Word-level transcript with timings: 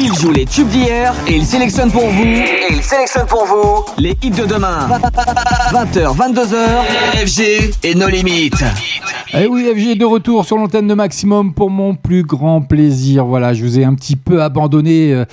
Il 0.00 0.14
joue 0.14 0.30
les 0.30 0.46
tubes 0.46 0.68
d'hier 0.68 1.12
et 1.26 1.34
il 1.34 1.44
sélectionne 1.44 1.90
pour 1.90 2.06
vous. 2.06 2.22
Et 2.22 2.68
il 2.70 2.80
sélectionne 2.84 3.26
pour 3.26 3.44
vous 3.46 3.84
les 3.98 4.16
hits 4.22 4.30
de 4.30 4.46
demain. 4.46 4.88
20h, 5.72 6.16
22h, 6.16 7.26
FG 7.26 7.74
et 7.82 7.94
nos 7.96 8.06
limites. 8.06 8.62
Eh 9.34 9.48
oui, 9.48 9.64
FG 9.74 9.88
est 9.88 9.94
de 9.96 10.04
retour 10.04 10.44
sur 10.44 10.56
l'antenne 10.56 10.86
de 10.86 10.94
Maximum 10.94 11.52
pour 11.52 11.68
mon 11.68 11.96
plus 11.96 12.22
grand 12.22 12.60
plaisir. 12.60 13.26
Voilà, 13.26 13.54
je 13.54 13.64
vous 13.64 13.80
ai 13.80 13.84
un 13.84 13.94
petit 13.94 14.14
peu 14.14 14.40
abandonné 14.40 15.12
euh, 15.12 15.24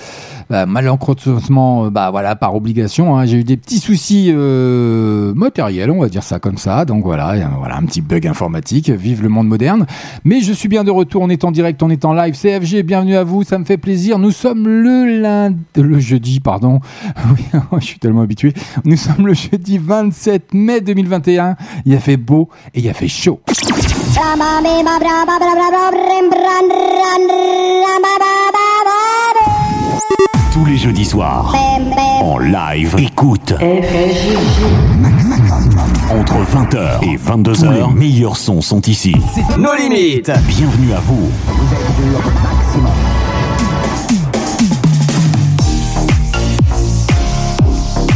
bah, 0.48 0.66
malencontreusement, 0.66 1.86
euh, 1.86 1.90
bah 1.90 2.10
voilà, 2.10 2.36
par 2.36 2.54
obligation. 2.54 3.16
Hein. 3.16 3.26
J'ai 3.26 3.38
eu 3.38 3.44
des 3.44 3.56
petits 3.56 3.78
soucis 3.78 4.30
euh, 4.30 5.34
matériels, 5.34 5.90
on 5.90 6.00
va 6.00 6.08
dire 6.08 6.22
ça 6.22 6.38
comme 6.38 6.58
ça. 6.58 6.84
Donc 6.84 7.04
voilà, 7.04 7.34
voilà, 7.58 7.76
un 7.76 7.84
petit 7.84 8.00
bug 8.00 8.26
informatique. 8.26 8.90
Vive 8.90 9.22
le 9.22 9.28
monde 9.28 9.48
moderne. 9.48 9.86
Mais 10.24 10.40
je 10.40 10.52
suis 10.52 10.68
bien 10.68 10.84
de 10.84 10.90
retour. 10.90 11.22
On 11.22 11.28
est 11.28 11.44
en 11.44 11.50
direct, 11.50 11.82
on 11.82 11.90
est 11.90 12.04
en 12.04 12.12
live. 12.12 12.34
CFG, 12.34 12.82
bienvenue 12.82 13.16
à 13.16 13.24
vous. 13.24 13.42
Ça 13.42 13.58
me 13.58 13.64
fait 13.64 13.78
plaisir. 13.78 14.18
Nous 14.18 14.30
sommes 14.30 14.68
le 14.68 15.20
lundi, 15.20 15.56
le 15.76 15.98
jeudi, 15.98 16.40
pardon. 16.40 16.80
Oui, 17.72 17.80
je 17.80 17.86
suis 17.86 17.98
tellement 17.98 18.22
habitué. 18.22 18.54
Nous 18.84 18.96
sommes 18.96 19.26
le 19.26 19.34
jeudi 19.34 19.78
27 19.78 20.54
mai 20.54 20.80
2021. 20.80 21.56
Il 21.84 21.94
a 21.94 21.98
fait 21.98 22.16
beau 22.16 22.48
et 22.74 22.80
il 22.80 22.88
a 22.88 22.94
fait 22.94 23.08
chaud. 23.08 23.40
Tous 30.56 30.64
les 30.64 30.78
jeudis 30.78 31.04
soirs, 31.04 31.54
en 32.22 32.38
live, 32.38 32.96
écoute. 32.96 33.52
Entre 36.10 36.34
20h 36.34 37.04
et 37.04 37.18
22h, 37.18 37.88
les 37.90 37.94
meilleurs 37.94 38.38
sons 38.38 38.62
sont 38.62 38.80
ici. 38.80 39.14
Nos 39.58 39.74
limites. 39.74 40.32
Bienvenue 40.48 40.94
à 40.94 41.00
vous. 41.00 41.30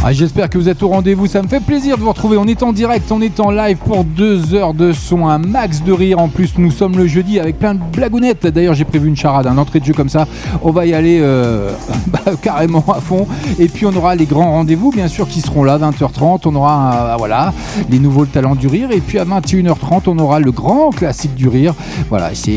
Ah, 0.03 0.13
J'espère 0.13 0.49
que 0.49 0.57
vous 0.57 0.67
êtes 0.67 0.81
au 0.81 0.87
rendez-vous. 0.87 1.27
Ça 1.27 1.43
me 1.43 1.47
fait 1.47 1.59
plaisir 1.59 1.95
de 1.95 2.01
vous 2.01 2.09
retrouver. 2.09 2.35
On 2.35 2.45
est 2.45 2.63
en 2.63 2.73
direct, 2.73 3.11
on 3.11 3.21
est 3.21 3.39
en 3.39 3.51
live 3.51 3.77
pour 3.77 4.03
deux 4.03 4.55
heures 4.55 4.73
de 4.73 4.93
son, 4.93 5.27
un 5.27 5.37
max 5.37 5.83
de 5.83 5.91
rire. 5.91 6.17
En 6.17 6.27
plus, 6.27 6.57
nous 6.57 6.71
sommes 6.71 6.97
le 6.97 7.05
jeudi 7.05 7.39
avec 7.39 7.59
plein 7.59 7.75
de 7.75 7.79
blagounettes. 7.93 8.47
D'ailleurs, 8.47 8.73
j'ai 8.73 8.83
prévu 8.83 9.07
une 9.07 9.15
charade, 9.15 9.45
un 9.45 9.59
entrée 9.59 9.79
de 9.79 9.85
jeu 9.85 9.93
comme 9.93 10.09
ça. 10.09 10.27
On 10.63 10.71
va 10.71 10.87
y 10.87 10.95
aller 10.95 11.19
euh, 11.21 11.71
bah, 12.07 12.19
carrément 12.41 12.83
à 12.89 12.99
fond. 12.99 13.27
Et 13.59 13.67
puis, 13.67 13.85
on 13.85 13.95
aura 13.95 14.15
les 14.15 14.25
grands 14.25 14.51
rendez-vous, 14.53 14.89
bien 14.89 15.07
sûr, 15.07 15.27
qui 15.27 15.39
seront 15.39 15.63
là, 15.63 15.77
20h30. 15.77 16.41
On 16.45 16.55
aura, 16.55 16.93
euh, 16.95 17.15
voilà, 17.19 17.53
les 17.91 17.99
nouveaux 17.99 18.25
talents 18.25 18.55
du 18.55 18.65
rire. 18.65 18.89
Et 18.91 19.01
puis, 19.01 19.19
à 19.19 19.25
21h30, 19.25 20.01
on 20.07 20.17
aura 20.17 20.39
le 20.39 20.51
grand 20.51 20.89
classique 20.89 21.35
du 21.35 21.47
rire. 21.47 21.75
Voilà, 22.09 22.31
c'est 22.33 22.51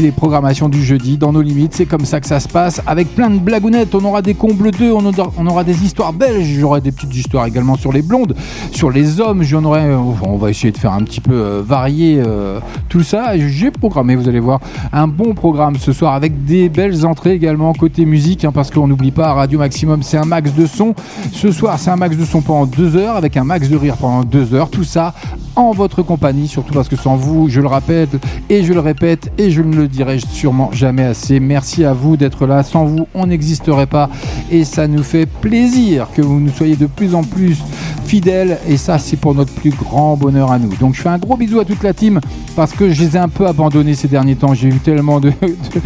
les 0.00 0.10
programmations 0.10 0.68
du 0.68 0.82
jeudi 0.82 1.16
dans 1.16 1.32
nos 1.32 1.42
limites. 1.42 1.74
C'est 1.76 1.86
comme 1.86 2.04
ça 2.04 2.20
que 2.20 2.26
ça 2.26 2.40
se 2.40 2.48
passe. 2.48 2.82
Avec 2.88 3.14
plein 3.14 3.30
de 3.30 3.38
blagounettes. 3.38 3.94
On 3.94 4.04
aura 4.04 4.20
des 4.20 4.34
combles 4.34 4.72
2, 4.72 4.90
on 4.90 5.06
aura, 5.06 5.32
on 5.38 5.46
aura 5.46 5.62
des 5.62 5.84
histoires 5.84 6.12
belges. 6.12 6.48
J'aurai 6.72 6.80
des 6.80 6.92
petites 6.92 7.14
histoires 7.14 7.44
également 7.44 7.76
sur 7.76 7.92
les 7.92 8.00
blondes, 8.00 8.34
sur 8.70 8.90
les 8.90 9.20
hommes. 9.20 9.42
J'en 9.42 9.62
aurai. 9.64 9.82
euh, 9.82 9.98
On 10.22 10.38
va 10.38 10.48
essayer 10.48 10.72
de 10.72 10.78
faire 10.78 10.94
un 10.94 11.02
petit 11.02 11.20
peu 11.20 11.34
euh, 11.34 11.62
varier 11.62 12.22
euh, 12.26 12.60
tout 12.88 13.02
ça. 13.02 13.36
J'ai 13.36 13.70
programmé, 13.70 14.16
vous 14.16 14.26
allez 14.26 14.40
voir, 14.40 14.58
un 14.90 15.06
bon 15.06 15.34
programme 15.34 15.76
ce 15.76 15.92
soir 15.92 16.14
avec 16.14 16.46
des 16.46 16.70
belles 16.70 17.04
entrées 17.04 17.32
également 17.34 17.74
côté 17.74 18.06
musique, 18.06 18.46
hein, 18.46 18.52
parce 18.54 18.70
qu'on 18.70 18.88
n'oublie 18.88 19.10
pas, 19.10 19.34
Radio 19.34 19.58
Maximum, 19.58 20.02
c'est 20.02 20.16
un 20.16 20.24
max 20.24 20.54
de 20.54 20.64
son. 20.64 20.94
Ce 21.30 21.52
soir, 21.52 21.78
c'est 21.78 21.90
un 21.90 21.96
max 21.96 22.16
de 22.16 22.24
son 22.24 22.40
pendant 22.40 22.64
deux 22.64 22.96
heures, 22.96 23.16
avec 23.16 23.36
un 23.36 23.44
max 23.44 23.68
de 23.68 23.76
rire 23.76 23.98
pendant 23.98 24.24
deux 24.24 24.54
heures. 24.54 24.70
Tout 24.70 24.84
ça 24.84 25.12
en 25.54 25.72
votre 25.72 26.00
compagnie, 26.00 26.48
surtout 26.48 26.72
parce 26.72 26.88
que 26.88 26.96
sans 26.96 27.16
vous, 27.16 27.50
je 27.50 27.60
le 27.60 27.66
rappelle 27.66 28.08
et 28.48 28.64
je 28.64 28.72
le 28.72 28.80
répète 28.80 29.30
et 29.36 29.50
je 29.50 29.60
ne 29.60 29.76
le 29.76 29.86
dirai 29.88 30.18
sûrement 30.18 30.70
jamais 30.72 31.04
assez. 31.04 31.38
Merci 31.38 31.84
à 31.84 31.92
vous 31.92 32.16
d'être 32.16 32.46
là. 32.46 32.62
Sans 32.62 32.86
vous, 32.86 33.06
on 33.14 33.26
n'existerait 33.26 33.84
pas 33.84 34.08
et 34.50 34.64
ça 34.64 34.88
nous 34.88 35.02
fait 35.02 35.26
plaisir 35.26 36.08
que 36.14 36.22
vous 36.22 36.40
nous 36.40 36.48
soyez 36.48 36.61
de 36.62 36.86
plus 36.86 37.14
en 37.14 37.22
plus 37.22 37.58
fidèles 38.04 38.58
et 38.68 38.76
ça, 38.76 38.98
c'est 38.98 39.16
pour 39.16 39.34
notre 39.34 39.52
plus 39.52 39.70
grand 39.70 40.16
bonheur 40.16 40.52
à 40.52 40.58
nous. 40.58 40.74
Donc, 40.76 40.94
je 40.94 41.00
fais 41.00 41.08
un 41.08 41.18
gros 41.18 41.36
bisou 41.36 41.60
à 41.60 41.64
toute 41.64 41.82
la 41.82 41.92
team 41.92 42.20
parce 42.54 42.72
que 42.72 42.90
je 42.90 43.02
les 43.02 43.16
ai 43.16 43.18
un 43.18 43.28
peu 43.28 43.46
abandonnés 43.46 43.94
ces 43.94 44.08
derniers 44.08 44.36
temps. 44.36 44.54
J'ai 44.54 44.68
eu 44.68 44.78
tellement 44.78 45.18
de, 45.20 45.32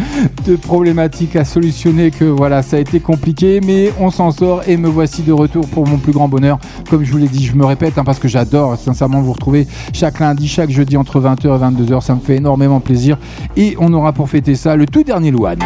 problématiques 0.63 1.35
à 1.35 1.45
solutionner 1.45 2.11
que 2.11 2.25
voilà, 2.25 2.61
ça 2.61 2.77
a 2.77 2.79
été 2.79 2.99
compliqué, 2.99 3.61
mais 3.65 3.91
on 3.99 4.11
s'en 4.11 4.31
sort 4.31 4.61
et 4.67 4.77
me 4.77 4.87
voici 4.87 5.23
de 5.23 5.31
retour 5.31 5.67
pour 5.67 5.87
mon 5.87 5.97
plus 5.97 6.11
grand 6.11 6.27
bonheur. 6.27 6.59
Comme 6.89 7.03
je 7.03 7.11
vous 7.11 7.17
l'ai 7.17 7.27
dit, 7.27 7.45
je 7.45 7.55
me 7.55 7.65
répète 7.65 7.97
hein, 7.97 8.03
parce 8.03 8.19
que 8.19 8.27
j'adore 8.27 8.77
sincèrement 8.77 9.21
vous 9.21 9.33
retrouver 9.33 9.67
chaque 9.93 10.19
lundi, 10.19 10.47
chaque 10.47 10.69
jeudi 10.69 10.97
entre 10.97 11.19
20h 11.19 11.45
et 11.45 11.93
22h. 11.93 12.01
Ça 12.01 12.13
me 12.15 12.19
fait 12.19 12.37
énormément 12.37 12.79
plaisir. 12.79 13.17
Et 13.55 13.75
on 13.79 13.93
aura 13.93 14.13
pour 14.13 14.29
fêter 14.29 14.55
ça 14.55 14.75
le 14.75 14.85
tout 14.85 15.03
dernier 15.03 15.31
Louane. 15.31 15.59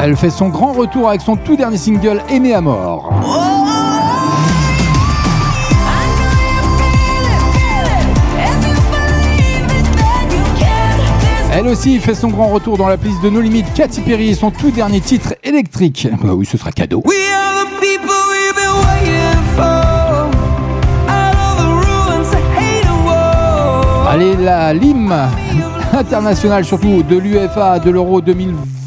Elle 0.00 0.16
fait 0.16 0.30
son 0.30 0.48
grand 0.48 0.72
retour 0.72 1.08
avec 1.08 1.20
son 1.20 1.34
tout 1.34 1.56
dernier 1.56 1.76
single 1.76 2.22
Aimé 2.30 2.54
à 2.54 2.60
mort. 2.60 3.12
Elle 11.52 11.66
aussi 11.66 11.98
fait 11.98 12.14
son 12.14 12.28
grand 12.28 12.46
retour 12.46 12.78
dans 12.78 12.86
la 12.86 12.96
playlist 12.96 13.20
de 13.22 13.30
nos 13.30 13.40
limites. 13.40 13.66
Katy 13.74 14.02
Perry 14.02 14.28
et 14.28 14.34
son 14.34 14.52
tout 14.52 14.70
dernier 14.70 15.00
titre 15.00 15.34
électrique. 15.42 16.06
Bah 16.22 16.34
oui, 16.34 16.46
ce 16.46 16.56
sera 16.56 16.70
cadeau. 16.70 17.02
We 17.04 17.16
are 17.34 17.64
the 17.64 17.80
people 17.80 18.14
we've 18.30 18.54
been 18.54 18.70
waiting 18.86 19.42
for. 19.56 20.30
Out 21.08 21.34
of 21.34 21.56
the 21.58 21.66
ruins, 21.66 22.32
hate. 22.56 22.86
Allez, 24.08 24.36
la 24.36 24.72
LIM 24.72 25.12
internationale, 25.92 26.64
surtout 26.64 27.02
de 27.02 27.16
l'UFA, 27.16 27.80
de 27.80 27.90
l'Euro 27.90 28.20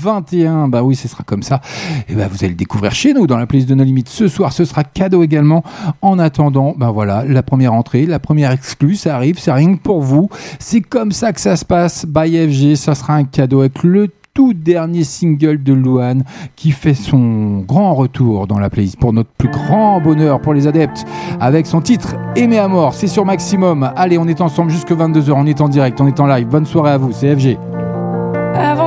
2021. 0.02 0.68
Bah 0.68 0.84
oui, 0.84 0.96
ce 0.96 1.08
sera 1.08 1.24
comme 1.24 1.44
ça. 1.44 1.62
Et 2.10 2.14
bah 2.14 2.28
vous 2.30 2.38
allez 2.40 2.50
le 2.50 2.56
découvrir 2.56 2.94
chez 2.94 3.14
nous 3.14 3.28
dans 3.28 3.38
la 3.38 3.46
playlist 3.46 3.70
de 3.70 3.76
nos 3.76 3.84
limites. 3.84 4.10
Ce 4.10 4.28
soir, 4.28 4.52
ce 4.52 4.66
sera 4.66 4.84
cadeau 4.84 5.24
également. 5.24 5.64
En 6.02 6.20
attendant, 6.20 6.74
bah 6.78 6.92
voilà, 6.92 7.24
la 7.26 7.44
première 7.44 7.74
entrée, 7.74 8.06
la 8.06 8.20
première 8.20 8.52
exclue, 8.52 8.96
ça 8.96 9.16
arrive, 9.16 9.40
c'est 9.40 9.52
rien 9.52 9.76
que 9.76 9.82
pour 9.82 10.02
vous. 10.02 10.30
C'est 10.60 10.82
comme 10.82 11.12
ça 11.12 11.34
que 11.34 11.42
ça 11.42 11.56
se 11.56 11.66
passe. 11.66 12.06
By 12.06 12.50
FG, 12.50 12.76
ça 12.76 12.96
sera 12.96 13.16
un 13.16 13.24
cadeau 13.24 13.62
avec 13.62 13.84
le 13.84 14.10
tout 14.34 14.54
dernier 14.54 15.04
single 15.04 15.62
de 15.62 15.74
Luan 15.74 16.24
qui 16.56 16.72
fait 16.72 16.94
son 16.94 17.60
grand 17.60 17.94
retour 17.94 18.48
dans 18.48 18.60
la 18.60 18.70
playlist 18.70 18.98
pour 18.98 19.12
notre 19.12 19.30
plus 19.32 19.50
grand 19.50 20.00
bonheur 20.00 20.40
pour 20.40 20.54
les 20.54 20.68
adeptes 20.68 21.06
avec 21.42 21.68
son 21.68 21.82
titre 21.82 22.16
Aimé 22.36 22.58
à 22.58 22.70
mort. 22.70 22.94
C'est 22.94 23.08
sur 23.08 23.26
Maximum. 23.26 23.92
Allez, 23.96 24.18
on 24.18 24.28
est 24.28 24.40
ensemble 24.40 24.72
jusque 24.72 24.92
22h. 24.92 25.34
On 25.36 25.46
est 25.46 25.60
en 25.60 25.68
direct, 25.68 26.00
on 26.00 26.08
est 26.08 26.20
en 26.20 26.28
live. 26.28 26.48
Bonne 26.48 26.66
soirée 26.66 26.92
à 26.92 26.98
vous, 26.98 27.12
c'est 27.12 27.36
FG. 27.36 27.81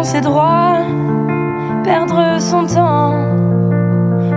Avancer 0.04 0.20
droit, 0.20 0.80
perdre 1.82 2.38
son 2.38 2.66
temps, 2.66 3.14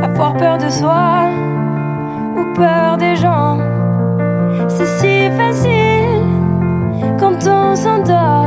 avoir 0.01 0.37
peur 0.37 0.57
de 0.57 0.69
soi 0.69 1.27
ou 2.37 2.53
peur 2.55 2.95
des 2.95 3.17
gens. 3.17 3.57
C'est 4.69 4.85
si 4.85 5.29
facile 5.35 6.23
quand 7.19 7.45
on 7.45 7.75
s'endort, 7.75 8.46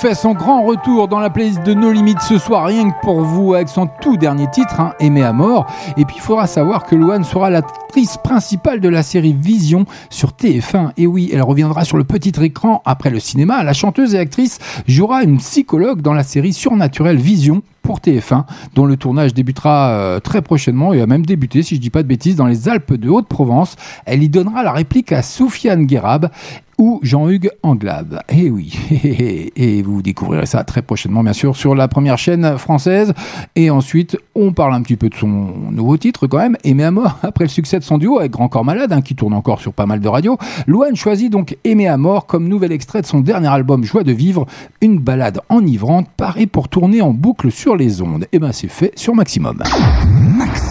fait 0.00 0.14
son 0.14 0.32
grand 0.32 0.62
retour 0.62 1.08
dans 1.08 1.18
la 1.18 1.28
playlist 1.28 1.62
de 1.62 1.74
No 1.74 1.92
Limites 1.92 2.22
ce 2.22 2.38
soir, 2.38 2.64
rien 2.64 2.90
que 2.90 3.00
pour 3.02 3.20
vous, 3.20 3.52
avec 3.52 3.68
son 3.68 3.86
tout 4.00 4.16
dernier 4.16 4.48
titre, 4.50 4.80
hein, 4.80 4.94
Aimé 4.98 5.22
à 5.22 5.34
mort. 5.34 5.66
Et 5.98 6.06
puis 6.06 6.16
il 6.16 6.22
faudra 6.22 6.46
savoir 6.46 6.84
que 6.84 6.94
Louane 6.94 7.22
sera 7.22 7.50
l'actrice 7.50 8.16
principale 8.16 8.80
de 8.80 8.88
la 8.88 9.02
série 9.02 9.34
Vision 9.34 9.84
sur 10.08 10.30
TF1. 10.30 10.92
Et 10.96 11.06
oui, 11.06 11.28
elle 11.34 11.42
reviendra 11.42 11.84
sur 11.84 11.98
le 11.98 12.04
petit 12.04 12.32
écran 12.40 12.80
après 12.86 13.10
le 13.10 13.20
cinéma. 13.20 13.62
La 13.62 13.74
chanteuse 13.74 14.14
et 14.14 14.18
actrice 14.18 14.58
jouera 14.88 15.22
une 15.22 15.36
psychologue 15.36 16.00
dans 16.00 16.14
la 16.14 16.22
série 16.22 16.54
surnaturelle 16.54 17.18
Vision 17.18 17.60
pour 17.82 17.98
TF1, 17.98 18.44
dont 18.74 18.86
le 18.86 18.96
tournage 18.96 19.34
débutera 19.34 19.90
euh, 19.90 20.20
très 20.20 20.42
prochainement 20.42 20.92
et 20.94 21.00
a 21.00 21.06
même 21.06 21.26
débuté, 21.26 21.62
si 21.62 21.74
je 21.74 21.80
dis 21.80 21.90
pas 21.90 22.02
de 22.02 22.08
bêtises, 22.08 22.36
dans 22.36 22.46
les 22.46 22.68
Alpes 22.68 22.94
de 22.94 23.08
Haute-Provence. 23.10 23.76
Elle 24.06 24.22
y 24.22 24.28
donnera 24.28 24.62
la 24.62 24.72
réplique 24.72 25.12
à 25.12 25.22
Soufiane 25.22 25.84
Guérab 25.84 26.30
ou 26.80 26.98
Jean-Hugues 27.02 27.50
Anglade. 27.62 28.22
Et 28.30 28.50
oui, 28.50 28.72
et 29.54 29.82
vous 29.82 30.00
découvrirez 30.00 30.46
ça 30.46 30.64
très 30.64 30.80
prochainement, 30.80 31.22
bien 31.22 31.34
sûr, 31.34 31.54
sur 31.54 31.74
la 31.74 31.88
première 31.88 32.16
chaîne 32.16 32.56
française. 32.56 33.12
Et 33.54 33.68
ensuite, 33.68 34.16
on 34.34 34.52
parle 34.52 34.74
un 34.74 34.80
petit 34.80 34.96
peu 34.96 35.10
de 35.10 35.14
son 35.14 35.28
nouveau 35.28 35.98
titre 35.98 36.26
quand 36.26 36.38
même, 36.38 36.56
Aimé 36.64 36.84
à 36.84 36.90
mort, 36.90 37.18
après 37.22 37.44
le 37.44 37.50
succès 37.50 37.78
de 37.78 37.84
son 37.84 37.98
duo 37.98 38.18
avec 38.18 38.32
Grand 38.32 38.48
Corps 38.48 38.64
Malade, 38.64 38.92
hein, 38.92 39.02
qui 39.02 39.14
tourne 39.14 39.34
encore 39.34 39.60
sur 39.60 39.74
pas 39.74 39.84
mal 39.84 40.00
de 40.00 40.08
radios. 40.08 40.38
Louane 40.66 40.96
choisit 40.96 41.30
donc 41.30 41.56
Aimé 41.64 41.86
à 41.86 41.98
mort 41.98 42.26
comme 42.26 42.48
nouvel 42.48 42.72
extrait 42.72 43.02
de 43.02 43.06
son 43.06 43.20
dernier 43.20 43.48
album 43.48 43.84
Joie 43.84 44.02
de 44.02 44.12
vivre, 44.12 44.46
une 44.80 44.98
balade 44.98 45.40
enivrante 45.50 46.08
parée 46.16 46.46
pour 46.46 46.70
tourner 46.70 47.02
en 47.02 47.12
boucle 47.12 47.52
sur 47.52 47.76
les 47.76 48.00
ondes. 48.00 48.26
Et 48.32 48.38
ben 48.38 48.52
c'est 48.52 48.68
fait 48.68 48.92
sur 48.96 49.14
Maximum. 49.14 49.62
Maximum. 50.38 50.69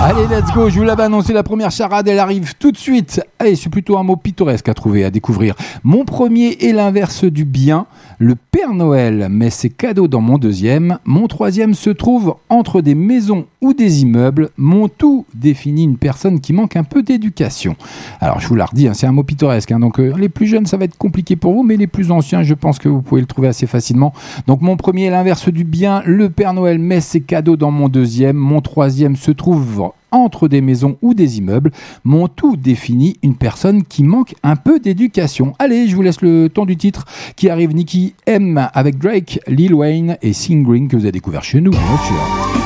Allez, 0.00 0.26
let's 0.28 0.52
go, 0.52 0.68
je 0.68 0.78
vous 0.78 0.84
l'avais 0.84 1.04
annoncé, 1.04 1.32
la 1.32 1.42
première 1.42 1.70
charade, 1.70 2.08
elle 2.08 2.18
arrive 2.18 2.54
tout 2.58 2.72
de 2.72 2.76
suite. 2.76 3.20
Allez, 3.38 3.56
c'est 3.56 3.70
plutôt 3.70 3.96
un 3.98 4.02
mot 4.02 4.16
pittoresque 4.16 4.68
à 4.68 4.74
trouver, 4.74 5.04
à 5.04 5.10
découvrir. 5.10 5.54
Mon 5.84 6.04
premier 6.04 6.56
est 6.60 6.72
l'inverse 6.72 7.24
du 7.24 7.44
bien. 7.44 7.86
Le 8.18 8.34
Père 8.34 8.72
Noël 8.72 9.28
met 9.30 9.50
ses 9.50 9.68
cadeaux 9.68 10.08
dans 10.08 10.22
mon 10.22 10.38
deuxième. 10.38 10.98
Mon 11.04 11.26
troisième 11.26 11.74
se 11.74 11.90
trouve 11.90 12.36
entre 12.48 12.80
des 12.80 12.94
maisons 12.94 13.44
ou 13.60 13.74
des 13.74 14.00
immeubles. 14.00 14.48
Mon 14.56 14.88
tout 14.88 15.26
définit 15.34 15.84
une 15.84 15.98
personne 15.98 16.40
qui 16.40 16.54
manque 16.54 16.76
un 16.76 16.84
peu 16.84 17.02
d'éducation. 17.02 17.76
Alors, 18.20 18.40
je 18.40 18.48
vous 18.48 18.54
la 18.54 18.64
redis, 18.64 18.88
hein, 18.88 18.94
c'est 18.94 19.06
un 19.06 19.12
mot 19.12 19.22
pittoresque. 19.22 19.70
hein, 19.70 19.80
donc, 19.80 20.00
euh, 20.00 20.14
les 20.16 20.30
plus 20.30 20.46
jeunes, 20.46 20.64
ça 20.64 20.78
va 20.78 20.86
être 20.86 20.96
compliqué 20.96 21.36
pour 21.36 21.52
vous, 21.52 21.62
mais 21.62 21.76
les 21.76 21.86
plus 21.86 22.10
anciens, 22.10 22.42
je 22.42 22.54
pense 22.54 22.78
que 22.78 22.88
vous 22.88 23.02
pouvez 23.02 23.20
le 23.20 23.26
trouver 23.26 23.48
assez 23.48 23.66
facilement. 23.66 24.14
Donc, 24.46 24.62
mon 24.62 24.78
premier 24.78 25.04
est 25.04 25.10
l'inverse 25.10 25.50
du 25.50 25.64
bien. 25.64 26.02
Le 26.06 26.30
Père 26.30 26.54
Noël 26.54 26.78
met 26.78 27.02
ses 27.02 27.20
cadeaux 27.20 27.56
dans 27.56 27.70
mon 27.70 27.90
deuxième. 27.90 28.36
Mon 28.36 28.62
troisième 28.62 29.16
se 29.16 29.30
trouve 29.30 29.90
entre 30.16 30.48
des 30.48 30.60
maisons 30.60 30.96
ou 31.02 31.14
des 31.14 31.38
immeubles. 31.38 31.70
Mon 32.04 32.28
tout 32.28 32.56
définit 32.56 33.16
une 33.22 33.36
personne 33.36 33.84
qui 33.84 34.02
manque 34.02 34.34
un 34.42 34.56
peu 34.56 34.80
d'éducation. 34.80 35.52
Allez, 35.58 35.88
je 35.88 35.96
vous 35.96 36.02
laisse 36.02 36.22
le 36.22 36.48
temps 36.48 36.66
du 36.66 36.76
titre 36.76 37.04
qui 37.36 37.48
arrive 37.48 37.74
Nicky 37.74 38.14
M 38.26 38.68
avec 38.72 38.98
Drake, 38.98 39.40
Lil 39.46 39.74
Wayne 39.74 40.16
et 40.22 40.32
Sing 40.32 40.64
Green 40.64 40.88
que 40.88 40.96
vous 40.96 41.02
avez 41.02 41.12
découvert 41.12 41.44
chez 41.44 41.60
nous, 41.60 41.70
bien 41.70 41.80
sûr. 41.80 42.56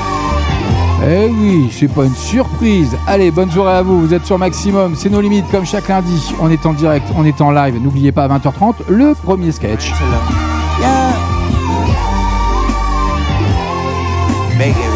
Eh 1.03 1.31
oui, 1.31 1.69
c'est 1.71 1.89
pas 1.89 2.05
une 2.05 2.15
surprise. 2.15 2.95
Allez, 3.07 3.31
bonne 3.31 3.51
soirée 3.51 3.79
à 3.79 3.83
vous. 3.83 4.01
Vous 4.01 4.13
êtes 4.13 4.27
sur 4.27 4.39
Maximum, 4.39 4.95
c'est 4.95 5.09
nos 5.09 5.21
limites 5.21 5.51
comme 5.51 5.65
chaque 5.65 5.89
lundi. 5.89 6.35
On 6.43 6.51
est 6.51 6.67
en 6.67 6.75
direct, 6.75 7.07
on 7.17 7.25
est 7.25 7.41
en 7.41 7.51
live. 7.51 7.81
N'oubliez 7.83 8.13
pas 8.13 8.25
à 8.25 8.39
20h30 8.39 8.75
le 8.89 9.15
premier 9.15 9.51
sketch. 9.51 9.93
Yeah. 10.81 11.31
It 14.63 14.90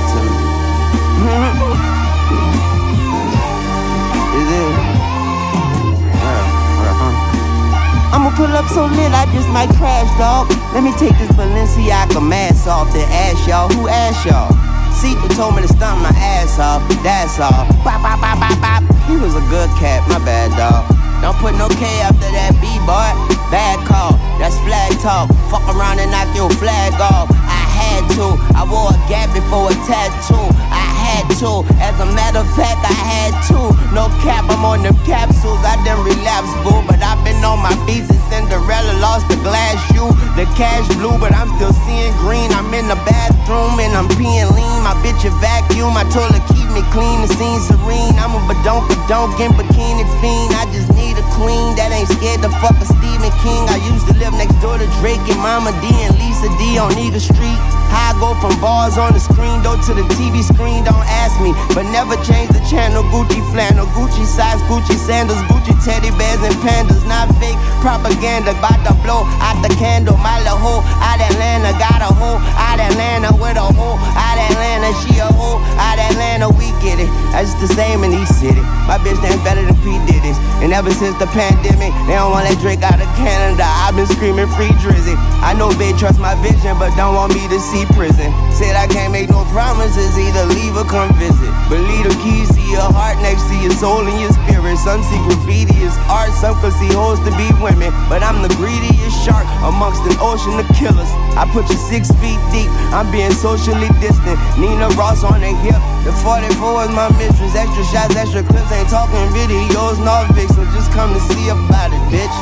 I'ma 8.25 8.41
pull 8.41 8.57
up 8.57 8.65
so 8.73 8.89
lit, 8.89 9.13
I 9.13 9.29
just 9.37 9.53
might 9.53 9.69
crash, 9.77 10.09
dog. 10.17 10.49
Let 10.73 10.81
me 10.81 10.97
take 10.97 11.13
this 11.21 11.29
Balenciaga 11.37 12.25
mask 12.25 12.65
off 12.65 12.89
the 12.97 13.05
ass, 13.05 13.37
y'all. 13.45 13.69
Who 13.77 13.85
asked 13.85 14.25
y'all? 14.25 14.49
Sequel 14.97 15.29
told 15.37 15.61
me 15.61 15.61
to 15.61 15.69
stomp 15.69 16.01
my 16.01 16.09
ass 16.17 16.57
off. 16.57 16.81
That's 17.05 17.37
all. 17.37 17.69
Bop, 17.85 18.01
bop, 18.01 18.17
bop, 18.25 18.41
bop, 18.41 18.57
bop. 18.65 18.81
He 19.05 19.21
was 19.21 19.37
a 19.37 19.45
good 19.53 19.69
cat, 19.77 20.01
my 20.09 20.17
bad, 20.25 20.57
dog. 20.57 20.89
Don't 21.21 21.37
put 21.37 21.53
no 21.61 21.69
K 21.69 21.85
after 22.01 22.25
that 22.33 22.57
B, 22.65 22.73
boy. 22.89 23.13
Bad 23.53 23.77
call, 23.85 24.17
that's 24.41 24.57
flag 24.65 24.97
talk. 25.05 25.29
Fuck 25.53 25.69
around 25.77 26.01
and 26.01 26.09
knock 26.09 26.33
your 26.33 26.49
flag 26.57 26.97
off. 26.97 27.29
I 27.29 27.61
had 27.77 28.09
to. 28.17 28.41
I 28.57 28.65
wore 28.65 28.89
a 28.89 28.97
gap 29.05 29.37
before 29.37 29.69
a 29.69 29.77
tattoo. 29.85 30.49
I 30.73 30.94
had 31.15 31.31
to. 31.39 31.63
As 31.79 31.95
a 32.03 32.09
matter 32.11 32.43
of 32.43 32.51
fact, 32.59 32.83
I 32.83 32.95
had 32.95 33.33
to. 33.51 33.61
No 33.95 34.11
cap, 34.27 34.51
I'm 34.51 34.65
on 34.67 34.83
them 34.83 34.99
capsules. 35.07 35.63
I 35.63 35.79
done 35.87 36.03
relapse, 36.03 36.51
boo. 36.67 36.83
But 36.91 36.99
I've 37.03 37.23
been 37.23 37.39
on 37.47 37.63
my 37.63 37.75
beats 37.87 38.11
and 38.11 38.21
Cinderella 38.27 38.99
lost 38.99 39.31
the 39.31 39.39
glass 39.47 39.79
shoe. 39.91 40.11
The 40.35 40.47
cash 40.59 40.87
blue, 40.99 41.15
but 41.23 41.31
I'm 41.31 41.51
still 41.55 41.75
seeing 41.87 42.11
green. 42.19 42.51
I'm 42.51 42.73
in 42.75 42.91
the 42.91 42.99
bathroom 43.07 43.79
and 43.79 43.95
I'm 43.95 44.11
peeing 44.19 44.51
lean. 44.51 44.79
My 44.83 44.95
bitch 45.07 45.23
a 45.23 45.31
vacuum. 45.39 45.95
My 45.95 46.05
toilet 46.11 46.43
keep 46.51 46.67
me 46.75 46.83
clean. 46.91 47.23
The 47.23 47.31
scene 47.39 47.63
serene. 47.63 48.19
I'm 48.19 48.35
a 48.35 48.43
badonk 48.51 48.91
badonk 48.91 49.39
in 49.39 49.55
bikini 49.55 50.05
fiend. 50.19 50.51
I 50.59 50.67
just 50.75 50.91
need 50.99 51.15
a 51.15 51.27
queen 51.39 51.79
that 51.79 51.95
ain't 51.95 52.11
scared 52.11 52.43
to 52.43 52.51
fuck 52.59 52.75
a 52.83 52.87
Stephen 52.87 53.31
King. 53.45 53.63
I 53.71 53.79
used 53.87 54.11
to 54.11 54.15
live 54.19 54.35
next 54.35 54.59
door 54.59 54.79
to 54.79 54.87
Drake 54.99 55.23
and 55.31 55.39
Mama 55.39 55.71
D 55.79 55.87
and 56.03 56.15
Lisa 56.19 56.51
D 56.59 56.79
on 56.79 56.91
Eagle 56.99 57.23
Street. 57.23 57.84
How 57.95 58.11
I 58.11 58.19
go 58.19 58.35
from 58.43 58.59
bars 58.59 58.99
on 58.99 59.15
the 59.15 59.23
screen 59.23 59.63
door 59.63 59.79
to 59.87 59.93
the 59.95 60.03
TV 60.19 60.43
screen, 60.43 60.83
don't 60.83 61.07
ask 61.07 61.39
me. 61.39 61.55
But 61.79 61.87
never 61.95 62.19
change 62.27 62.51
the 62.51 62.59
channel. 62.67 63.07
Gucci 63.15 63.39
flannel, 63.55 63.87
Gucci 63.95 64.27
size, 64.27 64.59
Gucci 64.67 64.99
sandals, 64.99 65.39
Gucci 65.47 65.79
teddy 65.87 66.11
bears 66.19 66.43
and 66.43 66.59
pandas. 66.59 67.07
Not 67.07 67.31
fake 67.39 67.55
propaganda. 67.79 68.51
About 68.59 68.83
to 68.83 68.93
blow 69.07 69.23
out 69.39 69.63
the 69.63 69.71
candle. 69.79 70.19
My 70.19 70.43
little 70.43 70.59
hoe 70.59 70.83
out 70.99 71.23
Atlanta. 71.23 71.71
Got 71.79 72.03
a 72.03 72.11
hoe 72.11 72.43
out 72.59 72.83
Atlanta 72.83 73.31
with 73.39 73.55
a 73.55 73.69
hoe 73.79 73.95
out 74.19 74.39
Atlanta. 74.51 74.91
She 75.07 75.23
a 75.23 75.31
hoe 75.31 75.63
out 75.79 75.99
Atlanta. 76.03 76.51
We 76.51 76.75
get 76.83 76.99
it. 76.99 77.11
That's 77.31 77.55
just 77.55 77.63
the 77.63 77.71
same 77.79 78.03
in 78.03 78.11
these 78.11 78.33
cities. 78.35 78.67
My 78.91 78.99
bitch 78.99 79.23
ain't 79.23 79.43
better 79.47 79.63
than 79.63 79.79
P. 79.87 79.95
Diddy's. 80.11 80.39
And 80.65 80.73
ever 80.73 80.91
since 80.91 81.17
the 81.19 81.31
pandemic, 81.31 81.93
they 82.09 82.17
don't 82.17 82.33
want 82.35 82.49
that 82.49 82.59
drink 82.59 82.83
out 82.83 82.99
of 82.99 83.09
Canada. 83.15 83.65
I've 83.65 83.95
been 83.95 84.09
screaming 84.09 84.49
free 84.57 84.73
Drizzy. 84.81 85.15
I 85.45 85.53
know 85.53 85.71
they 85.73 85.93
trust 85.95 86.19
my 86.19 86.35
vision, 86.41 86.77
but 86.81 86.91
don't 86.97 87.15
want 87.15 87.35
me 87.37 87.45
to 87.49 87.61
see 87.61 87.84
prison. 87.93 88.33
Said 88.57 88.77
I 88.77 88.89
can't 88.89 89.13
make 89.13 89.29
no 89.29 89.45
promises, 89.53 90.17
either 90.17 90.47
leave 90.57 90.77
or 90.77 90.89
come 90.89 91.13
visit. 91.21 91.53
But 91.69 91.85
leave 91.85 92.09
the 92.09 92.17
keys 92.25 92.49
to 92.55 92.63
your 92.73 92.89
heart 92.89 93.21
next 93.21 93.45
to 93.53 93.57
your 93.61 93.75
soul 93.77 94.07
and 94.07 94.19
your 94.21 94.33
spirit. 94.33 94.81
Some 94.81 95.05
see 95.05 95.21
graffiti 95.29 95.77
as 95.85 95.97
art, 96.09 96.33
some 96.33 96.57
could 96.63 96.73
see 96.75 96.91
hoes 96.93 97.21
to 97.27 97.31
be 97.37 97.47
women. 97.61 97.93
But 98.09 98.25
I'm 98.25 98.41
the 98.41 98.53
greediest 98.57 99.17
shark 99.25 99.45
amongst 99.63 100.03
an 100.09 100.17
ocean 100.23 100.57
of 100.57 100.67
killers. 100.75 101.11
I 101.37 101.45
put 101.53 101.69
you 101.69 101.79
six 101.79 102.09
feet 102.23 102.41
deep, 102.55 102.71
I'm 102.95 103.11
being 103.13 103.33
socially 103.33 103.91
distant. 104.01 104.39
Nina 104.57 104.89
Ross 104.97 105.23
on 105.23 105.45
the 105.45 105.53
hip, 105.63 105.81
the 106.07 106.13
44 106.25 106.89
is 106.89 106.93
my 106.95 107.11
mistress. 107.21 107.55
Extra 107.55 107.85
shots, 107.91 108.17
extra 108.17 108.43
clips, 108.43 108.71
ain't 108.73 108.89
talking 108.89 109.21
videos, 109.37 110.01
Norvik, 110.01 110.49
so 110.55 110.65
just 110.73 110.91
come 110.93 111.13
to 111.13 111.21
see 111.33 111.49
about 111.53 111.93
it, 111.93 112.03
bitch. 112.09 112.37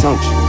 Don't 0.00 0.22
you? 0.22 0.47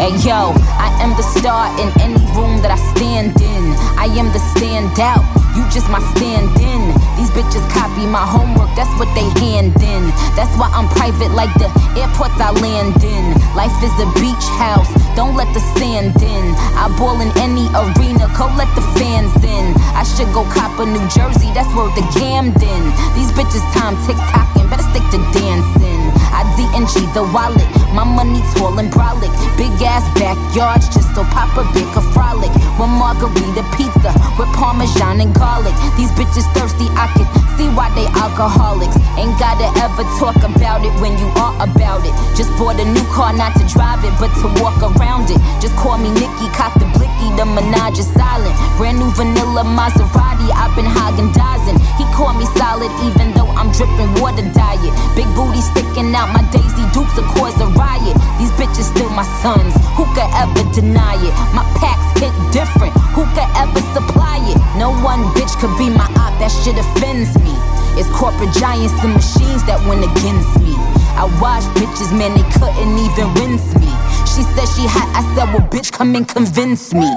Hey 0.00 0.16
yo, 0.24 0.56
I 0.80 0.88
am 1.04 1.12
the 1.12 1.26
star 1.36 1.68
in 1.76 1.92
any 2.00 2.16
room 2.32 2.64
that 2.64 2.72
I 2.72 2.80
stand 2.96 3.36
in. 3.36 3.64
I 4.00 4.08
am 4.16 4.32
the 4.32 4.40
standout, 4.56 5.20
you 5.52 5.60
just 5.68 5.92
my 5.92 6.00
stand 6.16 6.48
in. 6.56 6.96
These 7.20 7.28
bitches 7.36 7.60
copy 7.68 8.08
my 8.08 8.24
homework, 8.24 8.72
that's 8.72 8.88
what 8.96 9.12
they 9.12 9.28
hand 9.44 9.76
in. 9.76 10.08
That's 10.40 10.56
why 10.56 10.72
I'm 10.72 10.88
private 10.96 11.36
like 11.36 11.52
the 11.60 11.68
airports 12.00 12.40
I 12.40 12.48
land 12.64 12.96
in. 13.04 13.36
Life 13.52 13.76
is 13.84 13.92
a 14.00 14.08
beach 14.16 14.46
house, 14.56 14.88
don't 15.20 15.36
let 15.36 15.52
the 15.52 15.60
sand 15.76 16.16
in. 16.16 16.44
I 16.80 16.88
ball 16.96 17.20
in 17.20 17.28
any 17.36 17.68
arena, 17.76 18.24
go 18.40 18.48
let 18.56 18.72
the 18.72 18.84
fans 18.96 19.36
in. 19.44 19.76
I 19.92 20.00
should 20.08 20.32
go 20.32 20.48
cop 20.48 20.80
a 20.80 20.88
New 20.88 21.04
Jersey, 21.12 21.52
that's 21.52 21.68
where 21.76 21.92
the 21.92 22.08
Camden. 22.16 22.82
These 23.12 23.36
bitches 23.36 23.60
time 23.76 24.00
tick 24.08 24.16
tocking, 24.32 24.64
better 24.72 24.88
stick 24.96 25.04
to 25.12 25.20
dancing. 25.36 25.89
I 26.40 26.44
DNG 26.56 27.04
the 27.12 27.20
wallet, 27.36 27.68
my 27.92 28.00
money 28.00 28.40
tall 28.56 28.72
and 28.80 28.88
brolic. 28.88 29.28
Big 29.60 29.76
ass 29.84 30.00
backyards, 30.16 30.88
just 30.88 31.12
so 31.12 31.20
Papa 31.28 31.68
Big 31.76 31.84
a 31.92 32.00
frolic. 32.16 32.48
One 32.80 32.96
margarita 32.96 33.60
pizza 33.76 34.08
with 34.40 34.48
parmesan 34.56 35.20
and 35.20 35.36
garlic. 35.36 35.76
These 36.00 36.08
bitches 36.16 36.48
thirsty, 36.56 36.88
I 36.96 37.12
can 37.12 37.28
see 37.60 37.68
why 37.76 37.92
they 37.92 38.08
alcoholics. 38.16 38.96
Ain't 39.20 39.36
gotta 39.36 39.68
ever 39.84 40.00
talk 40.16 40.40
about 40.40 40.80
it 40.80 40.96
when 41.04 41.12
you 41.20 41.28
are 41.36 41.52
about 41.60 42.08
it. 42.08 42.16
Just 42.32 42.48
bought 42.56 42.80
a 42.80 42.88
new 42.88 43.04
car, 43.12 43.36
not 43.36 43.52
to 43.60 43.64
drive 43.68 44.00
it, 44.00 44.16
but 44.16 44.32
to 44.40 44.48
walk 44.64 44.80
around 44.80 45.28
it. 45.28 45.36
Just 45.60 45.76
call 45.76 46.00
me 46.00 46.08
Nikki, 46.08 46.48
cock 46.56 46.72
the 46.80 46.88
blicky, 46.96 47.28
the 47.36 47.44
menage 47.44 48.00
is 48.00 48.08
silent. 48.16 48.56
Brand 48.80 48.96
new 48.96 49.12
vanilla 49.12 49.60
Maserati, 49.60 50.48
I've 50.56 50.72
been 50.72 50.88
Hagen 50.88 51.28
dazing. 51.36 51.76
He 52.20 52.26
called 52.26 52.36
me 52.36 52.44
solid, 52.60 52.92
even 53.00 53.32
though 53.32 53.48
I'm 53.56 53.72
dripping 53.72 54.12
water 54.20 54.44
diet. 54.52 54.92
Big 55.16 55.24
booty 55.32 55.64
sticking 55.72 56.12
out, 56.12 56.28
my 56.36 56.44
Daisy 56.52 56.84
Dukes 56.92 57.16
will 57.16 57.24
cause 57.32 57.56
a 57.64 57.66
riot. 57.72 58.12
These 58.36 58.52
bitches 58.60 58.92
still 58.92 59.08
my 59.08 59.24
sons, 59.40 59.72
who 59.96 60.04
could 60.12 60.28
ever 60.36 60.60
deny 60.76 61.16
it? 61.16 61.32
My 61.56 61.64
packs 61.80 62.20
hit 62.20 62.28
different, 62.52 62.92
who 63.16 63.24
could 63.32 63.48
ever 63.56 63.80
supply 63.96 64.36
it? 64.52 64.60
No 64.76 64.92
one 65.00 65.24
bitch 65.32 65.56
could 65.64 65.72
be 65.80 65.88
my 65.88 66.04
op, 66.20 66.36
that 66.44 66.52
shit 66.60 66.76
offends 66.76 67.32
me. 67.40 67.56
It's 67.98 68.08
corporate 68.14 68.52
giants 68.54 68.94
and 69.02 69.14
machines 69.14 69.64
that 69.64 69.80
went 69.88 70.04
against 70.04 70.50
me. 70.60 70.74
I 71.18 71.26
watched 71.42 71.68
bitches, 71.76 72.12
man, 72.16 72.32
they 72.36 72.46
couldn't 72.54 72.96
even 72.96 73.26
rinse 73.34 73.66
me. 73.76 73.90
She 74.24 74.46
said 74.54 74.66
she 74.72 74.86
hot, 74.86 75.08
I 75.12 75.22
said, 75.34 75.52
well, 75.52 75.66
bitch, 75.68 75.92
come 75.92 76.14
and 76.14 76.26
convince 76.26 76.94
me. 76.94 77.10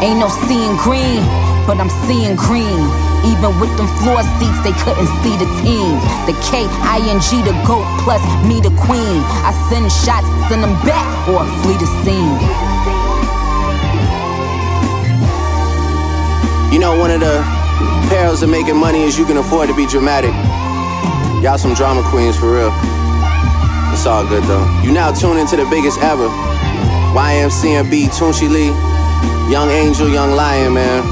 Ain't 0.00 0.18
no 0.18 0.28
seeing 0.46 0.76
green, 0.80 1.20
but 1.66 1.76
I'm 1.80 1.90
seeing 2.06 2.36
green. 2.36 2.82
Even 3.24 3.56
with 3.58 3.72
them 3.80 3.88
floor 4.04 4.20
seats, 4.36 4.60
they 4.60 4.76
couldn't 4.84 5.08
see 5.24 5.32
the 5.40 5.48
team. 5.64 5.96
The 6.28 6.36
K 6.44 6.68
I 6.84 7.00
N 7.08 7.20
G, 7.24 7.40
the 7.40 7.56
GOAT, 7.64 7.84
plus 8.04 8.20
me, 8.44 8.60
the 8.60 8.68
queen. 8.84 9.20
I 9.44 9.52
send 9.72 9.88
shots, 9.90 10.28
send 10.48 10.62
them 10.62 10.76
back, 10.84 11.08
or 11.28 11.40
flee 11.64 11.76
the 11.80 11.88
scene. 12.04 12.36
You 16.72 16.80
know, 16.80 16.98
one 16.98 17.10
of 17.10 17.20
the 17.20 17.63
perils 18.08 18.42
of 18.42 18.50
making 18.50 18.76
money 18.76 19.02
is 19.02 19.18
you 19.18 19.24
can 19.24 19.36
afford 19.36 19.68
to 19.68 19.76
be 19.76 19.86
dramatic. 19.86 20.32
Y'all 21.42 21.58
some 21.58 21.74
drama 21.74 22.02
queens 22.10 22.36
for 22.36 22.52
real. 22.52 22.72
It's 23.92 24.06
all 24.06 24.26
good 24.26 24.42
though. 24.44 24.64
You 24.82 24.92
now 24.92 25.12
tune 25.12 25.38
into 25.38 25.56
the 25.56 25.66
biggest 25.66 26.00
ever. 26.00 26.28
YMCMB, 27.14 28.06
Tunchi 28.16 28.50
Lee, 28.50 28.72
Young 29.52 29.70
Angel, 29.70 30.08
Young 30.08 30.32
Lion, 30.32 30.74
man. 30.74 31.02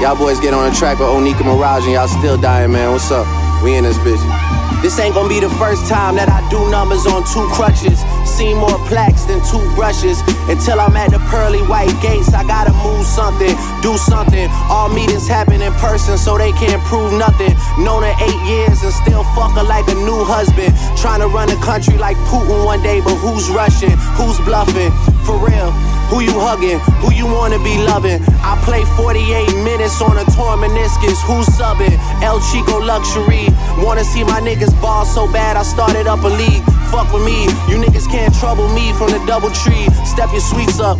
Y'all 0.00 0.16
boys 0.16 0.40
get 0.40 0.54
on 0.54 0.70
the 0.70 0.76
track 0.76 0.98
with 0.98 1.08
Onika 1.08 1.44
Mirage 1.44 1.84
and 1.84 1.92
y'all 1.92 2.08
still 2.08 2.40
dying, 2.40 2.72
man. 2.72 2.92
What's 2.92 3.10
up? 3.10 3.26
We 3.62 3.74
in 3.74 3.84
this 3.84 3.98
bitch. 3.98 4.41
This 4.82 4.98
ain't 4.98 5.14
gonna 5.14 5.28
be 5.28 5.38
the 5.38 5.48
first 5.62 5.86
time 5.86 6.16
that 6.18 6.26
I 6.26 6.42
do 6.50 6.58
numbers 6.66 7.06
on 7.06 7.22
two 7.30 7.46
crutches. 7.54 8.02
Seen 8.26 8.58
more 8.58 8.74
plaques 8.90 9.22
than 9.30 9.38
two 9.46 9.62
brushes. 9.78 10.18
Until 10.50 10.82
I'm 10.82 10.98
at 10.98 11.14
the 11.14 11.22
pearly 11.30 11.62
white 11.70 11.94
gates, 12.02 12.34
I 12.34 12.42
gotta 12.42 12.74
move 12.82 13.06
something, 13.06 13.54
do 13.78 13.94
something. 13.94 14.50
All 14.66 14.90
meetings 14.90 15.30
happen 15.30 15.62
in 15.62 15.72
person, 15.78 16.18
so 16.18 16.36
they 16.36 16.50
can't 16.58 16.82
prove 16.90 17.14
nothing. 17.14 17.54
Known 17.78 18.02
her 18.02 18.16
eight 18.26 18.42
years 18.42 18.82
and 18.82 18.92
still 18.92 19.22
fuck 19.38 19.54
her 19.54 19.62
like 19.62 19.86
a 19.86 19.94
new 19.94 20.26
husband. 20.26 20.74
Trying 20.98 21.22
to 21.22 21.28
run 21.30 21.46
a 21.48 21.58
country 21.62 21.96
like 21.96 22.18
Putin 22.26 22.66
one 22.66 22.82
day, 22.82 22.98
but 23.00 23.14
who's 23.22 23.48
rushing? 23.54 23.94
Who's 24.18 24.38
bluffing? 24.42 24.90
For 25.22 25.38
real. 25.38 25.70
Who 26.12 26.20
you 26.20 26.36
hugging? 26.36 26.76
Who 27.00 27.08
you 27.16 27.24
wanna 27.24 27.56
be 27.64 27.80
loving? 27.88 28.20
I 28.44 28.60
play 28.68 28.84
48 29.00 29.48
minutes 29.64 29.96
on 30.04 30.20
a 30.20 30.28
torn 30.36 30.60
meniscus. 30.60 31.16
Who's 31.24 31.48
subbing? 31.56 31.96
El 32.20 32.36
Chico 32.52 32.76
Luxury. 32.76 33.48
Wanna 33.80 34.04
see 34.04 34.22
my 34.22 34.36
niggas 34.44 34.76
ball 34.82 35.06
so 35.06 35.24
bad, 35.32 35.56
I 35.56 35.62
started 35.62 36.06
up 36.06 36.20
a 36.20 36.28
league. 36.28 36.60
Fuck 36.92 37.16
with 37.16 37.24
me, 37.24 37.48
you 37.64 37.80
niggas 37.80 38.04
can't 38.12 38.28
trouble 38.36 38.68
me 38.76 38.92
from 38.92 39.08
the 39.08 39.24
double 39.24 39.48
tree. 39.64 39.88
Step 40.04 40.28
your 40.36 40.44
sweets 40.44 40.80
up. 40.80 40.98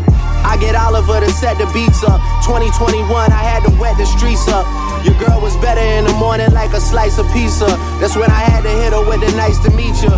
I 0.49 0.57
get 0.57 0.75
Oliver 0.75 1.21
to 1.21 1.31
set 1.31 1.59
the 1.59 1.69
beats 1.77 2.03
up. 2.03 2.17
2021, 2.49 3.05
I 3.05 3.45
had 3.45 3.69
to 3.69 3.71
wet 3.77 3.99
the 3.99 4.07
streets 4.07 4.49
up. 4.49 4.65
Your 5.05 5.13
girl 5.21 5.43
was 5.43 5.57
better 5.59 5.85
in 5.85 6.09
the 6.09 6.15
morning 6.15 6.51
like 6.57 6.73
a 6.73 6.81
slice 6.81 7.19
of 7.19 7.29
pizza. 7.37 7.69
That's 8.01 8.17
when 8.17 8.31
I 8.31 8.49
had 8.49 8.63
to 8.65 8.71
hit 8.71 8.97
her 8.97 9.05
with 9.05 9.21
the 9.21 9.31
nice 9.37 9.59
to 9.61 9.71
meet 9.77 9.93
you. 10.01 10.09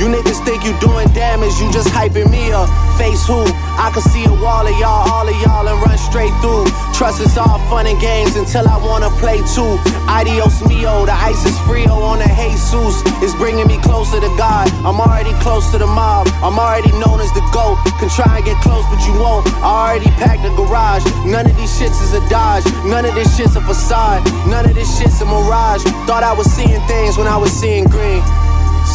You 0.00 0.08
niggas 0.08 0.40
think 0.48 0.64
you 0.64 0.72
doing 0.80 1.06
damage, 1.12 1.52
you 1.60 1.70
just 1.70 1.88
hyping 1.92 2.30
me 2.32 2.50
up. 2.52 2.72
Face 2.96 3.26
who? 3.28 3.44
I 3.76 3.92
can 3.92 4.00
see 4.00 4.24
a 4.24 4.32
wall 4.32 4.66
of 4.66 4.72
y'all, 4.80 5.04
all 5.12 5.28
of 5.28 5.36
y'all, 5.44 5.68
and 5.68 5.76
run 5.84 5.98
straight 5.98 6.32
through. 6.40 6.64
Trust 6.96 7.20
is 7.20 7.36
all 7.36 7.60
fun 7.68 7.86
and 7.86 8.00
games 8.00 8.34
until 8.36 8.66
I 8.66 8.80
wanna 8.80 9.10
play 9.20 9.44
too. 9.52 9.76
Adios 10.08 10.64
mio, 10.64 11.04
the 11.04 11.12
ice 11.12 11.44
is 11.44 11.56
frio 11.68 11.92
on 12.00 12.18
the 12.18 12.30
Jesus. 12.70 13.02
It's 13.22 13.34
bringing 13.34 13.66
me 13.66 13.78
closer 13.82 14.20
to 14.20 14.28
God. 14.36 14.70
I'm 14.84 15.00
already 15.00 15.32
close 15.40 15.70
to 15.72 15.78
the 15.78 15.86
mob. 15.86 16.28
I'm 16.42 16.58
already 16.58 16.92
known 16.98 17.20
as 17.20 17.32
the 17.32 17.42
GOAT. 17.52 17.78
Can 17.98 18.08
try 18.08 18.36
and 18.36 18.44
get 18.44 18.56
close, 18.62 18.84
but 18.90 19.00
you 19.06 19.12
won't. 19.20 19.46
I 19.62 19.92
already 19.92 20.10
packed 20.16 20.42
the 20.42 20.50
garage. 20.56 21.04
None 21.24 21.46
of 21.46 21.56
these 21.56 21.70
shits 21.78 22.02
is 22.02 22.14
a 22.14 22.22
dodge. 22.28 22.64
None 22.84 23.04
of 23.04 23.14
this 23.14 23.36
shit's 23.36 23.56
a 23.56 23.60
facade. 23.60 24.24
None 24.48 24.64
of 24.66 24.74
this 24.74 24.88
shit's 24.98 25.20
a 25.20 25.26
mirage. 25.26 25.82
Thought 26.06 26.22
I 26.22 26.32
was 26.32 26.50
seeing 26.52 26.80
things 26.86 27.16
when 27.16 27.26
I 27.26 27.36
was 27.36 27.52
seeing 27.52 27.84
green. 27.84 28.22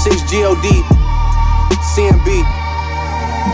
6 0.03 0.21
GOD, 0.31 0.83
CMB. 1.95 2.64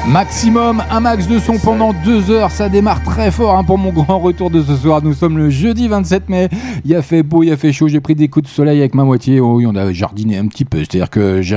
Maximum, 0.07 0.83
un 0.89 1.00
max 1.00 1.27
de 1.27 1.38
son 1.38 1.57
pendant 1.57 1.93
deux 1.93 2.31
heures, 2.31 2.51
ça 2.51 2.69
démarre 2.69 3.03
très 3.03 3.29
fort 3.29 3.55
hein, 3.55 3.63
pour 3.63 3.77
mon 3.77 3.91
grand 3.91 4.19
retour 4.19 4.50
de 4.50 4.62
ce 4.62 4.75
soir. 4.75 5.01
Nous 5.03 5.13
sommes 5.13 5.38
le 5.38 5.50
jeudi 5.50 5.88
27 5.88 6.27
mai, 6.27 6.50
il 6.83 6.95
a 6.95 7.01
fait 7.01 7.24
beau, 7.24 7.43
il 7.43 7.51
a 7.51 7.57
fait 7.57 7.71
chaud, 7.71 7.88
j'ai 7.88 8.00
pris 8.00 8.15
des 8.15 8.27
coups 8.27 8.50
de 8.50 8.51
soleil 8.51 8.79
avec 8.79 8.95
ma 8.95 9.03
moitié. 9.03 9.39
Oh 9.39 9.55
oui, 9.55 9.65
on 9.67 9.75
a 9.75 9.93
jardiné 9.93 10.38
un 10.38 10.48
petit 10.48 10.65
peu, 10.65 10.79
c'est-à-dire 10.79 11.10
que 11.10 11.41
je 11.41 11.55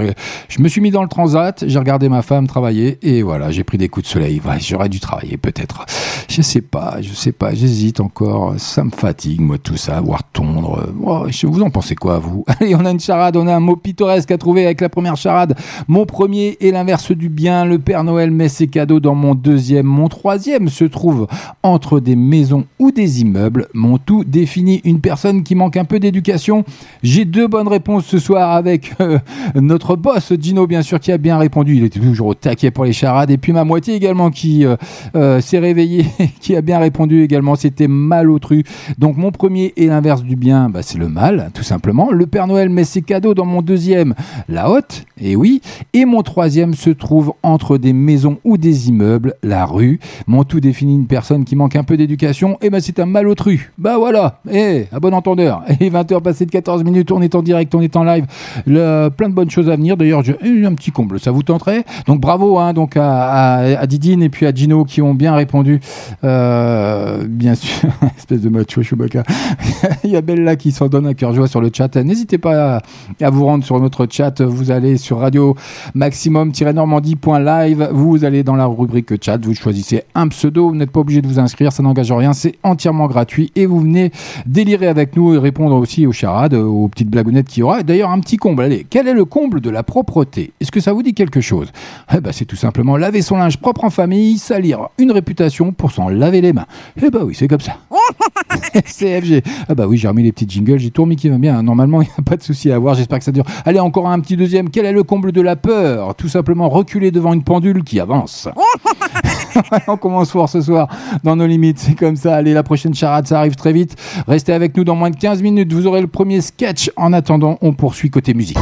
me 0.61 0.69
suis 0.69 0.81
mis 0.81 0.91
dans 0.91 1.03
le 1.03 1.09
transat, 1.09 1.64
j'ai 1.67 1.79
regardé 1.79 2.09
ma 2.09 2.23
femme 2.23 2.47
travailler 2.47 2.99
et 3.03 3.23
voilà, 3.23 3.50
j'ai 3.50 3.64
pris 3.64 3.79
des 3.79 3.88
coups 3.88 4.07
de 4.07 4.11
soleil. 4.11 4.41
J'aurais 4.61 4.88
dû 4.88 5.00
travailler 5.00 5.37
peut-être. 5.37 5.87
Je 6.29 6.43
sais 6.43 6.61
pas, 6.61 6.99
je 7.00 7.12
sais 7.12 7.33
pas, 7.33 7.55
j'hésite 7.55 8.00
encore. 8.00 8.55
Ça 8.59 8.83
me 8.85 8.91
fatigue, 8.91 9.41
moi, 9.41 9.59
tout 9.59 9.76
ça, 9.76 10.00
voir 10.00 10.25
tondre. 10.33 10.93
Oh, 11.03 11.26
vous 11.45 11.62
en 11.62 11.71
pensez 11.71 11.95
quoi, 11.95 12.19
vous? 12.19 12.45
Allez, 12.61 12.75
on 12.75 12.85
a 12.85 12.91
une 12.91 13.00
charade, 13.00 13.37
on 13.37 13.47
a 13.47 13.55
un 13.55 13.61
mot 13.61 13.76
pittoresque 13.76 14.31
à 14.31 14.38
trouver 14.38 14.64
avec 14.64 14.81
la 14.81 14.88
première 14.88 15.17
charade. 15.17 15.57
Mon 15.88 16.07
premier 16.07 16.57
est 16.61 16.71
l'inverse 16.71 17.12
du 17.12 17.29
bien. 17.29 17.64
Le 17.64 17.79
Père 17.79 18.05
Noël 18.05 18.24
met 18.31 18.49
ses 18.49 18.69
cadeaux 18.69 19.00
dans 19.00 19.14
mon 19.14 19.35
deuxième. 19.35 19.87
Mon 19.87 20.09
troisième 20.09 20.69
se 20.69 20.85
trouve 20.85 21.26
entre 21.62 22.00
des 22.00 22.16
maisons 22.16 22.64
ou 22.78 22.90
des 22.90 23.23
immeubles. 23.23 23.69
Mon 23.75 23.99
tout 23.99 24.25
définit 24.25 24.81
une 24.85 25.00
personne 25.00 25.43
qui 25.43 25.54
manque 25.54 25.76
un 25.76 25.85
peu 25.85 25.99
d'éducation. 25.99 26.64
J'ai 27.02 27.25
deux 27.25 27.47
bonnes 27.47 27.69
réponses 27.69 28.07
ce 28.07 28.19
soir 28.19 28.52
avec 28.52 28.93
euh, 29.00 29.19
notre 29.54 29.97
boss 29.97 30.33
Gino, 30.40 30.66
bien 30.66 30.83
sûr, 30.83 31.00
qui 31.00 31.12
a 31.12 31.19
bien 31.19 31.38
répondu. 31.38 31.76
Il 31.76 31.85
était 31.85 32.00
toujours 32.00 32.28
au 32.28 32.35
taquet 32.35 32.71
pour 32.71 32.85
les 32.85 32.93
charades. 32.93 33.31
Et 33.31 33.38
puis 33.38 33.52
ma 33.52 33.64
moitié 33.64 33.95
également 33.95 34.31
qui 34.31 34.64
euh, 34.64 34.76
euh, 35.16 35.40
s'est 35.40 35.59
réveillée, 35.59 36.07
qui 36.40 36.57
a 36.57 36.62
bien 36.62 36.78
répondu 36.78 37.23
également. 37.23 37.54
C'était 37.57 37.88
malotru. 37.88 38.64
Donc 38.99 39.16
mon 39.16 39.31
premier 39.31 39.73
est 39.76 39.87
l'inverse 39.87 40.23
du 40.23 40.37
bien, 40.37 40.69
bah, 40.69 40.83
c'est 40.83 40.99
le 40.99 41.09
mal, 41.09 41.50
tout 41.54 41.62
simplement. 41.62 42.11
Le 42.11 42.26
Père 42.26 42.47
Noël 42.47 42.69
met 42.69 42.85
ses 42.85 43.02
cadeaux 43.02 43.35
dans 43.35 43.47
mon 43.47 43.62
deuxième, 43.62 44.14
la 44.49 44.71
haute, 44.71 45.04
et 45.21 45.37
oui. 45.37 45.61
Et 45.93 46.04
mon 46.04 46.23
troisième 46.23 46.75
se 46.75 46.90
trouve 46.90 47.35
entre 47.43 47.78
des 47.78 47.93
maisons 47.93 48.13
ou 48.44 48.56
des 48.56 48.88
immeubles, 48.88 49.35
la 49.42 49.64
rue. 49.64 50.00
Mon 50.26 50.44
tout 50.44 50.61
définit 50.61 50.94
une 50.94 51.06
personne 51.06 51.44
qui 51.44 51.56
manque 51.56 51.76
un 51.76 51.85
peu 51.85 51.97
d'éducation, 51.97 52.59
et 52.62 52.71
ben 52.71 52.80
c'est 52.80 52.99
un 53.00 53.06
malotru. 53.06 53.73
Bah 53.78 53.97
voilà, 53.99 54.40
et 54.50 54.87
à 54.92 55.00
bon 55.00 55.14
entendeur. 55.14 55.62
Et 55.80 55.90
20h 55.90 56.23
passées 56.23 56.47
de 56.47 56.50
14 56.50 56.85
minutes, 56.85 57.11
on 57.12 57.21
est 57.21 57.35
en 57.35 57.42
direct, 57.42 57.75
on 57.75 57.80
est 57.80 57.97
en 57.97 58.04
live. 58.04 58.25
Le- 58.66 59.09
plein 59.09 59.28
de 59.28 59.35
bonnes 59.35 59.50
choses 59.50 59.68
à 59.68 59.76
venir. 59.76 59.97
D'ailleurs, 59.97 60.23
un 60.64 60.75
petit 60.75 60.90
comble, 60.90 61.21
ça 61.21 61.30
vous 61.30 61.42
tenterait? 61.42 61.85
Donc 62.06 62.21
bravo 62.21 62.59
hein, 62.59 62.73
donc 62.73 62.97
à, 62.97 63.87
Didine 63.87 64.23
et 64.23 64.28
puis 64.28 64.47
à 64.47 64.54
Gino 64.54 64.85
qui 64.85 65.02
ont 65.02 65.14
bien 65.14 65.35
répondu. 65.35 65.80
Euh, 66.23 67.25
bien 67.28 67.54
sûr, 67.54 67.88
espèce 68.16 68.40
de 68.40 68.49
macho 68.49 68.83
Chewbacca. 68.83 69.23
Il 70.04 70.11
y 70.11 70.16
a 70.16 70.21
Bella 70.21 70.56
qui 70.56 70.73
s'en 70.73 70.88
donne 70.88 71.06
un 71.06 71.14
cœur 71.14 71.33
joie 71.33 71.49
sur 71.49 71.61
le 71.61 71.71
chat. 71.73 71.97
N'hésitez 71.97 72.38
pas 72.38 72.80
à, 73.21 73.30
vous 73.30 73.44
rendre 73.44 73.64
sur 73.64 73.80
notre 73.80 74.06
chat. 74.11 74.40
Vous 74.42 74.71
allez 74.71 74.97
sur 74.97 75.18
radio 75.18 75.56
maximum-normandie.live. 75.94 77.88
allez 78.25 78.43
dans 78.43 78.57
la 78.57 78.67
rubrique 78.67 79.23
chat. 79.23 79.39
Vous 79.45 79.55
choisissez 79.55 80.05
un 80.15 80.29
pseudo. 80.29 80.69
Vous 80.69 80.77
n'êtes 80.77 80.91
pas 80.91 81.01
obligé 81.01 81.23
de 81.23 81.27
vous 81.27 81.39
inscrire. 81.39 81.73
Ça 81.73 81.83
n'engage 81.83 82.13
rien. 82.13 82.33
C'est 82.33 82.55
entièrement 82.63 83.07
gratuit. 83.07 83.51
Et 83.57 83.67
vous 83.67 83.81
venez 83.81 84.11
délirer 84.47 84.87
avec 84.87 85.17
nous 85.17 85.35
et 85.35 85.39
répondre 85.39 85.77
aussi 85.77 86.07
aux 86.07 86.13
charades, 86.13 86.55
aux 86.55 86.89
petites 86.89 87.09
blagounettes 87.09 87.49
qu'il 87.49 87.61
y 87.61 87.63
aura. 87.63 87.83
D'ailleurs, 87.83 88.11
un 88.11 88.21
petit 88.21 88.37
comble. 88.37 88.63
Allez, 88.63 88.87
quel 88.89 89.09
est 89.09 89.15
le 89.15 89.25
comble 89.25 89.61
de 89.61 89.71
la 89.71 89.83
propreté? 89.83 90.53
Est-ce 90.61 90.71
que 90.71 90.81
ça 90.81 90.93
vous 90.93 91.03
dit 91.03 91.15
quelque 91.15 91.41
chose? 91.41 91.73
Eh 92.15 92.21
ben, 92.21 92.33
C'est 92.33 92.45
tout 92.45 92.57
simplement 92.57 92.97
laver 92.97 93.23
son 93.23 93.37
linge 93.37 93.59
propre 93.59 93.85
en 93.85 93.91
famille, 93.91 94.39
salir 94.39 94.89
une 94.99 95.13
réputation 95.13 95.73
pour 95.73 95.93
s'en 95.93 96.09
laver 96.09 96.41
les 96.41 96.53
mains. 96.53 96.67
Eh 97.03 97.11
ben 97.11 97.23
oui, 97.25 97.35
c'est 97.35 97.49
comme 97.49 97.61
ça. 97.61 97.79
CFG. 98.85 99.43
Ah 99.69 99.75
bah 99.75 99.87
oui, 99.87 99.97
j'ai 99.97 100.09
remis 100.09 100.23
les 100.23 100.33
petits 100.33 100.49
jingles, 100.49 100.79
j'ai 100.79 100.91
tout 100.91 101.03
remis 101.03 101.17
qui 101.17 101.29
va 101.29 101.39
bien. 101.39 101.63
Normalement, 101.63 102.03
il 102.03 102.07
n'y 102.07 102.15
a 102.19 102.23
pas 102.23 102.37
de 102.37 102.43
souci 102.43 102.71
à 102.71 102.77
avoir, 102.77 102.95
j'espère 102.95 103.19
que 103.19 103.25
ça 103.25 103.33
dure. 103.33 103.45
Allez, 103.65 103.81
encore 103.81 104.09
un 104.09 104.21
petit 104.21 104.37
deuxième. 104.37 104.71
Quel 104.71 104.87
est 104.87 104.93
le 104.93 105.03
comble 105.03 105.33
de 105.33 105.41
la 105.41 105.57
peur? 105.57 106.15
Tout 106.15 106.29
simplement 106.29 106.69
reculer 106.69 107.11
devant 107.11 107.33
une 107.33 107.43
pendule 107.43 107.85
qui 107.85 107.94
avance. 108.01 108.49
On 109.89 109.97
commence 109.97 110.31
fort 110.31 110.49
ce 110.49 110.61
soir 110.61 110.89
dans 111.23 111.37
nos 111.37 111.47
limites, 111.47 111.79
c'est 111.79 111.95
comme 111.95 112.17
ça. 112.17 112.37
Allez, 112.37 112.53
la 112.53 112.63
prochaine 112.63 112.95
charade, 112.95 113.27
ça 113.27 113.39
arrive 113.39 113.55
très 113.55 113.73
vite. 113.73 113.97
Restez 114.27 114.53
avec 114.53 114.77
nous 114.77 114.85
dans 114.85 114.97
moins 114.97 115.11
de 115.11 115.17
15 115.17 115.43
minutes, 115.43 115.73
vous 115.73 115.87
aurez 115.87 116.01
le 116.01 116.07
premier 116.07 116.41
sketch. 116.41 116.91
En 116.97 117.13
attendant, 117.13 117.59
on 117.61 117.73
poursuit 117.73 118.11
côté 118.11 118.35
musique. 118.35 118.59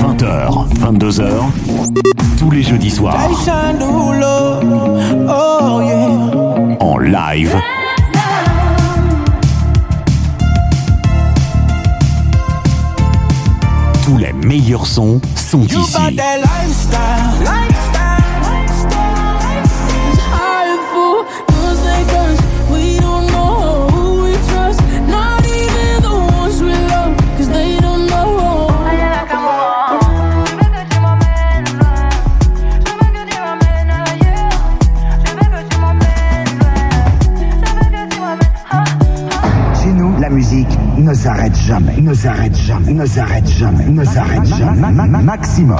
20h, 0.00 0.68
22h, 0.78 1.30
tous 2.38 2.50
les 2.50 2.62
jeudis 2.62 2.90
soirs, 2.90 3.28
Oh 5.28 5.80
en 6.80 6.98
live. 6.98 7.56
Tous 14.06 14.18
les 14.18 14.32
meilleurs 14.32 14.86
sons 14.86 15.20
sont 15.34 15.64
You 15.64 15.80
ici. 15.80 15.96
S'arrête 41.26 41.56
jamais, 41.56 42.00
ne 42.00 42.14
s'arrête 42.14 42.54
jamais, 42.56 42.92
ne 42.92 43.04
s'arrête 43.04 43.48
jamais, 43.48 43.84
ne 43.86 44.04
s'arrête 44.04 44.46
jamais. 44.46 44.80
Ma- 44.80 44.92
ma- 44.92 45.06
ma- 45.06 45.22
Maximum. 45.22 45.76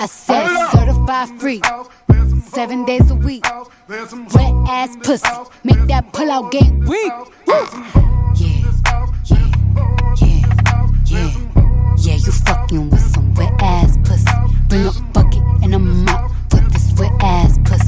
I 0.00 0.06
said 0.06 0.48
certified 0.70 1.40
free. 1.40 1.60
Seven 2.52 2.84
days 2.84 3.10
a 3.10 3.14
week. 3.16 3.44
Wet 3.88 4.54
ass 4.68 4.96
pussy. 5.02 5.24
Make 5.64 5.86
that 5.88 6.12
pull 6.12 6.30
out 6.30 6.52
game 6.52 6.80
weak. 6.86 7.12
Yeah, 7.48 7.66
yeah, 8.36 9.06
yeah, 9.24 9.46
yeah. 11.06 11.30
Yeah, 11.96 12.14
you 12.14 12.32
fucking 12.32 12.90
with 12.90 13.00
some 13.00 13.34
wet 13.34 13.52
ass 13.60 13.98
pussy. 14.04 14.24
Bring 14.68 14.86
a 14.86 14.92
bucket 15.12 15.42
and 15.64 15.74
a 15.74 15.78
mop 15.80 16.30
for 16.50 16.60
this 16.70 16.92
wet 16.98 17.10
ass 17.20 17.58
pussy. 17.64 17.87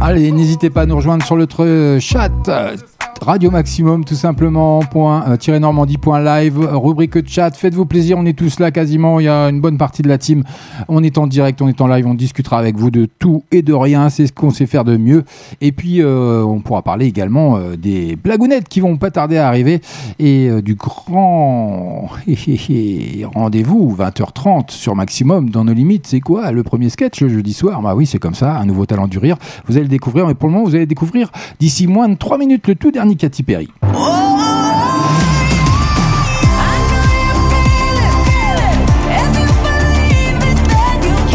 Allez, 0.00 0.32
n'hésitez 0.32 0.68
pas 0.68 0.82
à 0.82 0.86
nous 0.86 0.96
rejoindre 0.96 1.24
sur 1.24 1.36
notre 1.36 1.64
euh, 1.64 2.00
chat. 2.00 2.30
Euh, 3.22 3.24
Radio 3.24 3.50
Maximum, 3.50 4.04
tout 4.04 4.14
simplement, 4.14 4.80
point, 4.80 5.24
euh, 5.28 5.58
normandie.live, 5.58 6.58
rubrique 6.72 7.28
chat. 7.28 7.50
Faites-vous 7.52 7.86
plaisir, 7.86 8.18
on 8.18 8.26
est 8.26 8.36
tous 8.36 8.58
là 8.58 8.70
quasiment. 8.70 9.20
Il 9.20 9.24
y 9.24 9.28
a 9.28 9.48
une 9.48 9.60
bonne 9.60 9.78
partie 9.78 10.02
de 10.02 10.08
la 10.08 10.18
team. 10.18 10.44
On 10.88 11.02
est 11.02 11.18
en 11.18 11.26
direct, 11.26 11.62
on 11.62 11.68
est 11.68 11.80
en 11.80 11.86
live, 11.86 12.06
on 12.06 12.14
discutera 12.14 12.58
avec 12.58 12.76
vous 12.76 12.90
de 12.90 13.06
tout 13.18 13.44
et 13.50 13.62
de 13.62 13.72
rien. 13.72 14.08
C'est 14.08 14.26
ce 14.26 14.32
qu'on 14.32 14.50
sait 14.50 14.66
faire 14.66 14.84
de 14.84 14.96
mieux. 14.96 15.24
Et 15.60 15.72
puis, 15.72 16.02
euh, 16.02 16.42
on 16.42 16.60
pourra 16.60 16.82
parler 16.82 17.06
également 17.06 17.56
euh, 17.56 17.76
des 17.76 18.16
blagounettes 18.16 18.68
qui 18.68 18.80
vont 18.80 18.96
pas 18.96 19.10
tarder 19.10 19.38
à 19.38 19.48
arriver 19.48 19.80
et 20.18 20.48
euh, 20.48 20.62
du 20.62 20.74
grand 20.74 22.08
rendez-vous 23.34 23.96
20h30 23.98 24.70
sur 24.70 24.94
Maximum 24.94 25.50
dans 25.50 25.64
nos 25.64 25.74
limites. 25.74 26.06
C'est 26.06 26.20
quoi 26.20 26.52
le 26.52 26.62
premier 26.62 26.88
sketch 26.90 27.20
le 27.20 27.28
jeudi 27.28 27.52
soir? 27.52 27.80
Bah 27.82 27.94
oui, 27.94 28.06
c'est 28.06 28.18
comme 28.18 28.34
ça, 28.34 28.56
un 28.56 28.66
nouveau 28.66 28.86
talent 28.86 29.06
du 29.06 29.18
rire. 29.18 29.36
Vous 29.66 29.76
allez 29.76 29.84
le 29.84 29.88
découvrir, 29.88 30.26
mais 30.26 30.34
pour 30.34 30.48
le 30.48 30.54
moment, 30.54 30.64
vous 30.64 30.74
allez 30.74 30.86
découvrir 30.86 31.30
d'ici 31.60 31.86
moins 31.86 32.08
de 32.08 32.14
3 32.14 32.38
minutes 32.38 32.66
le 32.68 32.74
tout 32.74 32.90
dernier 32.90 33.11
Katy 33.16 33.42
Perry. 33.42 33.68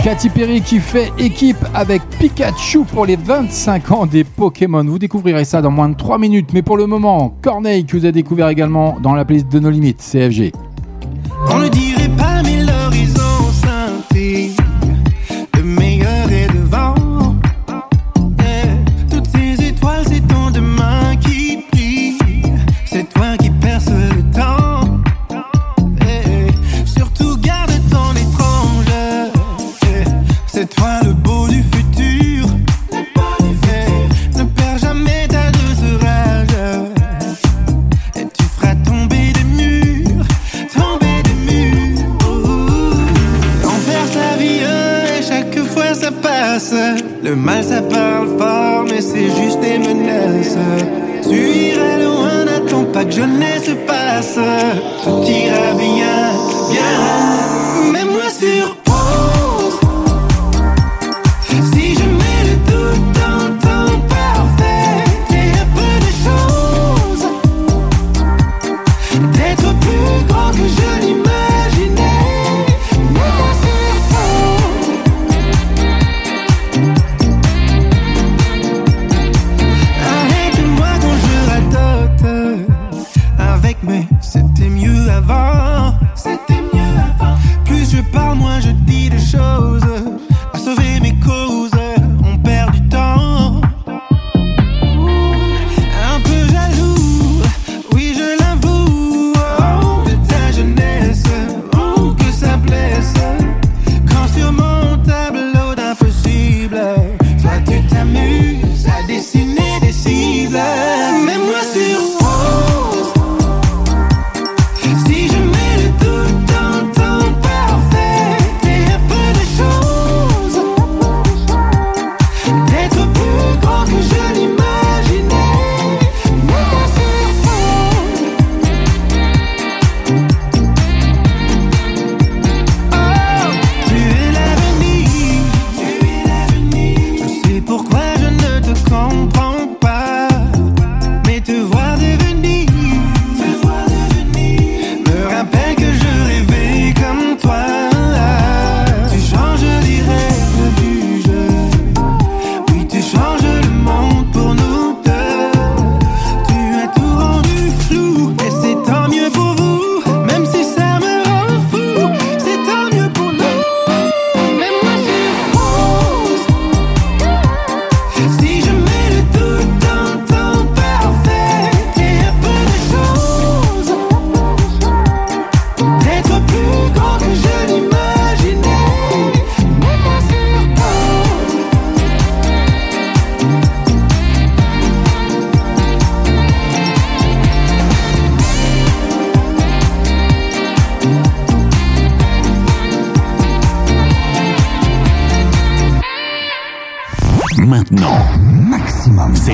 Katy 0.04 0.30
Perry 0.30 0.62
qui 0.62 0.80
fait 0.80 1.12
équipe 1.18 1.58
avec 1.74 2.02
Pikachu 2.18 2.86
pour 2.86 3.06
les 3.06 3.18
25 3.18 3.92
ans 3.92 4.06
des 4.06 4.24
Pokémon. 4.24 4.84
Vous 4.86 5.00
découvrirez 5.00 5.44
ça 5.44 5.62
dans 5.62 5.72
moins 5.72 5.90
de 5.90 5.96
3 5.96 6.18
minutes. 6.18 6.52
Mais 6.54 6.62
pour 6.62 6.78
le 6.78 6.86
moment, 6.86 7.36
Corneille 7.42 7.86
qui 7.86 7.98
vous 7.98 8.06
a 8.06 8.12
découvert 8.12 8.48
également 8.48 8.98
dans 9.02 9.16
la 9.16 9.26
playlist 9.26 9.52
de 9.52 9.60
nos 9.60 9.70
limites, 9.70 10.00
CFG. 10.00 10.54
N'attends 53.26 53.38
pas 53.38 53.60
que 53.60 53.66
jeunesse 53.66 53.76
passe. 53.88 54.40
Tout 55.04 55.24
ira 55.28 55.74
bien. 55.74 56.27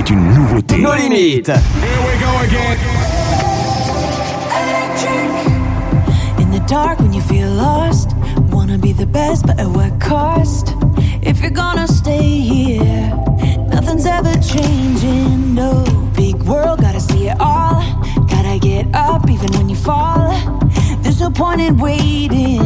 Maximum. 0.03 0.05
C'est 0.05 0.09
une 0.13 0.33
nouveauté. 0.33 0.77
Nos 0.77 0.93
limites. 0.95 1.51
In 6.39 6.51
the 6.51 6.59
dark 6.67 6.99
when 6.99 7.13
you 7.13 7.21
feel 7.21 7.49
lost, 7.49 8.11
wanna 8.51 8.77
be 8.77 8.93
the 8.93 9.05
best, 9.05 9.45
but 9.45 9.59
at 9.59 9.67
what 9.67 9.99
cost? 9.99 10.73
If 11.21 11.41
you're 11.41 11.51
gonna 11.51 11.87
stay 11.87 12.21
here, 12.21 13.13
nothing's 13.69 14.05
ever 14.05 14.33
changing. 14.41 15.55
No 15.55 15.83
big 16.15 16.35
world, 16.43 16.81
gotta 16.81 16.99
see 16.99 17.29
it 17.29 17.37
all. 17.39 17.81
Gotta 18.27 18.59
get 18.59 18.87
up 18.93 19.29
even 19.29 19.51
when 19.53 19.69
you 19.69 19.75
fall. 19.75 20.33
There's 21.01 21.19
no 21.19 21.29
point 21.29 21.61
in 21.61 21.77
waiting. 21.77 22.63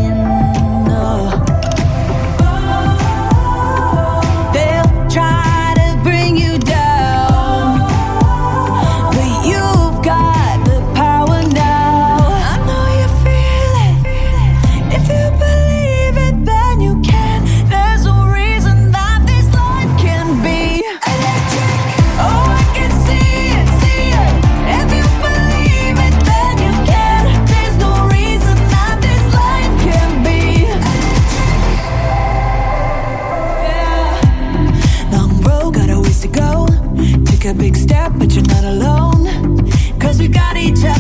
No. 0.87 1.31
Oh, 2.39 4.21
they'll 4.53 5.09
try 5.09 5.56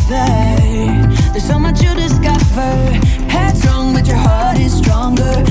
There's 0.09 1.45
so 1.45 1.59
much 1.59 1.81
you 1.81 1.93
discover. 1.93 2.71
Headstrong, 3.27 3.93
but 3.93 4.07
your 4.07 4.15
heart 4.15 4.57
is 4.57 4.73
stronger. 4.77 5.43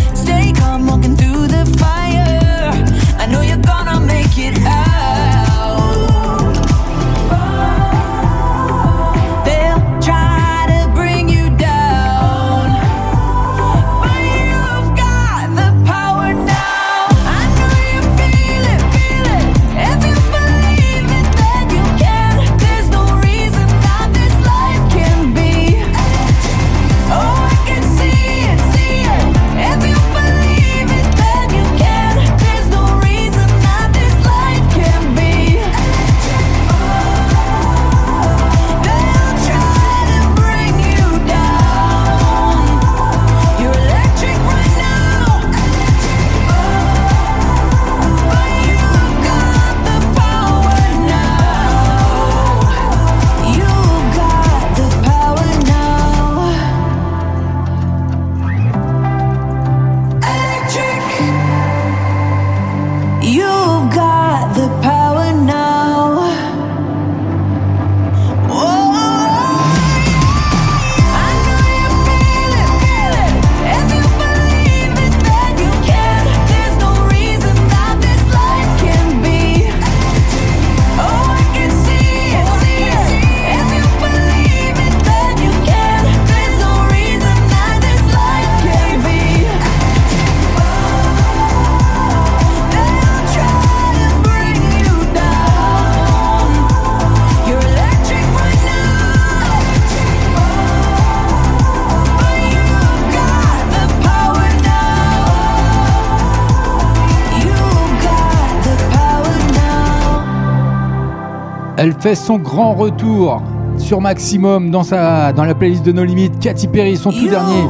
Elle 111.86 111.94
fait 112.00 112.16
son 112.16 112.38
grand 112.38 112.74
retour 112.74 113.40
sur 113.78 114.00
Maximum 114.00 114.72
dans, 114.72 114.82
sa, 114.82 115.32
dans 115.32 115.44
la 115.44 115.54
playlist 115.54 115.86
de 115.86 115.92
nos 115.92 116.02
limites. 116.02 116.36
Katy 116.40 116.66
Perry, 116.66 116.96
son 116.96 117.12
tout 117.12 117.28
dernier. 117.28 117.62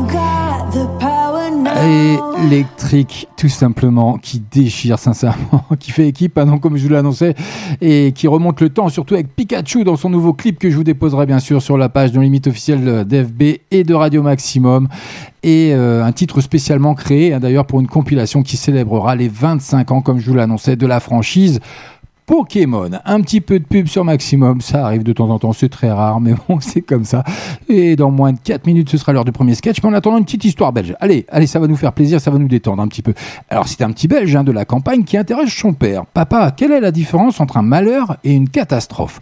Électrique, 2.42 3.28
tout 3.36 3.50
simplement, 3.50 4.16
qui 4.16 4.40
déchire 4.40 4.98
sincèrement, 4.98 5.64
qui 5.78 5.90
fait 5.90 6.08
équipe, 6.08 6.38
hein, 6.38 6.46
donc, 6.46 6.62
comme 6.62 6.78
je 6.78 6.84
vous 6.84 6.88
l'annonçais, 6.88 7.34
et 7.82 8.12
qui 8.12 8.26
remonte 8.26 8.62
le 8.62 8.70
temps, 8.70 8.88
surtout 8.88 9.12
avec 9.12 9.34
Pikachu 9.36 9.84
dans 9.84 9.96
son 9.96 10.08
nouveau 10.08 10.32
clip 10.32 10.58
que 10.58 10.70
je 10.70 10.76
vous 10.76 10.84
déposerai 10.84 11.26
bien 11.26 11.38
sûr 11.38 11.60
sur 11.60 11.76
la 11.76 11.90
page 11.90 12.12
de 12.12 12.18
limite 12.18 12.46
officielle 12.46 13.04
d'FB 13.04 13.42
et 13.70 13.84
de 13.84 13.92
Radio 13.92 14.22
Maximum. 14.22 14.88
Et 15.42 15.72
euh, 15.74 16.04
un 16.04 16.12
titre 16.12 16.40
spécialement 16.40 16.94
créé, 16.94 17.34
hein, 17.34 17.40
d'ailleurs, 17.40 17.66
pour 17.66 17.80
une 17.80 17.86
compilation 17.86 18.42
qui 18.42 18.56
célébrera 18.56 19.14
les 19.14 19.28
25 19.28 19.90
ans, 19.90 20.00
comme 20.00 20.18
je 20.18 20.30
vous 20.30 20.36
l'annonçais, 20.36 20.76
de 20.76 20.86
la 20.86 21.00
franchise. 21.00 21.60
Pokémon, 22.26 22.90
un 23.04 23.20
petit 23.20 23.40
peu 23.40 23.60
de 23.60 23.64
pub 23.64 23.86
sur 23.86 24.04
Maximum, 24.04 24.60
ça 24.60 24.84
arrive 24.84 25.04
de 25.04 25.12
temps 25.12 25.30
en 25.30 25.38
temps, 25.38 25.52
c'est 25.52 25.68
très 25.68 25.92
rare, 25.92 26.20
mais 26.20 26.34
bon, 26.48 26.58
c'est 26.60 26.80
comme 26.80 27.04
ça. 27.04 27.22
Et 27.68 27.94
dans 27.94 28.10
moins 28.10 28.32
de 28.32 28.38
4 28.42 28.66
minutes, 28.66 28.90
ce 28.90 28.98
sera 28.98 29.12
l'heure 29.12 29.24
du 29.24 29.30
premier 29.30 29.54
sketch, 29.54 29.80
mais 29.80 29.90
en 29.90 29.92
attendant, 29.92 30.18
une 30.18 30.24
petite 30.24 30.44
histoire 30.44 30.72
belge. 30.72 30.96
Allez, 30.98 31.24
allez, 31.28 31.46
ça 31.46 31.60
va 31.60 31.68
nous 31.68 31.76
faire 31.76 31.92
plaisir, 31.92 32.20
ça 32.20 32.32
va 32.32 32.38
nous 32.38 32.48
détendre 32.48 32.82
un 32.82 32.88
petit 32.88 33.02
peu. 33.02 33.14
Alors, 33.48 33.68
c'est 33.68 33.80
un 33.82 33.92
petit 33.92 34.08
belge 34.08 34.34
hein, 34.34 34.42
de 34.42 34.50
la 34.50 34.64
campagne 34.64 35.04
qui 35.04 35.16
interroge 35.16 35.56
son 35.56 35.72
père. 35.72 36.04
Papa, 36.04 36.50
quelle 36.50 36.72
est 36.72 36.80
la 36.80 36.90
différence 36.90 37.40
entre 37.40 37.58
un 37.58 37.62
malheur 37.62 38.16
et 38.24 38.32
une 38.32 38.48
catastrophe? 38.48 39.20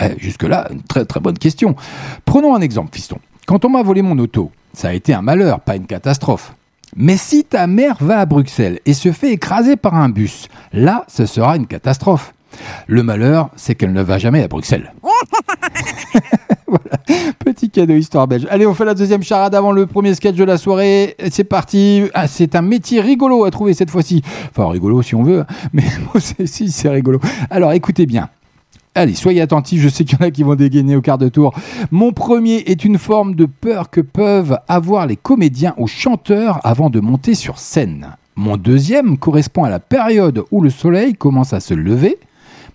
Eh, 0.00 0.14
Jusque-là, 0.18 0.68
une 0.70 0.82
très 0.82 1.04
très 1.04 1.18
bonne 1.18 1.38
question. 1.38 1.74
Prenons 2.24 2.54
un 2.54 2.60
exemple, 2.60 2.94
fiston. 2.94 3.18
Quand 3.46 3.64
on 3.64 3.68
m'a 3.70 3.82
volé 3.82 4.02
mon 4.02 4.18
auto, 4.18 4.52
ça 4.72 4.88
a 4.88 4.92
été 4.92 5.12
un 5.12 5.22
malheur, 5.22 5.58
pas 5.60 5.74
une 5.74 5.86
catastrophe. 5.86 6.54
Mais 6.96 7.16
si 7.16 7.42
ta 7.42 7.66
mère 7.66 7.96
va 8.00 8.20
à 8.20 8.26
Bruxelles 8.26 8.78
et 8.86 8.94
se 8.94 9.10
fait 9.10 9.32
écraser 9.32 9.74
par 9.74 9.94
un 9.94 10.08
bus, 10.08 10.48
là, 10.72 11.04
ce 11.08 11.26
sera 11.26 11.56
une 11.56 11.66
catastrophe. 11.66 12.33
Le 12.86 13.02
malheur, 13.02 13.50
c'est 13.56 13.74
qu'elle 13.74 13.92
ne 13.92 14.02
va 14.02 14.18
jamais 14.18 14.42
à 14.42 14.48
Bruxelles. 14.48 14.92
voilà, 16.66 16.98
petit 17.38 17.70
cadeau 17.70 17.94
histoire 17.94 18.26
belge. 18.26 18.46
Allez, 18.50 18.66
on 18.66 18.74
fait 18.74 18.84
la 18.84 18.94
deuxième 18.94 19.22
charade 19.22 19.54
avant 19.54 19.72
le 19.72 19.86
premier 19.86 20.14
sketch 20.14 20.36
de 20.36 20.44
la 20.44 20.58
soirée. 20.58 21.16
C'est 21.30 21.44
parti. 21.44 22.04
Ah, 22.14 22.26
c'est 22.26 22.54
un 22.54 22.62
métier 22.62 23.00
rigolo 23.00 23.44
à 23.44 23.50
trouver 23.50 23.74
cette 23.74 23.90
fois-ci. 23.90 24.22
Enfin, 24.50 24.68
rigolo 24.68 25.02
si 25.02 25.14
on 25.14 25.22
veut, 25.22 25.40
hein. 25.40 25.46
mais 25.72 25.84
bon, 26.12 26.20
si, 26.20 26.70
c'est 26.70 26.88
rigolo. 26.88 27.20
Alors, 27.50 27.72
écoutez 27.72 28.06
bien. 28.06 28.28
Allez, 28.96 29.14
soyez 29.14 29.40
attentifs, 29.40 29.80
je 29.80 29.88
sais 29.88 30.04
qu'il 30.04 30.20
y 30.20 30.22
en 30.22 30.26
a 30.26 30.30
qui 30.30 30.44
vont 30.44 30.54
dégainer 30.54 30.94
au 30.94 31.00
quart 31.00 31.18
de 31.18 31.28
tour. 31.28 31.52
Mon 31.90 32.12
premier 32.12 32.58
est 32.66 32.84
une 32.84 32.98
forme 32.98 33.34
de 33.34 33.44
peur 33.44 33.90
que 33.90 34.00
peuvent 34.00 34.56
avoir 34.68 35.08
les 35.08 35.16
comédiens 35.16 35.74
ou 35.78 35.88
chanteurs 35.88 36.60
avant 36.62 36.90
de 36.90 37.00
monter 37.00 37.34
sur 37.34 37.58
scène. 37.58 38.16
Mon 38.36 38.56
deuxième 38.56 39.18
correspond 39.18 39.64
à 39.64 39.70
la 39.70 39.80
période 39.80 40.44
où 40.52 40.60
le 40.60 40.70
soleil 40.70 41.14
commence 41.14 41.52
à 41.52 41.58
se 41.58 41.74
lever. 41.74 42.18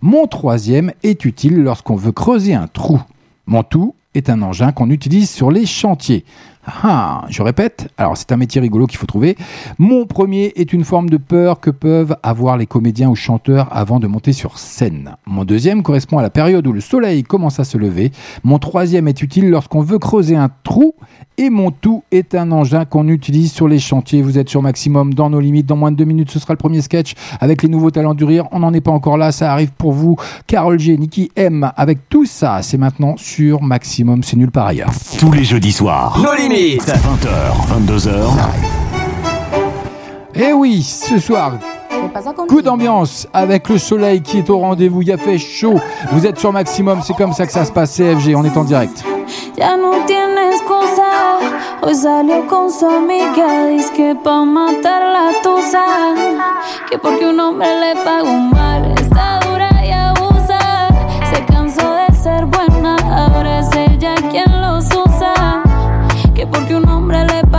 Mon 0.01 0.27
troisième 0.27 0.93
est 1.03 1.25
utile 1.25 1.61
lorsqu'on 1.61 1.97
veut 1.97 2.13
creuser 2.13 2.53
un 2.53 2.67
trou. 2.67 3.01
Mon 3.47 3.63
tout 3.63 3.95
est 4.15 4.29
un 4.29 4.41
engin 4.41 4.71
qu'on 4.71 4.89
utilise 4.89 5.29
sur 5.29 5.51
les 5.51 5.65
chantiers. 5.65 6.23
Ah, 6.65 7.25
je 7.29 7.41
répète, 7.41 7.87
alors 7.97 8.17
c'est 8.17 8.31
un 8.31 8.37
métier 8.37 8.59
rigolo 8.59 8.85
qu'il 8.85 8.97
faut 8.97 9.05
trouver. 9.05 9.37
Mon 9.77 10.05
premier 10.05 10.51
est 10.55 10.73
une 10.73 10.83
forme 10.83 11.09
de 11.09 11.17
peur 11.17 11.59
que 11.61 11.69
peuvent 11.69 12.17
avoir 12.21 12.57
les 12.57 12.67
comédiens 12.67 13.09
ou 13.09 13.15
chanteurs 13.15 13.67
avant 13.71 13.99
de 13.99 14.07
monter 14.07 14.33
sur 14.33 14.59
scène. 14.59 15.15
Mon 15.25 15.45
deuxième 15.45 15.83
correspond 15.83 16.17
à 16.17 16.21
la 16.21 16.29
période 16.29 16.67
où 16.67 16.73
le 16.73 16.81
soleil 16.81 17.23
commence 17.23 17.59
à 17.59 17.63
se 17.63 17.77
lever. 17.77 18.11
Mon 18.43 18.59
troisième 18.59 19.07
est 19.07 19.21
utile 19.21 19.49
lorsqu'on 19.49 19.81
veut 19.81 19.99
creuser 19.99 20.35
un 20.35 20.49
trou. 20.63 20.95
Et 21.37 21.49
mon 21.49 21.71
tout 21.71 22.03
est 22.11 22.35
un 22.35 22.51
engin 22.51 22.83
qu'on 22.83 23.07
utilise 23.07 23.53
sur 23.53 23.69
les 23.69 23.79
chantiers. 23.79 24.21
Vous 24.21 24.37
êtes 24.37 24.49
sur 24.49 24.61
Maximum 24.61 25.13
dans 25.13 25.29
nos 25.29 25.39
limites. 25.39 25.65
Dans 25.65 25.77
moins 25.77 25.89
de 25.89 25.95
deux 25.95 26.03
minutes, 26.03 26.29
ce 26.31 26.37
sera 26.37 26.51
le 26.53 26.57
premier 26.57 26.81
sketch 26.81 27.13
avec 27.39 27.63
les 27.63 27.69
nouveaux 27.69 27.91
talents 27.91 28.13
du 28.13 28.25
rire. 28.25 28.45
On 28.51 28.59
n'en 28.59 28.73
est 28.73 28.81
pas 28.81 28.91
encore 28.91 29.17
là, 29.17 29.31
ça 29.31 29.49
arrive 29.53 29.71
pour 29.71 29.93
vous. 29.93 30.17
Carole 30.47 30.77
G, 30.77 30.97
Nicky 30.97 31.31
M, 31.37 31.71
avec 31.77 32.09
tout 32.09 32.25
ça, 32.25 32.61
c'est 32.61 32.77
maintenant 32.77 33.15
sur 33.15 33.61
Maximum, 33.61 34.21
c'est 34.21 34.35
nul 34.35 34.51
par 34.51 34.67
ailleurs. 34.67 34.91
Tous 35.17 35.31
les 35.31 35.45
jeudis 35.45 35.71
soirs. 35.71 36.19
Nos 36.21 36.33
limites. 36.49 36.87
20h, 36.87 37.87
22h. 37.87 38.11
Eh 40.35 40.53
oui, 40.53 40.83
ce 40.83 41.19
soir, 41.19 41.53
coup 42.47 42.61
d'ambiance 42.61 43.27
avec 43.33 43.67
le 43.69 43.77
soleil 43.77 44.21
qui 44.21 44.37
est 44.37 44.49
au 44.49 44.59
rendez-vous. 44.59 45.01
Il 45.01 45.09
y 45.09 45.11
a 45.11 45.17
fait 45.17 45.37
chaud. 45.37 45.79
Vous 46.11 46.25
êtes 46.25 46.39
sur 46.39 46.53
Maximum, 46.53 47.01
c'est 47.03 47.15
comme 47.15 47.33
ça 47.33 47.45
que 47.45 47.51
ça 47.51 47.65
se 47.65 47.71
passe. 47.71 47.95
CFG, 47.95 48.35
on 48.35 48.43
est 48.45 48.57
en 48.57 48.63
direct. 48.63 49.03
Ya 49.57 49.75
no 49.75 49.91
tiene 50.07 50.49
excusa. 50.51 51.39
Hoy 51.81 51.95
salió 51.95 52.47
con 52.47 52.71
su 52.71 52.87
amiga. 52.87 53.67
Dice 53.69 53.91
que 53.93 54.15
pa' 54.15 54.45
matar 54.45 55.01
la 55.01 55.31
tusa. 55.43 55.85
Que 56.89 56.97
porque 56.97 57.25
un 57.27 57.39
hombre 57.39 57.67
le 57.79 57.95
pagó 58.03 58.31
mal. 58.31 58.93
Está 58.99 59.39
dura 59.45 59.69
y 59.85 59.91
abusa. 59.91 60.87
Se 61.31 61.45
cansó 61.45 61.93
de 61.93 62.15
ser 62.15 62.45
buena. 62.45 62.95
Ahora 63.11 63.59
es 63.59 63.69
ella 63.75 64.15
quien 64.31 64.49
los 64.61 64.85
usa. 64.85 65.58
Que 66.39 66.47
porque 66.47 66.73
un 66.73 66.87
hombre 66.87 67.25
le 67.25 67.43
pagó 67.51 67.58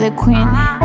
the 0.00 0.10
Queen. 0.12 0.79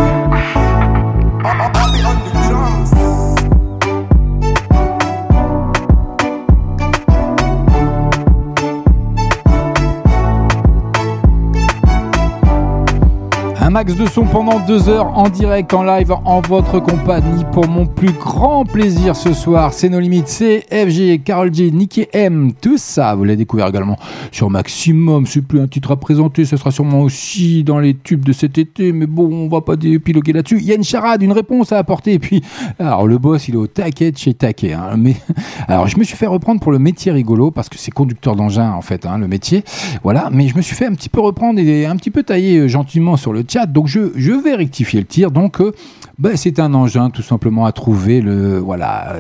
De 13.94 14.08
son 14.08 14.24
pendant 14.26 14.60
deux 14.60 14.90
heures 14.90 15.16
en 15.16 15.30
direct, 15.30 15.72
en 15.74 15.84
live, 15.84 16.12
en 16.26 16.42
votre 16.42 16.80
compagnie 16.80 17.44
pour 17.52 17.68
mon 17.68 17.86
plus 17.86 18.12
grand 18.12 18.66
plaisir 18.66 19.16
ce 19.16 19.32
soir. 19.32 19.74
C'est 19.74 19.90
nos 19.90 20.00
limites, 20.00 20.28
c'est 20.28 20.66
FG, 20.72 21.24
Carol 21.24 21.54
G, 21.54 21.70
Nicky 21.70 22.08
M, 22.12 22.52
tout 22.60 22.78
ça. 22.80 23.14
Vous 23.14 23.24
l'avez 23.24 23.38
découvert 23.38 23.68
également 23.68 23.98
sur 24.32 24.50
Maximum. 24.50 25.28
C'est 25.28 25.44
plus 25.44 25.60
un 25.60 25.68
titre 25.68 25.92
à 25.92 25.98
présenter, 25.98 26.46
ce 26.46 26.58
sera 26.58 26.72
sûrement 26.72 27.02
aussi 27.02 27.64
dans 27.64 27.78
les 27.80 27.94
tubes 27.94 28.26
de 28.26 28.34
cet 28.34 28.58
été, 28.58 28.92
mais 28.92 29.06
bon, 29.06 29.30
on 29.32 29.48
va 29.48 29.62
pas 29.62 29.76
épiloguer 29.82 30.34
là-dessus. 30.34 30.58
Il 30.58 30.66
y 30.66 30.72
a 30.72 30.76
une 30.76 30.84
charade, 30.84 31.22
une 31.22 31.32
réponse 31.32 31.72
à 31.72 31.78
apporter. 31.78 32.14
Et 32.14 32.20
puis, 32.20 32.42
alors 32.80 33.06
le 33.06 33.20
boss, 33.20 33.48
il 33.48 33.54
est 33.54 33.58
au 33.58 33.68
taquet 33.68 34.12
chez 34.16 34.34
taquet. 34.34 34.74
hein. 34.74 34.96
Mais 34.98 35.16
alors, 35.68 35.88
je 35.88 36.00
me 36.00 36.04
suis 36.04 36.18
fait 36.18 36.28
reprendre 36.28 36.60
pour 36.60 36.72
le 36.72 36.80
métier 36.80 37.12
rigolo 37.12 37.52
parce 37.52 37.70
que 37.70 37.78
c'est 37.78 37.92
conducteur 37.92 38.36
d'engin 38.36 38.72
en 38.72 38.82
fait, 38.82 39.06
hein, 39.06 39.20
le 39.20 39.28
métier. 39.28 39.64
Voilà, 40.04 40.30
mais 40.32 40.48
je 40.48 40.58
me 40.58 40.62
suis 40.64 40.76
fait 40.76 40.88
un 40.88 40.94
petit 40.96 41.10
peu 41.10 41.20
reprendre 41.22 41.60
et 41.60 41.86
un 41.86 41.96
petit 41.96 42.12
peu 42.12 42.24
tailler 42.24 42.58
euh, 42.58 42.68
gentiment 42.68 43.16
sur 43.16 43.32
le 43.32 43.44
chat. 43.48 43.68
Donc 43.76 43.88
je, 43.88 44.32
vais 44.32 44.56
rectifier 44.56 45.02
le 45.02 45.06
tir. 45.06 45.32
Donc 45.32 45.60
euh, 45.60 45.74
ben, 46.18 46.38
c'est 46.38 46.60
un 46.60 46.74
engin 46.74 47.10
tout 47.10 47.22
simplement 47.22 47.66
à 47.66 47.72
trouver. 47.72 48.22
Le 48.22 48.58
voilà, 48.60 49.16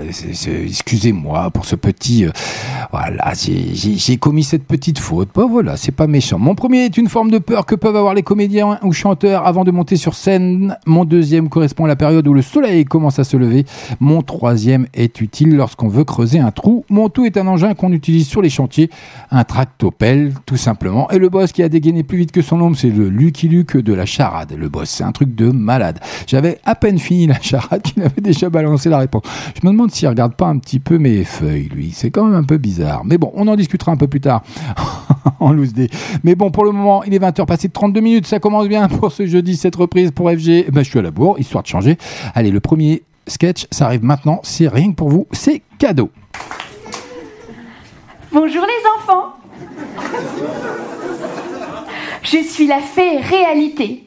excusez-moi 0.65 1.51
pour 1.51 1.65
ce 1.65 1.75
petit. 1.75 2.25
euh, 2.25 2.29
voilà, 2.91 3.33
j'ai- 3.35 4.17
commis 4.17 4.43
cette 4.43 4.63
petite 4.65 4.99
faute. 4.99 5.29
Bon 5.35 5.49
voilà, 5.49 5.75
c'est 5.77 5.91
pas 5.91 6.07
méchant. 6.07 6.39
Mon 6.39 6.55
premier 6.55 6.85
est 6.85 6.97
une 6.97 7.09
forme 7.09 7.29
de 7.31 7.37
peur 7.37 7.65
que 7.65 7.75
peuvent 7.75 7.95
avoir 7.95 8.13
les 8.13 8.23
comédiens 8.23 8.79
ou 8.81 8.93
chanteurs 8.93 9.45
avant 9.45 9.63
de 9.65 9.71
monter 9.71 9.97
sur 9.97 10.15
scène. 10.15 10.77
Mon 10.85 11.03
deuxième 11.05 11.49
correspond 11.49 11.85
à 11.85 11.87
la 11.89 11.95
période 11.97 12.27
où 12.27 12.33
le 12.33 12.41
soleil 12.41 12.85
commence 12.85 13.19
à 13.19 13.23
se 13.23 13.35
lever. 13.35 13.65
Mon 13.99 14.21
troisième 14.21 14.87
est 14.93 15.19
utile 15.21 15.55
lorsqu'on 15.55 15.89
veut 15.89 16.05
creuser 16.05 16.39
un 16.39 16.51
trou. 16.51 16.85
Mon 16.89 17.09
tout 17.09 17.25
est 17.25 17.37
un 17.37 17.47
engin 17.47 17.73
qu'on 17.73 17.91
utilise 17.91 18.27
sur 18.27 18.41
les 18.41 18.49
chantiers, 18.49 18.89
un 19.31 19.43
tractopelle 19.43 20.33
tout 20.45 20.57
simplement. 20.57 21.09
Et 21.11 21.17
le 21.19 21.29
boss 21.29 21.51
qui 21.51 21.61
a 21.63 21.69
dégainé 21.69 22.03
plus 22.03 22.17
vite 22.19 22.31
que 22.31 22.41
son 22.41 22.61
ombre, 22.61 22.77
c'est 22.77 22.89
le 22.89 23.09
Lucky 23.09 23.47
Luke 23.49 23.77
de 23.77 23.93
la 23.93 24.05
charade. 24.05 24.53
Le 24.57 24.69
boss, 24.69 24.89
c'est 24.89 25.03
un 25.03 25.11
truc 25.11 25.35
de 25.35 25.49
malade. 25.51 25.99
J'avais 26.27 26.59
à 26.65 26.75
fini 26.93 27.27
la 27.27 27.39
charade 27.41 27.81
qu'il 27.81 28.01
avait 28.03 28.21
déjà 28.21 28.49
balancé 28.49 28.89
la 28.89 28.99
réponse. 28.99 29.23
Je 29.59 29.65
me 29.67 29.71
demande 29.71 29.91
s'il 29.91 30.07
regarde 30.07 30.35
pas 30.35 30.47
un 30.47 30.57
petit 30.59 30.79
peu 30.79 30.97
mes 30.97 31.23
feuilles, 31.23 31.69
lui. 31.73 31.91
C'est 31.93 32.11
quand 32.11 32.25
même 32.25 32.35
un 32.35 32.43
peu 32.43 32.57
bizarre. 32.57 33.03
Mais 33.05 33.17
bon, 33.17 33.31
on 33.35 33.47
en 33.47 33.55
discutera 33.55 33.91
un 33.91 33.97
peu 33.97 34.07
plus 34.07 34.21
tard 34.21 34.43
en 35.39 35.51
loose 35.51 35.73
day. 35.73 35.89
Mais 36.23 36.35
bon, 36.35 36.51
pour 36.51 36.63
le 36.65 36.71
moment, 36.71 37.03
il 37.03 37.13
est 37.13 37.19
20h 37.19 37.45
passé 37.45 37.67
de 37.67 37.73
32 37.73 37.99
minutes. 37.99 38.27
Ça 38.27 38.39
commence 38.39 38.67
bien 38.67 38.87
pour 38.87 39.11
ce 39.11 39.25
jeudi, 39.25 39.55
cette 39.55 39.75
reprise 39.75 40.11
pour 40.11 40.29
FG. 40.29 40.71
Ben, 40.71 40.83
je 40.83 40.89
suis 40.89 40.99
à 40.99 41.01
la 41.01 41.11
bourre, 41.11 41.39
histoire 41.39 41.63
de 41.63 41.67
changer. 41.67 41.97
Allez, 42.33 42.51
le 42.51 42.59
premier 42.59 43.03
sketch, 43.27 43.65
ça 43.71 43.85
arrive 43.85 44.03
maintenant, 44.03 44.39
c'est 44.43 44.67
rien 44.67 44.91
que 44.91 44.95
pour 44.95 45.09
vous, 45.09 45.27
c'est 45.31 45.61
cadeau. 45.79 46.09
Bonjour 48.31 48.65
les 48.65 48.89
enfants 48.97 49.35
Je 52.23 52.43
suis 52.43 52.67
la 52.67 52.79
fée 52.79 53.17
réalité. 53.17 54.04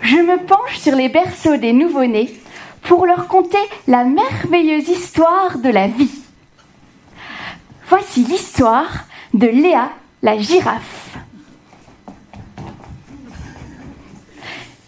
Je 0.00 0.16
me 0.16 0.44
penche 0.44 0.78
sur 0.78 0.94
les 0.94 1.08
berceaux 1.08 1.56
des 1.56 1.72
nouveau-nés 1.72 2.34
pour 2.82 3.06
leur 3.06 3.26
conter 3.26 3.58
la 3.86 4.04
merveilleuse 4.04 4.88
histoire 4.88 5.58
de 5.58 5.68
la 5.68 5.88
vie. 5.88 6.22
Voici 7.88 8.24
l'histoire 8.24 9.04
de 9.34 9.46
Léa 9.46 9.90
la 10.22 10.38
girafe. 10.38 11.18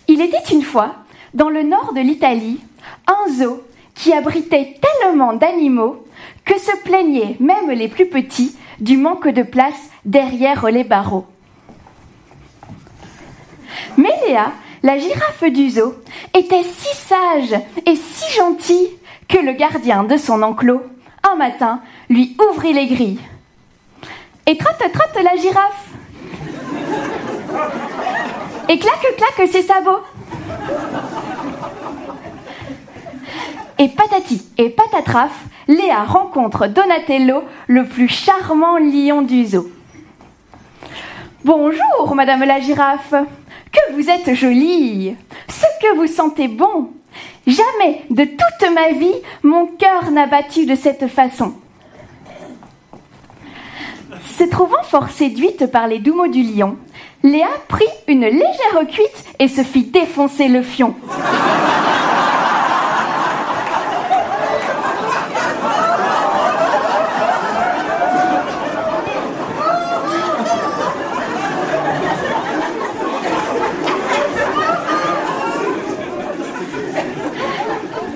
Il 0.08 0.20
était 0.20 0.52
une 0.52 0.62
fois, 0.62 0.96
dans 1.34 1.50
le 1.50 1.62
nord 1.62 1.92
de 1.92 2.00
l'Italie, 2.00 2.60
un 3.06 3.30
zoo 3.32 3.62
qui 3.94 4.12
abritait 4.12 4.78
tellement 4.80 5.34
d'animaux 5.34 6.04
que 6.44 6.58
se 6.58 6.76
plaignaient 6.82 7.36
même 7.40 7.70
les 7.70 7.88
plus 7.88 8.06
petits 8.06 8.56
du 8.80 8.96
manque 8.96 9.28
de 9.28 9.42
place 9.42 9.90
derrière 10.04 10.66
les 10.70 10.84
barreaux. 10.84 11.26
Mais 13.96 14.12
Léa, 14.26 14.52
la 14.82 14.98
girafe 14.98 15.44
du 15.44 15.70
zoo, 15.70 15.94
était 16.34 16.62
si 16.62 16.96
sage 16.96 17.60
et 17.86 17.96
si 17.96 18.36
gentille 18.36 18.90
que 19.28 19.38
le 19.38 19.52
gardien 19.52 20.04
de 20.04 20.16
son 20.16 20.42
enclos, 20.42 20.82
un 21.30 21.36
matin, 21.36 21.80
lui 22.08 22.36
ouvrit 22.50 22.72
les 22.72 22.86
grilles. 22.86 23.20
Et 24.46 24.56
trotte, 24.56 24.82
trotte 24.92 25.22
la 25.22 25.36
girafe. 25.36 25.88
Et 28.68 28.78
claque, 28.78 29.16
claque 29.16 29.48
ses 29.48 29.62
sabots. 29.62 30.02
Et 33.78 33.88
patati 33.88 34.42
et 34.58 34.70
patatraf, 34.70 35.32
Léa 35.68 36.04
rencontre 36.04 36.66
Donatello, 36.66 37.44
le 37.66 37.84
plus 37.84 38.08
charmant 38.08 38.78
lion 38.78 39.22
du 39.22 39.46
zoo. 39.46 39.70
Bonjour, 41.44 42.14
Madame 42.14 42.44
la 42.44 42.60
girafe. 42.60 43.14
Que 43.72 43.92
vous 43.94 44.08
êtes 44.08 44.34
jolie. 44.34 45.16
Ce 45.48 45.66
que 45.80 45.96
vous 45.96 46.06
sentez 46.06 46.48
bon. 46.48 46.90
Jamais 47.46 48.02
de 48.10 48.24
toute 48.24 48.74
ma 48.74 48.92
vie, 48.92 49.14
mon 49.42 49.66
cœur 49.66 50.10
n'a 50.10 50.26
battu 50.26 50.66
de 50.66 50.74
cette 50.74 51.08
façon. 51.08 51.54
Se 54.26 54.44
trouvant 54.44 54.82
fort 54.82 55.10
séduite 55.10 55.66
par 55.66 55.88
les 55.88 55.98
doux 55.98 56.14
mots 56.14 56.28
du 56.28 56.42
lion, 56.42 56.76
Léa 57.22 57.48
prit 57.66 57.84
une 58.06 58.24
légère 58.24 58.86
cuite 58.88 59.24
et 59.38 59.48
se 59.48 59.62
fit 59.62 59.82
défoncer 59.84 60.48
le 60.48 60.62
fion. 60.62 60.94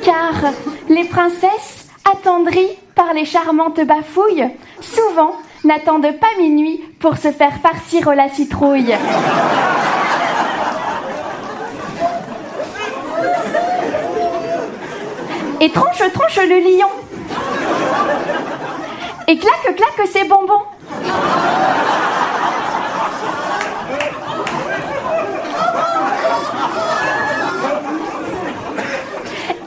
Car 0.04 0.52
les 0.88 1.04
princesses, 1.04 1.88
attendries 2.04 2.78
par 2.94 3.11
charmantes 3.24 3.80
bafouilles, 3.80 4.48
souvent 4.80 5.34
n'attendent 5.64 6.18
pas 6.18 6.26
minuit 6.38 6.80
pour 6.98 7.16
se 7.16 7.30
faire 7.30 7.54
farcir 7.62 8.14
la 8.14 8.28
citrouille. 8.28 8.94
Et 15.60 15.70
tronche, 15.70 16.02
tronche 16.12 16.38
le 16.38 16.58
lion. 16.58 16.88
Et 19.28 19.38
claque, 19.38 19.76
claque 19.76 20.08
ses 20.08 20.24
bonbons. 20.24 20.62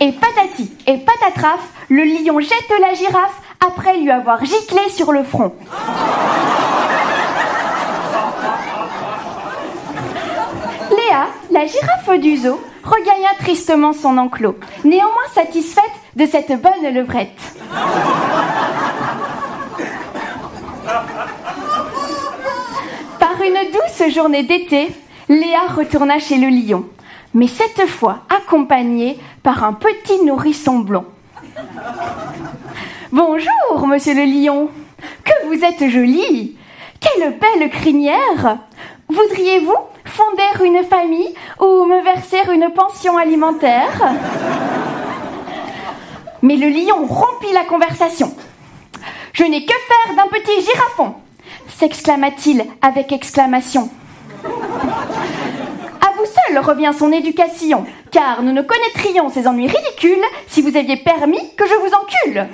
Et 0.01 0.12
patati 0.12 0.74
et 0.86 0.97
patatraf, 0.97 1.62
le 1.88 2.03
lion 2.03 2.39
jette 2.41 2.74
la 2.82 2.93
girafe 2.93 3.41
après 3.60 3.97
lui 3.97 4.12
avoir 4.12 4.43
giclé 4.43 4.89
sur 4.89 5.12
le 5.12 5.24
front. 5.24 5.53
Léa, 10.91 11.28
la 11.51 11.66
girafe 11.66 12.20
du 12.20 12.38
zoo, 12.38 12.60
regagna 12.84 13.30
tristement 13.39 13.93
son 13.93 14.18
enclos, 14.18 14.58
néanmoins 14.84 15.30
satisfaite 15.34 15.84
de 16.16 16.26
cette 16.26 16.62
bonne 16.62 16.93
levrette. 16.93 17.39
Par 23.20 23.41
une 23.41 23.72
douce 23.72 24.14
journée 24.14 24.43
d'été, 24.43 24.95
Léa 25.28 25.68
retourna 25.76 26.20
chez 26.20 26.38
le 26.38 26.49
lion, 26.49 26.86
mais 27.34 27.47
cette 27.47 27.88
fois 27.88 28.20
accompagnée 28.30 29.20
par 29.43 29.64
un 29.64 29.74
petit 29.74 30.24
nourrisson 30.24 30.80
blond. 30.80 31.06
Bonjour, 33.12 33.86
monsieur 33.86 34.16
le 34.16 34.26
lion. 34.26 34.70
Que 35.24 35.47
vous 35.47 35.64
êtes 35.64 35.89
joli. 35.89 36.58
Quelle 36.99 37.38
belle 37.38 37.70
crinière. 37.70 38.58
Voudriez-vous 39.08 39.76
fonder 40.06 40.66
une 40.66 40.84
famille 40.84 41.34
ou 41.60 41.86
me 41.86 42.03
verser 42.03 42.39
une 42.51 42.72
pension 42.74 43.16
alimentaire? 43.18 44.12
Mais 46.41 46.56
le 46.56 46.70
lion 46.70 47.06
rompit 47.06 47.53
la 47.53 47.64
conversation. 47.66 48.34
Je 49.34 49.43
n'ai 49.43 49.66
que 49.66 49.74
faire 49.74 50.16
d'un 50.16 50.28
petit 50.28 50.66
girafon 50.66 51.14
s'exclama-t-il 51.78 52.66
avec 52.82 53.12
exclamation. 53.12 53.89
Seul 56.26 56.57
revient 56.59 56.91
son 56.97 57.11
éducation, 57.11 57.86
car 58.11 58.41
nous 58.41 58.51
ne 58.51 58.61
connaîtrions 58.61 59.30
ces 59.30 59.47
ennuis 59.47 59.67
ridicules 59.67 60.23
si 60.47 60.61
vous 60.61 60.76
aviez 60.76 60.97
permis 60.97 61.53
que 61.55 61.65
je 61.67 61.76
vous 61.76 61.91
encule. 61.93 62.47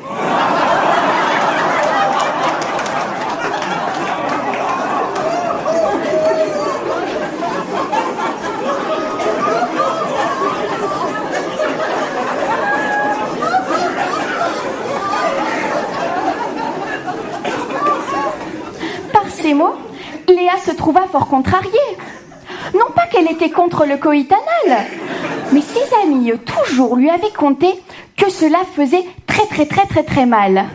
Par 19.13 19.29
ces 19.29 19.53
mots, 19.53 19.75
Léa 20.27 20.57
se 20.65 20.71
trouva 20.71 21.07
fort 21.11 21.27
contrariée. 21.27 21.69
Non 22.73 22.91
pas 22.95 23.07
qu'elle 23.07 23.29
était 23.29 23.49
contre 23.49 23.85
le 23.85 23.97
coït 23.97 24.31
anal, 24.31 24.85
mais 25.51 25.61
ses 25.61 25.93
amis 26.03 26.31
toujours 26.45 26.95
lui 26.95 27.09
avaient 27.09 27.31
conté 27.31 27.67
que 28.17 28.29
cela 28.29 28.59
faisait 28.75 29.05
très 29.27 29.45
très 29.45 29.65
très 29.65 29.85
très 29.85 30.03
très 30.03 30.25
mal. 30.25 30.65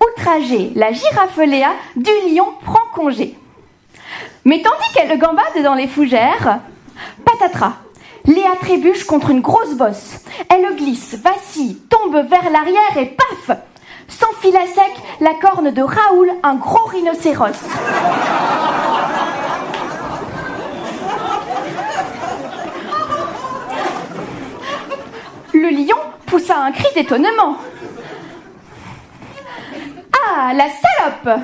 Outragée, 0.00 0.72
la 0.74 0.92
girafe 0.92 1.36
Léa 1.38 1.72
du 1.96 2.10
lion 2.34 2.48
prend 2.64 2.82
congé. 2.94 3.36
Mais 4.44 4.60
tandis 4.60 4.92
qu'elle 4.94 5.18
gambade 5.18 5.62
dans 5.62 5.74
les 5.74 5.86
fougères, 5.86 6.60
patatras, 7.24 7.74
Léa 8.26 8.56
trébuche 8.60 9.04
contre 9.04 9.30
une 9.30 9.40
grosse 9.40 9.74
bosse. 9.74 10.16
Elle 10.48 10.76
glisse, 10.76 11.16
vacille, 11.22 11.78
tombe 11.88 12.16
vers 12.28 12.50
l'arrière 12.50 12.96
et 12.96 13.06
paf 13.06 13.56
S'enfile 14.08 14.56
à 14.56 14.66
sec 14.66 14.92
la 15.20 15.34
corne 15.34 15.70
de 15.72 15.82
Raoul, 15.82 16.30
un 16.42 16.54
gros 16.54 16.86
rhinocéros. 16.86 17.46
Le 25.62 25.68
lion 25.68 25.96
poussa 26.26 26.56
un 26.56 26.72
cri 26.72 26.88
d'étonnement. 26.92 27.56
Ah, 30.12 30.52
la 30.54 30.64
salope 30.64 31.40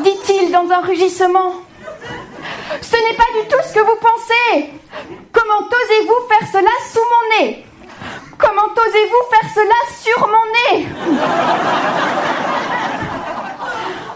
dit-il 0.00 0.50
dans 0.50 0.68
un 0.68 0.80
rugissement. 0.80 1.52
Ce 2.82 2.96
n'est 2.96 3.16
pas 3.16 3.30
du 3.40 3.46
tout 3.48 3.62
ce 3.64 3.74
que 3.74 3.78
vous 3.78 3.94
pensez. 4.00 4.72
Comment 5.30 5.68
osez-vous 5.68 6.28
faire 6.28 6.48
cela 6.50 6.74
sous 6.92 6.98
mon 6.98 7.22
nez? 7.38 7.64
Comment 8.36 8.72
osez-vous 8.72 9.24
faire 9.30 9.48
cela 9.54 9.78
sur 10.02 10.18
mon 10.26 10.46
nez? 10.56 10.88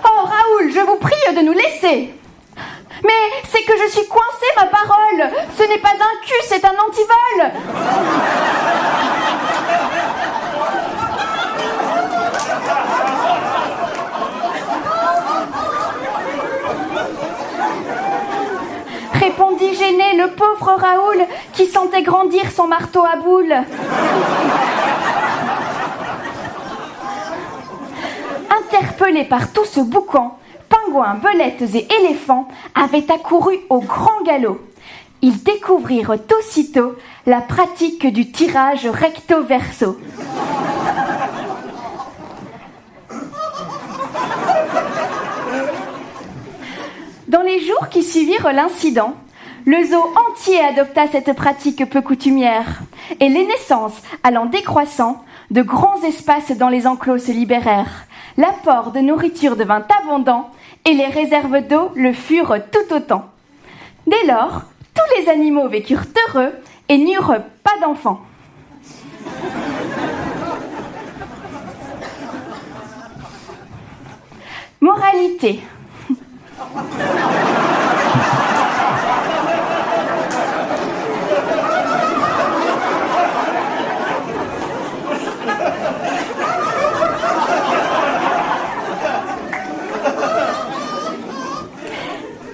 Oh 0.02 0.24
Raoul, 0.24 0.72
je 0.74 0.80
vous 0.80 0.96
prie 0.96 1.34
de 1.36 1.42
nous 1.42 1.52
laisser. 1.52 2.12
Mais 3.04 3.42
c'est 3.48 3.62
que 3.62 3.72
je 3.78 3.90
suis 3.90 4.06
coincée, 4.06 4.52
ma 4.56 4.66
parole. 4.66 5.30
Ce 5.56 5.62
n'est 5.64 5.78
pas 5.78 5.90
un 5.90 6.26
cul, 6.26 6.42
c'est 6.48 6.64
un 6.64 6.74
antivol. 6.78 7.50
indigéné 19.60 20.16
le 20.16 20.30
pauvre 20.30 20.76
Raoul 20.78 21.26
qui 21.52 21.66
sentait 21.66 22.02
grandir 22.02 22.50
son 22.50 22.66
marteau 22.66 23.04
à 23.04 23.16
boules. 23.16 23.54
Interpellés 28.50 29.24
par 29.24 29.52
tout 29.52 29.64
ce 29.64 29.80
boucan, 29.80 30.38
pingouins, 30.70 31.16
belettes 31.16 31.74
et 31.74 31.86
éléphants 32.00 32.48
avaient 32.74 33.12
accouru 33.12 33.58
au 33.68 33.80
grand 33.80 34.22
galop. 34.24 34.58
Ils 35.20 35.42
découvrirent 35.42 36.16
aussitôt 36.38 36.94
la 37.26 37.42
pratique 37.42 38.06
du 38.06 38.32
tirage 38.32 38.86
recto-verso. 38.86 39.98
Dans 47.28 47.42
les 47.42 47.60
jours 47.60 47.88
qui 47.90 48.02
suivirent 48.02 48.52
l'incident, 48.52 49.14
le 49.66 49.84
zoo 49.84 50.02
entier 50.28 50.58
adopta 50.60 51.06
cette 51.06 51.34
pratique 51.34 51.88
peu 51.88 52.00
coutumière, 52.00 52.80
et 53.20 53.28
les 53.28 53.46
naissances 53.46 54.00
allant 54.24 54.46
décroissant, 54.46 55.22
de 55.50 55.62
grands 55.62 56.02
espaces 56.02 56.56
dans 56.56 56.68
les 56.70 56.86
enclos 56.86 57.18
se 57.18 57.32
libérèrent. 57.32 58.06
L'apport 58.36 58.90
de 58.90 59.00
nourriture 59.00 59.56
devint 59.56 59.84
abondant, 60.02 60.50
et 60.84 60.94
les 60.94 61.06
réserves 61.06 61.66
d'eau 61.66 61.90
le 61.94 62.12
furent 62.12 62.58
tout 62.70 62.94
autant. 62.94 63.30
Dès 64.06 64.26
lors, 64.26 64.62
tous 64.94 65.20
les 65.20 65.28
animaux 65.28 65.68
vécurent 65.68 66.06
heureux 66.28 66.52
et 66.88 66.98
n'eurent 66.98 67.42
pas 67.62 67.78
d'enfants. 67.80 68.20
Moralité. 74.80 75.60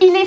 Il 0.00 0.14
est 0.14 0.26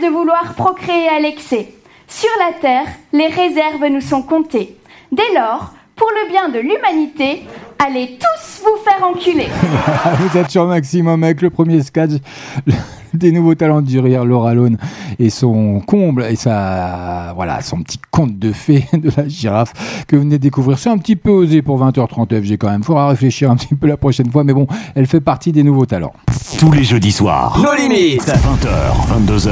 de 0.00 0.08
vouloir 0.08 0.54
procréer 0.54 1.08
à 1.08 1.18
l'excès. 1.18 1.72
Sur 2.06 2.30
la 2.38 2.52
terre, 2.52 2.86
les 3.12 3.26
réserves 3.26 3.86
nous 3.86 4.00
sont 4.00 4.22
comptées. 4.22 4.76
Dès 5.10 5.34
lors, 5.34 5.72
pour 5.96 6.08
le 6.10 6.28
bien 6.28 6.48
de 6.48 6.60
l'humanité, 6.60 7.42
allez 7.78 8.18
tous 8.18 8.62
vous 8.62 8.82
faire 8.84 9.06
enculer. 9.06 9.48
Vous 10.20 10.38
êtes 10.38 10.50
sur 10.50 10.66
Maximum 10.66 11.22
avec 11.22 11.42
le 11.42 11.50
premier 11.50 11.82
sketch 11.82 12.12
des 13.14 13.32
nouveaux 13.32 13.54
talents 13.54 13.82
du 13.82 13.98
rire, 13.98 14.24
Laura 14.24 14.54
Lone 14.54 14.76
et 15.18 15.30
son 15.30 15.80
comble 15.80 16.24
et 16.24 16.36
sa, 16.36 17.32
voilà, 17.34 17.62
son 17.62 17.82
petit 17.82 17.98
conte 18.10 18.38
de 18.38 18.52
fées 18.52 18.86
de 18.92 19.10
la 19.16 19.26
girafe 19.28 20.04
que 20.06 20.16
vous 20.16 20.22
venez 20.22 20.38
de 20.38 20.42
découvrir. 20.42 20.78
C'est 20.78 20.90
un 20.90 20.98
petit 20.98 21.16
peu 21.16 21.30
osé 21.30 21.62
pour 21.62 21.82
20h30 21.82 22.42
FG 22.42 22.58
quand 22.58 22.70
même. 22.70 22.82
Faudra 22.82 23.08
réfléchir 23.08 23.50
un 23.50 23.56
petit 23.56 23.74
peu 23.74 23.86
la 23.86 23.96
prochaine 23.96 24.30
fois, 24.30 24.44
mais 24.44 24.52
bon, 24.52 24.66
elle 24.94 25.06
fait 25.06 25.20
partie 25.20 25.52
des 25.52 25.62
nouveaux 25.62 25.86
talents. 25.86 26.12
Tous 26.58 26.72
les 26.72 26.84
jeudis 26.84 27.12
soirs. 27.12 27.58
Nos 27.58 27.74
limites. 27.74 28.26
20h, 28.28 28.68
22h. 29.26 29.50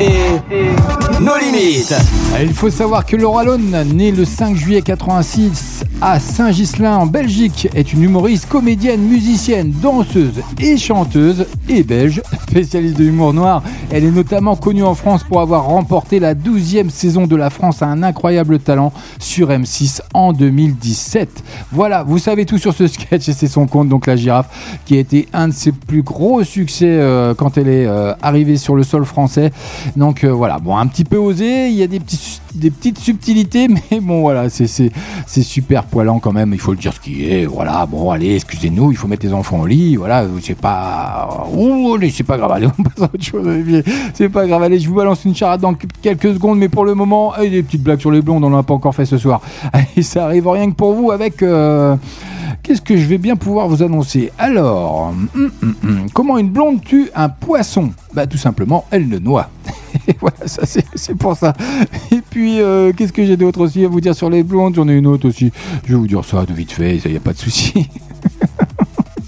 Et 0.00 1.03
nos 1.20 1.38
limites. 1.38 1.94
Il 2.40 2.52
faut 2.52 2.70
savoir 2.70 3.06
que 3.06 3.16
Laura 3.16 3.44
Lone, 3.44 3.84
née 3.94 4.10
le 4.10 4.24
5 4.24 4.56
juillet 4.56 4.82
86 4.82 5.84
à 6.00 6.18
Saint-Ghislain 6.18 6.96
en 6.96 7.06
Belgique, 7.06 7.68
est 7.74 7.92
une 7.92 8.02
humoriste, 8.02 8.48
comédienne, 8.48 9.00
musicienne, 9.00 9.72
danseuse 9.80 10.42
et 10.60 10.76
chanteuse 10.76 11.46
et 11.68 11.82
belge, 11.82 12.22
spécialiste 12.48 12.98
de 12.98 13.04
l'humour 13.04 13.32
noir. 13.32 13.62
Elle 13.90 14.04
est 14.04 14.10
notamment 14.10 14.56
connue 14.56 14.82
en 14.82 14.94
France 14.94 15.22
pour 15.22 15.40
avoir 15.40 15.64
remporté 15.64 16.18
la 16.18 16.34
12e 16.34 16.90
saison 16.90 17.26
de 17.26 17.36
La 17.36 17.50
France 17.50 17.82
à 17.82 17.86
un 17.86 18.02
incroyable 18.02 18.58
talent 18.58 18.92
sur 19.18 19.50
M6 19.50 20.00
en 20.12 20.32
2017. 20.32 21.44
Voilà, 21.70 22.02
vous 22.02 22.18
savez 22.18 22.44
tout 22.46 22.58
sur 22.58 22.74
ce 22.74 22.88
sketch 22.88 23.28
et 23.28 23.32
c'est 23.32 23.46
son 23.46 23.66
compte, 23.66 23.88
donc 23.88 24.06
la 24.06 24.16
girafe, 24.16 24.80
qui 24.84 24.96
a 24.96 25.00
été 25.00 25.28
un 25.32 25.48
de 25.48 25.52
ses 25.52 25.72
plus 25.72 26.02
gros 26.02 26.42
succès 26.42 26.88
euh, 26.88 27.34
quand 27.34 27.56
elle 27.56 27.68
est 27.68 27.86
euh, 27.86 28.14
arrivée 28.22 28.56
sur 28.56 28.74
le 28.74 28.82
sol 28.82 29.04
français. 29.04 29.52
Donc 29.96 30.24
euh, 30.24 30.32
voilà, 30.32 30.58
bon, 30.58 30.76
un 30.76 30.86
petit 30.86 31.03
peu 31.04 31.16
osé, 31.16 31.68
il 31.68 31.74
y 31.74 31.82
a 31.82 31.86
des, 31.86 32.00
petites 32.00 32.98
subtilités, 32.98 33.68
mais 33.90 34.00
bon, 34.00 34.22
voilà, 34.22 34.48
c'est, 34.48 34.90
super 35.26 35.84
poilant 35.84 36.18
quand 36.18 36.32
même, 36.32 36.52
il 36.52 36.60
faut 36.60 36.72
le 36.72 36.78
dire 36.78 36.92
ce 36.92 37.00
qui 37.00 37.30
est. 37.30 37.46
Voilà, 37.46 37.86
bon, 37.86 38.10
allez, 38.10 38.34
excusez-nous, 38.34 38.90
il 38.90 38.96
faut 38.96 39.08
mettre 39.08 39.26
les 39.26 39.32
enfants 39.32 39.60
au 39.60 39.66
lit, 39.66 39.96
voilà, 39.96 40.24
c'est 40.42 40.56
pas. 40.56 41.46
Oh, 41.56 41.94
allez, 41.96 42.10
c'est 42.10 42.24
pas 42.24 42.36
grave, 42.36 42.52
allez, 42.52 42.66
on 42.78 42.82
passe 42.82 43.02
à 43.02 43.04
autre 43.04 43.24
chose. 43.24 43.46
C'est 44.14 44.28
pas 44.28 44.46
grave, 44.46 44.62
allez, 44.62 44.78
je 44.78 44.88
vous 44.88 44.94
balance 44.94 45.24
une 45.24 45.34
charade 45.34 45.60
dans 45.60 45.74
quelques 45.74 46.34
secondes, 46.34 46.58
mais 46.58 46.68
pour 46.68 46.84
le 46.84 46.94
moment, 46.94 47.32
allez, 47.32 47.50
des 47.50 47.62
petites 47.62 47.82
blagues 47.82 48.00
sur 48.00 48.10
les 48.10 48.22
blondes, 48.22 48.44
on 48.44 48.50
n'en 48.50 48.58
a 48.58 48.62
pas 48.62 48.74
encore 48.74 48.94
fait 48.94 49.06
ce 49.06 49.18
soir. 49.18 49.40
Allez, 49.72 50.02
ça 50.02 50.24
arrive 50.24 50.48
rien 50.48 50.70
que 50.70 50.76
pour 50.76 50.94
vous 50.94 51.10
avec. 51.10 51.42
euh, 51.42 51.96
Qu'est-ce 52.64 52.80
que 52.80 52.96
je 52.96 53.04
vais 53.04 53.18
bien 53.18 53.36
pouvoir 53.36 53.68
vous 53.68 53.82
annoncer? 53.82 54.32
Alors, 54.38 55.12
hum, 55.34 55.50
hum, 55.62 55.74
hum, 55.84 56.06
comment 56.14 56.38
une 56.38 56.48
blonde 56.48 56.82
tue 56.82 57.10
un 57.14 57.28
poisson? 57.28 57.92
Bah 58.14 58.26
tout 58.26 58.38
simplement, 58.38 58.86
elle 58.90 59.06
le 59.06 59.18
noie. 59.18 59.50
Et 60.08 60.14
voilà, 60.20 60.46
ça 60.46 60.62
c'est 60.66 61.14
pour 61.14 61.36
ça. 61.36 61.54
Et 62.10 62.20
puis, 62.28 62.60
euh, 62.60 62.92
qu'est-ce 62.92 63.12
que 63.12 63.24
j'ai 63.24 63.36
d'autre 63.36 63.60
aussi 63.60 63.84
à 63.84 63.88
vous 63.88 64.00
dire 64.00 64.14
sur 64.14 64.30
les 64.30 64.42
blondes? 64.42 64.74
J'en 64.74 64.88
ai 64.88 64.94
une 64.94 65.06
autre 65.06 65.28
aussi. 65.28 65.52
Je 65.84 65.92
vais 65.92 65.98
vous 65.98 66.06
dire 66.06 66.24
ça 66.24 66.44
de 66.44 66.52
vite 66.52 66.72
fait, 66.72 66.96
il 67.04 67.10
n'y 67.10 67.16
a 67.16 67.20
pas 67.20 67.32
de 67.32 67.38
souci. 67.38 67.88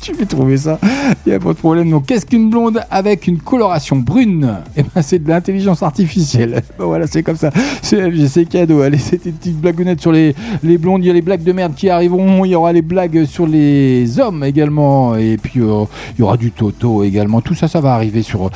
Tu 0.06 0.12
vais 0.12 0.24
trouver 0.24 0.56
ça, 0.56 0.78
il 1.26 1.30
n'y 1.30 1.34
a 1.34 1.40
pas 1.40 1.48
de 1.48 1.58
problème. 1.58 1.90
Donc, 1.90 2.06
qu'est-ce 2.06 2.24
qu'une 2.24 2.48
blonde 2.48 2.80
avec 2.92 3.26
une 3.26 3.38
coloration 3.38 3.96
brune 3.96 4.58
Eh 4.76 4.84
ben, 4.84 5.02
c'est 5.02 5.18
de 5.18 5.28
l'intelligence 5.28 5.82
artificielle. 5.82 6.62
Ben 6.78 6.84
voilà, 6.84 7.08
c'est 7.08 7.24
comme 7.24 7.34
ça. 7.34 7.50
C'est 7.82 8.08
FG, 8.08 8.28
c'est 8.28 8.44
cadeau. 8.44 8.82
Allez, 8.82 8.98
c'était 8.98 9.30
une 9.30 9.34
petite 9.34 9.60
blagounette 9.60 10.00
sur 10.00 10.12
les, 10.12 10.36
les 10.62 10.78
blondes. 10.78 11.02
Il 11.02 11.08
y 11.08 11.10
a 11.10 11.12
les 11.12 11.22
blagues 11.22 11.42
de 11.42 11.50
merde 11.50 11.74
qui 11.74 11.90
arriveront. 11.90 12.44
Il 12.44 12.50
y 12.50 12.54
aura 12.54 12.72
les 12.72 12.82
blagues 12.82 13.24
sur 13.24 13.48
les 13.48 14.20
hommes 14.20 14.44
également. 14.44 15.16
Et 15.16 15.38
puis, 15.38 15.60
euh, 15.60 15.86
il 16.16 16.20
y 16.20 16.22
aura 16.22 16.36
du 16.36 16.52
Toto 16.52 17.02
également. 17.02 17.40
Tout 17.40 17.54
ça, 17.54 17.66
ça 17.66 17.80
va 17.80 17.94
arriver 17.94 18.22
sur 18.22 18.48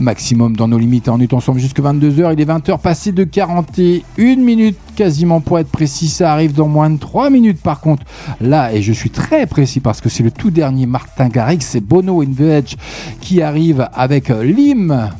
maximum 0.00 0.56
dans 0.56 0.66
nos 0.66 0.78
limites. 0.78 1.08
On 1.08 1.20
est 1.20 1.32
ensemble 1.32 1.60
jusqu'à 1.60 1.82
22h. 1.82 2.32
Il 2.32 2.40
est 2.40 2.44
20h 2.44 2.80
passé 2.80 3.12
de 3.12 3.22
41 3.22 4.36
minutes 4.36 4.78
quasiment 4.98 5.40
pour 5.40 5.60
être 5.60 5.70
précis. 5.70 6.08
Ça 6.08 6.32
arrive 6.32 6.52
dans 6.54 6.66
moins 6.66 6.90
de 6.90 6.98
3 6.98 7.30
minutes 7.30 7.62
par 7.62 7.80
contre. 7.80 8.02
Là, 8.40 8.72
et 8.72 8.82
je 8.82 8.92
suis 8.92 9.10
très 9.10 9.46
précis 9.46 9.78
parce 9.78 10.00
que 10.00 10.08
c'est 10.08 10.24
le 10.24 10.32
tout 10.32 10.50
dernier 10.50 10.86
Martin 10.86 11.28
Garrix, 11.28 11.58
c'est 11.60 11.80
Bono 11.80 12.20
in 12.20 12.32
the 12.36 12.76
qui 13.20 13.40
arrive 13.40 13.88
avec 13.94 14.28
l'hymne 14.28 15.10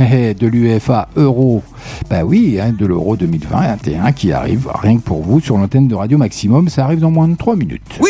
eh, 0.00 0.34
de 0.34 0.46
l'UEFA 0.48 1.08
Euro. 1.16 1.62
Bah 2.10 2.24
oui, 2.24 2.58
hein, 2.60 2.74
de 2.76 2.84
l'Euro 2.84 3.16
2021 3.16 4.10
qui 4.10 4.32
arrive 4.32 4.68
rien 4.74 4.96
que 4.96 5.02
pour 5.02 5.22
vous 5.22 5.38
sur 5.38 5.56
l'antenne 5.56 5.86
de 5.86 5.94
Radio 5.94 6.18
Maximum. 6.18 6.68
Ça 6.68 6.84
arrive 6.84 6.98
dans 6.98 7.12
moins 7.12 7.28
de 7.28 7.36
3 7.36 7.54
minutes. 7.54 8.00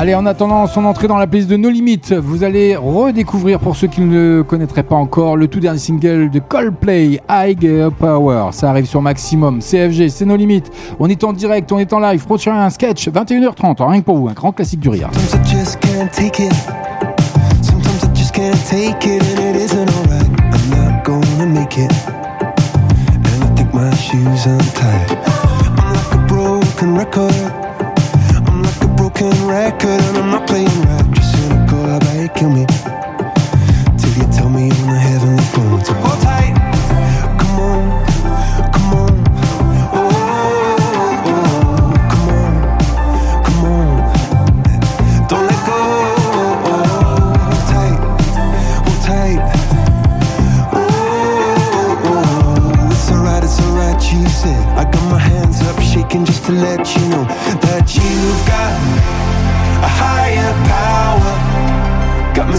Allez, 0.00 0.14
en 0.14 0.24
attendant 0.24 0.66
son 0.66 0.86
entrée 0.86 1.08
dans 1.08 1.18
la 1.18 1.26
playlist 1.26 1.50
de 1.50 1.58
No 1.58 1.68
Limites, 1.68 2.14
vous 2.14 2.42
allez 2.42 2.74
redécouvrir, 2.74 3.60
pour 3.60 3.76
ceux 3.76 3.86
qui 3.86 4.00
ne 4.00 4.38
le 4.38 4.42
connaîtraient 4.42 4.82
pas 4.82 4.96
encore, 4.96 5.36
le 5.36 5.46
tout 5.46 5.60
dernier 5.60 5.78
single 5.78 6.30
de 6.30 6.38
Coldplay, 6.38 7.20
High 7.28 7.90
Power. 7.98 8.46
Ça 8.52 8.70
arrive 8.70 8.86
sur 8.86 9.02
Maximum, 9.02 9.58
CFG, 9.58 10.08
c'est 10.08 10.24
No 10.24 10.36
Limites. 10.36 10.72
On 10.98 11.06
est 11.10 11.22
en 11.22 11.34
direct, 11.34 11.70
on 11.70 11.78
est 11.78 11.92
en 11.92 11.98
live, 11.98 12.24
prochain 12.24 12.54
un 12.54 12.70
sketch, 12.70 13.10
21h30, 13.10 13.86
rien 13.86 14.00
que 14.00 14.06
pour 14.06 14.16
vous, 14.16 14.28
un 14.30 14.32
grand 14.32 14.52
classique 14.52 14.80
du 14.80 14.88
rire. 14.88 15.10
Broken 29.20 29.46
record, 29.46 30.00
and 30.00 30.16
I'm 30.16 30.30
not 30.30 30.48
playing 30.48 30.66
right. 30.66 31.10
Just 31.12 31.34
how 31.36 31.96
about 31.96 32.22
you 32.22 32.28
kill 32.30 32.48
me? 32.48 32.64
Till 33.98 34.12
you 34.16 34.32
tell 34.32 34.48
me 34.48 34.70
on 34.70 34.86
the 34.88 34.98
heavenly 34.98 35.39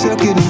circuit 0.00 0.49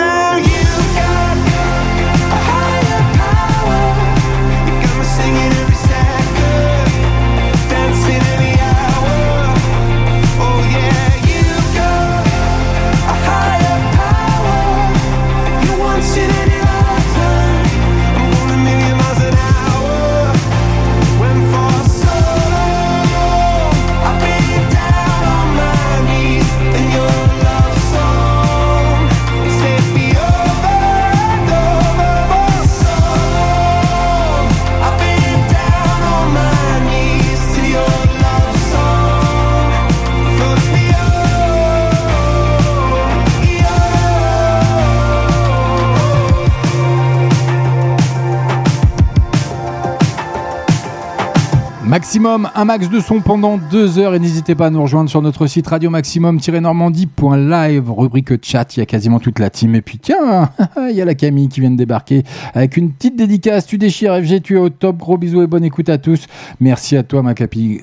Maximum, 51.91 52.49
un 52.55 52.63
max 52.63 52.89
de 52.89 53.01
son 53.01 53.19
pendant 53.19 53.57
deux 53.57 53.99
heures 53.99 54.15
et 54.15 54.19
n'hésitez 54.19 54.55
pas 54.55 54.67
à 54.67 54.69
nous 54.69 54.81
rejoindre 54.81 55.09
sur 55.09 55.21
notre 55.21 55.45
site 55.45 55.67
radio 55.67 55.89
maximum-normandie.live, 55.89 57.91
rubrique 57.91 58.45
chat, 58.45 58.77
il 58.77 58.79
y 58.79 58.83
a 58.83 58.85
quasiment 58.85 59.19
toute 59.19 59.39
la 59.39 59.49
team. 59.49 59.75
Et 59.75 59.81
puis 59.81 59.97
tiens, 59.97 60.49
il 60.89 60.95
y 60.95 61.01
a 61.01 61.05
la 61.05 61.15
Camille 61.15 61.49
qui 61.49 61.59
vient 61.59 61.69
de 61.69 61.75
débarquer 61.75 62.23
avec 62.53 62.77
une 62.77 62.93
petite 62.93 63.17
dédicace. 63.17 63.65
Tu 63.65 63.77
déchires 63.77 64.15
FG, 64.23 64.41
tu 64.41 64.55
es 64.55 64.57
au 64.57 64.69
top. 64.69 64.99
Gros 64.99 65.17
bisous 65.17 65.41
et 65.41 65.47
bonne 65.47 65.65
écoute 65.65 65.89
à 65.89 65.97
tous. 65.97 66.27
Merci 66.61 66.95
à 66.95 67.03
toi 67.03 67.23
ma, 67.23 67.33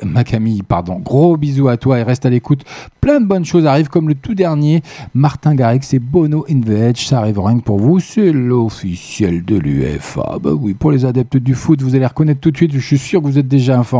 ma 0.03 0.25
Camille, 0.25 0.63
pardon. 0.63 1.01
Gros 1.01 1.37
bisous 1.37 1.69
à 1.69 1.77
toi 1.77 1.99
et 1.99 2.03
reste 2.03 2.25
à 2.25 2.31
l'écoute. 2.31 2.65
Plein 3.03 3.21
de 3.21 3.27
bonnes 3.27 3.45
choses 3.45 3.67
arrivent 3.67 3.91
comme 3.91 4.09
le 4.09 4.15
tout 4.15 4.35
dernier. 4.35 4.83
Martin 5.13 5.55
Garrix 5.55 5.87
et 5.93 5.99
Bono 5.99 6.47
in 6.49 6.63
ça 6.95 7.19
arrive 7.19 7.41
rien 7.41 7.59
que 7.59 7.65
pour 7.65 7.79
vous. 7.79 8.01
C'est 8.01 8.33
l'officiel 8.33 9.45
de 9.45 9.59
l'UEFA. 9.59 10.39
Bah 10.43 10.53
oui, 10.59 10.73
pour 10.73 10.93
les 10.93 11.05
adeptes 11.05 11.37
du 11.37 11.55
foot, 11.55 11.83
vous 11.83 11.95
allez 11.95 12.07
reconnaître 12.07 12.41
tout 12.41 12.51
de 12.51 12.57
suite. 12.57 12.73
Je 12.73 12.79
suis 12.79 12.97
sûr 12.97 13.21
que 13.21 13.27
vous 13.27 13.39
êtes 13.39 13.49
déjà 13.49 13.79
informés 13.79 13.98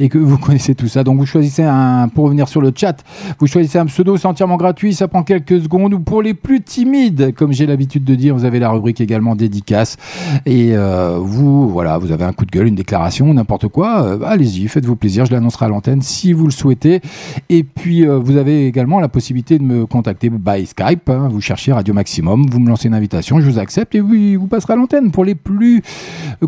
et 0.00 0.08
que 0.08 0.18
vous 0.18 0.38
connaissez 0.38 0.74
tout 0.74 0.86
ça. 0.88 1.04
Donc 1.04 1.18
vous 1.18 1.26
choisissez 1.26 1.62
un, 1.64 2.08
pour 2.08 2.24
revenir 2.24 2.48
sur 2.48 2.60
le 2.60 2.72
chat, 2.74 3.02
vous 3.38 3.46
choisissez 3.46 3.78
un 3.78 3.86
pseudo, 3.86 4.16
c'est 4.16 4.26
entièrement 4.26 4.56
gratuit, 4.56 4.94
ça 4.94 5.08
prend 5.08 5.22
quelques 5.22 5.60
secondes. 5.62 5.94
Ou 5.94 6.00
pour 6.00 6.22
les 6.22 6.34
plus 6.34 6.60
timides, 6.62 7.34
comme 7.34 7.52
j'ai 7.52 7.66
l'habitude 7.66 8.04
de 8.04 8.14
dire, 8.14 8.34
vous 8.34 8.44
avez 8.44 8.58
la 8.58 8.70
rubrique 8.70 9.00
également 9.00 9.34
dédicace. 9.34 9.96
Et 10.46 10.70
euh, 10.76 11.18
vous, 11.20 11.68
voilà, 11.68 11.98
vous 11.98 12.12
avez 12.12 12.24
un 12.24 12.32
coup 12.32 12.44
de 12.44 12.50
gueule, 12.50 12.66
une 12.66 12.74
déclaration, 12.74 13.32
n'importe 13.34 13.68
quoi. 13.68 14.04
euh, 14.04 14.18
Allez-y, 14.24 14.68
faites-vous 14.68 14.96
plaisir, 14.96 15.24
je 15.26 15.32
l'annoncerai 15.32 15.66
à 15.66 15.68
l'antenne 15.68 16.02
si 16.02 16.32
vous 16.32 16.46
le 16.46 16.52
souhaitez. 16.52 17.00
Et 17.48 17.64
puis 17.64 18.06
euh, 18.06 18.18
vous 18.18 18.36
avez 18.36 18.66
également 18.66 19.00
la 19.00 19.08
possibilité 19.08 19.58
de 19.58 19.64
me 19.64 19.86
contacter 19.86 20.30
by 20.30 20.66
Skype. 20.66 21.08
hein. 21.10 21.28
vous 21.30 21.40
cherchez 21.40 21.72
Radio 21.72 21.94
Maximum, 21.94 22.46
vous 22.50 22.60
me 22.60 22.68
lancez 22.68 22.88
une 22.88 22.94
invitation, 22.94 23.40
je 23.40 23.48
vous 23.50 23.58
accepte 23.58 23.94
et 23.94 24.00
oui, 24.00 24.36
vous 24.36 24.46
passerez 24.46 24.74
à 24.74 24.76
l'antenne 24.76 25.10
pour 25.10 25.24
les 25.24 25.34
plus, 25.34 25.82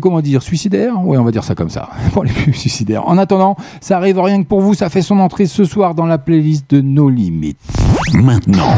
comment 0.01 0.21
dire, 0.21 0.41
suicidaires. 0.41 0.95
Oui, 1.03 1.17
on 1.17 1.23
va 1.23 1.31
dire 1.31 1.43
ça 1.43 1.55
comme 1.55 1.69
ça. 1.69 1.89
Pour 2.13 2.23
les 2.23 2.31
plus 2.31 2.53
suicidaires. 2.53 2.76
En 3.05 3.17
attendant, 3.17 3.55
ça 3.81 3.97
arrive 3.97 4.19
rien 4.19 4.41
que 4.41 4.47
pour 4.47 4.61
vous, 4.61 4.73
ça 4.73 4.89
fait 4.89 5.01
son 5.01 5.19
entrée 5.19 5.45
ce 5.45 5.63
soir 5.63 5.95
dans 5.95 6.05
la 6.05 6.17
playlist 6.17 6.69
de 6.69 6.81
nos 6.81 7.09
limites. 7.09 7.59
Maintenant, 8.13 8.73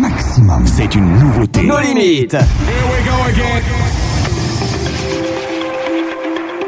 maximum, 0.00 0.66
c'est 0.66 0.94
une 0.94 1.12
nouveauté. 1.18 1.62
Nos 1.62 1.80
limites. 1.80 2.36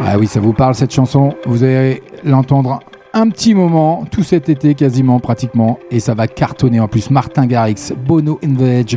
Ah 0.07 0.19
oui, 0.19 0.27
ça 0.27 0.41
vous 0.41 0.53
parle 0.53 0.75
cette 0.75 0.93
chanson. 0.93 1.35
Vous 1.47 1.63
allez 1.63 2.03
l'entendre 2.25 2.81
un 3.15 3.29
petit 3.29 3.55
moment, 3.55 4.05
tout 4.11 4.25
cet 4.25 4.49
été 4.49 4.75
quasiment, 4.75 5.21
pratiquement, 5.21 5.79
et 5.91 6.01
ça 6.01 6.15
va 6.15 6.27
cartonner 6.27 6.81
en 6.81 6.89
plus. 6.89 7.11
Martin 7.11 7.47
Garrix, 7.47 7.93
Bono 8.07 8.41
in 8.45 8.55
the 8.55 8.63
Edge, 8.63 8.97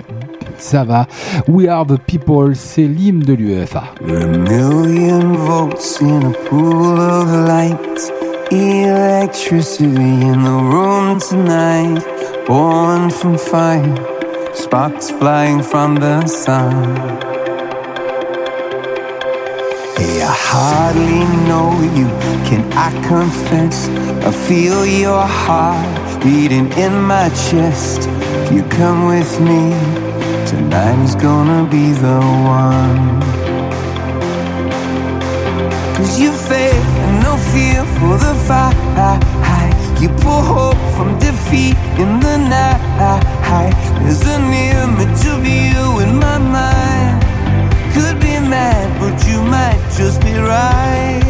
ça 0.60 0.84
va. 0.84 1.08
We 1.48 1.68
are 1.68 1.86
the 1.86 1.98
people, 1.98 2.56
c'est 2.56 2.88
l'hymne 2.88 3.20
de 3.20 3.34
l'UEFA. 3.34 3.84
A 4.08 4.26
million 4.26 5.34
volts 5.34 6.00
in 6.02 6.24
a 6.24 6.50
pool 6.50 7.00
of 7.00 7.28
light. 7.48 8.12
Electricity 8.52 9.86
in 9.86 10.44
the 10.44 10.60
room 10.72 11.20
tonight. 11.20 12.04
Born 12.48 13.10
from 13.10 13.38
fire. 13.38 13.84
Sparks 14.54 15.12
flying 15.12 15.62
from 15.62 15.96
the 15.96 16.26
sun. 16.26 16.96
Hey, 19.98 20.22
I 20.22 20.32
hardly 20.32 21.26
know 21.48 21.72
you. 21.96 22.08
Can 22.48 22.64
I 22.74 22.92
confess? 23.08 23.90
I 24.26 24.32
feel 24.32 24.86
your 24.86 25.26
heart 25.26 26.24
beating 26.24 26.72
in 26.74 26.94
my 27.02 27.30
chest. 27.50 28.08
You 28.52 28.64
come 28.64 29.08
with 29.08 29.40
me, 29.42 29.74
tonight 30.48 31.00
is 31.04 31.16
gonna 31.16 31.68
be 31.70 31.92
the 31.92 32.20
one. 32.60 33.20
Cause 35.96 36.20
you 36.20 36.32
faith 36.32 36.90
and 37.04 37.16
no 37.28 37.34
fear 37.52 37.84
for 37.98 38.14
the 38.26 38.34
fight. 38.48 38.76
You 40.02 40.10
pull 40.24 40.42
hope 40.56 40.82
from 40.96 41.20
defeat 41.20 41.76
in 42.02 42.20
the 42.26 42.38
night. 42.38 43.76
There's 44.04 44.22
an 44.36 44.46
image 44.54 45.24
of 45.34 45.42
you 45.46 46.00
in 46.04 46.12
my 46.26 46.38
mind. 46.38 47.18
Could 47.94 48.18
be 48.22 48.36
mad, 48.54 48.88
but 49.02 49.16
you 49.28 49.42
might 49.42 49.82
just 49.98 50.22
be 50.22 50.34
right. 50.54 51.24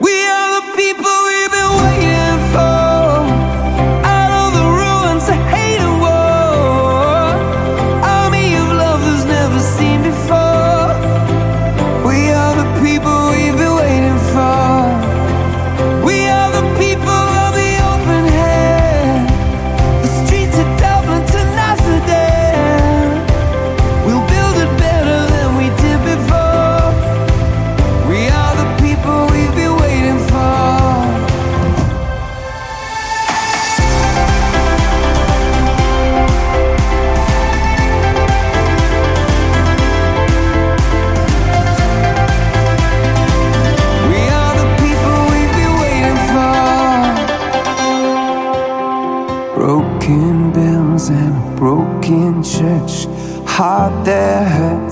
We 0.00 0.14
are 0.34 0.50
the 0.58 0.64
people 0.80 1.13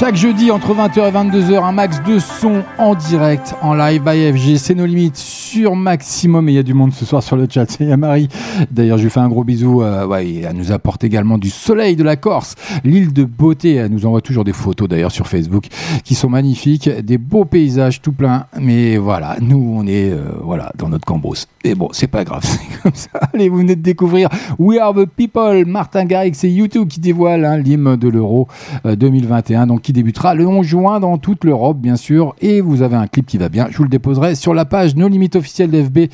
Chaque 0.00 0.16
jeudi 0.16 0.50
entre 0.50 0.74
20h 0.74 1.10
et 1.10 1.12
22h, 1.12 1.62
un 1.62 1.72
max 1.72 2.02
de 2.04 2.18
son 2.18 2.62
en 2.78 2.94
direct, 2.94 3.54
en 3.60 3.74
live 3.74 4.02
by 4.02 4.32
FG. 4.32 4.56
C'est 4.56 4.74
nos 4.74 4.86
limites 4.86 5.18
sur 5.18 5.76
maximum. 5.76 6.48
Et 6.48 6.52
il 6.52 6.54
y 6.54 6.58
a 6.58 6.62
du 6.62 6.72
monde 6.72 6.94
ce 6.94 7.04
soir 7.04 7.22
sur 7.22 7.36
le 7.36 7.46
chat. 7.50 7.76
Il 7.80 7.88
y 7.88 7.92
a 7.92 7.98
Marie. 7.98 8.28
D'ailleurs, 8.70 8.96
je 8.96 9.02
lui 9.02 9.10
fais 9.10 9.20
un 9.20 9.28
gros 9.28 9.44
bisou. 9.44 9.82
Euh, 9.82 10.06
ouais, 10.06 10.36
elle 10.36 10.56
nous 10.56 10.72
apporte 10.72 11.04
également 11.04 11.36
du 11.36 11.50
soleil 11.50 11.96
de 11.96 12.02
la 12.02 12.16
Corse, 12.16 12.54
l'île 12.82 13.12
de 13.12 13.24
beauté. 13.24 13.74
Elle 13.74 13.92
nous 13.92 14.06
envoie 14.06 14.22
toujours 14.22 14.44
des 14.44 14.54
photos 14.54 14.88
d'ailleurs 14.88 15.12
sur 15.12 15.26
Facebook 15.26 15.66
qui 16.02 16.14
sont 16.14 16.30
magnifiques. 16.30 16.88
Des 16.88 17.18
beaux 17.18 17.44
paysages 17.44 18.00
tout 18.00 18.12
plein. 18.12 18.46
Mais 18.58 18.96
voilà, 18.96 19.36
nous, 19.42 19.74
on 19.76 19.86
est 19.86 20.12
euh, 20.12 20.30
voilà 20.42 20.72
dans 20.78 20.88
notre 20.88 21.04
cambrousse. 21.04 21.46
Et 21.62 21.74
bon, 21.74 21.90
c'est 21.92 22.06
pas 22.06 22.24
grave, 22.24 22.42
c'est 22.44 22.80
comme 22.82 22.94
ça. 22.94 23.10
Allez, 23.34 23.50
vous 23.50 23.58
venez 23.58 23.76
de 23.76 23.82
découvrir 23.82 24.30
We 24.58 24.78
Are 24.78 24.94
the 24.94 25.04
People. 25.04 25.66
Martin 25.66 26.06
Garrix, 26.06 26.32
c'est 26.32 26.50
YouTube 26.50 26.88
qui 26.88 27.00
dévoile 27.00 27.44
hein, 27.44 27.58
l'hymne 27.58 27.96
de 27.96 28.08
l'Euro 28.08 28.48
euh, 28.86 28.96
2021, 28.96 29.66
donc 29.66 29.89
débutera 29.92 30.34
le 30.34 30.46
11 30.46 30.66
juin 30.66 31.00
dans 31.00 31.18
toute 31.18 31.44
l'Europe, 31.44 31.78
bien 31.78 31.96
sûr. 31.96 32.34
Et 32.40 32.60
vous 32.60 32.82
avez 32.82 32.96
un 32.96 33.06
clip 33.06 33.26
qui 33.26 33.38
va 33.38 33.48
bien. 33.48 33.68
Je 33.70 33.76
vous 33.76 33.84
le 33.84 33.88
déposerai 33.88 34.34
sur 34.34 34.54
la 34.54 34.64
page 34.64 34.96
No 34.96 35.08
Limite 35.08 35.36
officielle 35.36 35.70
d'FB 35.70 36.10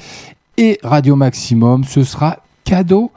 et 0.59 0.79
Radio 0.83 1.17
Maximum. 1.17 1.85
Ce 1.85 2.03
sera 2.05 2.39
cadeau 2.65 3.11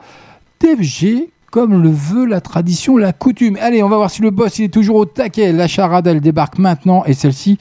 d'FG 0.60 1.28
comme 1.50 1.82
le 1.82 1.90
veut 1.90 2.26
la 2.26 2.40
tradition, 2.40 2.96
la 2.96 3.12
coutume. 3.12 3.58
Allez, 3.60 3.82
on 3.82 3.88
va 3.88 3.96
voir 3.96 4.10
si 4.10 4.22
le 4.22 4.30
boss 4.30 4.58
il 4.58 4.66
est 4.66 4.68
toujours 4.68 4.96
au 4.96 5.04
taquet. 5.04 5.52
La 5.52 5.66
charade, 5.66 6.06
elle 6.06 6.20
débarque 6.20 6.58
maintenant 6.58 7.04
et 7.06 7.12
celle-ci, 7.12 7.58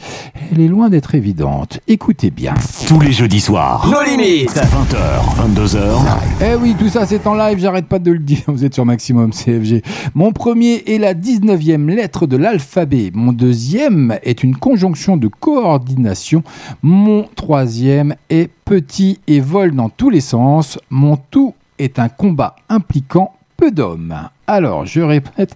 elle 0.51 0.61
est 0.61 0.67
loin 0.67 0.89
d'être 0.89 1.15
évidente. 1.15 1.79
Écoutez 1.87 2.29
bien. 2.29 2.53
Tous 2.87 2.99
les 2.99 3.11
jeudis 3.11 3.39
soirs. 3.39 3.89
Nos 3.91 4.03
limites. 4.03 4.55
20h, 4.55 5.55
22h. 5.55 5.79
Eh 6.41 6.55
oui, 6.55 6.75
tout 6.77 6.89
ça 6.89 7.05
c'est 7.05 7.25
en 7.25 7.33
live, 7.33 7.57
j'arrête 7.59 7.87
pas 7.87 7.99
de 7.99 8.11
le 8.11 8.19
dire. 8.19 8.43
Vous 8.47 8.63
êtes 8.63 8.75
sur 8.75 8.85
Maximum 8.85 9.31
CFG. 9.31 9.81
Mon 10.13 10.31
premier 10.31 10.83
est 10.85 10.99
la 10.99 11.15
19e 11.15 11.87
lettre 11.87 12.27
de 12.27 12.37
l'alphabet. 12.37 13.11
Mon 13.13 13.31
deuxième 13.31 14.17
est 14.23 14.43
une 14.43 14.55
conjonction 14.55 15.17
de 15.17 15.27
coordination. 15.27 16.43
Mon 16.83 17.25
troisième 17.35 18.15
est 18.29 18.51
petit 18.65 19.19
et 19.27 19.39
vole 19.39 19.75
dans 19.75 19.89
tous 19.89 20.11
les 20.11 20.21
sens. 20.21 20.77
Mon 20.91 21.17
tout 21.17 21.55
est 21.79 21.97
un 21.97 22.09
combat 22.09 22.55
impliquant 22.69 23.33
peu 23.59 23.71
d'hommes. 23.71 24.29
Alors, 24.51 24.83
je 24.83 25.01
répète, 25.01 25.53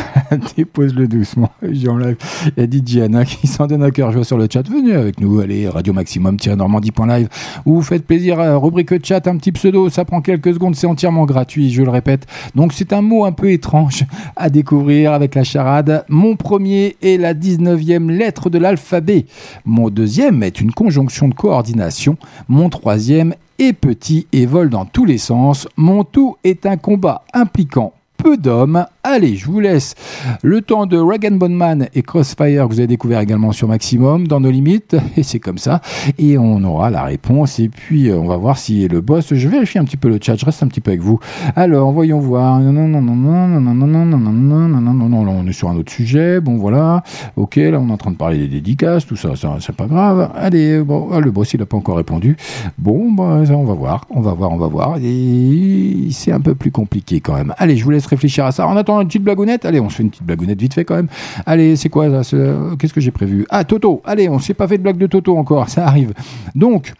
dépose-le 0.56 1.06
doucement, 1.06 1.52
j'enlève. 1.62 2.16
Il 2.56 2.60
y 2.60 2.66
a 2.66 2.68
DJ 2.68 3.04
Anna 3.04 3.24
qui 3.24 3.46
s'en 3.46 3.68
donne 3.68 3.84
à 3.84 3.92
cœur 3.92 4.10
joie 4.10 4.24
sur 4.24 4.36
le 4.36 4.48
chat. 4.52 4.68
Venez 4.68 4.94
avec 4.94 5.20
nous, 5.20 5.38
allez, 5.38 5.68
Radio 5.68 5.92
Maximum-normandie.live, 5.92 7.28
où 7.64 7.76
vous 7.76 7.82
faites 7.82 8.04
plaisir, 8.04 8.38
rubrique 8.60 9.06
chat, 9.06 9.28
un 9.28 9.36
petit 9.36 9.52
pseudo, 9.52 9.88
ça 9.90 10.04
prend 10.04 10.20
quelques 10.20 10.54
secondes, 10.54 10.74
c'est 10.74 10.88
entièrement 10.88 11.24
gratuit, 11.24 11.70
je 11.70 11.82
le 11.82 11.90
répète. 11.90 12.26
Donc, 12.56 12.72
c'est 12.72 12.92
un 12.92 13.00
mot 13.00 13.24
un 13.24 13.30
peu 13.30 13.48
étrange 13.52 14.06
à 14.34 14.50
découvrir 14.50 15.12
avec 15.12 15.36
la 15.36 15.44
charade. 15.44 16.04
Mon 16.08 16.34
premier 16.34 16.96
est 17.00 17.18
la 17.18 17.34
19e 17.34 18.10
lettre 18.10 18.50
de 18.50 18.58
l'alphabet. 18.58 19.26
Mon 19.64 19.88
deuxième 19.88 20.42
est 20.42 20.60
une 20.60 20.72
conjonction 20.72 21.28
de 21.28 21.34
coordination. 21.34 22.16
Mon 22.48 22.70
troisième 22.70 23.36
est 23.60 23.72
petit 23.72 24.26
et 24.32 24.46
vole 24.46 24.68
dans 24.68 24.84
tous 24.84 25.04
les 25.04 25.18
sens. 25.18 25.68
Mon 25.76 26.02
tout 26.02 26.38
est 26.42 26.66
un 26.66 26.76
combat 26.76 27.22
impliquant 27.32 27.92
peu 28.22 28.36
d'hommes. 28.36 28.86
Allez, 29.04 29.34
je 29.34 29.46
vous 29.46 29.58
laisse 29.58 29.96
le 30.42 30.62
temps 30.62 30.86
de 30.86 30.96
Regan 30.96 31.36
Bonman 31.36 31.88
et 31.92 32.02
Crossfire 32.02 32.68
que 32.68 32.72
vous 32.72 32.78
avez 32.78 32.86
découvert 32.86 33.18
également 33.18 33.50
sur 33.50 33.66
Maximum 33.66 34.28
dans 34.28 34.38
nos 34.38 34.52
limites. 34.52 34.94
Et 35.16 35.24
c'est 35.24 35.40
comme 35.40 35.58
ça. 35.58 35.80
Et 36.18 36.38
on 36.38 36.62
aura 36.62 36.88
la 36.88 37.02
réponse. 37.02 37.58
Et 37.58 37.68
puis, 37.68 38.10
euh, 38.10 38.16
on 38.16 38.28
va 38.28 38.36
voir 38.36 38.58
si 38.58 38.86
le 38.86 39.00
boss. 39.00 39.34
Je 39.34 39.48
vérifie 39.48 39.80
un 39.80 39.84
petit 39.84 39.96
peu 39.96 40.08
le 40.08 40.20
chat. 40.22 40.36
Je 40.36 40.44
reste 40.44 40.62
un 40.62 40.68
petit 40.68 40.80
peu 40.80 40.92
avec 40.92 41.00
vous. 41.00 41.18
Alors, 41.56 41.90
voyons 41.90 42.20
voir. 42.20 42.60
Non, 42.60 42.72
non, 42.72 42.86
non, 42.86 43.02
non, 43.02 43.16
non, 43.16 43.48
non, 43.48 43.74
non, 43.74 43.74
non, 43.74 44.06
non, 44.06 44.18
non, 44.18 44.68
non, 44.68 44.92
non, 44.94 45.08
non, 45.08 45.24
là, 45.24 45.32
on 45.34 45.48
est 45.48 45.52
sur 45.52 45.68
un 45.68 45.74
autre 45.74 45.90
sujet. 45.90 46.40
Bon, 46.40 46.56
voilà. 46.56 47.02
Ok, 47.34 47.56
là, 47.56 47.80
on 47.80 47.88
est 47.88 47.92
en 47.92 47.96
train 47.96 48.12
de 48.12 48.16
parler 48.16 48.38
des 48.38 48.46
dédicaces. 48.46 49.04
Tout 49.04 49.16
ça, 49.16 49.34
ça 49.34 49.56
c'est 49.58 49.74
pas 49.74 49.86
grave. 49.86 50.30
Allez, 50.36 50.80
bon, 50.80 51.08
ah, 51.12 51.18
le 51.18 51.32
boss, 51.32 51.52
il 51.54 51.58
n'a 51.58 51.66
pas 51.66 51.76
encore 51.76 51.96
répondu. 51.96 52.36
Bon, 52.78 53.10
bah, 53.10 53.42
ça, 53.46 53.54
on 53.54 53.64
va 53.64 53.74
voir. 53.74 54.06
On 54.10 54.20
va 54.20 54.32
voir, 54.32 54.52
on 54.52 54.58
va 54.58 54.68
voir. 54.68 54.98
Et 55.02 56.06
c'est 56.12 56.30
un 56.30 56.40
peu 56.40 56.54
plus 56.54 56.70
compliqué 56.70 57.18
quand 57.18 57.34
même. 57.34 57.52
Allez, 57.58 57.76
je 57.76 57.82
vous 57.82 57.90
laisse 57.90 58.06
réfléchir 58.06 58.44
à 58.44 58.52
ça. 58.52 58.64
En 58.64 58.76
attendant 58.76 58.91
une 59.00 59.08
petite 59.08 59.22
blagounette, 59.22 59.64
allez, 59.64 59.80
on 59.80 59.88
se 59.88 59.96
fait 59.96 60.02
une 60.02 60.10
petite 60.10 60.24
blagounette 60.24 60.60
vite 60.60 60.74
fait 60.74 60.84
quand 60.84 60.96
même. 60.96 61.08
Allez, 61.46 61.76
c'est 61.76 61.88
quoi 61.88 62.04
euh, 62.04 62.76
Qu'est-ce 62.76 62.92
que 62.92 63.00
j'ai 63.00 63.10
prévu? 63.10 63.46
Ah, 63.50 63.64
Toto. 63.64 64.02
Allez, 64.04 64.28
on 64.28 64.38
s'est 64.38 64.54
pas 64.54 64.68
fait 64.68 64.78
de 64.78 64.82
blague 64.82 64.98
de 64.98 65.06
Toto 65.06 65.36
encore, 65.36 65.68
ça 65.68 65.86
arrive. 65.86 66.12
Donc, 66.54 66.92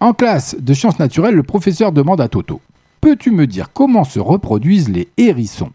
en 0.00 0.12
classe 0.12 0.56
de 0.58 0.74
sciences 0.74 0.98
naturelles, 0.98 1.34
le 1.34 1.42
professeur 1.42 1.92
demande 1.92 2.20
à 2.20 2.28
Toto 2.28 2.60
Peux-tu 3.00 3.30
me 3.30 3.46
dire 3.46 3.70
comment 3.72 4.04
se 4.04 4.18
reproduisent 4.18 4.88
les 4.88 5.08
hérissons? 5.16 5.70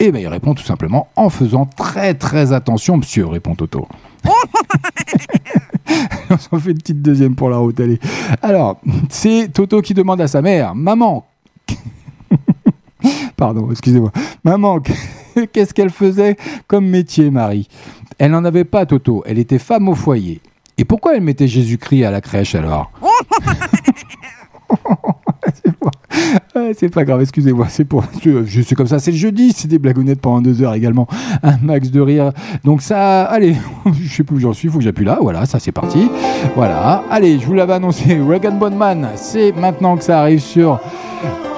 Eh 0.00 0.12
bien, 0.12 0.20
il 0.20 0.28
répond 0.28 0.54
tout 0.54 0.64
simplement 0.64 1.08
en 1.16 1.28
faisant 1.28 1.66
très 1.66 2.14
très 2.14 2.52
attention, 2.52 2.98
monsieur, 2.98 3.26
répond 3.26 3.54
Toto. 3.54 3.88
on 6.30 6.38
s'en 6.38 6.58
fait 6.58 6.70
une 6.70 6.78
petite 6.78 7.02
deuxième 7.02 7.34
pour 7.34 7.50
la 7.50 7.56
route, 7.56 7.80
allez. 7.80 7.98
Alors, 8.42 8.80
c'est 9.08 9.50
Toto 9.52 9.82
qui 9.82 9.94
demande 9.94 10.20
à 10.20 10.28
sa 10.28 10.40
mère 10.40 10.74
Maman, 10.74 11.26
Pardon, 13.36 13.68
excusez-moi. 13.70 14.12
Maman, 14.44 14.80
qu'est-ce 15.52 15.74
qu'elle 15.74 15.90
faisait 15.90 16.36
comme 16.66 16.86
métier, 16.88 17.30
Marie? 17.30 17.68
Elle 18.18 18.32
n'en 18.32 18.44
avait 18.44 18.64
pas, 18.64 18.86
Toto. 18.86 19.22
Elle 19.26 19.38
était 19.38 19.58
femme 19.58 19.88
au 19.88 19.94
foyer. 19.94 20.40
Et 20.76 20.84
pourquoi 20.84 21.16
elle 21.16 21.22
mettait 21.22 21.48
Jésus-Christ 21.48 22.04
à 22.04 22.10
la 22.10 22.20
crèche 22.20 22.54
alors? 22.54 22.90
C'est 26.76 26.88
pas- 26.90 27.04
grave, 27.04 27.22
excusez-moi, 27.22 27.66
c'est 27.68 27.84
pour, 27.84 28.04
je 28.22 28.74
comme 28.74 28.86
ça, 28.86 28.98
c'est 28.98 29.12
le 29.12 29.16
jeudi, 29.16 29.52
c'est 29.56 29.68
des 29.68 29.78
blagounettes 29.78 30.20
pendant 30.20 30.40
deux 30.40 30.62
heures 30.62 30.74
également, 30.74 31.06
un 31.42 31.56
max 31.62 31.90
de 31.90 32.00
rire. 32.00 32.32
Donc 32.64 32.82
ça, 32.82 33.22
allez, 33.24 33.54
je 34.02 34.08
sais 34.16 34.24
plus 34.24 34.36
où 34.36 34.40
j'en 34.40 34.52
suis, 34.52 34.68
faut 34.68 34.78
que 34.78 34.84
j'appuie 34.84 35.04
là, 35.04 35.18
voilà, 35.20 35.46
ça 35.46 35.58
c'est 35.58 35.72
parti, 35.72 36.10
voilà. 36.54 37.04
Allez, 37.10 37.38
je 37.38 37.46
vous 37.46 37.54
l'avais 37.54 37.74
annoncé, 37.74 38.20
Regan 38.20 38.58
Bonman, 38.58 39.08
c'est 39.16 39.52
maintenant 39.52 39.96
que 39.96 40.04
ça 40.04 40.20
arrive 40.20 40.40
sur 40.40 40.80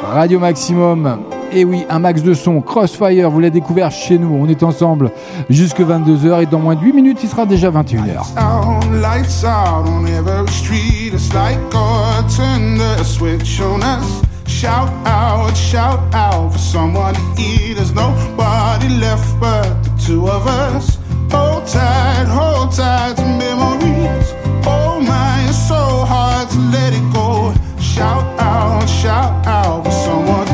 Radio 0.02 0.38
Maximum. 0.38 1.20
Et 1.52 1.64
oui, 1.64 1.84
un 1.90 1.98
max 1.98 2.22
de 2.22 2.32
son, 2.32 2.60
Crossfire, 2.60 3.28
vous 3.28 3.40
l'avez 3.40 3.50
découvert 3.50 3.90
chez 3.90 4.18
nous, 4.18 4.38
on 4.40 4.48
est 4.48 4.62
ensemble 4.62 5.10
jusque 5.48 5.80
22h 5.80 6.42
et 6.42 6.46
dans 6.46 6.60
moins 6.60 6.76
de 6.76 6.80
8 6.80 6.92
minutes, 6.92 7.18
il 7.22 7.28
sera 7.28 7.44
déjà 7.44 7.70
21h. 7.70 8.20
out, 8.38 8.84
lights 8.92 9.44
out 9.44 9.88
on 9.88 10.06
every 10.06 10.48
street. 10.48 11.12
It's 11.12 11.32
like 11.34 11.58
God 11.70 12.28
turned 12.30 12.78
the 12.78 13.02
switch 13.02 13.60
on 13.60 13.82
us. 13.82 14.22
Shout 14.46 14.90
out, 15.06 15.56
shout 15.56 16.00
out 16.14 16.52
for 16.52 16.58
someone 16.58 17.14
to 17.14 17.20
eat. 17.38 17.74
There's 17.74 17.94
nobody 17.94 18.88
left 19.00 19.40
but 19.40 19.82
the 19.82 19.90
two 20.06 20.28
of 20.28 20.46
us. 20.46 20.98
Hold 21.32 21.66
tight, 21.66 22.26
hold 22.26 22.72
tight 22.72 23.16
shout 29.00 29.46
out 29.46 29.82
for 29.82 29.90
someone. 29.90 30.49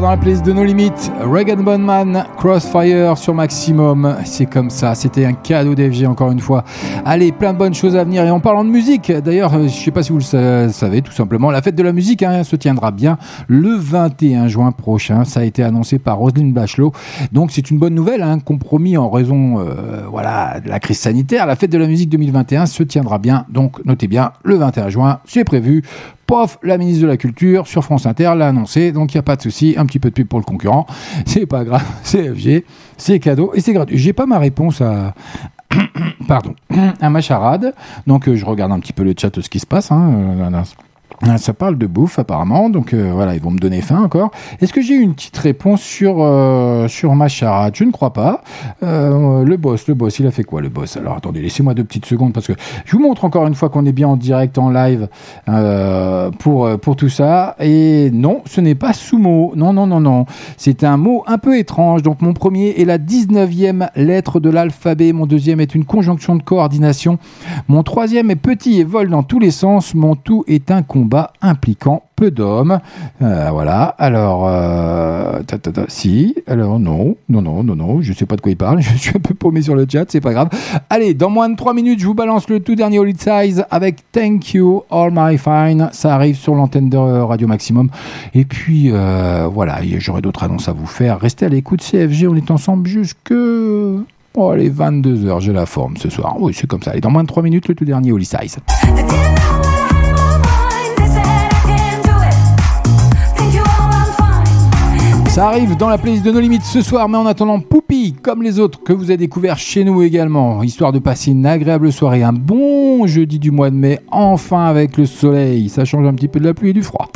Dans 0.00 0.10
la 0.10 0.16
playlist 0.16 0.44
de 0.46 0.52
nos 0.52 0.64
limites, 0.64 1.12
Regan 1.20 1.62
Bonman, 1.62 2.24
Crossfire 2.38 3.16
sur 3.18 3.34
Maximum. 3.34 4.16
C'est 4.24 4.46
comme 4.46 4.70
ça, 4.70 4.94
c'était 4.94 5.26
un 5.26 5.34
cadeau 5.34 5.74
d'FG 5.74 6.06
encore 6.06 6.32
une 6.32 6.40
fois. 6.40 6.64
Allez, 7.04 7.30
plein 7.30 7.52
de 7.52 7.58
bonnes 7.58 7.74
choses 7.74 7.94
à 7.96 8.02
venir. 8.04 8.24
Et 8.24 8.30
en 8.30 8.40
parlant 8.40 8.64
de 8.64 8.70
musique, 8.70 9.12
d'ailleurs, 9.12 9.54
euh, 9.54 9.64
je 9.68 9.68
sais 9.68 9.90
pas 9.90 10.02
si 10.02 10.10
vous 10.10 10.18
le 10.18 10.24
sa- 10.24 10.70
savez, 10.70 11.02
tout 11.02 11.12
simplement, 11.12 11.50
la 11.50 11.60
fête 11.62 11.74
de 11.74 11.82
la 11.82 11.92
musique 11.92 12.22
hein, 12.22 12.42
se 12.42 12.56
tiendra 12.56 12.90
bien 12.90 13.18
le 13.48 13.76
21 13.76 14.48
juin 14.48 14.72
prochain. 14.72 15.24
Ça 15.24 15.40
a 15.40 15.44
été 15.44 15.62
annoncé 15.62 15.98
par 15.98 16.16
Roselyne 16.16 16.52
Bachelot. 16.52 16.92
Donc 17.30 17.50
c'est 17.52 17.70
une 17.70 17.78
bonne 17.78 17.94
nouvelle, 17.94 18.22
hein, 18.22 18.38
compromis 18.40 18.96
en 18.96 19.10
raison 19.10 19.60
euh, 19.60 20.04
voilà, 20.10 20.60
de 20.60 20.68
la 20.70 20.80
crise 20.80 20.98
sanitaire. 21.00 21.46
La 21.46 21.54
fête 21.54 21.70
de 21.70 21.78
la 21.78 21.86
musique 21.86 22.08
2021 22.08 22.64
se 22.66 22.82
tiendra 22.82 23.18
bien. 23.18 23.44
Donc 23.50 23.84
notez 23.84 24.08
bien, 24.08 24.32
le 24.42 24.56
21 24.56 24.88
juin, 24.88 25.18
c'est 25.26 25.44
prévu. 25.44 25.82
La 26.62 26.78
ministre 26.78 27.02
de 27.02 27.08
la 27.08 27.18
Culture 27.18 27.66
sur 27.66 27.84
France 27.84 28.06
Inter 28.06 28.32
l'a 28.36 28.48
annoncé, 28.48 28.90
donc 28.90 29.12
il 29.12 29.16
n'y 29.16 29.20
a 29.20 29.22
pas 29.22 29.36
de 29.36 29.42
souci, 29.42 29.74
un 29.76 29.84
petit 29.84 29.98
peu 29.98 30.08
de 30.08 30.14
pub 30.14 30.28
pour 30.28 30.38
le 30.38 30.44
concurrent, 30.44 30.86
c'est 31.26 31.44
pas 31.44 31.62
grave, 31.62 31.84
c'est 32.02 32.32
FG, 32.34 32.64
c'est 32.96 33.18
cadeau 33.18 33.52
et 33.54 33.60
c'est 33.60 33.74
gratuit. 33.74 33.98
J'ai 33.98 34.14
pas 34.14 34.24
ma 34.24 34.38
réponse 34.38 34.80
à, 34.80 35.14
pardon, 36.28 36.54
à 37.00 37.10
ma 37.10 37.20
charade, 37.20 37.74
donc 38.06 38.28
euh, 38.28 38.34
je 38.34 38.46
regarde 38.46 38.72
un 38.72 38.80
petit 38.80 38.94
peu 38.94 39.04
le 39.04 39.12
chat, 39.16 39.38
ce 39.38 39.48
qui 39.50 39.60
se 39.60 39.66
passe. 39.66 39.92
Hein, 39.92 40.10
euh, 40.40 40.62
Ça 41.38 41.54
parle 41.54 41.78
de 41.78 41.86
bouffe 41.86 42.18
apparemment, 42.18 42.68
donc 42.68 42.92
euh, 42.92 43.10
voilà, 43.14 43.34
ils 43.34 43.40
vont 43.40 43.52
me 43.52 43.58
donner 43.58 43.80
faim 43.80 44.02
encore. 44.02 44.32
Est-ce 44.60 44.72
que 44.72 44.80
j'ai 44.80 44.94
eu 44.94 45.00
une 45.00 45.14
petite 45.14 45.36
réponse 45.38 45.80
sur 45.80 46.16
euh, 46.18 46.88
sur 46.88 47.14
ma 47.14 47.28
charade? 47.28 47.74
Je 47.76 47.84
ne 47.84 47.92
crois 47.92 48.12
pas. 48.12 48.42
Euh, 48.82 49.44
le 49.44 49.56
boss, 49.56 49.86
le 49.86 49.94
boss, 49.94 50.18
il 50.18 50.26
a 50.26 50.32
fait 50.32 50.42
quoi 50.42 50.60
le 50.60 50.68
boss? 50.68 50.96
Alors 50.96 51.16
attendez, 51.16 51.40
laissez-moi 51.40 51.74
deux 51.74 51.84
petites 51.84 52.06
secondes 52.06 52.32
parce 52.32 52.48
que 52.48 52.52
je 52.84 52.96
vous 52.96 53.02
montre 53.02 53.24
encore 53.24 53.46
une 53.46 53.54
fois 53.54 53.68
qu'on 53.68 53.86
est 53.86 53.92
bien 53.92 54.08
en 54.08 54.16
direct, 54.16 54.58
en 54.58 54.70
live 54.70 55.08
euh, 55.48 56.30
pour 56.32 56.68
pour 56.80 56.96
tout 56.96 57.08
ça. 57.08 57.54
Et 57.60 58.10
non, 58.12 58.42
ce 58.44 58.60
n'est 58.60 58.74
pas 58.74 58.92
sumo. 58.92 59.52
Non, 59.54 59.72
non, 59.72 59.86
non, 59.86 60.00
non. 60.00 60.26
C'est 60.56 60.82
un 60.82 60.96
mot 60.96 61.22
un 61.28 61.38
peu 61.38 61.56
étrange. 61.56 62.02
Donc 62.02 62.20
mon 62.20 62.34
premier 62.34 62.80
est 62.80 62.84
la 62.84 62.98
19e 62.98 63.88
lettre 63.94 64.40
de 64.40 64.50
l'alphabet. 64.50 65.12
Mon 65.12 65.26
deuxième 65.26 65.60
est 65.60 65.74
une 65.74 65.84
conjonction 65.84 66.34
de 66.34 66.42
coordination. 66.42 67.18
Mon 67.68 67.84
troisième 67.84 68.30
est 68.30 68.36
petit 68.36 68.80
et 68.80 68.84
vole 68.84 69.08
dans 69.08 69.22
tous 69.22 69.38
les 69.38 69.52
sens. 69.52 69.94
Mon 69.94 70.16
tout 70.16 70.44
est 70.48 70.70
un 70.72 70.82
combat 70.82 71.11
impliquant 71.40 72.04
peu 72.16 72.30
d'hommes. 72.30 72.78
Euh, 73.20 73.50
voilà. 73.50 73.94
Alors, 73.98 74.44
euh, 74.46 75.42
ta, 75.42 75.58
ta, 75.58 75.72
ta, 75.72 75.84
si. 75.88 76.34
Alors, 76.46 76.78
non, 76.78 77.16
non, 77.28 77.42
non, 77.42 77.62
non, 77.62 77.76
non. 77.76 78.00
Je 78.00 78.12
sais 78.12 78.26
pas 78.26 78.36
de 78.36 78.40
quoi 78.40 78.52
il 78.52 78.56
parle. 78.56 78.80
Je 78.82 78.96
suis 78.96 79.16
un 79.16 79.20
peu 79.20 79.34
paumé 79.34 79.62
sur 79.62 79.74
le 79.74 79.86
chat. 79.90 80.04
C'est 80.08 80.20
pas 80.20 80.32
grave. 80.32 80.48
Allez, 80.90 81.14
dans 81.14 81.30
moins 81.30 81.48
de 81.48 81.56
3 81.56 81.74
minutes, 81.74 82.00
je 82.00 82.06
vous 82.06 82.14
balance 82.14 82.48
le 82.48 82.60
tout 82.60 82.74
dernier 82.74 82.98
Holy 82.98 83.16
Size 83.16 83.64
avec 83.70 84.10
Thank 84.12 84.54
You 84.54 84.84
All 84.90 85.10
My 85.14 85.38
Fine. 85.38 85.90
Ça 85.92 86.14
arrive 86.14 86.36
sur 86.36 86.54
l'antenne 86.54 86.88
de 86.88 86.96
Radio 86.96 87.46
Maximum. 87.46 87.88
Et 88.34 88.44
puis, 88.44 88.90
euh, 88.92 89.48
voilà. 89.52 89.78
J'aurai 89.98 90.22
d'autres 90.22 90.44
annonces 90.44 90.68
à 90.68 90.72
vous 90.72 90.86
faire. 90.86 91.18
Restez 91.20 91.46
à 91.46 91.48
l'écoute 91.48 91.82
CFG. 91.82 92.26
On 92.28 92.36
est 92.36 92.50
ensemble 92.50 92.86
jusque. 92.86 93.32
Oh, 94.34 94.48
allez, 94.48 94.70
22h, 94.70 95.40
j'ai 95.40 95.52
la 95.52 95.66
forme 95.66 95.96
ce 95.98 96.08
soir. 96.08 96.36
Oui, 96.40 96.54
c'est 96.54 96.66
comme 96.66 96.82
ça. 96.82 96.92
Allez, 96.92 97.00
dans 97.00 97.10
moins 97.10 97.22
de 97.22 97.28
3 97.28 97.42
minutes, 97.42 97.68
le 97.68 97.74
tout 97.74 97.84
dernier 97.84 98.12
Holy 98.12 98.24
Size. 98.24 98.58
Ça 105.32 105.46
arrive 105.46 105.78
dans 105.78 105.88
la 105.88 105.96
playlist 105.96 106.26
de 106.26 106.30
nos 106.30 106.40
limites 106.40 106.62
ce 106.62 106.82
soir, 106.82 107.08
mais 107.08 107.16
en 107.16 107.24
attendant, 107.24 107.58
Poupie, 107.58 108.12
comme 108.12 108.42
les 108.42 108.58
autres 108.58 108.82
que 108.82 108.92
vous 108.92 109.04
avez 109.04 109.16
découvert 109.16 109.56
chez 109.56 109.82
nous 109.82 110.02
également, 110.02 110.62
histoire 110.62 110.92
de 110.92 110.98
passer 110.98 111.30
une 111.30 111.46
agréable 111.46 111.90
soirée, 111.90 112.22
un 112.22 112.34
bon 112.34 113.06
jeudi 113.06 113.38
du 113.38 113.50
mois 113.50 113.70
de 113.70 113.74
mai, 113.74 114.00
enfin 114.10 114.66
avec 114.66 114.98
le 114.98 115.06
soleil. 115.06 115.70
Ça 115.70 115.86
change 115.86 116.06
un 116.06 116.12
petit 116.12 116.28
peu 116.28 116.38
de 116.38 116.44
la 116.44 116.52
pluie 116.52 116.68
et 116.68 116.72
du 116.74 116.82
froid. 116.82 117.08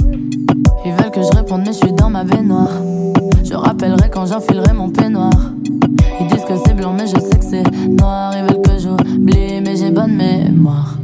Ils 0.87 0.93
veulent 0.93 1.11
que 1.11 1.21
je 1.21 1.37
réponde, 1.37 1.61
mais 1.67 1.75
je 1.75 1.79
suis 1.79 1.93
dans 1.93 2.09
ma 2.09 2.25
baignoire. 2.25 2.71
Je 3.45 3.53
rappellerai 3.53 4.09
quand 4.09 4.25
j'enfilerai 4.25 4.73
mon 4.73 4.89
peignoir. 4.89 5.53
Ils 6.19 6.27
disent 6.27 6.45
que 6.45 6.57
c'est 6.65 6.75
blanc, 6.75 6.95
mais 6.97 7.07
je 7.07 7.21
sais 7.21 7.39
que 7.39 7.45
c'est 7.45 7.71
noir. 7.87 8.33
Ils 8.35 8.45
veulent 8.45 8.63
que 8.63 8.79
j'oublie, 8.79 9.61
mais 9.63 9.77
j'ai 9.77 9.91
bonne 9.91 10.17
mémoire. 10.17 10.97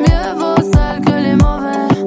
Mieux 0.00 0.38
vaut 0.38 0.62
seul 0.62 1.02
que 1.04 1.22
les 1.22 1.34
mauvais. 1.34 2.02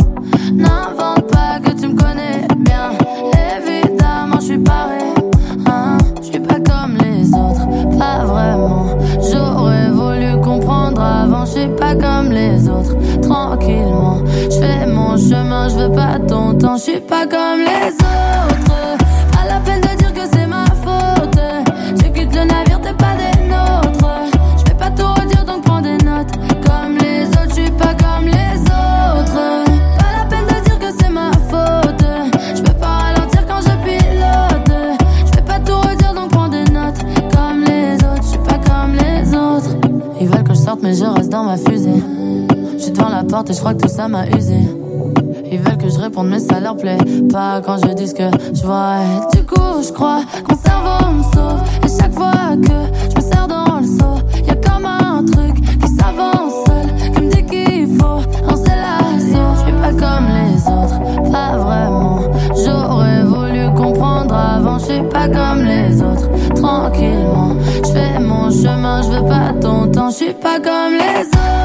N'invente 0.53 1.27
pas 1.31 1.59
que 1.59 1.79
tu 1.79 1.87
me 1.87 1.95
connais 1.95 2.47
bien. 2.57 2.89
Je 2.99 3.96
suis 4.47 4.57
paré. 4.59 4.99
Hein, 5.65 5.97
je 6.21 6.27
suis 6.27 6.39
pas 6.39 6.59
comme 6.59 6.97
les 7.03 7.27
autres, 7.33 7.67
pas 7.99 8.23
vraiment. 8.23 8.85
J'aurais 9.19 9.91
voulu 9.91 10.41
comprendre 10.41 11.01
avant, 11.01 11.43
je 11.45 11.59
suis 11.59 11.67
pas 11.67 11.93
comme 11.95 12.31
les 12.31 12.69
autres. 12.69 12.95
Tranquillement, 13.21 14.21
je 14.49 14.57
fais 14.57 14.87
mon 14.87 15.17
chemin, 15.17 15.67
je 15.67 15.75
veux 15.75 15.91
pas 15.91 16.17
ton 16.19 16.53
temps, 16.53 16.77
je 16.77 16.83
suis 16.83 16.99
pas 17.01 17.25
comme 17.27 17.59
les 17.59 17.91
autres. 17.93 18.66
mais 40.87 40.93
je 40.93 41.03
reste 41.03 41.29
dans 41.29 41.43
ma 41.43 41.57
fusée. 41.57 42.01
Je 42.77 42.81
suis 42.81 42.91
devant 42.91 43.09
la 43.09 43.23
porte 43.23 43.49
et 43.49 43.53
je 43.53 43.59
crois 43.59 43.73
que 43.73 43.81
tout 43.81 43.89
ça 43.89 44.07
m'a 44.07 44.25
usé. 44.29 44.55
Ils 45.51 45.59
veulent 45.59 45.77
que 45.77 45.89
je 45.89 45.99
réponde, 45.99 46.29
mais 46.29 46.39
ça 46.39 46.61
leur 46.61 46.77
plaît 46.77 46.97
pas 47.29 47.61
quand 47.61 47.77
je 47.77 47.93
dis 47.93 48.07
ce 48.07 48.13
que 48.13 48.29
je 48.53 48.63
vois. 48.63 48.99
Du 49.33 49.43
coup, 49.43 49.83
je 49.85 49.91
crois 49.91 50.21
que 50.45 50.53
mon 50.53 50.57
cerveau 50.57 51.11
me 51.11 51.23
sauve. 51.23 51.61
Et 51.83 52.01
chaque 52.01 52.13
fois 52.13 52.55
que 52.55 52.77
je 53.09 53.15
me 53.17 53.21
sers 53.21 53.47
dans 53.47 53.79
le 53.81 53.85
seau, 53.85 54.45
y 54.45 54.49
a 54.49 54.55
comme 54.55 54.85
un 54.85 55.25
truc 55.25 55.55
qui 55.55 55.87
s'avance 55.89 56.53
seul, 56.65 57.11
qui 57.13 57.21
me 57.21 57.31
dit 57.31 57.43
qu'il 57.43 57.97
faut 57.97 58.21
lancer 58.47 58.71
l'assaut. 58.83 59.55
Je 59.55 59.63
suis 59.63 59.73
pas 59.81 59.91
comme 59.91 60.27
les 60.39 60.61
autres, 60.71 61.31
pas 61.31 61.57
vraiment. 61.57 62.19
J'aurais 62.63 63.23
voulu 63.23 63.75
comprendre 63.75 64.33
avant, 64.35 64.79
je 64.79 64.85
suis 64.85 65.01
pas 65.03 65.27
comme 65.27 65.65
les 65.65 66.01
autres. 66.01 66.29
Tranquille 66.55 67.26
mon 68.47 68.51
chemin, 68.51 69.01
je 69.01 69.09
veux 69.09 69.27
pas 69.27 69.53
ton 69.59 69.91
temps, 69.91 70.09
je 70.09 70.15
suis 70.15 70.33
pas 70.33 70.59
comme 70.59 70.93
les 70.93 71.27
autres. 71.27 71.56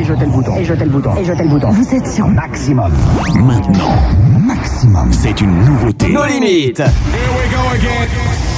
et 0.00 0.04
jetez 0.04 0.24
le 0.24 0.30
bouton, 0.30 0.56
et 0.56 0.64
jetez 0.64 0.84
le 0.84 0.90
bouton, 0.90 1.14
et 1.16 1.24
jetez 1.24 1.42
le 1.42 1.48
bouton. 1.50 1.70
Vous 1.70 1.94
êtes 1.94 2.06
sur 2.06 2.26
Maximum. 2.26 2.90
Maintenant, 3.34 3.94
Maximum, 4.38 5.12
c'est 5.12 5.38
une 5.40 5.54
nouveauté. 5.64 6.08
Nos 6.08 6.24
limites. 6.24 6.78
Here 6.78 6.86
we 7.36 7.50
go 7.52 7.74
again. 7.74 8.49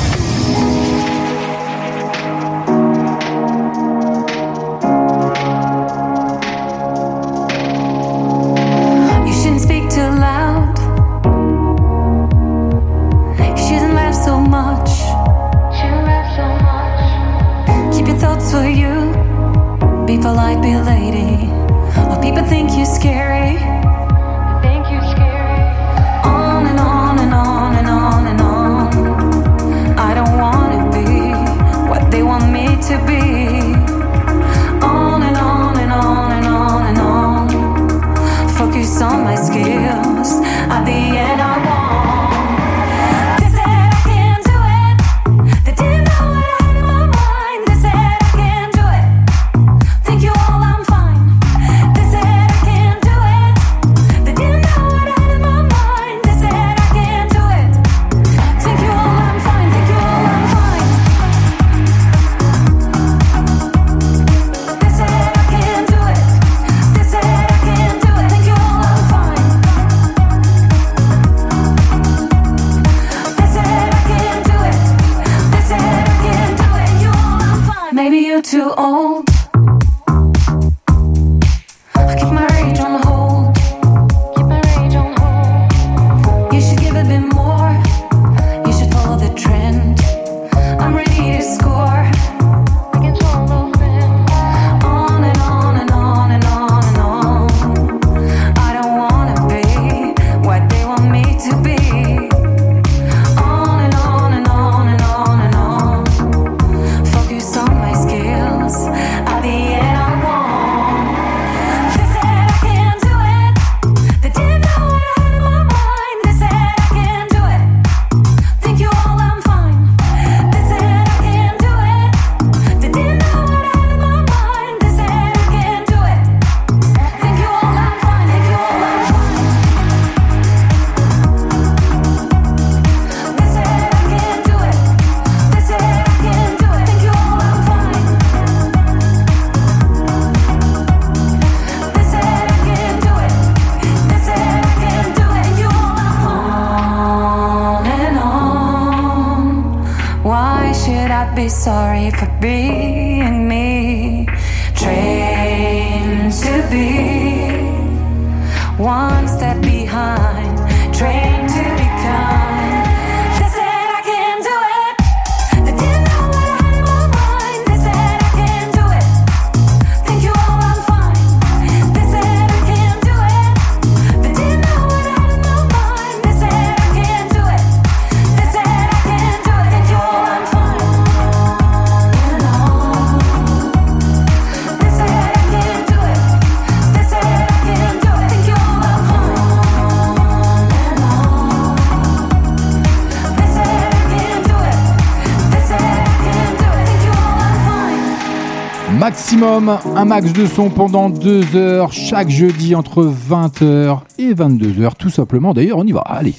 un 199.42 200.04
max 200.04 200.32
de 200.32 200.46
son 200.46 200.70
pendant 200.70 201.08
deux 201.10 201.44
heures, 201.56 201.92
chaque 201.92 202.28
jeudi 202.28 202.74
entre 202.74 203.04
20h 203.04 203.98
et 204.18 204.34
22h, 204.34 204.90
tout 204.98 205.10
simplement. 205.10 205.52
D'ailleurs, 205.52 205.78
on 205.78 205.84
y 205.84 205.92
va, 205.92 206.02
allez. 206.06 206.34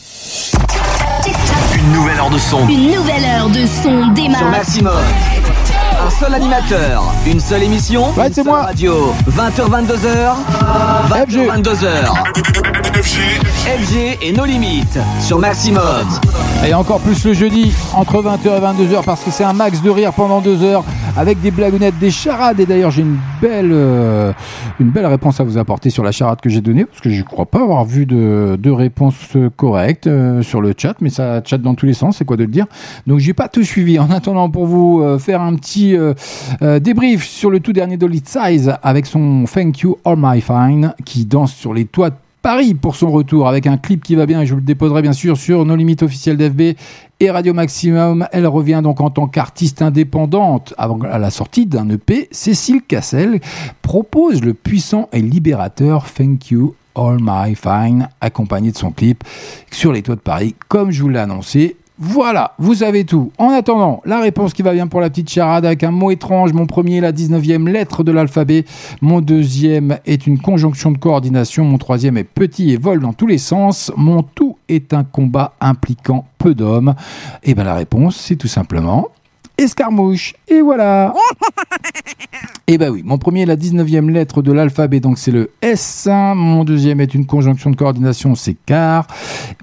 Une 1.75 1.91
nouvelle 1.91 2.17
heure 2.17 2.29
de 2.29 2.37
son. 2.37 2.67
Une 2.69 2.91
nouvelle 2.93 3.25
heure 3.25 3.49
de 3.49 3.65
son 3.65 4.07
démarre. 4.13 4.49
Maximum. 4.49 4.93
Un 6.05 6.09
seul 6.09 6.33
animateur, 6.33 7.03
une 7.27 7.39
seule 7.39 7.63
émission, 7.63 8.05
ouais, 8.17 8.29
moi. 8.43 8.63
radio. 8.63 9.13
20h, 9.29 9.69
22h, 9.69 10.33
20h, 11.09 11.61
22h. 11.61 13.03
FG. 13.03 14.17
Et 14.21 14.33
nos 14.33 14.45
limites 14.45 14.99
sur 15.19 15.39
Maximum. 15.39 16.07
Et 16.65 16.73
encore 16.73 16.99
plus 16.99 17.23
le 17.25 17.33
jeudi 17.33 17.73
entre 17.93 18.21
20h 18.21 18.47
et 18.47 18.59
22h 18.61 19.03
parce 19.03 19.21
que 19.21 19.31
c'est 19.31 19.43
un 19.43 19.53
max 19.53 19.81
de 19.81 19.89
rire 19.89 20.13
pendant 20.13 20.41
deux 20.41 20.61
heures 20.63 20.83
avec 21.15 21.41
des 21.41 21.51
blagounettes, 21.51 21.97
des 21.99 22.11
charades. 22.11 22.59
Et 22.59 22.65
d'ailleurs, 22.65 22.91
j'ai 22.91 23.03
une 23.03 23.17
belle, 23.41 23.69
euh, 23.71 24.33
une 24.79 24.89
belle 24.89 25.05
réponse 25.05 25.39
à 25.39 25.43
vous 25.43 25.57
apporter 25.57 25.89
sur 25.89 26.03
la 26.03 26.11
charade 26.11 26.41
que 26.41 26.49
j'ai 26.49 26.61
donnée, 26.61 26.85
parce 26.85 27.01
que 27.01 27.09
je 27.09 27.19
ne 27.19 27.23
crois 27.23 27.45
pas 27.45 27.61
avoir 27.61 27.85
vu 27.85 28.05
de, 28.05 28.69
réponse 28.69 29.37
correcte 29.55 30.07
euh, 30.07 30.41
sur 30.41 30.59
le 30.59 30.73
chat, 30.75 30.95
mais 30.99 31.09
ça 31.09 31.41
chatte 31.43 31.61
dans 31.61 31.75
tous 31.75 31.85
les 31.85 31.93
sens, 31.93 32.17
c'est 32.17 32.25
quoi 32.25 32.37
de 32.37 32.43
le 32.43 32.51
dire. 32.51 32.65
Donc, 33.05 33.19
j'ai 33.19 33.33
pas 33.33 33.47
tout 33.47 33.63
suivi. 33.63 33.99
En 33.99 34.09
attendant, 34.09 34.49
pour 34.49 34.65
vous 34.65 35.01
euh, 35.01 35.19
faire 35.19 35.41
un 35.41 35.55
petit 35.55 35.95
débrief 36.81 37.23
sur 37.23 37.49
le 37.49 37.59
tout 37.59 37.73
dernier 37.73 37.97
Dolly 37.97 38.21
Size, 38.25 38.73
avec 38.81 39.05
son 39.05 39.45
Thank 39.45 39.81
You 39.81 39.97
All 40.05 40.15
My 40.17 40.41
Fine, 40.41 40.93
qui 41.05 41.25
danse 41.25 41.53
sur 41.53 41.73
les 41.73 41.85
toits 41.85 42.11
Paris 42.43 42.73
pour 42.73 42.97
son 42.97 43.09
retour 43.09 43.47
avec 43.47 43.67
un 43.67 43.77
clip 43.77 44.03
qui 44.03 44.15
va 44.15 44.25
bien 44.25 44.41
et 44.41 44.45
je 44.45 44.51
vous 44.51 44.59
le 44.59 44.65
déposerai 44.65 45.01
bien 45.01 45.13
sûr 45.13 45.37
sur 45.37 45.63
nos 45.63 45.77
limites 45.77 46.03
officielles 46.03 46.35
d'FB 46.35 46.77
et 47.21 47.31
Radio 47.31 47.53
Maximum. 47.53 48.27
Elle 48.33 48.45
revient 48.47 48.81
donc 48.83 48.99
en 48.99 49.09
tant 49.09 49.27
qu'artiste 49.27 49.81
indépendante 49.81 50.73
avant 50.77 50.99
à 51.09 51.19
la 51.19 51.29
sortie 51.29 51.65
d'un 51.65 51.89
EP. 51.89 52.27
Cécile 52.31 52.81
Cassel 52.85 53.39
propose 53.81 54.43
le 54.43 54.53
puissant 54.53 55.07
et 55.13 55.21
libérateur 55.21 56.03
Thank 56.11 56.51
You 56.51 56.75
All 56.95 57.17
My 57.21 57.55
Fine 57.55 58.09
accompagné 58.19 58.73
de 58.73 58.77
son 58.77 58.91
clip 58.91 59.23
sur 59.71 59.93
les 59.93 60.01
toits 60.01 60.15
de 60.15 60.19
Paris 60.19 60.53
comme 60.67 60.91
je 60.91 61.01
vous 61.01 61.09
l'ai 61.09 61.19
annoncé. 61.19 61.77
Voilà, 62.05 62.51
vous 62.59 62.83
avez 62.83 63.05
tout. 63.05 63.31
En 63.37 63.47
attendant, 63.47 64.01
la 64.03 64.19
réponse 64.19 64.53
qui 64.53 64.61
va 64.61 64.73
bien 64.73 64.87
pour 64.87 64.99
la 64.99 65.09
petite 65.09 65.29
charade 65.29 65.65
avec 65.65 65.85
un 65.85 65.91
mot 65.91 66.11
étrange. 66.11 66.51
Mon 66.51 66.65
premier 66.65 66.97
est 66.97 67.01
la 67.01 67.13
19e 67.13 67.69
lettre 67.69 68.03
de 68.03 68.11
l'alphabet. 68.11 68.65
Mon 69.01 69.21
deuxième 69.21 69.99
est 70.05 70.27
une 70.27 70.37
conjonction 70.37 70.91
de 70.91 70.97
coordination. 70.97 71.63
Mon 71.63 71.77
troisième 71.77 72.17
est 72.17 72.25
petit 72.25 72.71
et 72.73 72.77
vole 72.77 72.99
dans 72.99 73.13
tous 73.13 73.25
les 73.25 73.37
sens. 73.37 73.89
Mon 73.95 74.21
tout 74.21 74.57
est 74.67 74.93
un 74.93 75.05
combat 75.05 75.53
impliquant 75.61 76.25
peu 76.39 76.53
d'hommes. 76.53 76.93
Et 77.41 77.55
bien 77.55 77.63
la 77.63 77.73
réponse, 77.73 78.17
c'est 78.17 78.35
tout 78.35 78.49
simplement 78.49 79.07
escarmouche. 79.57 80.35
Et 80.47 80.61
voilà. 80.61 81.13
Et 82.67 82.77
bah 82.77 82.89
oui, 82.89 83.01
mon 83.03 83.17
premier 83.17 83.41
est 83.41 83.45
la 83.45 83.57
19e 83.57 84.09
lettre 84.09 84.41
de 84.41 84.53
l'alphabet, 84.53 85.01
donc 85.01 85.17
c'est 85.17 85.31
le 85.31 85.51
S. 85.61 86.07
Mon 86.09 86.63
deuxième 86.63 87.01
est 87.01 87.13
une 87.13 87.25
conjonction 87.25 87.69
de 87.69 87.75
coordination, 87.75 88.35
c'est 88.35 88.55
car. 88.65 89.05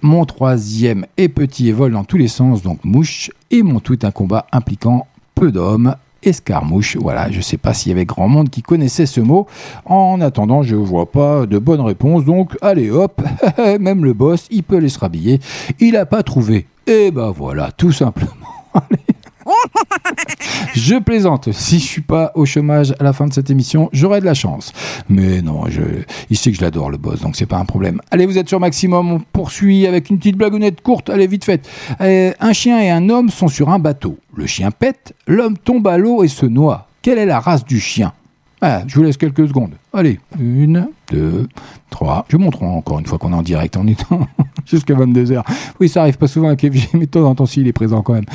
Mon 0.02 0.26
troisième 0.26 1.06
est 1.16 1.28
petit 1.28 1.68
et 1.68 1.72
vole 1.72 1.92
dans 1.92 2.04
tous 2.04 2.18
les 2.18 2.28
sens, 2.28 2.62
donc 2.62 2.84
mouche. 2.84 3.30
Et 3.50 3.62
mon 3.62 3.80
tout 3.80 3.94
est 3.94 4.04
un 4.04 4.10
combat 4.10 4.46
impliquant 4.52 5.06
peu 5.34 5.50
d'hommes. 5.50 5.96
Escarmouche, 6.22 6.98
voilà, 6.98 7.30
je 7.30 7.40
sais 7.40 7.56
pas 7.56 7.72
s'il 7.72 7.88
y 7.88 7.92
avait 7.94 8.04
grand 8.04 8.28
monde 8.28 8.50
qui 8.50 8.60
connaissait 8.60 9.06
ce 9.06 9.22
mot. 9.22 9.46
En 9.86 10.20
attendant, 10.20 10.62
je 10.62 10.76
vois 10.76 11.10
pas 11.10 11.46
de 11.46 11.58
bonne 11.58 11.80
réponse, 11.80 12.26
donc 12.26 12.58
allez 12.60 12.90
hop, 12.90 13.22
même 13.80 14.04
le 14.04 14.12
boss, 14.12 14.46
il 14.50 14.62
peut 14.62 14.76
aller 14.76 14.90
se 14.90 14.98
rhabiller. 14.98 15.40
Il 15.78 15.96
a 15.96 16.04
pas 16.04 16.22
trouvé. 16.22 16.66
Et 16.86 17.10
bah 17.10 17.32
voilà, 17.34 17.72
tout 17.72 17.92
simplement. 17.92 18.34
Je 20.74 20.96
plaisante. 20.98 21.52
Si 21.52 21.78
je 21.78 21.84
suis 21.84 22.00
pas 22.00 22.32
au 22.34 22.44
chômage 22.44 22.94
à 22.98 23.04
la 23.04 23.12
fin 23.12 23.26
de 23.26 23.32
cette 23.32 23.50
émission, 23.50 23.88
j'aurai 23.92 24.20
de 24.20 24.24
la 24.24 24.34
chance. 24.34 24.72
Mais 25.08 25.42
non, 25.42 25.64
je, 25.68 25.82
il 26.30 26.36
sait 26.36 26.50
que 26.50 26.56
je 26.56 26.62
l'adore 26.62 26.90
le 26.90 26.96
boss, 26.96 27.20
donc 27.20 27.36
c'est 27.36 27.46
pas 27.46 27.58
un 27.58 27.64
problème. 27.64 28.00
Allez, 28.10 28.26
vous 28.26 28.38
êtes 28.38 28.48
sur 28.48 28.60
Maximum. 28.60 29.12
On 29.12 29.20
poursuit 29.20 29.86
avec 29.86 30.10
une 30.10 30.18
petite 30.18 30.36
blagounette 30.36 30.80
courte. 30.80 31.10
Allez, 31.10 31.26
vite 31.26 31.44
fait. 31.44 31.68
Euh, 32.00 32.32
un 32.40 32.52
chien 32.52 32.80
et 32.80 32.90
un 32.90 33.08
homme 33.08 33.30
sont 33.30 33.48
sur 33.48 33.68
un 33.70 33.78
bateau. 33.78 34.18
Le 34.34 34.46
chien 34.46 34.70
pète, 34.70 35.14
l'homme 35.26 35.58
tombe 35.58 35.86
à 35.86 35.98
l'eau 35.98 36.22
et 36.22 36.28
se 36.28 36.46
noie. 36.46 36.86
Quelle 37.02 37.18
est 37.18 37.26
la 37.26 37.40
race 37.40 37.64
du 37.64 37.80
chien? 37.80 38.12
Ah, 38.62 38.82
je 38.86 38.94
vous 38.94 39.02
laisse 39.02 39.16
quelques 39.16 39.48
secondes. 39.48 39.72
Allez, 39.92 40.20
une, 40.38 40.88
deux, 41.10 41.48
trois. 41.88 42.26
Je 42.28 42.36
montre 42.36 42.62
encore 42.62 42.98
une 42.98 43.06
fois 43.06 43.16
qu'on 43.18 43.32
est 43.32 43.36
en 43.36 43.42
direct 43.42 43.74
en 43.78 43.86
étant 43.86 44.20
jusqu'à 44.66 44.94
22h. 44.94 45.42
Oui, 45.80 45.88
ça 45.88 46.02
arrive 46.02 46.18
pas 46.18 46.26
souvent 46.28 46.48
avec 46.48 46.60
FG, 46.60 46.90
mais 46.92 47.06
de 47.06 47.10
temps 47.10 47.24
en 47.24 47.34
temps, 47.34 47.46
il 47.56 47.66
est 47.66 47.72
présent 47.72 48.02
quand 48.02 48.12
même. 48.12 48.26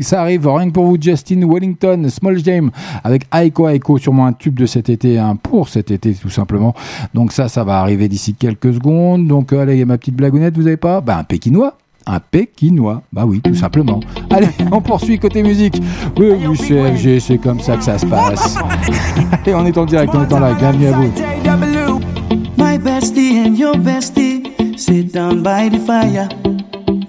ça 0.00 0.22
arrive 0.22 0.48
rien 0.48 0.68
que 0.68 0.72
pour 0.72 0.86
vous, 0.86 0.96
Justin 0.98 1.46
Wellington, 1.46 2.06
Small 2.08 2.40
Game, 2.40 2.70
avec 3.04 3.26
Aiko 3.34 3.68
Aiko, 3.68 3.98
sûrement 3.98 4.26
un 4.26 4.32
tube 4.32 4.58
de 4.58 4.64
cet 4.64 4.88
été, 4.88 5.18
hein, 5.18 5.36
pour 5.36 5.68
cet 5.68 5.90
été 5.90 6.14
tout 6.14 6.30
simplement. 6.30 6.74
Donc 7.12 7.32
ça, 7.32 7.48
ça 7.48 7.62
va 7.62 7.80
arriver 7.80 8.08
d'ici 8.08 8.32
quelques 8.32 8.72
secondes. 8.72 9.26
Donc 9.26 9.52
allez, 9.52 9.74
il 9.74 9.78
y 9.80 9.82
a 9.82 9.86
ma 9.86 9.98
petite 9.98 10.16
blagounette, 10.16 10.56
vous 10.56 10.66
avez 10.66 10.78
pas? 10.78 11.02
Ben, 11.02 11.18
un 11.18 11.24
pékinois 11.24 11.76
un 12.06 12.20
pékinois. 12.20 13.02
Bah 13.12 13.24
oui, 13.26 13.40
tout 13.40 13.54
simplement. 13.54 14.00
Allez, 14.30 14.48
on 14.72 14.80
poursuit 14.80 15.18
côté 15.18 15.42
musique. 15.42 15.80
Oui, 16.18 16.32
oui, 16.46 16.56
c'est 16.56 16.96
FG, 16.96 17.18
c'est 17.20 17.38
comme 17.38 17.60
ça 17.60 17.76
que 17.76 17.84
ça 17.84 17.98
se 17.98 18.06
passe. 18.06 18.56
Allez, 19.44 19.54
on 19.54 19.64
est 19.66 19.76
en 19.76 19.86
direct, 19.86 20.12
on 20.14 20.22
est 20.22 20.32
en 20.32 20.40
live. 20.40 20.56
Bienvenue 20.58 20.86
à 20.88 20.92
vous. 20.92 22.00
My 22.56 22.78
bestie 22.78 23.42
and 23.44 23.56
your 23.56 23.76
bestie 23.76 24.42
sit 24.76 25.12
down 25.12 25.42
by 25.42 25.68
the 25.68 25.78
fire. 25.78 26.28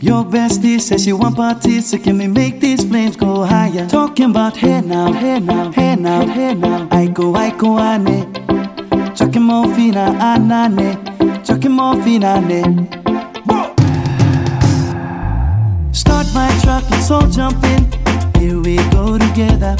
Your 0.01 0.25
bestie 0.25 0.79
says 0.81 1.03
she 1.03 1.13
want 1.13 1.35
parties, 1.35 1.91
so 1.91 1.97
can 1.97 2.17
we 2.17 2.27
make 2.27 2.59
these 2.59 2.83
flames 2.83 3.15
go 3.15 3.43
higher? 3.43 3.87
Talking 3.87 4.31
about 4.31 4.57
hey 4.57 4.81
now, 4.81 5.11
hey 5.13 5.39
now, 5.39 5.71
hey 5.71 5.95
now, 5.95 6.25
hey 6.25 6.55
now. 6.55 6.87
I 6.89 7.07
go, 7.07 7.35
I 7.35 7.51
go, 7.51 7.77
ane. 7.79 8.33
Chucking 9.13 9.43
more 9.43 9.67
fina, 9.75 10.15
anane. 10.19 10.97
Chucking 11.45 11.71
more 11.71 12.01
fina, 12.01 12.37
ane. 12.37 12.89
Start 16.01 16.25
my 16.33 16.49
truck, 16.63 16.83
let's 16.89 17.11
all 17.11 17.27
jump 17.27 17.63
in. 17.63 17.81
Here 18.41 18.59
we 18.59 18.77
go 18.89 19.19
together. 19.19 19.75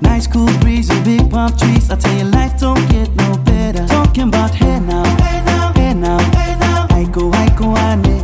Nice 0.00 0.28
cool 0.28 0.46
breeze 0.60 0.88
and 0.88 1.04
big 1.04 1.28
palm 1.32 1.50
trees. 1.56 1.90
I 1.90 1.96
tell 1.96 2.16
you, 2.16 2.24
life 2.26 2.60
don't 2.60 2.88
get 2.88 3.08
no 3.16 3.36
better. 3.38 3.84
Talking 3.88 4.28
about 4.28 4.54
hey 4.54 4.78
now, 4.78 5.02
hey 5.24 5.42
now, 5.44 5.72
hey 5.74 5.94
now, 5.94 6.18
hey 6.38 6.54
now. 6.60 6.86
I 6.90 7.02
go, 7.10 7.32
I 7.32 7.48
go, 7.58 7.76
ane. 7.76 8.22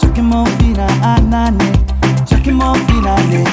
Chucking 0.00 0.24
more 0.24 0.46
fina, 0.58 0.88
anane. 1.12 1.70
Chucking 2.28 2.54
more 2.54 2.74
fina, 2.86 3.14
ane. 3.22 3.46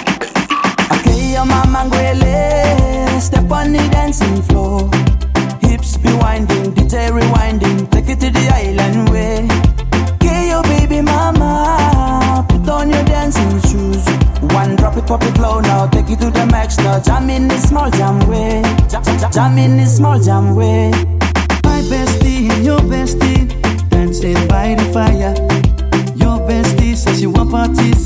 Okay, 0.94 1.34
your 1.34 1.46
mama 1.46 1.86
ngwele, 1.86 3.22
step 3.22 3.52
on 3.52 3.72
the 3.74 3.88
dancing 3.92 4.42
floor. 4.42 4.90
Hips 5.62 5.98
be 5.98 6.12
winding, 6.14 6.74
DJ 6.74 7.12
rewinding, 7.12 7.88
take 7.92 8.10
it 8.10 8.20
to 8.22 8.32
the 8.32 8.46
island 8.50 9.10
way. 9.12 9.48
Okay, 10.16 10.50
your 10.50 10.64
baby 10.64 11.02
mama, 11.02 11.83
on 12.84 12.90
your 12.92 13.04
dancing 13.06 13.62
shoes. 13.70 14.06
One 14.54 14.76
drop 14.76 14.98
it, 14.98 15.08
pop 15.08 15.24
it 15.24 15.38
low 15.40 15.60
now, 15.62 15.88
take 15.88 16.10
it 16.10 16.20
to 16.20 16.30
the 16.30 16.46
max 16.46 16.78
now. 16.78 17.00
Jam 17.00 17.30
in 17.30 17.48
the 17.48 17.58
small 17.58 17.90
jam 17.90 18.20
way, 18.28 18.62
jam, 18.90 19.04
jam, 19.04 19.32
jam 19.32 19.58
in 19.58 19.78
the 19.78 19.86
small 19.86 20.20
jam 20.20 20.56
way. 20.56 20.92
My 21.64 21.80
bestie 21.92 22.52
and 22.52 22.66
your 22.66 22.80
bestie 22.80 23.48
dancing 23.90 24.48
by 24.48 24.76
the 24.76 24.86
fire. 24.96 25.34
Your 26.16 26.38
bestie 26.48 26.96
says 26.96 27.20
she 27.20 27.28
want 27.28 27.52
parties, 27.52 28.06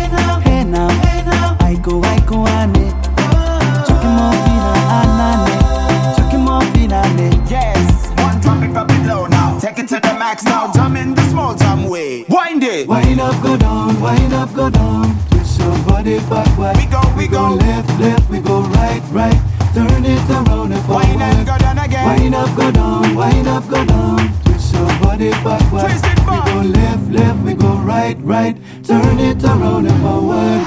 to 9.91 9.99
the 9.99 10.13
max 10.13 10.45
now, 10.45 10.71
jump 10.71 10.95
in 10.95 11.13
the 11.13 11.21
small 11.29 11.53
jam 11.53 11.89
way 11.89 12.23
Wind 12.29 12.63
it 12.63 12.87
Wind 12.87 13.19
up, 13.19 13.43
go 13.43 13.57
down, 13.57 13.99
wind 13.99 14.31
up, 14.31 14.53
go 14.55 14.69
down. 14.69 15.17
Twist 15.31 15.59
your 15.59 15.77
body 15.83 16.17
backward. 16.29 16.77
We 16.77 16.85
go, 16.85 17.01
we 17.17 17.27
go. 17.27 17.55
left, 17.55 17.99
left, 17.99 18.29
we 18.29 18.39
go 18.39 18.61
right, 18.61 19.01
right. 19.11 19.39
Turn 19.73 20.05
it 20.05 20.29
around 20.29 20.71
and 20.71 20.85
forward. 20.85 21.07
Wind 21.07 21.21
and 21.21 21.45
go 21.45 21.57
down 21.57 21.77
again 21.77 22.05
Wind 22.05 22.35
up, 22.35 22.55
go 22.55 22.71
down, 22.71 23.15
wind 23.15 23.47
up, 23.47 23.67
go 23.67 23.85
down. 23.85 24.43
Twist 24.45 24.73
your 24.73 24.87
body 25.03 25.31
backward. 25.43 25.81
Twist 25.81 26.05
it 26.05 26.25
back. 26.25 26.45
We 26.45 26.51
go 26.51 26.61
left, 26.79 27.11
left, 27.11 27.39
we 27.43 27.53
go 27.53 27.75
right, 27.79 28.17
right. 28.21 28.55
Turn 28.85 29.19
it 29.19 29.43
around 29.43 29.87
and 29.87 30.01
forward. 30.01 30.61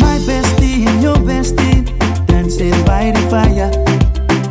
My 0.00 0.18
bestie 0.28 0.86
and 0.86 1.02
your 1.02 1.16
bestie 1.16 1.86
dancing 2.26 2.84
by 2.84 3.10
the 3.12 3.20
fire. 3.30 3.70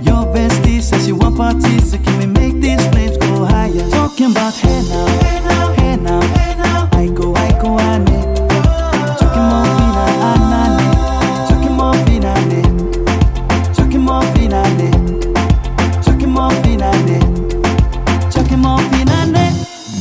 Your 0.02 0.26
bestie 0.34 0.81
says 0.81 1.06
she 1.06 1.11
want 1.11 1.38
parties, 1.38 1.89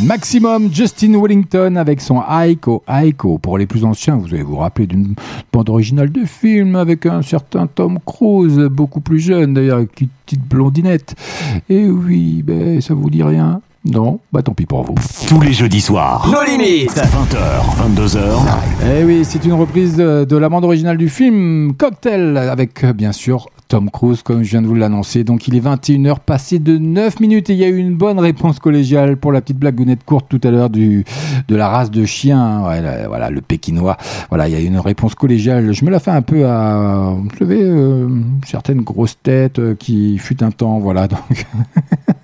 Maximum 0.02 0.72
Justin 0.72 1.20
Wellington 1.20 1.76
avec 1.76 2.00
son 2.00 2.22
Aiko 2.22 2.82
Aiko. 2.86 3.38
Pour 3.38 3.56
les 3.56 3.66
plus 3.66 3.84
anciens, 3.84 4.16
vous 4.16 4.34
allez 4.34 4.42
vous 4.42 4.56
rappeler 4.56 4.86
d'une 4.86 5.14
bande 5.52 5.68
originale 5.70 6.10
de 6.10 6.24
film 6.24 6.76
avec 6.76 7.06
un 7.06 7.22
certain 7.22 7.66
Tom 7.66 7.98
Cruise, 8.04 8.58
beaucoup 8.58 9.00
plus 9.00 9.20
jeune 9.20 9.54
d'ailleurs, 9.54 9.78
avec 9.78 10.00
une 10.00 10.08
petite 10.26 10.48
blondinette. 10.48 11.14
Et 11.70 11.88
oui, 11.88 12.42
ben, 12.42 12.80
ça 12.80 12.94
vous 12.94 13.10
dit 13.10 13.22
rien? 13.22 13.60
Non 13.90 14.20
Bah 14.32 14.42
tant 14.42 14.52
pis 14.52 14.66
pour 14.66 14.82
vous. 14.82 14.94
Tous 15.26 15.40
les 15.40 15.54
jeudis 15.54 15.80
soirs. 15.80 16.30
Nos 16.30 16.44
limites. 16.44 16.90
20h, 16.90 17.96
22h. 17.96 18.20
Eh 18.84 19.04
oui, 19.04 19.24
c'est 19.24 19.44
une 19.46 19.54
reprise 19.54 19.96
de, 19.96 20.36
la 20.36 20.48
bande 20.50 20.64
originale 20.64 20.98
du 20.98 21.08
film 21.08 21.72
Cocktail 21.74 22.36
avec 22.36 22.84
euh, 22.84 22.92
bien 22.92 23.12
sûr 23.12 23.48
Tom 23.68 23.90
Cruise 23.90 24.22
comme 24.22 24.42
je 24.42 24.50
viens 24.50 24.60
de 24.60 24.66
vous 24.66 24.74
l'annoncer. 24.74 25.24
Donc 25.24 25.48
il 25.48 25.56
est 25.56 25.64
21h 25.64 26.18
passé 26.18 26.58
de 26.58 26.76
9 26.76 27.20
minutes 27.20 27.48
et 27.48 27.54
il 27.54 27.58
y 27.58 27.64
a 27.64 27.68
eu 27.68 27.78
une 27.78 27.94
bonne 27.94 28.18
réponse 28.18 28.58
collégiale 28.58 29.16
pour 29.16 29.32
la 29.32 29.40
petite 29.40 29.58
blagounette 29.58 30.04
courte 30.04 30.26
tout 30.28 30.40
à 30.44 30.50
l'heure 30.50 30.68
du 30.68 31.04
de 31.48 31.56
la 31.56 31.68
race 31.68 31.90
de 31.90 32.04
chien, 32.04 32.66
Ouais, 32.66 32.82
là, 32.82 33.08
voilà 33.08 33.30
le 33.30 33.40
pékinois. 33.40 33.96
Voilà, 34.28 34.48
il 34.48 34.52
y 34.52 34.56
a 34.56 34.60
eu 34.60 34.66
une 34.66 34.80
réponse 34.80 35.14
collégiale. 35.14 35.72
Je 35.72 35.84
me 35.86 35.90
la 35.90 35.98
fais 35.98 36.10
un 36.10 36.22
peu 36.22 36.46
à 36.46 37.14
vous 37.16 37.38
savez 37.38 37.62
euh, 37.62 38.08
certaines 38.46 38.82
grosses 38.82 39.18
têtes 39.22 39.58
euh, 39.58 39.74
qui 39.74 40.18
fut 40.18 40.42
un 40.42 40.50
temps 40.50 40.78
voilà 40.78 41.08
donc 41.08 41.46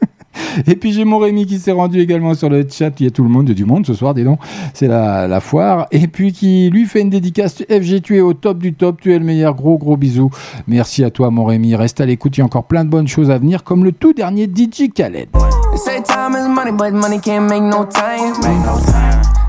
Et 0.67 0.77
puis 0.77 0.93
j'ai 0.93 1.05
mon 1.05 1.19
Rémi 1.19 1.47
qui 1.47 1.59
s'est 1.59 1.73
rendu 1.73 2.01
également 2.01 2.35
sur 2.35 2.49
le 2.49 2.67
chat. 2.69 2.93
Il 3.01 3.05
y 3.05 3.07
a 3.07 3.11
tout 3.11 3.23
le 3.23 3.29
monde, 3.29 3.47
du 3.47 3.65
monde 3.65 3.87
ce 3.87 3.95
soir, 3.95 4.15
dis 4.15 4.25
donc. 4.25 4.39
C'est 4.73 4.89
la, 4.89 5.29
la 5.29 5.41
foire. 5.41 5.87
Et 5.91 6.07
puis 6.07 6.33
qui 6.33 6.71
lui 6.71 6.85
fait 6.87 7.01
une 7.01 7.11
dédicace. 7.11 7.63
FG, 7.69 8.03
tu 8.03 8.17
es 8.17 8.21
au 8.21 8.35
top 8.35 8.59
du 8.59 8.75
top, 8.75 9.01
tu 9.01 9.13
es 9.13 9.19
le 9.19 9.25
meilleur. 9.25 9.55
Gros 9.55 9.79
gros 9.79 9.97
bisous. 9.97 10.31
Merci 10.67 11.05
à 11.05 11.11
toi 11.11 11.31
mon 11.31 11.45
Rémi. 11.45 11.75
Reste 11.75 12.01
à 12.01 12.07
l'écoute, 12.07 12.37
il 12.37 12.41
y 12.41 12.43
a 12.43 12.45
encore 12.45 12.65
plein 12.65 12.85
de 12.85 12.91
bonnes 12.91 13.09
choses 13.09 13.31
à 13.31 13.39
venir, 13.39 13.65
comme 13.65 13.85
le 13.85 13.93
tout 13.93 14.13
dernier 14.13 14.45
DJ 14.45 14.93
Khaled. 14.95 15.29
They 15.75 15.81
say 15.81 16.03
time 16.03 16.37
is 16.37 16.47
money, 16.47 16.71
but 16.71 16.93
money 16.93 17.19
can't 17.19 17.51
make 17.51 17.61
no 17.61 17.85
time. 17.85 18.33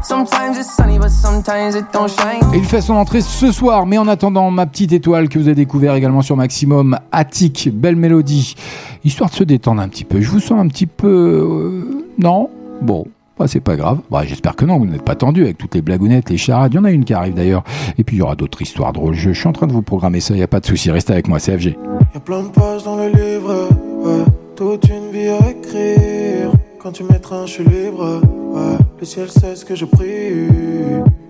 Sometimes 0.01 0.57
it's 0.57 0.75
sunny, 0.75 0.97
but 0.97 1.11
sometimes 1.11 1.75
it 1.75 1.85
don't 1.93 2.09
shine. 2.09 2.41
Et 2.51 2.57
il 2.57 2.65
fait 2.65 2.81
son 2.81 2.95
entrée 2.95 3.21
ce 3.21 3.51
soir, 3.51 3.85
mais 3.85 3.99
en 3.99 4.07
attendant, 4.07 4.49
ma 4.49 4.65
petite 4.65 4.91
étoile 4.91 5.29
que 5.29 5.37
vous 5.37 5.45
avez 5.45 5.53
découvert 5.53 5.93
également 5.93 6.23
sur 6.23 6.35
Maximum, 6.35 6.97
Attic, 7.11 7.69
belle 7.71 7.95
mélodie, 7.95 8.55
histoire 9.03 9.29
de 9.29 9.35
se 9.35 9.43
détendre 9.43 9.83
un 9.83 9.87
petit 9.87 10.03
peu. 10.03 10.19
Je 10.19 10.31
vous 10.31 10.39
sens 10.39 10.59
un 10.59 10.67
petit 10.67 10.87
peu... 10.87 11.07
euh, 11.07 12.03
non? 12.17 12.49
Bon. 12.81 13.05
Bah, 13.37 13.45
c'est 13.47 13.59
pas 13.59 13.75
grave. 13.75 13.99
Bah, 14.09 14.23
J'espère 14.25 14.55
que 14.55 14.65
non, 14.65 14.79
vous 14.79 14.87
n'êtes 14.87 15.03
pas 15.05 15.15
tendu 15.15 15.43
avec 15.43 15.59
toutes 15.59 15.75
les 15.75 15.83
blagounettes, 15.83 16.31
les 16.31 16.37
charades. 16.37 16.73
Il 16.73 16.77
y 16.77 16.79
en 16.79 16.85
a 16.85 16.91
une 16.91 17.05
qui 17.05 17.13
arrive 17.13 17.35
d'ailleurs. 17.35 17.63
Et 17.99 18.03
puis 18.03 18.15
il 18.15 18.19
y 18.19 18.23
aura 18.23 18.35
d'autres 18.35 18.63
histoires 18.63 18.93
drôles. 18.93 19.13
Je, 19.13 19.29
suis 19.29 19.47
en 19.47 19.53
train 19.53 19.67
de 19.67 19.73
vous 19.73 19.83
programmer 19.83 20.21
ça, 20.21 20.33
il 20.33 20.37
n'y 20.37 20.43
a 20.43 20.47
pas 20.47 20.59
de 20.59 20.65
souci. 20.65 20.89
Restez 20.89 21.13
avec 21.13 21.27
moi, 21.27 21.37
c'est 21.37 21.55
FG. 21.55 21.77
Y'a 22.15 22.19
plein 22.19 22.41
de 22.41 22.47
pages 22.47 22.83
dans 22.83 22.95
le 22.95 23.09
livre, 23.09 23.69
ouais. 24.05 24.25
Toute 24.55 24.87
une 24.87 25.04
à 25.15 25.49
écrire. 25.49 26.51
Quand 26.79 26.91
tu 26.91 27.03
un, 27.03 27.45
je 27.45 27.51
suis 27.51 27.63
libre, 27.63 28.21
ouais. 28.53 28.77
Le 28.99 29.05
ciel 29.05 29.29
sait 29.29 29.55
ce 29.55 29.65
que 29.65 29.75
je 29.75 29.85
prie. 29.85 30.47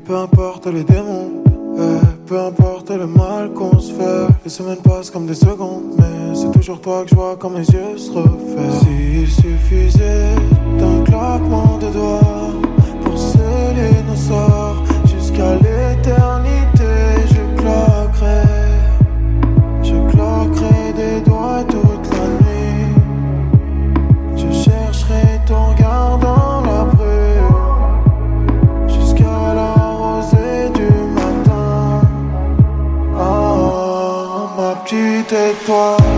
Peu 0.05 0.15
importe 0.15 0.67
les 0.67 0.83
démons. 0.83 1.43
Peu 2.25 2.39
importe 2.39 2.89
le 2.89 3.05
mal 3.05 3.51
qu'on 3.53 3.79
se 3.79 3.93
fait. 3.93 4.27
Les 4.43 4.49
semaines 4.49 4.81
passent 4.83 5.11
comme 5.11 5.27
des 5.27 5.35
secondes, 5.35 5.93
mais 5.97 6.35
c'est 6.35 6.51
toujours 6.51 6.81
toi 6.81 7.03
que 7.03 7.09
je 7.09 7.15
vois 7.15 7.35
quand 7.39 7.51
mes 7.51 7.65
yeux 7.65 7.97
se 7.97 8.11
refaient. 8.11 8.71
S'il 8.79 9.27
suffisait 9.27 10.35
d'un 10.79 11.03
claquement 11.03 11.77
de 11.77 11.87
doigts 11.93 12.51
pour 13.03 13.17
sceller 13.17 13.95
nos 14.09 14.15
sorts 14.15 14.83
jusqu'à 15.05 15.55
l'éternité, 15.55 16.64
ma 35.31 36.14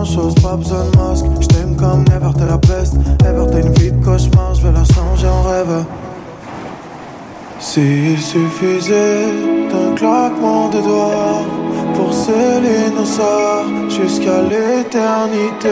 grand 0.00 0.04
chose, 0.04 0.34
pas 0.36 0.56
besoin 0.56 0.84
de 0.84 0.96
masque. 0.96 1.26
Je 1.40 1.46
t'aime 1.46 1.76
comme 1.76 2.04
never, 2.04 2.32
t'es 2.36 2.46
la 2.46 2.58
peste. 2.58 2.94
Ever, 3.24 3.46
t'as 3.50 3.60
une 3.60 3.72
vie 3.74 3.92
de 3.92 4.04
cauchemar, 4.04 4.54
je 4.54 4.62
vais 4.66 4.72
la 4.72 4.84
changer 4.84 5.26
en 5.26 5.42
rêve. 5.42 5.84
S'il 7.58 8.18
suffisait 8.18 9.26
d'un 9.70 9.94
claquement 9.94 10.68
de 10.70 10.80
doigts 10.80 11.44
pour 11.94 12.12
sceller 12.14 12.90
nos 12.96 13.04
sorts 13.04 13.66
jusqu'à 13.88 14.40
l'éternité. 14.42 15.68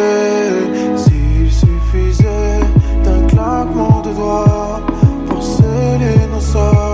S'il 0.96 1.50
suffisait 1.50 2.60
d'un 3.04 3.26
claquement 3.26 4.02
de 4.02 4.10
doigts 4.10 4.80
pour 5.28 5.42
sceller 5.42 6.20
nos 6.32 6.40
sorts 6.40 6.87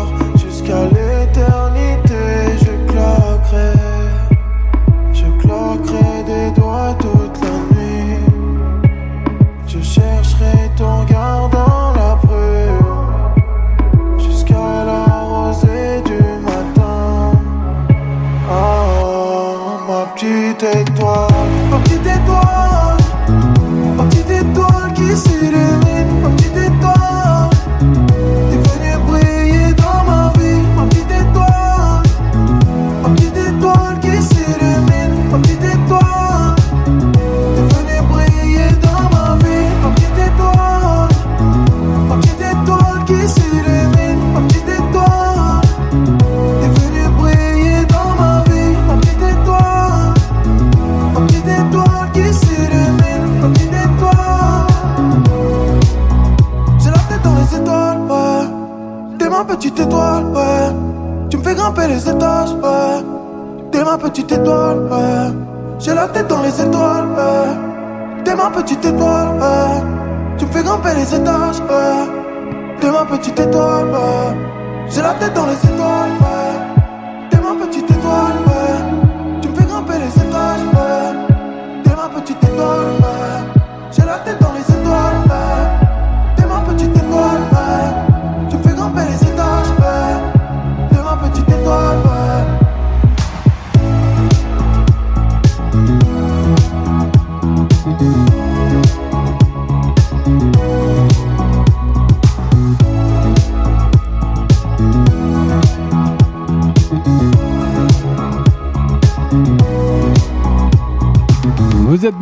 J'ai 75.24 75.30
la 75.30 75.56
tête 75.56 75.63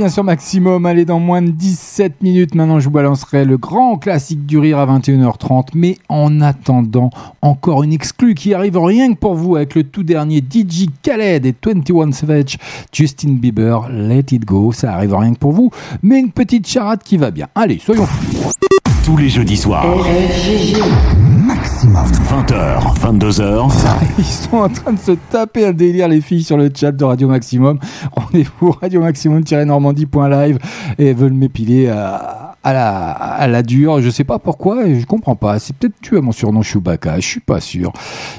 bien 0.03 0.09
sur 0.09 0.24
Maximum, 0.24 0.85
allez 0.85 1.05
dans 1.05 1.20
moins 1.20 1.43
de 1.43 1.53
17 1.53 2.23
minutes. 2.23 2.57
Maintenant, 2.57 2.81
je 2.81 2.87
vous 2.87 2.91
balancerai 2.91 3.45
le 3.45 3.57
grand 3.57 3.99
classique 3.99 4.47
du 4.47 4.59
rire 4.59 4.81
à 4.81 4.87
21h30. 4.99 5.69
Mais 5.74 5.97
en 6.09 6.41
attendant, 6.41 7.11
encore 7.41 7.85
une 7.85 7.93
exclue 7.93 8.35
qui 8.35 8.53
arrive 8.53 8.77
rien 8.79 9.12
que 9.12 9.19
pour 9.19 9.37
vous 9.37 9.55
avec 9.55 9.77
le 9.77 9.85
tout 9.85 10.03
dernier 10.03 10.39
DJ 10.39 10.87
Khaled 11.03 11.47
et 11.47 11.55
21 11.65 12.11
Savage, 12.11 12.59
Justin 12.93 13.35
Bieber, 13.35 13.89
Let 13.93 14.24
It 14.33 14.45
Go. 14.45 14.73
Ça 14.73 14.93
arrive 14.93 15.15
rien 15.15 15.35
que 15.35 15.39
pour 15.39 15.53
vous, 15.53 15.70
mais 16.03 16.19
une 16.19 16.33
petite 16.33 16.66
charade 16.66 17.05
qui 17.05 17.16
va 17.16 17.31
bien. 17.31 17.47
Allez, 17.55 17.79
soyons 17.79 18.07
fous. 18.07 18.51
Tous 19.05 19.16
les 19.16 19.29
jeudis 19.29 19.57
soirs. 19.57 19.87
Maximum. 21.93 22.23
20h, 22.32 22.97
22h. 23.01 23.70
Ils 24.19 24.24
sont 24.24 24.56
en 24.56 24.69
train 24.69 24.94
de 24.94 24.98
se 24.98 25.12
taper 25.31 25.66
un 25.66 25.73
délire, 25.73 26.09
les 26.09 26.23
filles, 26.23 26.43
sur 26.43 26.56
le 26.56 26.70
chat 26.74 26.90
de 26.90 27.05
Radio 27.05 27.28
Maximum. 27.28 27.78
Rendez-vous 28.12 28.73
radio 28.73 29.01
maximum-normandie.live 29.02 30.59
et 30.98 31.12
veulent 31.12 31.35
m'épiler 31.35 31.89
à, 31.89 32.56
à 32.64 32.73
la, 32.73 33.10
à 33.10 33.47
la 33.47 33.62
dure. 33.62 34.01
Je 34.01 34.09
sais 34.09 34.24
pas 34.24 34.39
pourquoi 34.39 34.86
et 34.86 35.01
je 35.01 35.06
comprends 35.06 35.36
pas. 35.36 35.59
C'est 35.59 35.77
peut-être 35.77 35.94
tu 36.01 36.16
as 36.16 36.23
mon 36.23 36.32
surnom 36.32 36.62
Chewbacca. 36.62 37.16
Je 37.16 37.27
suis 37.27 37.40
pas 37.40 37.60
sûr. 37.60 37.93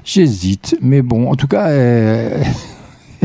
J'hésite. 0.03 0.75
Mais 0.81 1.03
bon, 1.03 1.29
en 1.29 1.35
tout 1.35 1.47
cas, 1.47 1.67
euh, 1.67 2.41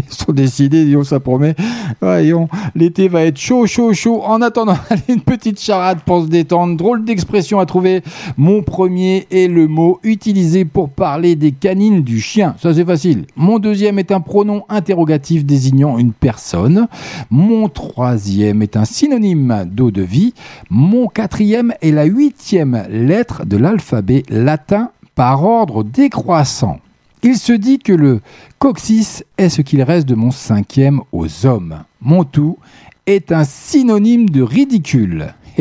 sont 0.10 0.32
décidés, 0.32 0.84
disons, 0.84 1.04
ça 1.04 1.20
promet. 1.20 1.54
Voyons, 2.00 2.48
l'été 2.74 3.08
va 3.08 3.24
être 3.24 3.38
chaud, 3.38 3.66
chaud, 3.66 3.92
chaud. 3.92 4.22
En 4.24 4.42
attendant, 4.42 4.76
une 5.08 5.20
petite 5.20 5.60
charade 5.60 6.00
pour 6.04 6.22
se 6.22 6.28
détendre. 6.28 6.76
Drôle 6.76 7.04
d'expression 7.04 7.58
à 7.58 7.66
trouver. 7.66 8.02
Mon 8.36 8.62
premier 8.62 9.26
est 9.30 9.48
le 9.48 9.66
mot 9.68 10.00
utilisé 10.02 10.64
pour 10.64 10.90
parler 10.90 11.36
des 11.36 11.52
canines 11.52 12.02
du 12.02 12.20
chien. 12.20 12.54
Ça, 12.60 12.74
c'est 12.74 12.84
facile. 12.84 13.24
Mon 13.36 13.58
deuxième 13.58 13.98
est 13.98 14.12
un 14.12 14.20
pronom 14.20 14.64
interrogatif 14.68 15.44
désignant 15.44 15.98
une 15.98 16.12
personne. 16.12 16.88
Mon 17.30 17.68
troisième 17.68 18.62
est 18.62 18.76
un 18.76 18.84
synonyme 18.84 19.64
d'eau 19.66 19.90
de 19.90 20.02
vie. 20.02 20.34
Mon 20.70 21.08
quatrième 21.08 21.74
est 21.82 21.92
la 21.92 22.04
huitième 22.04 22.84
lettre 22.90 23.44
de 23.46 23.56
l'alphabet 23.56 24.22
latin 24.28 24.90
par 25.14 25.44
ordre 25.44 25.82
décroissant. 25.82 26.78
Il 27.22 27.36
se 27.36 27.52
dit 27.52 27.78
que 27.78 27.92
le 27.92 28.20
coccyx 28.58 29.24
est 29.36 29.48
ce 29.48 29.62
qu'il 29.62 29.82
reste 29.82 30.08
de 30.08 30.14
mon 30.14 30.30
cinquième 30.30 31.00
aux 31.12 31.46
hommes. 31.46 31.82
Mon 32.00 32.24
tout 32.24 32.58
est 33.06 33.32
un 33.32 33.44
synonyme 33.44 34.28
de 34.28 34.42
ridicule. 34.42 35.34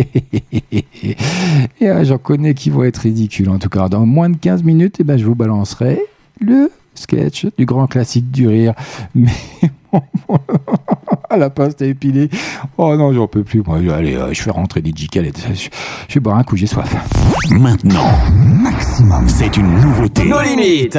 Et 1.82 1.90
ah, 1.90 2.04
j'en 2.04 2.18
connais 2.18 2.54
qui 2.54 2.70
vont 2.70 2.84
être 2.84 2.98
ridicules. 2.98 3.50
En 3.50 3.58
tout 3.58 3.70
cas, 3.70 3.90
dans 3.90 4.06
moins 4.06 4.30
de 4.30 4.38
15 4.38 4.64
minutes, 4.64 4.98
eh 5.00 5.04
ben, 5.04 5.18
je 5.18 5.26
vous 5.26 5.36
balancerai 5.36 6.00
le 6.40 6.72
sketch 6.94 7.48
du 7.58 7.66
grand 7.66 7.88
classique 7.88 8.30
du 8.32 8.48
rire. 8.48 8.74
Mais 9.16 9.32
à 11.30 11.38
la 11.38 11.50
paste 11.50 11.82
à 11.82 11.86
épiler. 11.86 12.30
Oh 12.78 12.96
non, 12.96 13.14
j'en 13.14 13.28
peux 13.28 13.44
plus. 13.44 13.62
Moi, 13.66 13.78
allez, 13.94 14.16
euh, 14.16 14.34
je 14.34 14.42
fais 14.42 14.52
rentrer 14.52 14.82
DJ 14.82 15.08
Khaled. 15.10 15.38
Je, 15.54 15.70
je 16.08 16.14
vais 16.14 16.20
boire 16.20 16.38
un 16.38 16.44
coup, 16.44 16.56
j'ai 16.56 16.68
soif. 16.68 16.94
Maintenant, 17.52 18.12
Maximum, 18.36 19.28
c'est 19.28 19.56
une 19.58 19.80
nouveauté. 19.80 20.26
Nos 20.26 20.42
limites. 20.42 20.98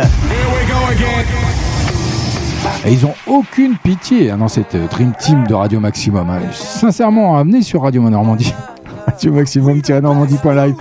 Et 2.84 2.92
ils 2.92 3.06
ont 3.06 3.14
aucune 3.26 3.76
pitié 3.76 4.30
hein, 4.30 4.38
dans 4.38 4.48
cette 4.48 4.74
euh, 4.74 4.86
Dream 4.88 5.12
Team 5.18 5.46
de 5.46 5.54
Radio 5.54 5.80
Maximum. 5.80 6.28
hein. 6.30 6.40
Sincèrement, 6.52 7.36
amenez 7.38 7.62
sur 7.62 7.82
Radio 7.82 8.02
Normandie. 8.08 8.54
Radio 9.06 9.32
Maximum-normandie.live. 9.32 10.74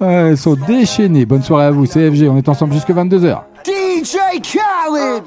Ouais, 0.00 0.30
ils 0.30 0.36
sont 0.38 0.56
déchaînés. 0.66 1.26
Bonne 1.26 1.42
soirée 1.42 1.66
à 1.66 1.70
vous, 1.72 1.86
CFG. 1.86 2.28
On 2.28 2.36
est 2.36 2.48
ensemble 2.48 2.72
jusque 2.72 2.90
22h. 2.90 3.40
DJ 3.66 4.16
Khaled. 4.42 5.24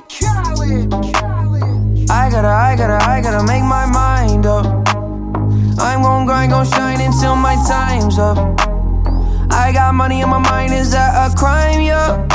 I 2.10 2.30
gotta, 2.30 2.48
I 2.48 2.76
gotta, 2.78 3.04
I 3.06 3.22
gotta 3.22 3.44
make 3.46 3.64
my 3.64 3.86
mind 3.86 4.46
up. 4.46 4.66
I'm 5.80 6.02
gon' 6.02 6.26
grind, 6.26 6.52
gon' 6.52 6.66
shine 6.66 7.02
until 7.02 7.36
my 7.36 7.56
time's 7.68 8.18
up. 8.18 8.38
I 9.52 9.72
got 9.74 9.94
money 9.94 10.22
in 10.22 10.30
my 10.30 10.38
mind, 10.38 10.74
is 10.74 10.92
that 10.92 11.32
a 11.32 11.36
crime? 11.36 11.82
Yeah. 11.82 12.26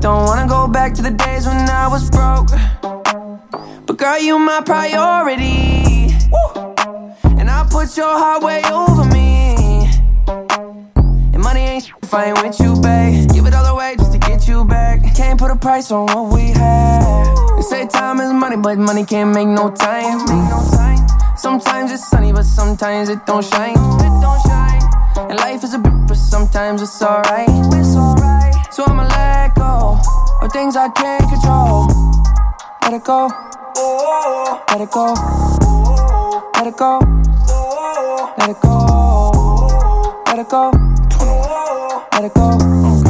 Don't 0.00 0.26
wanna 0.26 0.46
go 0.48 0.68
back 0.68 0.94
to 0.94 1.02
the 1.02 1.10
days 1.10 1.46
when 1.46 1.56
I 1.68 1.88
was 1.88 2.08
broke. 2.10 2.50
But 3.86 3.98
girl, 3.98 4.18
you 4.18 4.38
my 4.38 4.60
priority. 4.60 6.14
And 7.38 7.50
I 7.50 7.66
put 7.68 7.96
your 7.96 8.16
heart 8.16 8.44
way 8.44 8.62
over 8.70 9.04
me. 9.04 9.90
And 11.34 11.42
money 11.42 11.60
ain't 11.60 11.90
if 12.02 12.14
I 12.14 12.26
ain't 12.26 12.42
with 12.42 12.60
you, 12.60 12.80
babe. 12.80 13.28
Give 13.32 13.46
it 13.46 13.54
all 13.54 13.66
away 13.66 13.96
just 13.98 14.12
to 14.12 14.18
get 14.18 14.19
back. 14.64 15.02
Can't 15.14 15.38
put 15.38 15.50
a 15.50 15.56
price 15.56 15.90
on 15.90 16.06
what 16.06 16.32
we 16.32 16.50
had. 16.50 17.56
They 17.56 17.62
say 17.62 17.86
time 17.86 18.20
is 18.20 18.32
money, 18.32 18.56
but 18.56 18.78
money 18.78 19.04
can't 19.04 19.34
make 19.34 19.48
no 19.48 19.70
time. 19.70 20.18
Sometimes 21.36 21.90
it's 21.92 22.06
sunny, 22.08 22.32
but 22.32 22.44
sometimes 22.44 23.08
it 23.08 23.24
don't 23.26 23.44
shine. 23.44 23.76
And 25.16 25.38
life 25.38 25.64
is 25.64 25.74
a 25.74 25.78
bitch, 25.78 26.08
but 26.08 26.16
sometimes 26.16 26.82
it's 26.82 27.02
alright. 27.02 27.48
So 28.72 28.84
I'ma 28.86 29.06
let 29.08 29.54
go 29.54 29.98
of 30.42 30.52
things 30.52 30.76
I 30.76 30.88
can't 30.90 31.28
control. 31.28 31.86
Let 32.82 32.94
it 32.94 33.04
go. 33.04 33.28
Let 34.68 34.80
it 34.80 34.90
go. 34.90 35.14
Let 36.56 36.66
it 36.66 36.76
go. 36.76 36.98
Let 38.38 38.50
it 38.50 38.60
go. 38.60 38.80
Let 40.26 40.38
it 40.38 40.48
go. 40.48 40.70
Let 42.12 42.24
it 42.24 42.34
go. 42.34 42.56
Let 42.58 43.09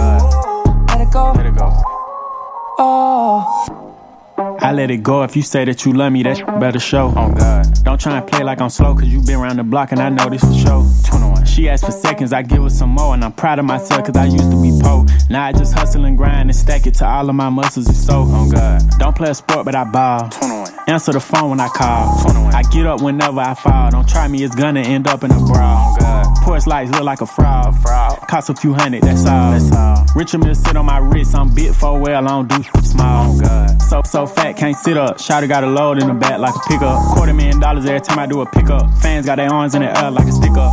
I 3.32 4.72
let 4.72 4.90
it 4.90 5.02
go 5.02 5.22
if 5.22 5.36
you 5.36 5.42
say 5.42 5.64
that 5.64 5.84
you 5.84 5.92
love 5.92 6.12
me, 6.12 6.22
that 6.24 6.38
sh- 6.38 6.42
better 6.58 6.80
show. 6.80 7.12
Oh 7.16 7.32
God. 7.32 7.66
Don't 7.84 8.00
try 8.00 8.18
and 8.18 8.26
play 8.26 8.42
like 8.42 8.60
I'm 8.60 8.70
slow, 8.70 8.94
cause 8.94 9.06
you 9.06 9.20
been 9.22 9.36
around 9.38 9.56
the 9.56 9.62
block 9.62 9.92
and 9.92 10.00
I 10.00 10.08
know 10.08 10.28
this 10.28 10.42
for 10.42 10.52
sure. 10.54 10.84
21. 11.06 11.44
She 11.46 11.68
asked 11.68 11.84
for 11.84 11.92
seconds, 11.92 12.32
I 12.32 12.42
give 12.42 12.62
her 12.62 12.70
some 12.70 12.90
more, 12.90 13.14
and 13.14 13.24
I'm 13.24 13.32
proud 13.32 13.58
of 13.58 13.64
myself 13.64 14.04
cause 14.06 14.16
I 14.16 14.24
used 14.26 14.50
to 14.50 14.60
be 14.62 14.72
po. 14.82 15.06
Now 15.28 15.44
I 15.44 15.52
just 15.52 15.74
hustle 15.74 16.04
and 16.04 16.16
grind 16.16 16.48
and 16.50 16.56
stack 16.56 16.86
it 16.86 16.94
to 16.94 17.06
all 17.06 17.28
of 17.28 17.34
my 17.34 17.48
muscles 17.50 17.86
and 17.86 17.96
so. 17.96 18.24
Oh 18.26 18.50
God. 18.50 18.82
Don't 18.98 19.14
play 19.16 19.30
a 19.30 19.34
sport, 19.34 19.64
but 19.64 19.74
I 19.74 19.84
ball. 19.84 20.28
21. 20.30 20.68
Answer 20.88 21.12
the 21.12 21.20
phone 21.20 21.50
when 21.50 21.60
I 21.60 21.68
call. 21.68 22.20
21. 22.22 22.54
I 22.54 22.62
get 22.62 22.86
up 22.86 23.00
whenever 23.02 23.40
I 23.40 23.54
fall. 23.54 23.90
Don't 23.90 24.08
try 24.08 24.26
me, 24.26 24.42
it's 24.42 24.54
gonna 24.56 24.80
end 24.80 25.06
up 25.06 25.22
in 25.22 25.30
a 25.30 25.38
brawl. 25.38 25.94
Oh 25.94 25.96
God. 26.00 26.26
Porch 26.50 26.66
lights 26.66 26.90
look 26.90 27.04
like 27.04 27.20
a 27.20 27.26
fraud. 27.26 27.80
fraud. 27.80 28.26
Cost 28.26 28.50
a 28.50 28.54
few 28.56 28.74
hundred, 28.74 29.04
that's 29.04 29.24
all. 29.24 29.52
That's 29.52 29.70
all. 29.70 30.04
Richard 30.16 30.38
Mill 30.38 30.56
sit 30.56 30.74
on 30.74 30.84
my 30.84 30.98
wrist, 30.98 31.32
I'm 31.32 31.54
bit 31.54 31.76
for 31.76 31.96
well, 31.96 32.26
I 32.26 32.28
don't 32.28 32.48
do 32.48 32.60
small. 32.82 33.36
Oh 33.36 33.40
God. 33.40 33.80
So 33.82 34.02
so 34.04 34.26
fat, 34.26 34.56
can't 34.56 34.76
sit 34.76 34.96
up. 34.96 35.18
Shotty 35.18 35.46
got 35.46 35.62
a 35.62 35.68
load 35.68 36.02
in 36.02 36.08
the 36.08 36.14
back 36.14 36.40
like 36.40 36.56
a 36.56 36.58
pickup. 36.66 37.14
Quarter 37.14 37.34
million 37.34 37.60
dollars 37.60 37.86
every 37.86 38.00
time 38.00 38.18
I 38.18 38.26
do 38.26 38.40
a 38.40 38.50
pickup. 38.50 38.92
Fans 38.98 39.26
got 39.26 39.36
their 39.36 39.48
arms 39.48 39.76
in 39.76 39.82
the 39.82 39.96
air 39.96 40.10
like 40.10 40.26
a 40.26 40.32
stick 40.32 40.50
up. 40.56 40.72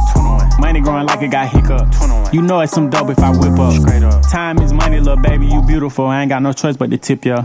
Money 0.59 0.81
growing 0.81 1.05
like 1.05 1.21
it 1.21 1.29
got 1.29 1.47
hiccup. 1.47 2.33
You 2.33 2.41
know 2.41 2.59
it's 2.61 2.73
some 2.73 2.89
dope 2.89 3.11
if 3.11 3.19
I 3.19 3.29
whip 3.29 3.59
up. 3.59 3.73
Straight 3.73 4.01
up. 4.01 4.27
Time 4.31 4.57
is 4.57 4.73
money, 4.73 4.99
little 4.99 5.21
baby, 5.21 5.45
you 5.45 5.61
beautiful. 5.61 6.07
I 6.07 6.23
ain't 6.23 6.29
got 6.29 6.41
no 6.41 6.53
choice 6.53 6.75
but 6.75 6.89
to 6.89 6.97
tip 6.97 7.23
ya. 7.23 7.41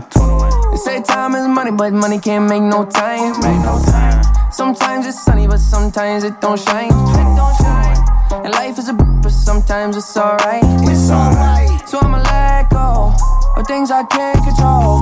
They 0.71 0.77
say 0.77 1.03
time 1.03 1.35
is 1.35 1.47
money, 1.47 1.69
but 1.69 1.93
money 1.93 2.17
can't 2.17 2.49
make 2.49 2.63
no 2.63 2.83
time. 2.83 3.33
Make 3.41 3.61
no 3.61 3.79
time. 3.85 4.23
Sometimes 4.51 5.05
it's 5.05 5.23
sunny, 5.23 5.45
but 5.45 5.59
sometimes 5.59 6.23
it 6.23 6.41
don't 6.41 6.59
shine. 6.59 6.87
It 6.87 7.35
don't 7.37 7.57
shine. 7.57 8.12
And 8.43 8.51
life 8.53 8.79
is 8.79 8.89
a 8.89 8.93
b- 8.93 9.03
but 9.21 9.31
sometimes 9.31 9.95
it's 9.95 10.17
alright. 10.17 10.63
It's 10.89 11.09
alright. 11.11 11.87
So 11.87 11.99
I'ma 11.99 12.17
let 12.23 12.69
go 12.69 13.13
of 13.55 13.67
things 13.67 13.91
I 13.91 14.03
can't 14.03 14.43
control. 14.43 15.01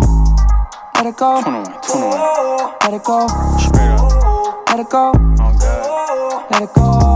Let 0.95 1.06
it 1.06 1.16
go. 1.16 1.41
21, 1.41 1.64
21. 1.82 2.74
Let 2.84 2.94
it 2.94 3.03
go. 3.03 3.28
Let 4.68 4.80
it 4.80 4.90
go. 4.90 5.12
Oh 5.40 6.48
Let 6.52 6.62
it 6.62 6.74
go. 6.74 7.12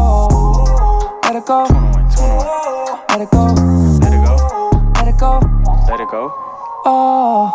Let 1.24 1.36
it 1.36 1.36
go. 1.36 1.36
Let 1.36 1.36
it 1.36 1.46
go. 1.46 1.66
Let 3.10 3.22
it 3.22 3.30
go. 3.32 3.46
Let 4.96 5.08
it 5.08 5.18
go. 5.18 5.40
Let 5.90 6.00
it 6.00 6.10
go. 6.10 6.32
Oh. 6.88 7.52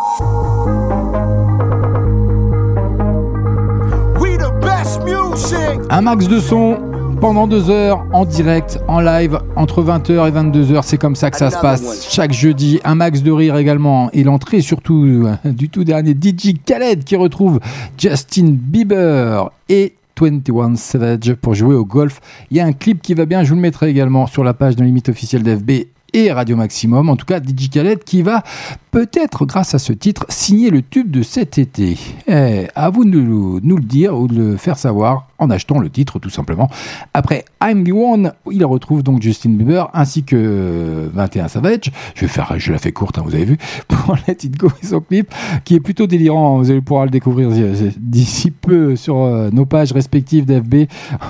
We 4.21 4.37
the 4.37 4.51
best 4.61 5.01
music. 5.03 5.81
Un 5.91 6.03
max 6.05 6.27
de 6.29 6.41
son. 6.41 6.90
Pendant 7.21 7.47
deux 7.47 7.69
heures 7.69 8.07
en 8.13 8.25
direct, 8.25 8.81
en 8.89 9.01
live, 9.01 9.39
entre 9.55 9.83
20h 9.83 10.29
et 10.29 10.31
22h. 10.31 10.83
C'est 10.83 10.97
comme 10.97 11.15
ça 11.15 11.31
que 11.31 11.37
ça 11.37 11.51
se 11.51 11.59
passe 11.59 12.09
chaque 12.11 12.33
jeudi. 12.33 12.81
Un 12.83 12.95
max 12.95 13.23
de 13.23 13.31
rire 13.31 13.57
également. 13.57 14.11
Et 14.13 14.25
l'entrée 14.25 14.63
surtout 14.63 15.05
euh, 15.05 15.51
du 15.51 15.69
tout 15.69 15.85
dernier 15.85 16.13
DJ 16.13 16.55
Khaled 16.65 17.05
qui 17.05 17.17
retrouve 17.17 17.61
Justin 17.99 18.51
Bieber 18.53 19.51
et 19.69 19.95
21 20.19 20.77
Savage 20.77 21.35
pour 21.35 21.55
jouer 21.55 21.75
au 21.75 21.85
golf. 21.85 22.21
Il 22.51 22.57
y 22.57 22.61
a 22.61 22.67
un 22.67 22.73
clip 22.73 23.03
qui 23.03 23.15
va 23.15 23.27
bien, 23.27 23.43
je 23.43 23.51
vous 23.51 23.55
le 23.55 23.63
mettrai 23.63 23.89
également 23.89 24.27
sur 24.27 24.45
la 24.45 24.55
page 24.55 24.77
de 24.77 24.85
limite 24.85 25.09
officielle 25.09 25.43
d'FB 25.43 25.87
et 26.13 26.33
Radio 26.33 26.57
Maximum, 26.57 27.09
en 27.09 27.17
tout 27.17 27.27
cas 27.27 27.41
DJ 27.41 27.71
Khaled 27.71 28.05
qui 28.05 28.23
va 28.23 28.43
peut-être 28.91 29.47
grâce 29.47 29.75
à 29.75 29.79
ce 29.79 29.93
titre 29.93 30.27
signer 30.29 30.71
le 30.71 30.83
tube 30.83 31.11
de 31.11 31.23
cet 31.23 31.59
été. 31.59 31.97
Eh, 32.27 32.67
à 32.75 32.91
vous 32.91 33.05
de 33.05 33.11
nous, 33.11 33.61
le 33.63 33.83
dire 33.83 34.19
ou 34.19 34.27
de 34.27 34.35
le 34.35 34.57
faire 34.57 34.79
savoir 34.79 35.29
en 35.39 35.49
achetant 35.51 35.79
le 35.79 35.89
titre 35.89 36.19
tout 36.19 36.31
simplement. 36.31 36.69
Après 37.15 37.45
I'm 37.63 37.85
the 37.85 37.93
One, 37.93 38.33
il 38.51 38.65
retrouve 38.65 39.03
donc 39.03 39.23
Justin 39.23 39.51
Bieber 39.51 39.91
ainsi 39.95 40.25
que 40.25 41.09
21 41.13 41.49
Savage. 41.49 41.91
Je 42.15 42.23
vais 42.23 42.29
faire, 42.29 42.55
je 42.59 42.73
la 42.73 42.79
fais 42.79 42.93
courte, 42.93 43.19
hein, 43.19 43.23
vous 43.25 43.35
avez 43.35 43.45
vu, 43.45 43.59
pour 43.89 44.17
Let 44.27 44.39
It 44.43 44.57
Go 44.57 44.69
et 44.83 44.87
son 44.87 45.01
clip 45.01 45.33
qui 45.65 45.77
est 45.77 45.81
plutôt 45.81 46.07
délirant. 46.07 46.59
Vous 46.59 46.71
allez 46.71 46.81
pouvoir 46.81 47.05
le 47.05 47.11
découvrir 47.11 47.51
d'ici 47.97 48.51
peu 48.51 48.97
sur 48.97 49.19
euh, 49.19 49.51
nos 49.53 49.67
pages 49.67 49.93
respectives 49.93 50.45
d'FB. 50.45 50.87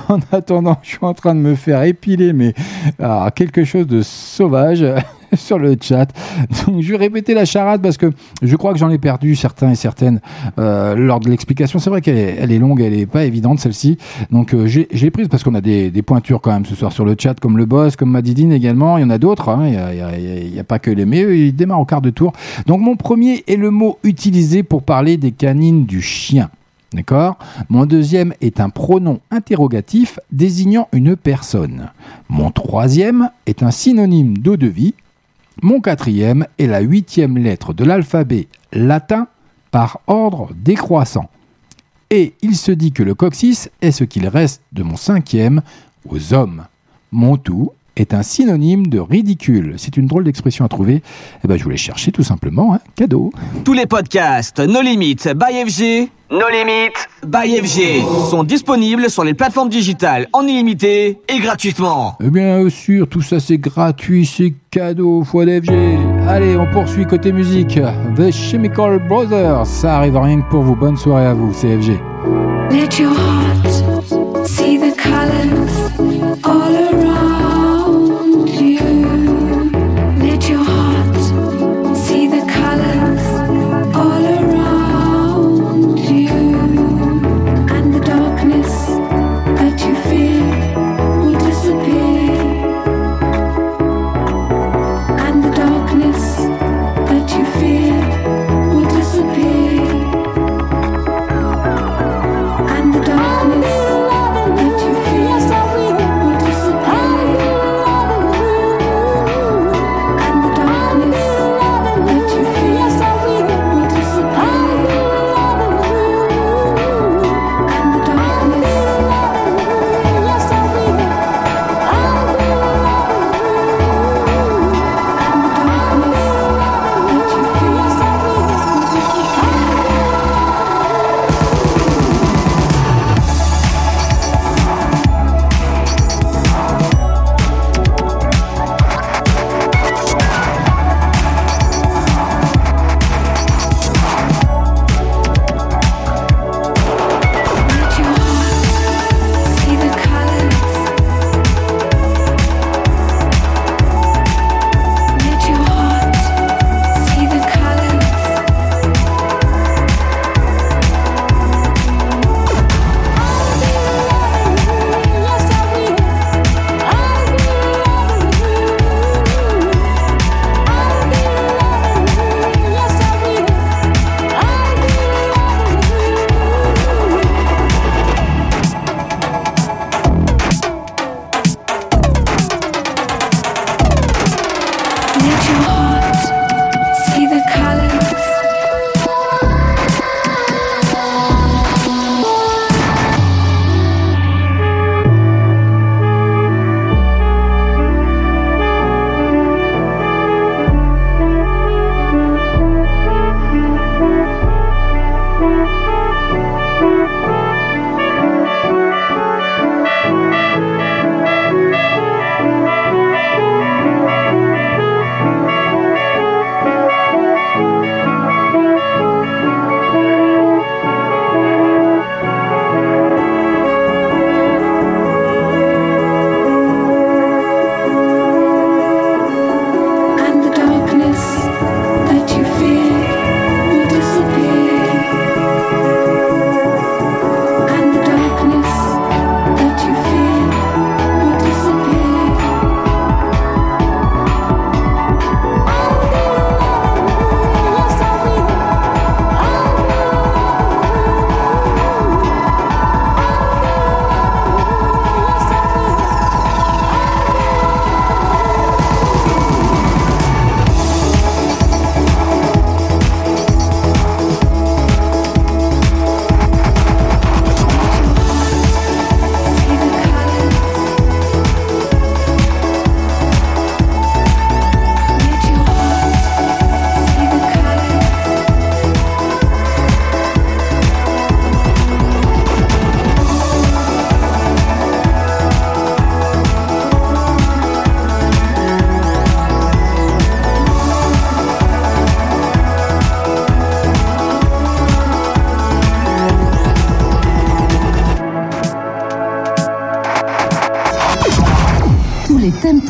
En 0.09 0.19
attendant, 0.33 0.79
je 0.83 0.91
suis 0.91 0.99
en 1.03 1.15
train 1.15 1.35
de 1.35 1.41
me 1.41 1.55
faire 1.55 1.83
épiler, 1.83 2.33
mais 2.33 2.55
ah, 3.01 3.31
quelque 3.35 3.65
chose 3.65 3.87
de 3.87 4.03
sauvage. 4.03 4.70
sur 5.35 5.59
le 5.59 5.77
chat. 5.81 6.07
Donc 6.67 6.81
je 6.81 6.91
vais 6.91 6.97
répéter 6.97 7.35
la 7.35 7.45
charade 7.45 7.83
parce 7.83 7.97
que 7.97 8.11
je 8.43 8.57
crois 8.57 8.73
que 8.73 8.79
j'en 8.79 8.91
ai 8.91 8.99
perdu 8.99 9.37
certains 9.37 9.71
et 9.71 9.75
certaines 9.75 10.21
euh, 10.59 10.95
lors 10.95 11.21
de 11.21 11.29
l'explication. 11.31 11.79
C'est 11.79 11.91
vrai 11.91 12.01
qu'elle 12.01 12.51
est, 12.53 12.59
longue, 12.59 12.81
elle 12.81 12.95
est 12.95 13.07
pas 13.07 13.25
évidente 13.25 13.61
celle-ci. 13.61 13.99
Donc 14.31 14.55
euh, 14.55 14.67
j'ai 14.67 14.89
j'ai 14.93 15.11
prise 15.11 15.29
parce 15.29 15.43
qu'on 15.45 15.55
a 15.55 15.61
des, 15.61 15.91
pointures 16.03 16.41
quand 16.41 16.53
même 16.53 16.65
ce 16.67 16.75
soir 16.75 16.93
sur 16.93 17.05
le 17.05 17.15
chat, 17.19 17.39
comme 17.39 17.59
le 17.59 17.67
boss, 17.67 17.95
comme 17.97 18.11
Madidine 18.11 18.53
également. 18.53 18.99
Il 18.99 19.03
y 19.03 19.05
en 19.05 19.11
a 19.11 19.19
d'autres. 19.19 19.49
hein. 19.51 19.67
Il 19.67 19.75
y 19.75 19.77
a- 19.77 20.19
il 20.19 20.55
il 20.57 20.65
pas 20.65 20.79
que 20.79 20.91
les 20.91 21.07
mais 21.07 21.23
eux, 21.23 21.37
ils 21.37 21.55
démarrent 21.55 21.81
au 21.81 21.85
quart 21.85 22.03
de 22.03 22.11
tour. 22.11 22.33
Donc 22.67 22.81
mon 22.81 22.97
premier 22.97 23.45
est 23.49 23.57
le 23.57 23.71
mot 23.71 23.99
utilisé 24.05 24.63
pour 24.63 24.83
parler 24.83 25.17
des 25.17 25.33
canines 25.33 25.85
du 25.85 26.01
chien. 26.03 26.51
D'accord 26.93 27.39
Mon 27.69 27.87
deuxième 27.87 28.35
est 28.41 28.59
un 28.59 28.69
pronom 28.69 29.21
interrogatif 29.31 30.19
désignant 30.33 30.89
une 30.93 31.15
personne. 31.17 31.91
Mon 32.29 32.51
troisième 32.51 33.31
est 33.47 33.63
un 33.63 33.71
synonyme 33.71 34.39
d'eau 34.39 34.57
de 34.57 34.67
vie. 34.67 34.95
Mon 35.63 35.81
quatrième 35.81 36.47
est 36.59 36.67
la 36.67 36.81
huitième 36.81 37.39
lettre 37.39 37.73
de 37.73 37.85
l'alphabet 37.85 38.49
latin 38.73 39.29
par 39.71 40.01
ordre 40.09 40.51
décroissant. 40.55 41.31
Et 42.11 42.35
il 42.43 42.57
se 42.57 42.73
dit 42.73 42.91
que 42.91 43.05
le 43.05 43.15
coccyx 43.15 43.71
est 43.83 43.93
ce 43.93 44.03
qu'il 44.03 44.27
reste 44.27 44.63
de 44.73 44.83
mon 44.83 44.97
cinquième 44.97 45.63
aux 46.09 46.35
hommes. 46.35 46.65
Mon 47.13 47.37
tout 47.37 47.71
est 47.95 48.15
un 48.15 48.25
synonyme 48.25 48.89
de 48.89 48.99
ridicule. 48.99 49.75
C'est 49.77 49.97
une 49.97 50.07
drôle 50.07 50.25
d'expression 50.25 50.65
à 50.65 50.69
trouver. 50.69 51.03
Eh 51.45 51.49
ben, 51.49 51.57
je 51.57 51.63
voulais 51.63 51.77
chercher 51.77 52.11
tout 52.11 52.25
simplement. 52.25 52.75
Hein. 52.75 52.81
Cadeau. 52.97 53.33
Tous 53.65 53.75
les 53.75 53.87
podcasts 53.87 54.59
No 54.59 54.81
Limites 54.81 55.29
by 55.37 55.71
FG, 55.71 56.11
No 56.31 56.49
Limites 56.49 57.09
by 57.27 57.61
FG 57.61 58.05
sont 58.31 58.45
disponibles 58.45 59.11
sur 59.11 59.25
les 59.25 59.35
plateformes 59.35 59.69
digitales 59.69 60.29
en 60.33 60.47
illimité 60.47 61.19
et 61.29 61.41
gratuitement. 61.41 62.17
Eh 62.23 62.31
bien 62.31 62.71
sûr, 62.71 63.09
tout 63.09 63.21
ça 63.21 63.41
c'est 63.41 63.59
gratuit, 63.59 64.25
c'est 64.25 64.55
cadeau, 64.71 65.25
fois 65.25 65.45
d'FG. 65.45 65.73
Allez, 66.29 66.57
on 66.57 66.71
poursuit 66.71 67.05
côté 67.05 67.33
musique. 67.33 67.81
The 68.17 68.31
Chemical 68.31 69.01
Brothers, 69.09 69.67
ça 69.67 69.97
arrive 69.97 70.17
rien 70.17 70.41
que 70.41 70.49
pour 70.49 70.63
vous. 70.63 70.77
Bonne 70.77 70.97
soirée 70.97 71.27
à 71.27 71.35
vous, 71.35 71.53
c'est 71.53 71.77
FG. 71.77 71.99
Let 72.71 72.87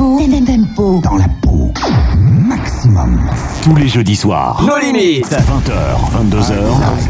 tempo. 0.01 0.45
tempo. 0.47 1.01
Dans 1.03 1.17
la 1.17 1.29
peau. 1.43 1.73
Maximum. 2.19 3.21
Tous 3.63 3.77
les 3.77 3.89
jeudis 3.89 4.17
soirs. 4.17 4.63
Nos 4.67 4.79
limites. 4.79 5.29
20h, 5.29 6.11
22h. 6.13 6.55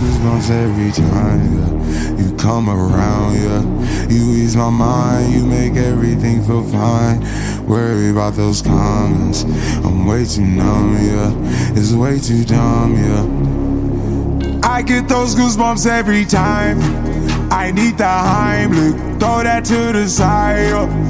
goosebumps 0.01 0.51
every 0.51 0.91
time 0.91 1.41
yeah. 1.57 2.25
you 2.25 2.33
come 2.37 2.69
around. 2.69 3.35
Yeah, 3.35 3.63
you 4.09 4.35
ease 4.35 4.57
my 4.57 4.71
mind. 4.71 5.33
You 5.33 5.45
make 5.47 5.77
everything 5.77 6.43
feel 6.43 6.65
fine. 6.65 7.21
Worry 7.67 8.11
about 8.11 8.35
those 8.35 8.61
comments. 8.63 9.45
I'm 9.85 10.07
way 10.07 10.25
too 10.25 10.43
numb. 10.43 10.95
Yeah, 10.95 11.79
it's 11.79 11.93
way 11.93 12.19
too 12.19 12.45
dumb. 12.45 12.97
Yeah, 12.97 14.69
I 14.69 14.83
get 14.83 15.09
those 15.09 15.37
goosebumps 15.37 15.87
every 15.87 16.25
time. 16.25 16.79
I 17.53 17.71
need 17.73 17.99
the 17.99 18.05
Heimlich. 18.05 19.21
Throw 19.21 19.43
that 19.43 19.65
to 19.67 19.93
the 19.93 20.09
side. 20.09 20.71
yeah. 20.71 21.10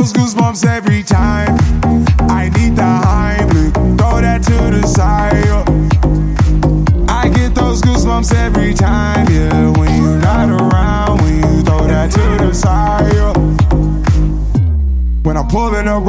those 0.00 0.14
goosebumps 0.14 0.79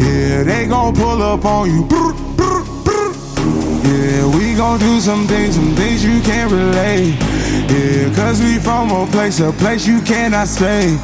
Yeah, 0.00 0.42
they 0.44 0.66
gon' 0.66 0.94
pull 0.94 1.22
up 1.22 1.44
on 1.44 1.68
you. 1.70 1.88
Yeah, 3.84 4.26
we 4.36 4.54
gon' 4.54 4.78
do 4.78 5.00
some 5.00 5.26
things, 5.26 5.54
some 5.54 5.74
things 5.74 6.04
you 6.04 6.20
can't 6.20 6.50
relate. 6.50 7.16
Yeah, 7.70 8.14
cause 8.14 8.40
we 8.40 8.58
from 8.58 8.90
a 8.90 9.06
place, 9.06 9.40
a 9.40 9.52
place 9.52 9.86
you 9.86 10.00
cannot 10.00 10.48
stay. 10.48 10.96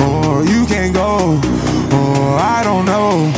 Or 0.00 0.44
you 0.44 0.66
can't 0.66 0.94
go. 0.94 1.40
Or 1.92 2.38
I 2.38 2.62
don't 2.64 2.84
know. 2.84 3.32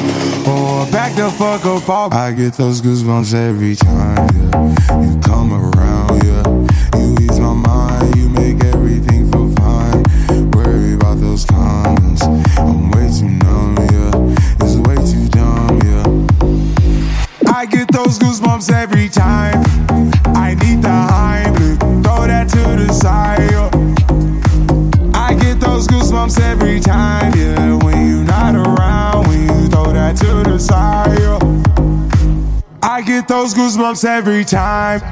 Or 0.48 0.86
back 0.90 1.14
the 1.16 1.30
fuck 1.30 1.64
up. 1.66 2.12
I 2.12 2.32
get 2.32 2.54
those 2.54 2.80
goosebumps 2.80 3.34
every 3.34 3.76
time, 3.76 4.28
yeah. 4.34 5.02
You 5.02 5.20
come 5.20 5.52
around, 5.52 5.75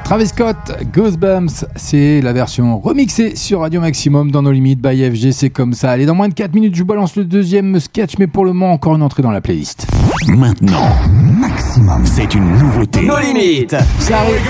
Travis 0.03 0.27
Scott, 0.27 0.57
Goosebumps, 0.93 1.65
c'est 1.75 2.21
la 2.21 2.33
version 2.33 2.79
remixée 2.79 3.35
sur 3.35 3.61
Radio 3.61 3.81
Maximum 3.81 4.29
dans 4.29 4.43
nos 4.43 4.51
limites 4.51 4.79
by 4.79 5.09
FG, 5.09 5.31
c'est 5.31 5.49
comme 5.49 5.73
ça. 5.73 5.89
Allez, 5.89 6.05
dans 6.05 6.13
moins 6.13 6.29
de 6.29 6.35
4 6.35 6.53
minutes, 6.53 6.75
je 6.75 6.81
vous 6.81 6.85
balance 6.85 7.15
le 7.15 7.25
deuxième 7.25 7.79
sketch, 7.79 8.19
mais 8.19 8.27
pour 8.27 8.45
le 8.45 8.53
moment, 8.53 8.73
encore 8.73 8.95
une 8.95 9.01
entrée 9.01 9.23
dans 9.23 9.31
la 9.31 9.41
playlist. 9.41 9.87
Maintenant, 10.27 10.87
Maximum, 11.11 12.05
c'est 12.05 12.35
une 12.35 12.47
nouveauté. 12.59 13.01
Nos 13.01 13.19
limites. 13.19 13.75
Ça 13.97 14.19
arrive, 14.19 14.41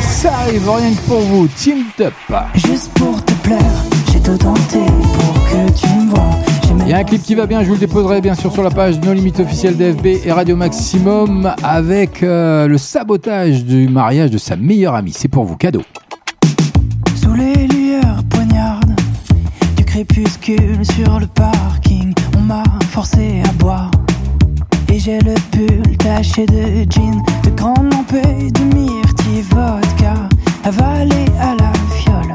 ça 0.00 0.32
arrive 0.34 0.68
rien 0.68 0.90
que 0.90 1.08
pour 1.08 1.20
vous, 1.20 1.46
Team 1.46 1.84
Up. 2.00 2.12
Juste 2.54 2.90
pour 2.94 3.24
te 3.24 3.34
plaire, 3.34 3.84
j'ai 4.12 4.20
tout 4.20 4.36
tenté 4.36 4.80
pour 5.14 5.39
Il 6.90 6.94
y 6.94 6.96
a 6.96 6.98
un 6.98 7.04
clip 7.04 7.22
qui 7.22 7.36
va 7.36 7.46
bien, 7.46 7.62
je 7.62 7.68
vous 7.68 7.74
le 7.74 7.78
déposerai 7.78 8.20
bien 8.20 8.34
sûr 8.34 8.52
sur 8.52 8.64
la 8.64 8.70
page 8.70 8.98
No 8.98 9.12
Limite 9.12 9.38
officielle 9.38 9.76
d'FB 9.76 10.06
et 10.26 10.32
Radio 10.32 10.56
Maximum 10.56 11.54
avec 11.62 12.24
euh, 12.24 12.66
le 12.66 12.78
sabotage 12.78 13.64
du 13.64 13.86
mariage 13.86 14.32
de 14.32 14.38
sa 14.38 14.56
meilleure 14.56 14.96
amie. 14.96 15.12
C'est 15.12 15.28
pour 15.28 15.44
vous, 15.44 15.56
cadeau. 15.56 15.82
Sous 17.14 17.32
les 17.34 17.68
lueurs 17.68 18.24
poignardes 18.28 18.96
du 19.76 19.84
crépuscule 19.84 20.84
sur 20.84 21.20
le 21.20 21.28
parking, 21.28 22.12
on 22.36 22.40
m'a 22.40 22.64
forcé 22.90 23.40
à 23.48 23.52
boire. 23.52 23.92
Et 24.92 24.98
j'ai 24.98 25.20
le 25.20 25.34
pull 25.52 25.96
taché 25.96 26.44
de 26.44 26.90
jean, 26.90 27.22
de 27.44 27.50
grandes 27.50 27.92
lampées 27.92 28.50
de 28.50 28.76
myrtille 28.76 29.42
vodka, 29.42 30.14
avalé 30.64 31.26
à 31.38 31.54
la 31.54 31.72
fiole. 31.94 32.34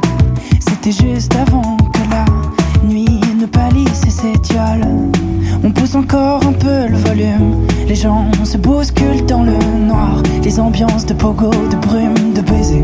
C'était 0.61 0.94
juste 0.94 1.36
avant 1.36 1.55
Encore 5.96 6.46
un 6.46 6.52
peu 6.52 6.88
le 6.90 6.98
volume, 6.98 7.66
les 7.88 7.96
gens 7.96 8.30
se 8.44 8.58
bousculent 8.58 9.26
dans 9.26 9.44
le 9.44 9.54
noir, 9.88 10.22
les 10.44 10.60
ambiances 10.60 11.06
de 11.06 11.14
pogo, 11.14 11.50
de 11.50 11.76
brume, 11.88 12.34
de 12.34 12.42
baisers 12.42 12.84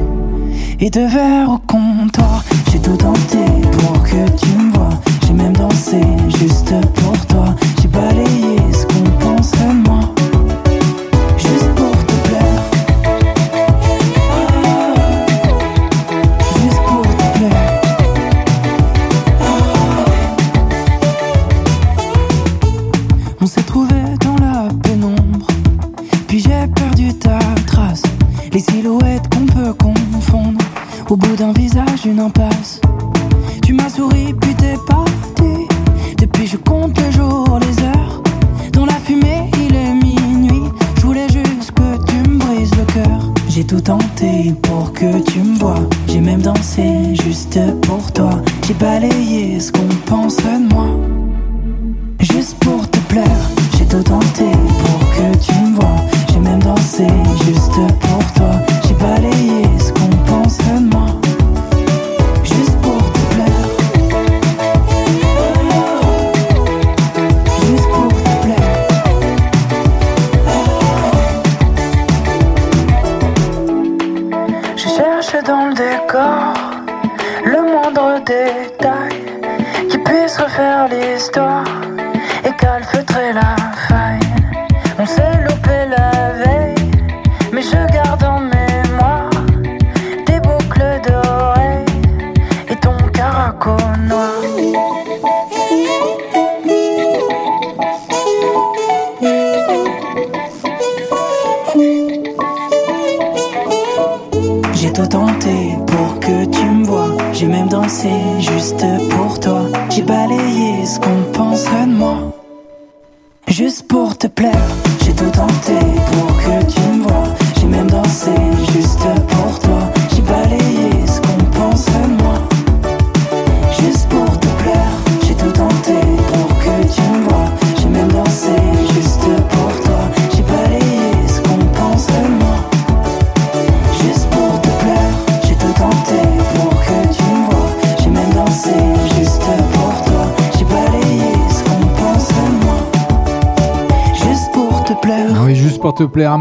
et 0.79 0.89
de 0.89 1.01
verre 1.01 1.49
au 1.49 1.57
comptoir. 1.57 2.45
J'ai 2.71 2.79
tout 2.79 2.95
tenté 2.95 3.37
pour 3.73 4.01
que 4.03 4.29
tu 4.39 4.49
me 4.57 4.71
vois. 4.73 4.89
J'ai 5.27 5.33
même 5.33 5.55
dansé 5.57 5.99
juste 6.39 6.73
pour 6.95 7.25
toi. 7.27 7.53
J'ai 7.81 7.89
balayé 7.89 8.57
ce 8.71 8.85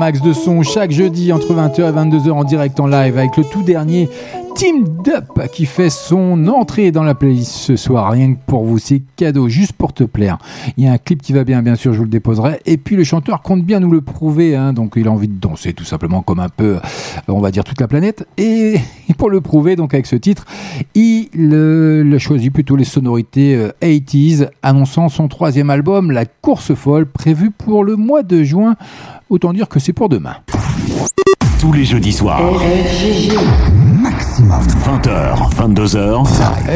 max 0.01 0.23
de 0.23 0.33
son 0.33 0.63
chaque 0.63 0.93
jeudi 0.93 1.31
entre 1.31 1.53
20h 1.53 1.91
et 1.91 1.93
22h 1.93 2.31
en 2.31 2.45
direct 2.45 2.81
en 2.81 2.87
live 2.87 3.19
avec 3.19 3.37
le 3.37 3.45
tout 3.45 3.63
dernier 3.63 4.09
Team 4.55 4.85
Up 5.09 5.47
qui 5.53 5.67
fait 5.67 5.91
son 5.91 6.47
entrée 6.49 6.91
dans 6.91 7.03
la 7.03 7.15
playlist 7.15 7.53
ce 7.53 7.77
soir. 7.77 8.11
Rien 8.11 8.35
que 8.35 8.39
pour 8.47 8.65
vous, 8.65 8.79
c'est 8.79 9.03
cadeau, 9.17 9.49
juste 9.49 9.73
pour 9.73 9.93
te 9.93 10.05
plaire. 10.05 10.39
Il 10.77 10.85
y 10.85 10.89
a 10.89 10.93
un 10.93 10.99
clip 10.99 11.23
qui 11.23 11.33
va 11.33 11.45
bien, 11.45 11.63
bien 11.63 11.77
sûr, 11.77 11.93
je 11.93 11.99
vous 11.99 12.05
le 12.05 12.11
déposerai. 12.11 12.61
Et 12.67 12.77
puis 12.77 12.97
le 12.97 13.05
chanteur 13.05 13.43
compte 13.43 13.63
bien 13.63 13.81
nous 13.81 13.91
le 13.91 14.01
prouver, 14.01 14.57
hein, 14.57 14.73
donc 14.73 14.95
il 14.97 15.07
a 15.07 15.11
envie 15.11 15.29
de 15.29 15.39
danser 15.39 15.73
tout 15.73 15.85
simplement 15.85 16.23
comme 16.23 16.41
un 16.41 16.49
peu, 16.49 16.77
euh, 16.77 16.81
on 17.29 17.41
va 17.41 17.51
dire, 17.51 17.65
toute 17.65 17.81
la 17.81 17.89
planète. 17.89 18.27
Et 18.39 18.77
pour 19.19 19.31
le 19.31 19.41
prouver, 19.41 19.77
donc 19.77 19.95
avec 19.95 20.07
ce 20.07 20.17
titre, 20.17 20.47
il, 20.95 21.29
euh, 21.37 22.15
a 22.15 22.19
choisi 22.19 22.51
plutôt 22.51 22.77
les 22.77 22.85
sonorités 22.85 23.55
euh, 23.55 23.71
80s, 23.83 24.49
annonçant 24.63 25.09
son 25.09 25.29
troisième 25.29 25.71
album, 25.71 26.11
La 26.11 26.25
Course 26.25 26.75
Folle, 26.75 27.07
prévu 27.07 27.51
pour 27.51 27.85
le 27.85 27.97
mois 27.97 28.23
de 28.23 28.43
juin. 28.43 28.77
Autant 29.31 29.53
dire 29.53 29.69
que 29.69 29.79
c'est 29.79 29.93
pour 29.93 30.09
demain. 30.09 30.35
Tous 31.61 31.73
les 31.73 31.85
jeudis 31.85 32.13
soirs. 32.13 32.43
20h, 34.61 35.55
22h. 35.55 36.27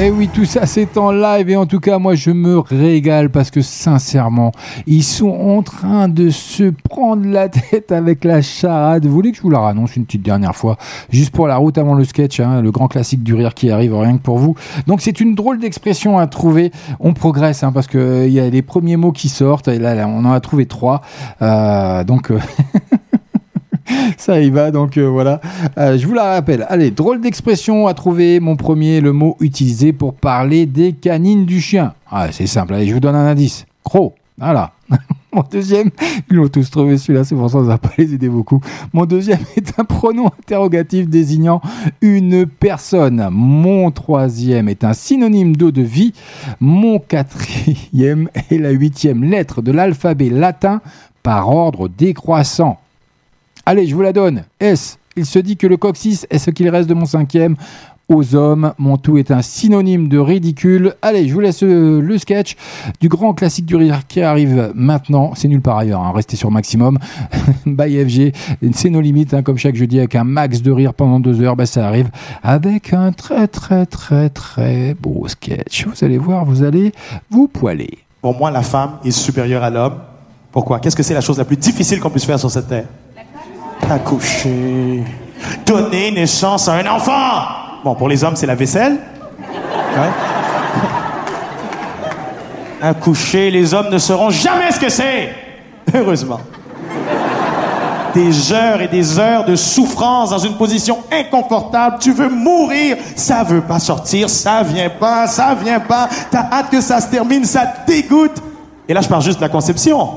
Eh 0.00 0.10
oui, 0.10 0.30
tout 0.32 0.46
ça 0.46 0.64
c'est 0.64 0.96
en 0.96 1.10
live 1.10 1.50
et 1.50 1.56
en 1.56 1.66
tout 1.66 1.80
cas 1.80 1.98
moi 1.98 2.14
je 2.14 2.30
me 2.30 2.58
régale 2.58 3.28
parce 3.28 3.50
que 3.50 3.60
sincèrement 3.60 4.52
ils 4.86 5.02
sont 5.02 5.28
en 5.28 5.62
train 5.62 6.08
de 6.08 6.30
se 6.30 6.72
prendre 6.88 7.26
la 7.26 7.50
tête 7.50 7.92
avec 7.92 8.24
la 8.24 8.40
charade. 8.40 9.04
Vous 9.04 9.12
voulez 9.12 9.32
que 9.32 9.36
je 9.36 9.42
vous 9.42 9.50
la 9.50 9.66
annonce 9.66 9.96
une 9.96 10.06
petite 10.06 10.22
dernière 10.22 10.56
fois? 10.56 10.78
Juste 11.10 11.32
pour 11.32 11.46
la 11.46 11.56
route 11.56 11.76
avant 11.76 11.94
le 11.94 12.04
sketch, 12.04 12.40
hein, 12.40 12.62
le 12.62 12.70
grand 12.70 12.88
classique 12.88 13.22
du 13.22 13.34
rire 13.34 13.52
qui 13.52 13.70
arrive 13.70 13.94
rien 13.94 14.16
que 14.16 14.22
pour 14.22 14.38
vous. 14.38 14.54
Donc 14.86 15.02
c'est 15.02 15.20
une 15.20 15.34
drôle 15.34 15.58
d'expression 15.58 16.18
à 16.18 16.26
trouver. 16.26 16.72
On 17.00 17.12
progresse 17.12 17.62
hein, 17.64 17.72
parce 17.72 17.86
que 17.86 18.26
il 18.26 18.32
y 18.32 18.40
a 18.40 18.48
les 18.48 18.62
premiers 18.62 18.96
mots 18.96 19.12
qui 19.12 19.28
sortent 19.28 19.68
et 19.68 19.78
là, 19.78 19.94
là, 19.94 20.08
on 20.08 20.24
en 20.24 20.32
a 20.32 20.40
trouvé 20.40 20.64
trois. 20.64 21.02
Euh, 21.42 22.02
donc 22.04 22.30
euh, 22.30 22.38
Ça 24.16 24.40
y 24.40 24.50
va, 24.50 24.70
donc 24.70 24.96
euh, 24.96 25.08
voilà. 25.08 25.40
Euh, 25.78 25.98
je 25.98 26.06
vous 26.06 26.14
la 26.14 26.24
rappelle. 26.34 26.66
Allez, 26.68 26.90
drôle 26.90 27.20
d'expression 27.20 27.86
à 27.86 27.94
trouver. 27.94 28.40
Mon 28.40 28.56
premier, 28.56 29.00
le 29.00 29.12
mot 29.12 29.36
utilisé 29.40 29.92
pour 29.92 30.14
parler 30.14 30.66
des 30.66 30.92
canines 30.92 31.44
du 31.44 31.60
chien. 31.60 31.94
Ah, 32.10 32.28
c'est 32.30 32.46
simple. 32.46 32.74
Allez, 32.74 32.86
je 32.86 32.94
vous 32.94 33.00
donne 33.00 33.16
un 33.16 33.26
indice. 33.26 33.66
Croc. 33.84 34.14
Voilà. 34.38 34.72
Mon 35.32 35.42
deuxième, 35.50 35.90
ils 36.30 36.36
l'ont 36.36 36.48
tous 36.48 36.70
trouvé 36.70 36.96
celui-là, 36.96 37.24
c'est 37.24 37.34
pour 37.34 37.50
ça 37.50 37.58
que 37.58 37.64
ça 37.64 37.70
va 37.70 37.78
pas 37.78 37.90
les 37.98 38.14
aider 38.14 38.28
beaucoup. 38.28 38.60
Mon 38.92 39.04
deuxième 39.04 39.40
est 39.56 39.78
un 39.80 39.84
pronom 39.84 40.26
interrogatif 40.26 41.08
désignant 41.08 41.60
une 42.00 42.46
personne. 42.46 43.28
Mon 43.32 43.90
troisième 43.90 44.68
est 44.68 44.84
un 44.84 44.92
synonyme 44.92 45.56
d'eau 45.56 45.72
de 45.72 45.82
vie. 45.82 46.12
Mon 46.60 47.00
quatrième 47.00 48.28
est 48.50 48.58
la 48.58 48.70
huitième 48.70 49.24
lettre 49.24 49.60
de 49.60 49.72
l'alphabet 49.72 50.30
latin 50.30 50.80
par 51.24 51.48
ordre 51.48 51.88
décroissant. 51.88 52.78
Allez, 53.66 53.86
je 53.86 53.94
vous 53.94 54.02
la 54.02 54.12
donne. 54.12 54.44
S. 54.60 54.98
Il 55.16 55.24
se 55.24 55.38
dit 55.38 55.56
que 55.56 55.66
le 55.66 55.76
coccyx 55.76 56.26
est 56.28 56.38
ce 56.38 56.50
qu'il 56.50 56.68
reste 56.68 56.88
de 56.88 56.94
mon 56.94 57.06
cinquième. 57.06 57.56
Aux 58.08 58.34
hommes, 58.34 58.74
mon 58.76 58.98
tout 58.98 59.16
est 59.16 59.30
un 59.30 59.40
synonyme 59.40 60.08
de 60.08 60.18
ridicule. 60.18 60.94
Allez, 61.00 61.26
je 61.26 61.32
vous 61.32 61.40
laisse 61.40 61.62
euh, 61.62 62.02
le 62.02 62.18
sketch 62.18 62.54
du 63.00 63.08
grand 63.08 63.32
classique 63.32 63.64
du 63.64 63.76
rire 63.76 64.02
qui 64.06 64.20
arrive 64.20 64.72
maintenant. 64.74 65.32
C'est 65.34 65.48
nulle 65.48 65.62
part 65.62 65.78
ailleurs, 65.78 66.02
hein. 66.02 66.12
restez 66.14 66.36
sur 66.36 66.50
maximum. 66.50 66.98
By 67.66 68.04
FG, 68.04 68.32
c'est 68.74 68.90
nos 68.90 69.00
limites, 69.00 69.32
hein, 69.32 69.42
comme 69.42 69.56
chaque 69.56 69.76
jeudi, 69.76 69.98
avec 70.00 70.14
un 70.16 70.24
max 70.24 70.60
de 70.60 70.70
rire 70.70 70.92
pendant 70.92 71.18
deux 71.18 71.40
heures. 71.40 71.56
Bah, 71.56 71.64
ça 71.64 71.86
arrive 71.86 72.10
avec 72.42 72.92
un 72.92 73.12
très 73.12 73.48
très 73.48 73.86
très 73.86 74.28
très 74.28 74.94
beau 75.00 75.26
sketch. 75.26 75.86
Vous 75.86 76.04
allez 76.04 76.18
voir, 76.18 76.44
vous 76.44 76.62
allez 76.62 76.92
vous 77.30 77.48
poiler. 77.48 77.98
Pour 78.20 78.36
moi, 78.36 78.50
la 78.50 78.62
femme 78.62 78.98
est 79.02 79.12
supérieure 79.12 79.62
à 79.62 79.70
l'homme. 79.70 79.94
Pourquoi? 80.52 80.78
Qu'est-ce 80.78 80.96
que 80.96 81.02
c'est 81.02 81.14
la 81.14 81.22
chose 81.22 81.38
la 81.38 81.46
plus 81.46 81.56
difficile 81.56 82.00
qu'on 82.00 82.10
puisse 82.10 82.26
faire 82.26 82.38
sur 82.38 82.50
cette 82.50 82.68
terre? 82.68 82.86
Accoucher. 83.90 85.04
Donner 85.66 86.10
naissance 86.10 86.68
à 86.68 86.74
un 86.74 86.86
enfant. 86.86 87.42
Bon, 87.84 87.94
pour 87.94 88.08
les 88.08 88.24
hommes, 88.24 88.36
c'est 88.36 88.46
la 88.46 88.54
vaisselle. 88.54 88.98
Ouais. 89.38 90.10
Accoucher, 92.88 93.50
les 93.50 93.74
hommes 93.74 93.90
ne 93.90 93.98
sauront 93.98 94.30
jamais 94.30 94.70
ce 94.70 94.80
que 94.80 94.88
c'est. 94.88 95.34
Heureusement. 95.94 96.40
Des 98.14 98.52
heures 98.52 98.80
et 98.80 98.88
des 98.88 99.18
heures 99.18 99.44
de 99.44 99.56
souffrance 99.56 100.30
dans 100.30 100.38
une 100.38 100.54
position 100.54 100.98
inconfortable. 101.12 101.96
Tu 102.00 102.12
veux 102.12 102.28
mourir. 102.28 102.96
Ça 103.16 103.42
veut 103.42 103.60
pas 103.60 103.80
sortir. 103.80 104.30
Ça 104.30 104.62
vient 104.62 104.90
pas. 104.90 105.26
Ça 105.26 105.54
vient 105.54 105.80
pas. 105.80 106.08
T'as 106.30 106.48
hâte 106.50 106.70
que 106.70 106.80
ça 106.80 107.00
se 107.00 107.08
termine. 107.08 107.44
Ça 107.44 107.66
te 107.66 107.90
dégoûte. 107.90 108.40
Et 108.88 108.94
là, 108.94 109.00
je 109.00 109.08
parle 109.08 109.22
juste 109.22 109.38
de 109.38 109.42
la 109.42 109.48
conception. 109.48 110.10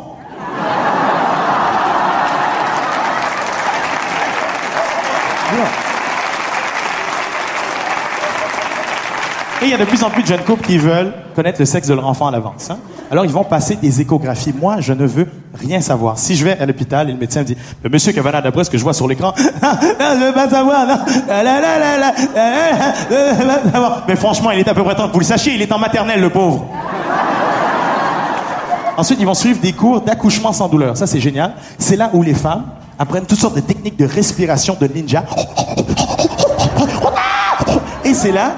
Et 9.62 9.66
il 9.66 9.70
y 9.72 9.74
a 9.74 9.78
de 9.78 9.86
plus 9.86 10.04
en 10.04 10.10
plus 10.12 10.22
de 10.22 10.28
jeunes 10.28 10.44
couples 10.44 10.64
qui 10.66 10.78
veulent 10.78 11.12
connaître 11.36 11.60
le 11.60 11.66
sexe 11.66 11.88
de 11.88 11.94
leur 11.96 12.06
enfant 12.08 12.28
à 12.28 12.32
l'avance. 12.32 12.70
hein. 12.70 12.78
Alors 13.10 13.26
ils 13.26 13.32
vont 13.32 13.44
passer 13.44 13.76
des 13.76 14.02
échographies. 14.02 14.54
Moi, 14.60 14.76
je 14.82 14.94
ne 14.94 15.06
veux 15.06 15.28
rien 15.60 15.82
savoir. 15.82 16.20
Si 16.20 16.36
je 16.36 16.44
vais 16.46 16.60
à 16.60 16.66
l'hôpital 16.66 17.10
et 17.10 17.14
le 17.14 17.18
médecin 17.18 17.40
me 17.40 17.46
dit, 17.46 17.58
Monsieur 17.90 18.12
Cavana, 18.14 18.42
d'après 18.42 18.64
ce 18.66 18.70
que 18.70 18.78
je 18.78 18.84
vois 18.84 18.94
sur 18.94 19.08
l'écran, 19.08 19.34
je 19.38 20.26
veux 20.26 20.34
pas 20.34 20.50
savoir, 20.50 20.86
non. 20.86 20.98
Là, 21.28 21.44
là, 21.44 22.14
veux 23.10 23.48
pas 23.48 23.72
savoir. 23.72 24.04
Mais 24.08 24.16
franchement, 24.16 24.52
il 24.52 24.60
est 24.60 24.68
à 24.68 24.74
peu 24.76 24.84
près 24.84 24.94
temps 24.96 25.08
que 25.08 25.14
vous 25.14 25.20
le 25.20 25.26
sachiez, 25.26 25.56
il 25.56 25.62
est 25.62 25.72
en 25.72 25.80
maternelle, 25.80 26.22
le 26.22 26.30
pauvre. 26.30 26.66
Ensuite, 28.98 29.20
ils 29.20 29.26
vont 29.26 29.34
suivre 29.34 29.60
des 29.60 29.74
cours 29.74 30.02
d'accouchement 30.02 30.54
sans 30.54 30.68
douleur. 30.68 30.98
Ça, 30.98 31.08
c'est 31.08 31.20
génial. 31.20 31.54
C'est 31.80 31.96
là 31.96 32.10
où 32.14 32.22
les 32.24 32.34
femmes 32.34 32.64
apprennent 33.00 33.26
toutes 33.26 33.40
sortes 33.40 33.56
de 33.56 33.62
techniques 33.62 33.98
de 33.98 34.06
respiration 34.06 34.76
de 34.80 34.88
ninja. 34.88 35.24
Et 38.04 38.14
c'est 38.14 38.32
là 38.32 38.52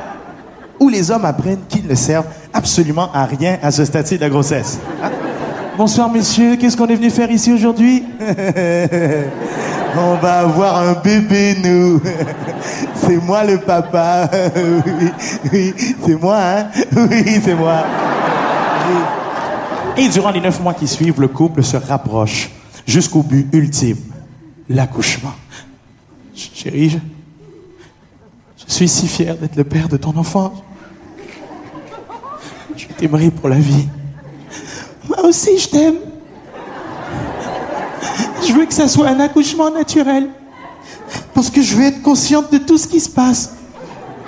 où 0.79 0.89
les 0.89 1.11
hommes 1.11 1.25
apprennent 1.25 1.59
qu'ils 1.67 1.87
ne 1.87 1.95
servent 1.95 2.27
absolument 2.53 3.11
à 3.13 3.25
rien 3.25 3.57
à 3.61 3.71
ce 3.71 3.83
stade 3.85 4.09
de 4.09 4.17
la 4.17 4.29
grossesse. 4.29 4.79
Hein? 5.03 5.11
Bonsoir, 5.77 6.09
messieurs. 6.11 6.55
Qu'est-ce 6.57 6.75
qu'on 6.77 6.87
est 6.87 6.95
venu 6.95 7.09
faire 7.09 7.31
ici 7.31 7.51
aujourd'hui? 7.53 8.03
On 9.97 10.15
va 10.15 10.39
avoir 10.41 10.77
un 10.87 10.93
bébé, 10.93 11.55
nous. 11.63 11.99
C'est 12.95 13.17
moi 13.17 13.43
le 13.43 13.57
papa. 13.57 14.29
Oui, 15.51 15.73
oui, 15.77 15.95
c'est 16.05 16.21
moi, 16.21 16.37
hein? 16.39 16.67
Oui, 16.95 17.39
c'est 17.43 17.55
moi. 17.55 17.83
Et 19.97 20.07
durant 20.09 20.31
les 20.31 20.39
neuf 20.41 20.61
mois 20.61 20.73
qui 20.73 20.87
suivent, 20.87 21.19
le 21.19 21.27
couple 21.27 21.63
se 21.63 21.75
rapproche 21.77 22.49
jusqu'au 22.85 23.23
but 23.23 23.47
ultime, 23.51 23.97
l'accouchement. 24.69 25.33
Ch- 26.35 26.51
Chérie, 26.53 26.89
je, 26.91 26.97
je 28.67 28.73
suis 28.73 28.87
si 28.87 29.07
fier 29.07 29.35
d'être 29.35 29.55
le 29.55 29.63
père 29.63 29.89
de 29.89 29.97
ton 29.97 30.15
enfant. 30.17 30.53
Je 32.79 32.87
t'aimerai 32.95 33.29
pour 33.29 33.49
la 33.49 33.57
vie. 33.57 33.87
Moi 35.07 35.25
aussi, 35.25 35.57
je 35.59 35.67
t'aime. 35.67 35.95
Je 38.47 38.53
veux 38.53 38.65
que 38.65 38.73
ça 38.73 38.87
soit 38.87 39.07
un 39.09 39.19
accouchement 39.19 39.69
naturel. 39.69 40.29
Parce 41.33 41.49
que 41.49 41.61
je 41.61 41.75
veux 41.75 41.83
être 41.85 42.01
consciente 42.01 42.51
de 42.53 42.57
tout 42.57 42.77
ce 42.77 42.87
qui 42.87 42.99
se 43.01 43.09
passe. 43.09 43.55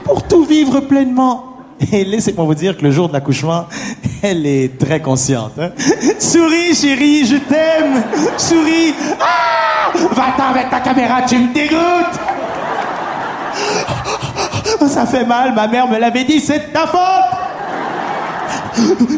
Pour 0.03 0.23
tout 0.23 0.43
vivre 0.43 0.81
pleinement. 0.81 1.45
Et 1.93 2.03
laissez-moi 2.03 2.43
vous 2.45 2.53
dire 2.55 2.77
que 2.77 2.83
le 2.83 2.91
jour 2.91 3.07
de 3.07 3.13
l'accouchement, 3.13 3.65
elle 4.21 4.45
est 4.45 4.77
très 4.77 5.01
consciente. 5.01 5.53
hein. 5.57 5.69
Souris, 6.19 6.75
chérie, 6.75 7.25
je 7.25 7.37
t'aime. 7.37 8.03
Souris. 8.37 8.93
Ah 9.19 9.91
Va-t'en 9.93 10.49
avec 10.51 10.69
ta 10.69 10.79
caméra, 10.81 11.21
tu 11.23 11.37
me 11.37 11.53
dégoûtes. 11.53 12.19
Ça 14.89 15.05
fait 15.05 15.25
mal, 15.25 15.53
ma 15.55 15.67
mère 15.67 15.87
me 15.87 15.97
l'avait 15.97 16.23
dit, 16.25 16.39
c'est 16.41 16.67
de 16.67 16.73
ta 16.73 16.85
faute. 16.87 17.40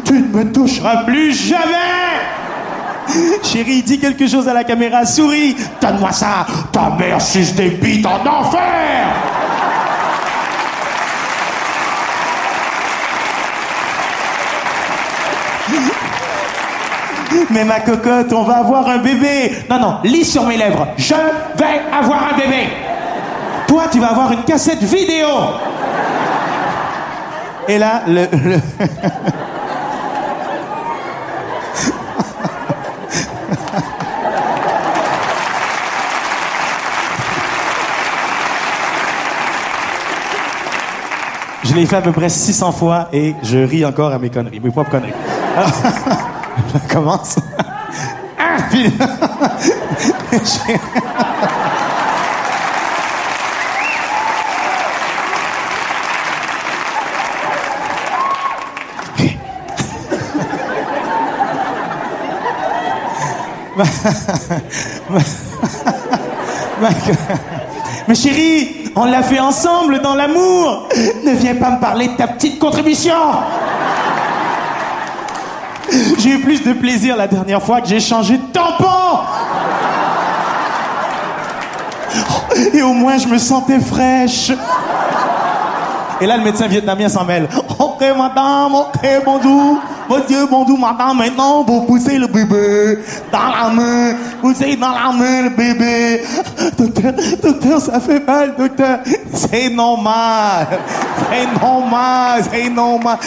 Tu 0.04 0.12
ne 0.12 0.36
me 0.36 0.52
toucheras 0.52 1.04
plus 1.04 1.32
jamais. 1.32 1.74
Chérie, 3.42 3.82
dis 3.82 3.98
quelque 3.98 4.26
chose 4.26 4.48
à 4.48 4.54
la 4.54 4.64
caméra, 4.64 5.04
souris. 5.04 5.56
Donne-moi 5.80 6.12
ça. 6.12 6.46
Ta 6.72 6.90
mère 6.98 7.20
suce 7.20 7.54
des 7.54 7.70
bites 7.70 8.06
en 8.06 8.26
enfer. 8.26 9.04
Mais 17.50 17.64
ma 17.64 17.80
cocotte, 17.80 18.32
on 18.32 18.42
va 18.42 18.58
avoir 18.58 18.88
un 18.88 18.98
bébé. 18.98 19.52
Non, 19.70 19.78
non, 19.78 19.96
lis 20.04 20.24
sur 20.24 20.44
mes 20.44 20.56
lèvres. 20.56 20.88
Je 20.96 21.14
vais 21.14 21.82
avoir 21.92 22.32
un 22.32 22.36
bébé. 22.36 22.68
Toi, 23.68 23.84
tu 23.92 24.00
vas 24.00 24.08
avoir 24.08 24.32
une 24.32 24.42
cassette 24.42 24.82
vidéo. 24.82 25.28
Et 27.68 27.78
là, 27.78 28.02
le... 28.06 28.26
Je 41.64 41.74
l'ai 41.74 41.86
fait 41.86 41.96
à 41.96 42.02
peu 42.02 42.12
près 42.12 42.28
600 42.28 42.72
fois 42.72 43.08
et 43.12 43.34
je 43.42 43.58
ris 43.58 43.84
encore 43.84 44.12
à 44.12 44.18
mes 44.18 44.28
conneries, 44.28 44.60
mes 44.60 44.70
propres 44.70 44.90
conneries. 44.90 45.12
Alors, 45.56 45.70
je 46.88 46.92
commence. 46.94 47.36
Ah, 48.38 48.56
puis- 48.70 48.90
J'ai- 50.32 50.78
Ma- 50.78 50.90
ma- 51.00 51.20
ma- 51.20 51.34
Mais 68.06 68.14
chérie, 68.14 68.90
on 68.94 69.04
l'a 69.04 69.22
fait 69.22 69.40
ensemble 69.40 70.00
dans 70.00 70.14
l'amour. 70.14 70.88
Ne 71.24 71.32
viens 71.32 71.54
pas 71.56 71.70
me 71.70 71.80
parler 71.80 72.08
de 72.08 72.16
ta 72.16 72.28
petite 72.28 72.58
contribution. 72.58 73.14
J'ai 76.18 76.30
eu 76.30 76.40
plus 76.40 76.62
de 76.62 76.72
plaisir 76.72 77.16
la 77.16 77.26
dernière 77.26 77.62
fois 77.62 77.80
que 77.80 77.88
j'ai 77.88 78.00
changé 78.00 78.36
de 78.36 78.42
tampon. 78.52 79.20
Et 82.72 82.82
au 82.82 82.92
moins 82.92 83.18
je 83.18 83.26
me 83.28 83.38
sentais 83.38 83.80
fraîche. 83.80 84.52
Et 86.20 86.26
là, 86.26 86.36
le 86.36 86.44
médecin 86.44 86.68
vietnamien 86.68 87.08
s'en 87.08 87.24
mêle. 87.24 87.48
Ok, 87.78 88.00
madame, 88.16 88.74
ok, 88.74 89.22
bonjour. 89.24 89.80
Monsieur, 90.14 90.46
bonjour, 90.48 90.78
madame. 90.78 91.18
Maintenant, 91.18 91.64
vous 91.64 91.82
poussez 91.82 92.18
le 92.18 92.28
bébé 92.28 92.98
dans 93.32 93.48
la 93.48 93.68
main. 93.70 94.14
Poussez 94.40 94.76
dans 94.76 94.92
la 94.92 95.10
main 95.10 95.42
le 95.42 95.50
bébé. 95.50 96.22
Docteur, 96.78 97.12
docteur, 97.42 97.80
ça 97.80 97.98
fait 97.98 98.24
mal, 98.24 98.54
docteur. 98.56 99.00
C'est 99.32 99.70
normal. 99.70 100.68
C'est 101.30 101.60
normal, 101.60 102.44
c'est 102.52 102.70
normal. 102.70 103.18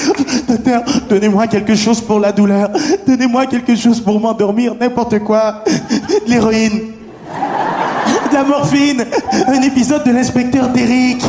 Docteur, 0.48 0.84
donnez-moi 1.10 1.48
quelque 1.48 1.76
chose 1.76 2.00
pour 2.00 2.22
la 2.22 2.32
douleur. 2.32 2.70
Donnez-moi 3.06 3.48
quelque 3.48 3.76
chose 3.76 4.00
pour 4.00 4.20
m'endormir, 4.20 4.74
n'importe 4.80 5.20
quoi. 5.20 5.64
L'héroïne. 6.26 6.94
De 8.32 8.34
la 8.34 8.44
morphine. 8.44 9.06
Un 9.48 9.62
épisode 9.62 10.06
de 10.06 10.12
l'inspecteur 10.12 10.70
Derrick. 10.70 11.22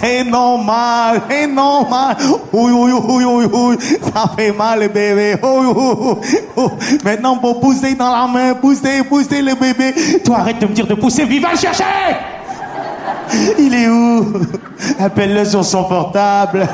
C'est 0.00 0.24
normal, 0.24 1.22
c'est 1.28 1.46
normal. 1.46 2.16
Oui, 2.52 2.72
oui, 2.72 2.92
oui, 2.92 3.24
oui, 3.24 3.44
oui. 3.52 3.76
Ça 4.02 4.30
fait 4.36 4.52
mal, 4.52 4.80
le 4.80 4.88
bébé. 4.88 5.36
Oui, 5.42 5.66
oui, 5.74 6.16
oui. 6.56 6.64
Maintenant, 7.04 7.36
pour 7.38 7.60
pousser 7.60 7.94
dans 7.94 8.10
la 8.10 8.26
main, 8.26 8.54
pousser, 8.54 9.02
pousser 9.04 9.42
le 9.42 9.54
bébé. 9.54 10.20
Toi, 10.24 10.38
arrête 10.38 10.58
de 10.58 10.66
me 10.66 10.72
dire 10.72 10.86
de 10.86 10.94
pousser, 10.94 11.24
vive 11.24 11.42
va 11.42 11.52
le 11.52 11.58
chercher. 11.58 11.84
Il 13.58 13.74
est 13.74 13.88
où? 13.88 14.32
Appelle-le 14.98 15.44
sur 15.44 15.64
son 15.64 15.84
portable. 15.84 16.68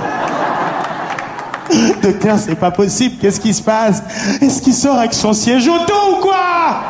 Docteur, 2.02 2.36
c'est 2.38 2.56
pas 2.56 2.70
possible. 2.70 3.16
Qu'est-ce 3.20 3.40
qui 3.40 3.54
se 3.54 3.62
passe? 3.62 4.02
Est-ce 4.40 4.60
qu'il 4.60 4.74
sort 4.74 4.98
avec 4.98 5.14
son 5.14 5.32
siège 5.32 5.68
auto 5.68 5.94
ou 6.12 6.20
quoi? 6.20 6.82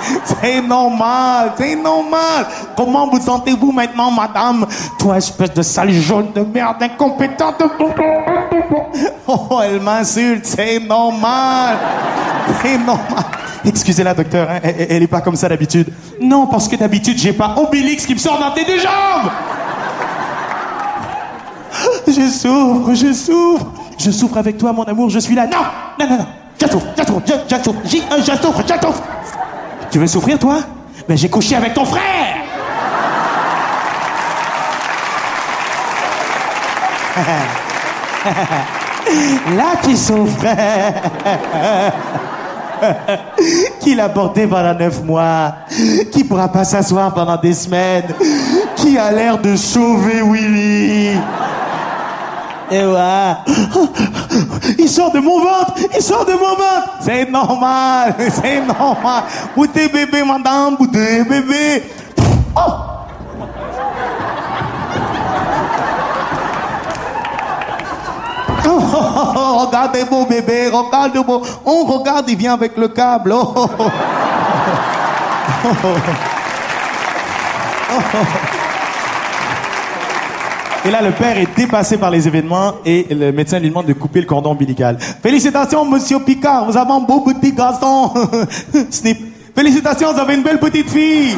c'est 0.24 0.60
normal, 0.60 1.52
c'est 1.56 1.76
normal. 1.76 2.46
Comment 2.76 3.08
vous 3.08 3.20
sentez-vous 3.20 3.72
maintenant, 3.72 4.10
madame? 4.10 4.66
Toi, 4.98 5.18
espèce 5.18 5.52
de 5.54 5.62
sale 5.62 5.92
jaune 5.92 6.32
de 6.34 6.42
merde 6.42 6.82
incompétente. 6.82 7.62
Oh, 9.32 9.60
elle 9.62 9.80
m'insulte, 9.80 10.44
c'est 10.44 10.80
normal. 10.80 11.76
C'est 12.60 12.78
normal. 12.78 13.24
Excusez-la, 13.64 14.12
docteur, 14.12 14.50
hein, 14.50 14.58
elle, 14.62 14.86
elle 14.90 15.02
est 15.04 15.06
pas 15.06 15.20
comme 15.20 15.36
ça 15.36 15.48
d'habitude. 15.48 15.92
Non, 16.20 16.48
parce 16.48 16.66
que 16.66 16.74
d'habitude, 16.74 17.16
j'ai 17.16 17.32
pas 17.32 17.54
Obélix 17.56 18.06
qui 18.06 18.14
me 18.14 18.18
sort 18.18 18.40
dans 18.40 18.50
tes 18.50 18.64
deux 18.64 18.78
jambes. 18.78 19.30
Je 22.08 22.28
souffre, 22.28 22.94
je 22.94 23.12
souffre. 23.12 23.66
Je 23.98 24.10
souffre 24.10 24.38
avec 24.38 24.58
toi, 24.58 24.72
mon 24.72 24.82
amour, 24.84 25.10
je 25.10 25.18
suis 25.20 25.34
là. 25.34 25.46
Non, 25.46 25.58
non, 25.98 26.08
non, 26.08 26.18
non. 26.18 26.26
Je 26.60 26.66
souffre, 26.66 26.86
je 26.96 27.04
souffre, 27.04 27.22
je, 27.26 27.96
je 28.18 28.42
souffre. 28.42 29.02
Tu 29.90 29.98
veux 29.98 30.06
souffrir, 30.06 30.38
toi? 30.38 30.60
Mais 31.08 31.16
j'ai 31.16 31.28
couché 31.28 31.56
avec 31.56 31.74
ton 31.74 31.84
frère 31.84 32.36
Là, 39.56 39.72
tu 39.82 39.96
souffres. 39.96 40.44
qui 43.80 43.94
l'a 43.94 44.08
porté 44.08 44.46
pendant 44.46 44.74
neuf 44.74 45.02
mois, 45.02 45.54
qui 46.10 46.24
pourra 46.24 46.48
pas 46.48 46.64
s'asseoir 46.64 47.12
pendant 47.12 47.36
des 47.36 47.52
semaines, 47.52 48.06
qui 48.76 48.96
a 48.96 49.12
l'air 49.12 49.36
de 49.38 49.54
sauver 49.56 50.22
Willy? 50.22 51.18
Et 52.70 52.86
ouais. 52.86 53.34
Il 54.78 54.88
sort 54.88 55.10
de 55.10 55.18
mon 55.18 55.40
ventre, 55.40 55.74
il 55.94 56.02
sort 56.02 56.24
de 56.24 56.32
mon 56.32 56.50
ventre. 56.50 56.98
C'est 57.00 57.28
normal, 57.28 58.14
c'est 58.18 58.60
normal. 58.60 59.24
Boutez 59.56 59.88
bébé, 59.88 60.22
madame, 60.22 60.76
boutez 60.76 61.24
bébé. 61.24 61.82
Oh! 62.56 62.60
Oh, 68.66 68.68
oh, 68.68 69.32
oh, 69.36 69.66
regardez 69.66 70.04
mon 70.10 70.24
bébé, 70.24 70.68
regarde 70.68 71.16
mon... 71.26 71.40
On 71.64 71.84
regarde, 71.84 72.28
il 72.28 72.36
vient 72.36 72.52
avec 72.54 72.76
le 72.76 72.88
câble. 72.88 73.32
Oh, 73.32 73.54
oh, 73.56 73.68
oh. 75.84 75.96
Et 80.86 80.90
là, 80.90 81.02
le 81.02 81.10
père 81.10 81.36
est 81.36 81.48
dépassé 81.56 81.98
par 81.98 82.10
les 82.10 82.26
événements 82.26 82.72
et 82.86 83.06
le 83.10 83.32
médecin 83.32 83.58
lui 83.58 83.68
demande 83.68 83.84
de 83.84 83.92
couper 83.92 84.20
le 84.20 84.26
cordon 84.26 84.52
ombilical. 84.52 84.98
Félicitations, 84.98 85.84
monsieur 85.84 86.20
Picard, 86.20 86.70
vous 86.70 86.76
avez 86.76 86.90
un 86.90 87.00
beau 87.00 87.20
petit 87.20 87.52
garçon. 87.52 88.14
Snip. 88.90 89.18
Félicitations, 89.54 90.14
vous 90.14 90.18
avez 90.18 90.36
une 90.36 90.42
belle 90.42 90.58
petite 90.58 90.88
fille. 90.88 91.36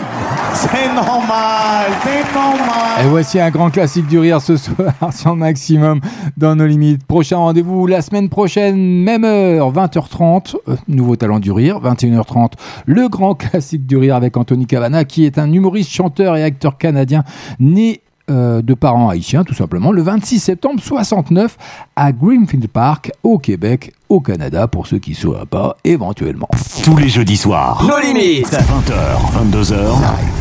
C'est 0.55 0.95
normal, 0.95 1.87
c'est 2.05 2.35
normal. 2.35 3.05
Et 3.05 3.09
voici 3.09 3.41
un 3.41 3.51
grand 3.51 3.71
classique 3.71 4.07
du 4.07 4.21
rire 4.21 4.41
ce 4.41 4.57
soir 4.57 4.93
sur 5.13 5.35
Maximum 5.35 6.01
dans 6.37 6.55
nos 6.55 6.67
limites. 6.67 7.05
Prochain 7.05 7.39
rendez-vous 7.39 7.89
la 7.89 8.01
semaine 8.01 8.29
prochaine, 8.29 8.77
même 9.03 9.25
heure, 9.25 9.73
20h30, 9.73 10.55
euh, 10.69 10.77
nouveau 10.87 11.17
talent 11.17 11.41
du 11.41 11.51
rire, 11.51 11.81
21h30, 11.83 12.53
le 12.87 13.09
grand 13.09 13.35
classique 13.51 13.87
du 13.87 13.97
rire 13.97 14.15
avec 14.15 14.37
Anthony 14.37 14.67
Cavana 14.67 15.05
qui 15.05 15.25
est 15.25 15.39
un 15.39 15.53
humoriste, 15.53 15.91
chanteur 15.91 16.37
et 16.37 16.45
acteur 16.45 16.79
canadien 16.79 17.25
né 17.59 18.03
euh, 18.33 18.63
de 18.63 18.75
parents 18.75 19.09
haïtiens 19.09 19.45
tout 19.45 19.55
simplement 19.55 19.93
le 19.93 20.03
26 20.03 20.39
septembre 20.41 20.81
69 20.81 21.57
à 21.97 22.13
Greenfield 22.13 22.69
Park 22.69 23.13
au 23.23 23.39
Québec 23.39 23.93
au 24.09 24.21
Canada 24.21 24.69
pour 24.69 24.87
ceux 24.87 24.99
qui 24.99 25.11
ne 25.11 25.17
sauraient 25.17 25.47
pas 25.47 25.77
éventuellement. 25.85 26.49
Tous 26.85 26.97
les 26.97 27.09
jeudis 27.09 27.37
soirs. 27.37 27.83
Nos 27.83 27.99
limites. 27.99 28.53
20h, 28.53 29.51
22h. 29.51 29.75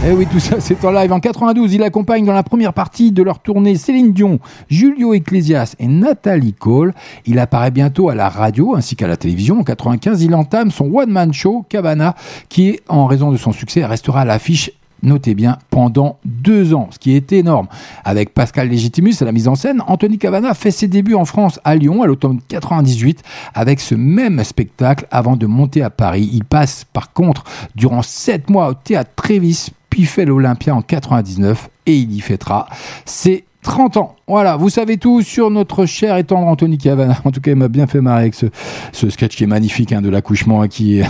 Eh 0.08 0.12
oui, 0.12 0.28
tout 0.30 0.40
ça, 0.40 0.58
c'est 0.60 0.84
en 0.84 0.92
live. 0.92 1.14
En 1.14 1.20
92, 1.22 1.74
il 1.74 1.84
accompagne 1.84 2.26
dans 2.26 2.34
la 2.34 2.44
première 2.44 2.74
partie 2.74 3.12
de 3.12 3.24
leur 3.24 3.40
tournée 3.40 3.76
Céline 3.76 4.12
Dion, 4.12 4.40
Julio 4.70 5.14
Iglesias 5.14 5.76
et 5.80 5.88
Nathalie 5.88 6.54
Cole. 6.54 6.94
Il 7.26 7.40
apparaît 7.40 7.72
bientôt 7.72 8.10
à 8.10 8.16
la 8.16 8.28
radio 8.28 8.76
ainsi 8.76 8.98
qu'à 8.98 9.08
la 9.08 9.16
télévision. 9.16 9.60
En 9.60 9.64
95, 9.64 10.22
il 10.22 10.36
entame 10.36 10.72
son 10.72 10.94
one-man 10.94 11.34
show, 11.34 11.66
Cabana, 11.70 12.16
qui, 12.50 12.80
en 12.90 13.06
raison 13.06 13.32
de 13.32 13.38
son 13.38 13.54
succès, 13.54 13.86
restera 13.86 14.22
à 14.22 14.26
l'affiche 14.26 14.72
notez 15.04 15.36
bien, 15.36 15.58
pendant 15.70 16.20
deux 16.26 16.74
ans, 16.74 16.90
ce 16.92 17.00
qui 17.00 17.16
est 17.16 17.32
énorme. 17.32 17.68
Avec 18.04 18.34
Pascal 18.34 18.70
Légitimus 18.70 19.16
à 19.22 19.26
la 19.26 19.32
mise 19.32 19.48
en 19.48 19.56
scène, 19.56 19.82
Anthony 19.88 20.18
Cavana 20.18 20.54
fait 20.54 20.72
ses 20.72 20.88
débuts 20.88 21.16
en 21.16 21.26
France 21.26 21.60
à 21.64 21.76
Lyon 21.76 22.04
à 22.04 22.08
l'automne 22.08 22.40
98 22.48 23.24
avec 23.54 23.80
ce 23.80 23.96
même 23.96 24.44
spectacle 24.44 25.08
avant 25.12 25.36
de 25.36 25.46
monter 25.46 25.82
à 25.82 25.90
Paris. 25.90 26.30
Il 26.34 26.44
passe 26.44 26.86
par 26.92 27.14
contre 27.14 27.44
durant 27.76 28.02
sept 28.02 28.50
mois 28.50 28.70
au 28.70 28.74
théâtre 28.74 29.12
Trévis, 29.16 29.70
puis 29.90 30.06
fait 30.06 30.26
l'Olympia 30.26 30.74
en 30.74 30.82
99 30.82 31.70
et 31.86 31.96
il 31.96 32.14
y 32.14 32.22
fêtera 32.22 32.68
ses 33.06 33.46
30 33.64 33.98
ans. 33.98 34.16
Voilà, 34.28 34.56
vous 34.56 34.70
savez 34.70 34.98
tout 34.98 35.22
sur 35.22 35.52
notre 35.52 35.86
cher 35.86 36.18
et 36.18 36.24
tendre 36.24 36.48
Anthony 36.48 36.78
Cavana. 36.78 37.18
En 37.26 37.32
tout 37.32 37.42
cas, 37.42 37.52
il 37.52 37.58
m'a 37.58 37.68
bien 37.68 37.88
fait 37.88 38.02
marrer 38.02 38.22
avec 38.22 38.36
ce, 38.36 39.10
sketch 39.10 39.36
qui 39.36 39.44
est 39.44 39.48
magnifique 39.48 39.92
hein, 39.92 40.02
de 40.02 40.10
l'accouchement 40.10 40.62
hein, 40.62 40.68
qui 40.68 41.00
est 41.00 41.06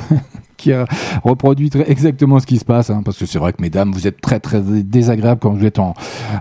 qui 0.62 0.72
reproduit 1.24 1.70
exactement 1.88 2.40
ce 2.40 2.46
qui 2.46 2.58
se 2.58 2.66
passe, 2.66 2.90
hein, 2.90 3.02
parce 3.04 3.18
que 3.18 3.26
c'est 3.26 3.40
vrai 3.40 3.54
que 3.54 3.62
mesdames, 3.62 3.92
vous 3.92 4.08
êtes 4.08 4.22
très 4.22 4.40
très 4.40 4.62
désagréables 4.62 5.40
quand 5.42 5.52
vous 5.52 5.66
êtes 5.66 5.80
en, 5.80 5.94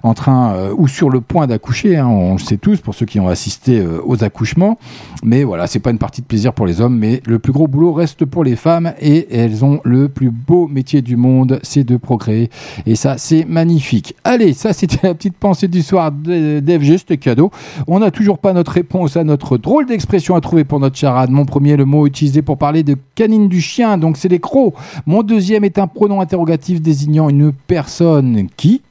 en 0.02 0.14
train 0.14 0.52
euh, 0.54 0.74
ou 0.76 0.88
sur 0.88 1.10
le 1.10 1.20
point 1.20 1.46
d'accoucher, 1.46 1.96
hein, 1.96 2.06
on 2.06 2.34
le 2.34 2.38
sait 2.38 2.58
tous 2.58 2.80
pour 2.80 2.94
ceux 2.94 3.06
qui 3.06 3.18
ont 3.20 3.28
assisté 3.28 3.78
euh, 3.78 4.00
aux 4.04 4.22
accouchements, 4.22 4.78
mais 5.22 5.44
voilà, 5.44 5.66
c'est 5.66 5.78
pas 5.78 5.90
une 5.90 5.98
partie 5.98 6.20
de 6.20 6.26
plaisir 6.26 6.52
pour 6.52 6.66
les 6.66 6.80
hommes, 6.80 6.96
mais 6.98 7.22
le 7.26 7.38
plus 7.38 7.52
gros 7.52 7.66
boulot 7.66 7.92
reste 7.92 8.24
pour 8.24 8.44
les 8.44 8.56
femmes 8.56 8.92
et 9.00 9.26
elles 9.34 9.64
ont 9.64 9.80
le 9.84 10.08
plus 10.08 10.30
beau 10.30 10.68
métier 10.68 11.02
du 11.02 11.16
monde, 11.16 11.60
c'est 11.62 11.84
de 11.84 11.96
procréer, 11.96 12.50
et 12.86 12.94
ça 12.94 13.16
c'est 13.18 13.44
magnifique. 13.44 14.14
Allez, 14.24 14.52
ça 14.52 14.72
c'était 14.72 15.06
la 15.06 15.14
petite 15.14 15.36
pensée 15.36 15.68
du 15.68 15.82
soir 15.82 16.12
d'FG, 16.12 16.98
c'était 16.98 17.16
cadeau. 17.16 17.50
On 17.86 18.00
n'a 18.00 18.10
toujours 18.10 18.38
pas 18.38 18.52
notre 18.52 18.72
réponse 18.72 19.16
à 19.16 19.24
notre 19.24 19.56
drôle 19.58 19.86
d'expression 19.86 20.34
à 20.34 20.40
trouver 20.40 20.64
pour 20.64 20.80
notre 20.80 20.96
charade. 20.96 21.30
Mon 21.30 21.44
premier, 21.44 21.76
le 21.76 21.84
mot 21.84 22.06
utilisé 22.06 22.42
pour 22.42 22.58
parler 22.58 22.82
de 22.82 22.96
canine 23.14 23.48
du 23.48 23.60
chien, 23.60 23.98
donc 23.98 24.09
c'est 24.16 24.28
les 24.28 24.40
crocs. 24.40 24.74
Mon 25.06 25.22
deuxième 25.22 25.64
est 25.64 25.78
un 25.78 25.86
pronom 25.86 26.20
interrogatif 26.20 26.80
désignant 26.80 27.28
une 27.28 27.52
personne 27.52 28.48
qui. 28.56 28.82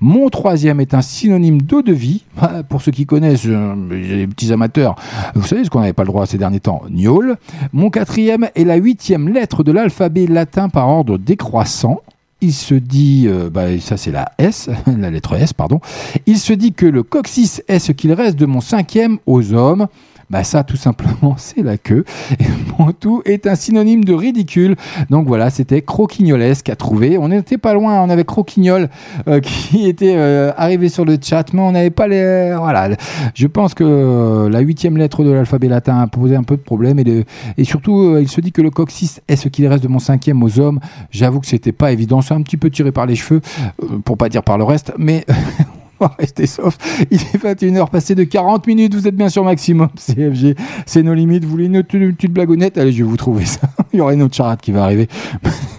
Mon 0.00 0.28
troisième 0.28 0.80
est 0.80 0.94
un 0.94 1.02
synonyme 1.02 1.62
d'eau 1.62 1.82
de 1.82 1.92
vie. 1.92 2.24
Pour 2.68 2.82
ceux 2.82 2.92
qui 2.92 3.06
connaissent, 3.06 3.46
euh, 3.46 3.74
les 3.90 4.26
petits 4.26 4.52
amateurs, 4.52 4.96
vous 5.34 5.46
savez 5.46 5.64
ce 5.64 5.70
qu'on 5.70 5.80
n'avait 5.80 5.92
pas 5.92 6.04
le 6.04 6.08
droit 6.08 6.26
ces 6.26 6.38
derniers 6.38 6.60
temps, 6.60 6.82
gnôle. 6.90 7.36
Mon 7.72 7.90
quatrième 7.90 8.48
est 8.54 8.64
la 8.64 8.76
huitième 8.76 9.28
lettre 9.28 9.62
de 9.62 9.72
l'alphabet 9.72 10.26
latin 10.26 10.68
par 10.68 10.88
ordre 10.88 11.18
décroissant. 11.18 12.00
Il 12.40 12.52
se 12.52 12.74
dit, 12.74 13.24
euh, 13.26 13.48
bah, 13.50 13.78
ça 13.80 13.96
c'est 13.96 14.10
la 14.10 14.32
S, 14.38 14.68
la 14.98 15.10
lettre 15.10 15.34
S, 15.34 15.52
pardon. 15.52 15.80
Il 16.26 16.38
se 16.38 16.52
dit 16.52 16.72
que 16.72 16.86
le 16.86 17.02
coccyx 17.02 17.62
est 17.68 17.78
ce 17.78 17.92
qu'il 17.92 18.12
reste 18.12 18.38
de 18.38 18.46
mon 18.46 18.60
cinquième 18.60 19.18
aux 19.26 19.52
hommes. 19.52 19.86
Bah 20.30 20.44
ça, 20.44 20.64
tout 20.64 20.76
simplement, 20.76 21.34
c'est 21.36 21.62
la 21.62 21.76
queue. 21.76 22.04
Et 22.38 22.44
mon 22.78 22.92
tout 22.92 23.22
est 23.24 23.46
un 23.46 23.54
synonyme 23.54 24.04
de 24.04 24.14
ridicule. 24.14 24.76
Donc 25.10 25.26
voilà, 25.26 25.50
c'était 25.50 25.82
Croquignolesque 25.82 26.68
à 26.68 26.76
trouver. 26.76 27.18
On 27.18 27.28
n'était 27.28 27.58
pas 27.58 27.74
loin, 27.74 28.02
on 28.02 28.10
avait 28.10 28.24
Croquignol 28.24 28.88
euh, 29.28 29.40
qui 29.40 29.86
était 29.86 30.14
euh, 30.16 30.52
arrivé 30.56 30.88
sur 30.88 31.04
le 31.04 31.16
chat, 31.20 31.52
mais 31.52 31.60
on 31.60 31.72
n'avait 31.72 31.90
pas 31.90 32.08
les... 32.08 32.54
Voilà, 32.58 32.90
je 33.34 33.46
pense 33.46 33.74
que 33.74 33.84
euh, 33.84 34.48
la 34.48 34.60
huitième 34.60 34.96
lettre 34.96 35.24
de 35.24 35.30
l'alphabet 35.30 35.68
latin 35.68 36.00
a 36.00 36.06
posé 36.06 36.36
un 36.36 36.42
peu 36.42 36.56
de 36.56 36.62
problème. 36.62 36.98
Et, 37.56 37.64
surtout, 37.64 38.16
il 38.18 38.28
se 38.28 38.40
dit 38.40 38.52
que 38.52 38.62
le 38.62 38.70
coccyx 38.70 39.20
est 39.28 39.36
ce 39.36 39.48
qu'il 39.48 39.66
reste 39.66 39.82
de 39.82 39.88
mon 39.88 39.98
cinquième 39.98 40.42
aux 40.42 40.58
hommes. 40.58 40.80
J'avoue 41.10 41.40
que 41.40 41.46
c'était 41.46 41.72
pas 41.72 41.92
évident. 41.92 42.20
C'est 42.20 42.34
un 42.34 42.42
petit 42.42 42.56
peu 42.56 42.70
tiré 42.70 42.92
par 42.92 43.06
les 43.06 43.16
cheveux, 43.16 43.40
pour 44.04 44.16
pas 44.16 44.28
dire 44.28 44.42
par 44.42 44.58
le 44.58 44.64
reste, 44.64 44.92
mais... 44.98 45.24
Rester 46.18 46.46
sauf. 46.46 46.76
Il 47.10 47.20
est 47.20 47.42
21h 47.42 47.90
passé 47.90 48.14
de 48.14 48.24
40 48.24 48.66
minutes. 48.66 48.94
Vous 48.94 49.08
êtes 49.08 49.16
bien 49.16 49.28
sur 49.28 49.44
Maximum 49.44 49.88
CFG. 49.96 50.54
C'est 50.86 51.02
nos 51.02 51.14
limites. 51.14 51.44
Vous 51.44 51.50
voulez 51.50 51.66
une, 51.66 51.82
petite 51.82 52.32
blagounette? 52.32 52.78
Allez, 52.78 52.92
je 52.92 52.98
vais 52.98 53.08
vous 53.08 53.16
trouver 53.16 53.44
ça. 53.44 53.60
Il 53.92 53.98
y 53.98 54.00
aura 54.00 54.14
une 54.14 54.22
autre 54.22 54.34
charade 54.34 54.60
qui 54.60 54.72
va 54.72 54.84
arriver. 54.84 55.08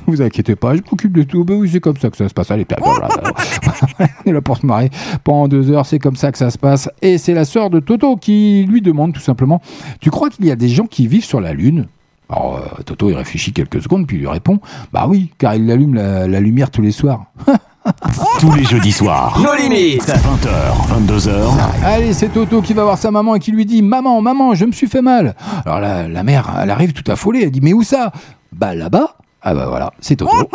vous 0.08 0.22
inquiétez 0.22 0.56
pas, 0.56 0.76
je 0.76 0.82
m'occupe 0.90 1.14
de 1.14 1.24
tout. 1.24 1.44
Ben 1.44 1.56
oui, 1.56 1.70
c'est 1.72 1.80
comme 1.80 1.98
ça 1.98 2.10
que 2.10 2.18
ça 2.18 2.30
se 2.30 2.34
passe. 2.34 2.52
Allez, 2.52 2.66
voilà. 2.82 3.10
On 4.00 4.30
est 4.30 4.34
là 4.34 4.42
pour 4.42 4.58
se 4.58 4.66
marrer. 4.66 4.90
Pendant 5.24 5.48
deux 5.48 5.72
heures, 5.72 5.86
c'est 5.86 6.00
comme 6.00 6.16
ça 6.16 6.32
que 6.32 6.38
ça 6.38 6.50
se 6.50 6.58
passe. 6.58 6.90
Et 7.02 7.18
c'est 7.18 7.34
la 7.34 7.46
sœur 7.46 7.70
de 7.70 7.80
Toto 7.80 8.16
qui 8.16 8.66
lui 8.70 8.82
demande 8.82 9.14
tout 9.14 9.22
simplement 9.22 9.62
Tu 10.00 10.12
crois 10.12 10.30
qu'il 10.30 10.46
y 10.46 10.52
a 10.52 10.56
des 10.56 10.70
gens 10.70 10.86
qui 10.86 11.08
vivent 11.08 11.26
sur 11.26 11.42
la 11.42 11.54
Lune? 11.54 11.88
Alors, 12.30 12.58
euh, 12.58 12.82
Toto, 12.84 13.10
il 13.10 13.16
réfléchit 13.16 13.54
quelques 13.54 13.84
secondes, 13.84 14.08
puis 14.08 14.18
il 14.18 14.22
lui 14.22 14.28
répond 14.28 14.60
Bah 14.92 15.06
oui, 15.08 15.30
car 15.38 15.56
il 15.56 15.70
allume 15.70 15.94
la 15.94 16.40
lumière 16.40 16.72
tous 16.72 16.82
les 16.82 16.92
soirs. 16.92 17.26
Tous 18.40 18.52
les 18.54 18.64
jeudis 18.64 18.92
soirs. 18.92 19.40
Nos 19.40 19.54
limites. 19.56 20.08
20h, 20.08 21.06
22h. 21.08 21.32
Allez, 21.84 22.14
c'est 22.14 22.30
Toto 22.30 22.62
qui 22.62 22.74
va 22.74 22.84
voir 22.84 22.98
sa 22.98 23.12
maman 23.12 23.36
et 23.36 23.40
qui 23.40 23.52
lui 23.52 23.66
dit 23.66 23.82
Maman, 23.82 24.22
maman, 24.22 24.56
je 24.56 24.66
me 24.66 24.72
suis 24.72 24.88
fait 24.88 25.02
mal. 25.02 25.36
Alors 25.66 25.80
la, 25.80 26.08
la 26.08 26.24
mère, 26.24 26.52
elle 26.62 26.72
arrive 26.72 26.94
tout 26.94 27.10
affolée, 27.12 27.44
elle 27.44 27.52
dit 27.52 27.62
Mais 27.62 27.74
où 27.74 27.84
ça? 27.84 28.12
Bah 28.52 28.74
là-bas. 28.74 29.16
Ah 29.42 29.54
bah 29.54 29.68
voilà, 29.70 29.92
c'est 30.00 30.16
Toto. 30.16 30.32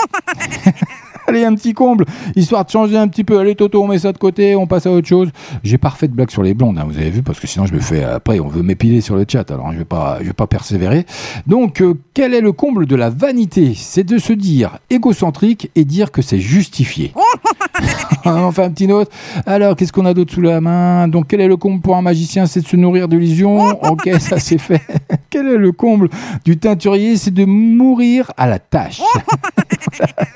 Allez, 1.30 1.44
un 1.44 1.54
petit 1.54 1.74
comble, 1.74 2.06
histoire 2.34 2.64
de 2.64 2.70
changer 2.70 2.96
un 2.96 3.06
petit 3.06 3.22
peu. 3.22 3.38
Allez, 3.38 3.54
Toto, 3.54 3.80
on 3.80 3.86
met 3.86 4.00
ça 4.00 4.10
de 4.10 4.18
côté, 4.18 4.56
on 4.56 4.66
passe 4.66 4.86
à 4.86 4.90
autre 4.90 5.06
chose. 5.06 5.28
J'ai 5.62 5.78
pas 5.78 5.90
refait 5.90 6.08
de 6.08 6.12
blague 6.12 6.28
sur 6.28 6.42
les 6.42 6.54
blondes, 6.54 6.76
hein, 6.76 6.84
vous 6.88 6.98
avez 6.98 7.10
vu, 7.10 7.22
parce 7.22 7.38
que 7.38 7.46
sinon 7.46 7.66
je 7.66 7.74
me 7.74 7.78
fais. 7.78 8.02
Après, 8.02 8.40
on 8.40 8.48
veut 8.48 8.64
m'épiler 8.64 9.00
sur 9.00 9.14
le 9.14 9.24
chat, 9.28 9.48
alors 9.52 9.70
je 9.72 9.78
vais 9.78 9.84
pas, 9.84 10.18
je 10.22 10.24
vais 10.24 10.32
pas 10.32 10.48
persévérer. 10.48 11.06
Donc, 11.46 11.82
euh, 11.82 11.94
quel 12.14 12.34
est 12.34 12.40
le 12.40 12.50
comble 12.50 12.84
de 12.86 12.96
la 12.96 13.10
vanité? 13.10 13.74
C'est 13.76 14.02
de 14.02 14.18
se 14.18 14.32
dire 14.32 14.80
égocentrique 14.90 15.70
et 15.76 15.84
dire 15.84 16.10
que 16.10 16.20
c'est 16.20 16.40
justifié. 16.40 17.12
on 18.24 18.52
fait 18.52 18.64
un 18.64 18.70
petit 18.70 18.86
note. 18.86 19.10
Alors, 19.46 19.76
qu'est-ce 19.76 19.92
qu'on 19.92 20.06
a 20.06 20.14
d'autre 20.14 20.32
sous 20.32 20.40
la 20.40 20.60
main? 20.60 21.08
Donc, 21.08 21.26
quel 21.28 21.40
est 21.40 21.48
le 21.48 21.56
comble 21.56 21.80
pour 21.80 21.96
un 21.96 22.02
magicien? 22.02 22.46
C'est 22.46 22.60
de 22.60 22.66
se 22.66 22.76
nourrir 22.76 23.08
d'illusions. 23.08 23.58
Ok, 23.90 24.10
ça 24.20 24.38
c'est 24.38 24.58
fait. 24.58 24.82
quel 25.30 25.46
est 25.48 25.56
le 25.56 25.72
comble 25.72 26.08
du 26.44 26.58
teinturier? 26.58 27.16
C'est 27.16 27.32
de 27.32 27.44
mourir 27.44 28.32
à 28.36 28.46
la 28.46 28.58
tâche. 28.58 29.00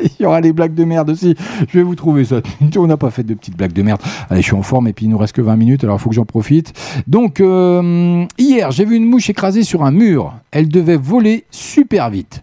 Il 0.00 0.22
y 0.22 0.26
aura 0.26 0.40
les 0.40 0.52
blagues 0.52 0.74
de 0.74 0.84
merde 0.84 1.10
aussi. 1.10 1.34
Je 1.68 1.78
vais 1.78 1.84
vous 1.84 1.94
trouver 1.94 2.24
ça. 2.24 2.36
On 2.76 2.86
n'a 2.86 2.96
pas 2.96 3.10
fait 3.10 3.22
de 3.22 3.34
petites 3.34 3.56
blagues 3.56 3.72
de 3.72 3.82
merde. 3.82 4.00
Allez, 4.30 4.40
je 4.40 4.46
suis 4.46 4.56
en 4.56 4.62
forme 4.62 4.88
et 4.88 4.92
puis 4.92 5.06
il 5.06 5.08
nous 5.10 5.18
reste 5.18 5.34
que 5.34 5.42
20 5.42 5.56
minutes, 5.56 5.84
alors 5.84 5.96
il 5.96 6.00
faut 6.00 6.10
que 6.10 6.14
j'en 6.14 6.24
profite. 6.24 6.72
Donc, 7.06 7.40
euh, 7.40 8.24
hier, 8.38 8.70
j'ai 8.70 8.84
vu 8.84 8.96
une 8.96 9.06
mouche 9.06 9.30
écrasée 9.30 9.62
sur 9.62 9.84
un 9.84 9.90
mur. 9.90 10.34
Elle 10.50 10.68
devait 10.68 10.96
voler 10.96 11.44
super 11.50 12.10
vite. 12.10 12.42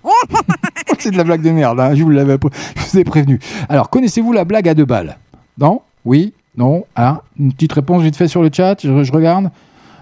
C'est 1.00 1.12
de 1.12 1.18
la 1.18 1.24
blague 1.24 1.42
de 1.42 1.50
merde, 1.50 1.80
hein, 1.80 1.96
je 1.96 2.04
vous 2.04 2.10
l'avais 2.10 2.38
je 2.76 2.92
vous 2.92 3.00
ai 3.00 3.04
prévenu. 3.04 3.40
Alors, 3.70 3.90
connaissez-vous 3.90 4.34
la 4.34 4.46
blague 4.46 4.70
à 4.70 4.74
deux 4.74 4.81
balles 4.86 5.18
Non 5.58 5.82
Oui 6.06 6.34
Non 6.58 6.86
Ah, 6.96 7.22
une 7.40 7.54
petite 7.54 7.74
réponse 7.74 8.04
vite 8.04 8.16
fait 8.16 8.28
sur 8.28 8.42
le 8.42 8.50
chat, 8.52 8.78
je, 8.82 9.12
regarde. 9.12 9.52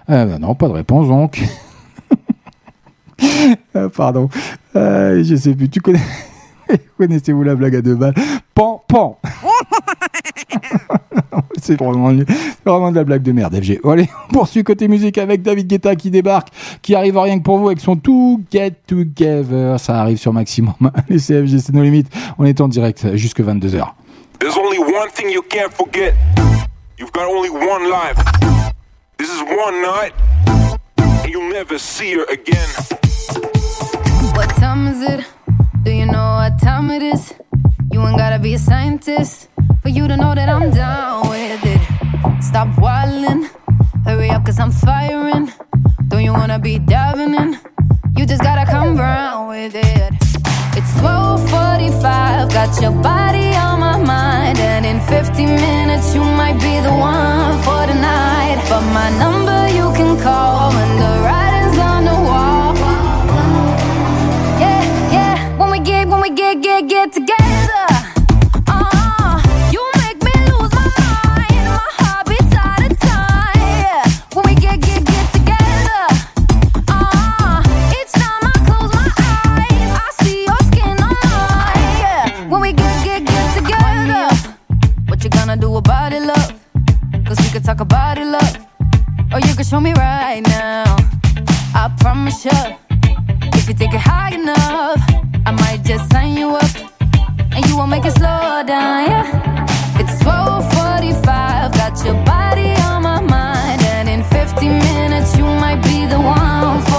Euh, 0.08 0.24
ben 0.24 0.38
non, 0.38 0.54
pas 0.54 0.68
de 0.68 0.72
réponse 0.72 1.08
donc. 1.08 1.42
Ah, 3.74 3.88
pardon. 3.96 4.28
Euh, 4.76 5.22
je 5.24 5.36
sais 5.36 5.54
plus, 5.54 5.68
tu 5.68 5.80
connais. 5.80 6.00
Connaissez-vous 6.98 7.42
la 7.42 7.54
blague 7.54 7.76
à 7.76 7.82
deux 7.82 7.94
balles? 7.94 8.14
Pan, 8.54 8.82
pan 8.86 9.18
C'est 11.62 11.78
vraiment, 11.78 12.12
de 12.12 12.96
la 12.96 13.04
blague 13.04 13.22
de 13.22 13.32
merde, 13.32 13.54
FG. 13.54 13.80
Allez, 13.84 14.08
on 14.28 14.32
poursuit 14.32 14.64
côté 14.64 14.88
musique 14.88 15.18
avec 15.18 15.42
David 15.42 15.66
Guetta 15.66 15.94
qui 15.94 16.10
débarque, 16.10 16.48
qui 16.82 16.94
arrive 16.94 17.18
rien 17.18 17.38
que 17.38 17.42
pour 17.44 17.58
vous 17.58 17.66
avec 17.66 17.80
son 17.80 17.96
To 17.96 18.40
Get 18.50 18.72
Together. 18.86 19.78
Ça 19.78 20.00
arrive 20.00 20.18
sur 20.18 20.32
Maximum. 20.32 20.74
Allez, 20.94 21.18
c'est 21.18 21.44
FG, 21.44 21.58
c'est 21.58 21.74
nos 21.74 21.82
limites. 21.82 22.08
On 22.38 22.44
est 22.44 22.60
en 22.60 22.68
direct 22.68 23.14
jusque 23.16 23.40
22h. 23.40 23.86
There's 24.40 24.56
only 24.56 24.78
one 24.78 25.10
thing 25.10 25.28
you 25.28 25.42
can't 25.42 25.70
forget. 25.70 26.14
You've 26.96 27.12
got 27.12 27.28
only 27.28 27.50
one 27.50 27.90
life. 27.90 28.16
This 29.18 29.28
is 29.30 29.42
one 29.42 29.82
night, 29.82 30.14
and 30.96 31.30
you'll 31.30 31.52
never 31.52 31.78
see 31.78 32.14
her 32.14 32.24
again. 32.24 32.68
What 34.34 34.48
time 34.56 34.88
is 34.88 35.02
it? 35.02 35.26
Do 35.82 35.90
you 35.90 36.06
know 36.06 36.40
what 36.40 36.58
time 36.58 36.90
it 36.90 37.02
is? 37.02 37.34
You 37.92 38.00
ain't 38.06 38.16
gotta 38.16 38.38
be 38.38 38.54
a 38.54 38.58
scientist 38.58 39.48
for 39.82 39.90
you 39.90 40.08
to 40.08 40.16
know 40.16 40.34
that 40.34 40.48
I'm 40.48 40.70
down 40.70 41.28
with 41.28 41.60
it. 41.62 42.42
Stop 42.42 42.68
wildin', 42.80 43.44
hurry 44.06 44.30
up 44.30 44.46
cause 44.46 44.58
I'm 44.58 44.72
firing. 44.72 45.52
Don't 46.08 46.24
you 46.24 46.32
wanna 46.32 46.58
be 46.58 46.78
diving 46.78 47.34
in? 47.34 47.58
You 48.16 48.24
just 48.24 48.42
gotta 48.42 48.64
come 48.64 48.96
round 48.96 49.48
with 49.50 49.74
it. 49.74 50.39
It's 50.80 50.94
12:45, 50.94 52.48
got 52.54 52.80
your 52.80 52.92
body 53.02 53.54
on 53.54 53.80
my 53.80 53.98
mind, 53.98 54.58
and 54.58 54.86
in 54.86 54.98
50 54.98 55.44
minutes 55.44 56.14
you 56.14 56.22
might 56.22 56.58
be 56.58 56.80
the 56.80 56.90
one 56.90 57.60
for 57.60 57.86
the 57.86 57.92
night. 57.92 58.64
But 58.66 58.80
my 58.98 59.10
number 59.18 59.68
you 59.68 59.92
can 59.92 60.18
call 60.18 60.72
when 60.72 60.90
the 61.02 61.12
writing's 61.24 61.78
on 61.78 62.04
the 62.06 62.18
wall. 62.28 62.74
Yeah, 64.58 64.82
yeah. 65.12 65.58
When 65.58 65.70
we 65.70 65.80
get, 65.80 66.08
when 66.08 66.22
we 66.22 66.30
get, 66.30 66.62
get, 66.62 66.88
get 66.88 67.12
together. 67.12 68.19
About 85.76 86.12
it, 86.12 86.22
love? 86.22 86.52
Cause 87.26 87.38
we 87.38 87.48
could 87.50 87.64
talk 87.64 87.80
about 87.80 88.18
it, 88.18 88.26
love. 88.26 88.56
Or 89.32 89.40
you 89.40 89.54
can 89.54 89.64
show 89.64 89.80
me 89.80 89.92
right 89.92 90.40
now. 90.46 90.96
I 91.74 91.94
promise 92.00 92.44
you. 92.44 92.60
If 93.58 93.68
you 93.68 93.74
take 93.74 93.94
it 93.94 94.00
high 94.00 94.34
enough, 94.34 95.00
I 95.46 95.52
might 95.52 95.82
just 95.84 96.10
sign 96.12 96.36
you 96.36 96.56
up. 96.56 96.70
And 97.54 97.66
you 97.66 97.76
won't 97.76 97.90
make 97.90 98.04
it 98.04 98.12
slow 98.12 98.62
down. 98.66 99.06
Yeah, 99.10 100.00
it's 100.00 100.14
12:45. 100.24 101.72
Got 101.80 102.04
your 102.04 102.18
body 102.24 102.70
on 102.88 103.02
my 103.02 103.20
mind, 103.20 103.82
and 103.94 104.08
in 104.08 104.22
50 104.24 104.68
minutes 104.68 105.36
you 105.36 105.44
might 105.44 105.82
be 105.82 106.06
the 106.06 106.20
one 106.20 106.89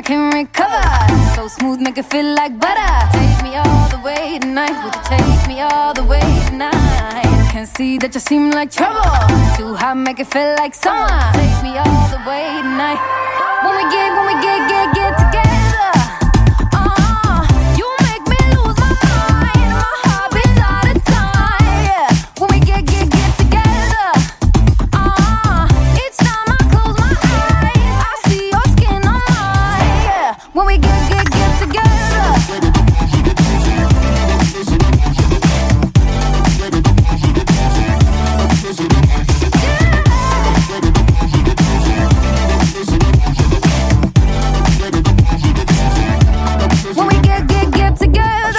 I 0.00 0.02
can 0.02 0.30
recover. 0.30 1.34
So 1.36 1.46
smooth, 1.46 1.78
make 1.78 1.98
it 1.98 2.06
feel 2.06 2.34
like 2.34 2.58
butter. 2.58 2.94
Take 3.12 3.42
me 3.42 3.56
all 3.56 3.86
the 3.90 4.00
way 4.00 4.38
tonight. 4.38 4.72
Would 4.82 4.94
you 4.94 5.02
take 5.04 5.46
me 5.46 5.60
all 5.60 5.92
the 5.92 6.04
way 6.04 6.24
tonight? 6.48 7.28
Can 7.52 7.66
see 7.66 7.98
that 7.98 8.14
you 8.14 8.20
seem 8.20 8.50
like 8.50 8.70
trouble. 8.70 9.04
Too 9.58 9.74
hot, 9.74 9.98
make 9.98 10.18
it 10.18 10.28
feel 10.28 10.54
like 10.56 10.74
summer. 10.74 11.20
Take 11.34 11.62
me 11.62 11.76
all 11.76 12.08
the 12.08 12.22
way 12.26 12.48
tonight. 12.62 13.00
When 13.62 13.76
we 13.76 13.84
get, 13.92 14.08
when 14.16 14.24
we 14.24 14.36
get, 14.40 14.70
get, 14.70 14.94
get 14.94 15.18
together. 15.18 15.49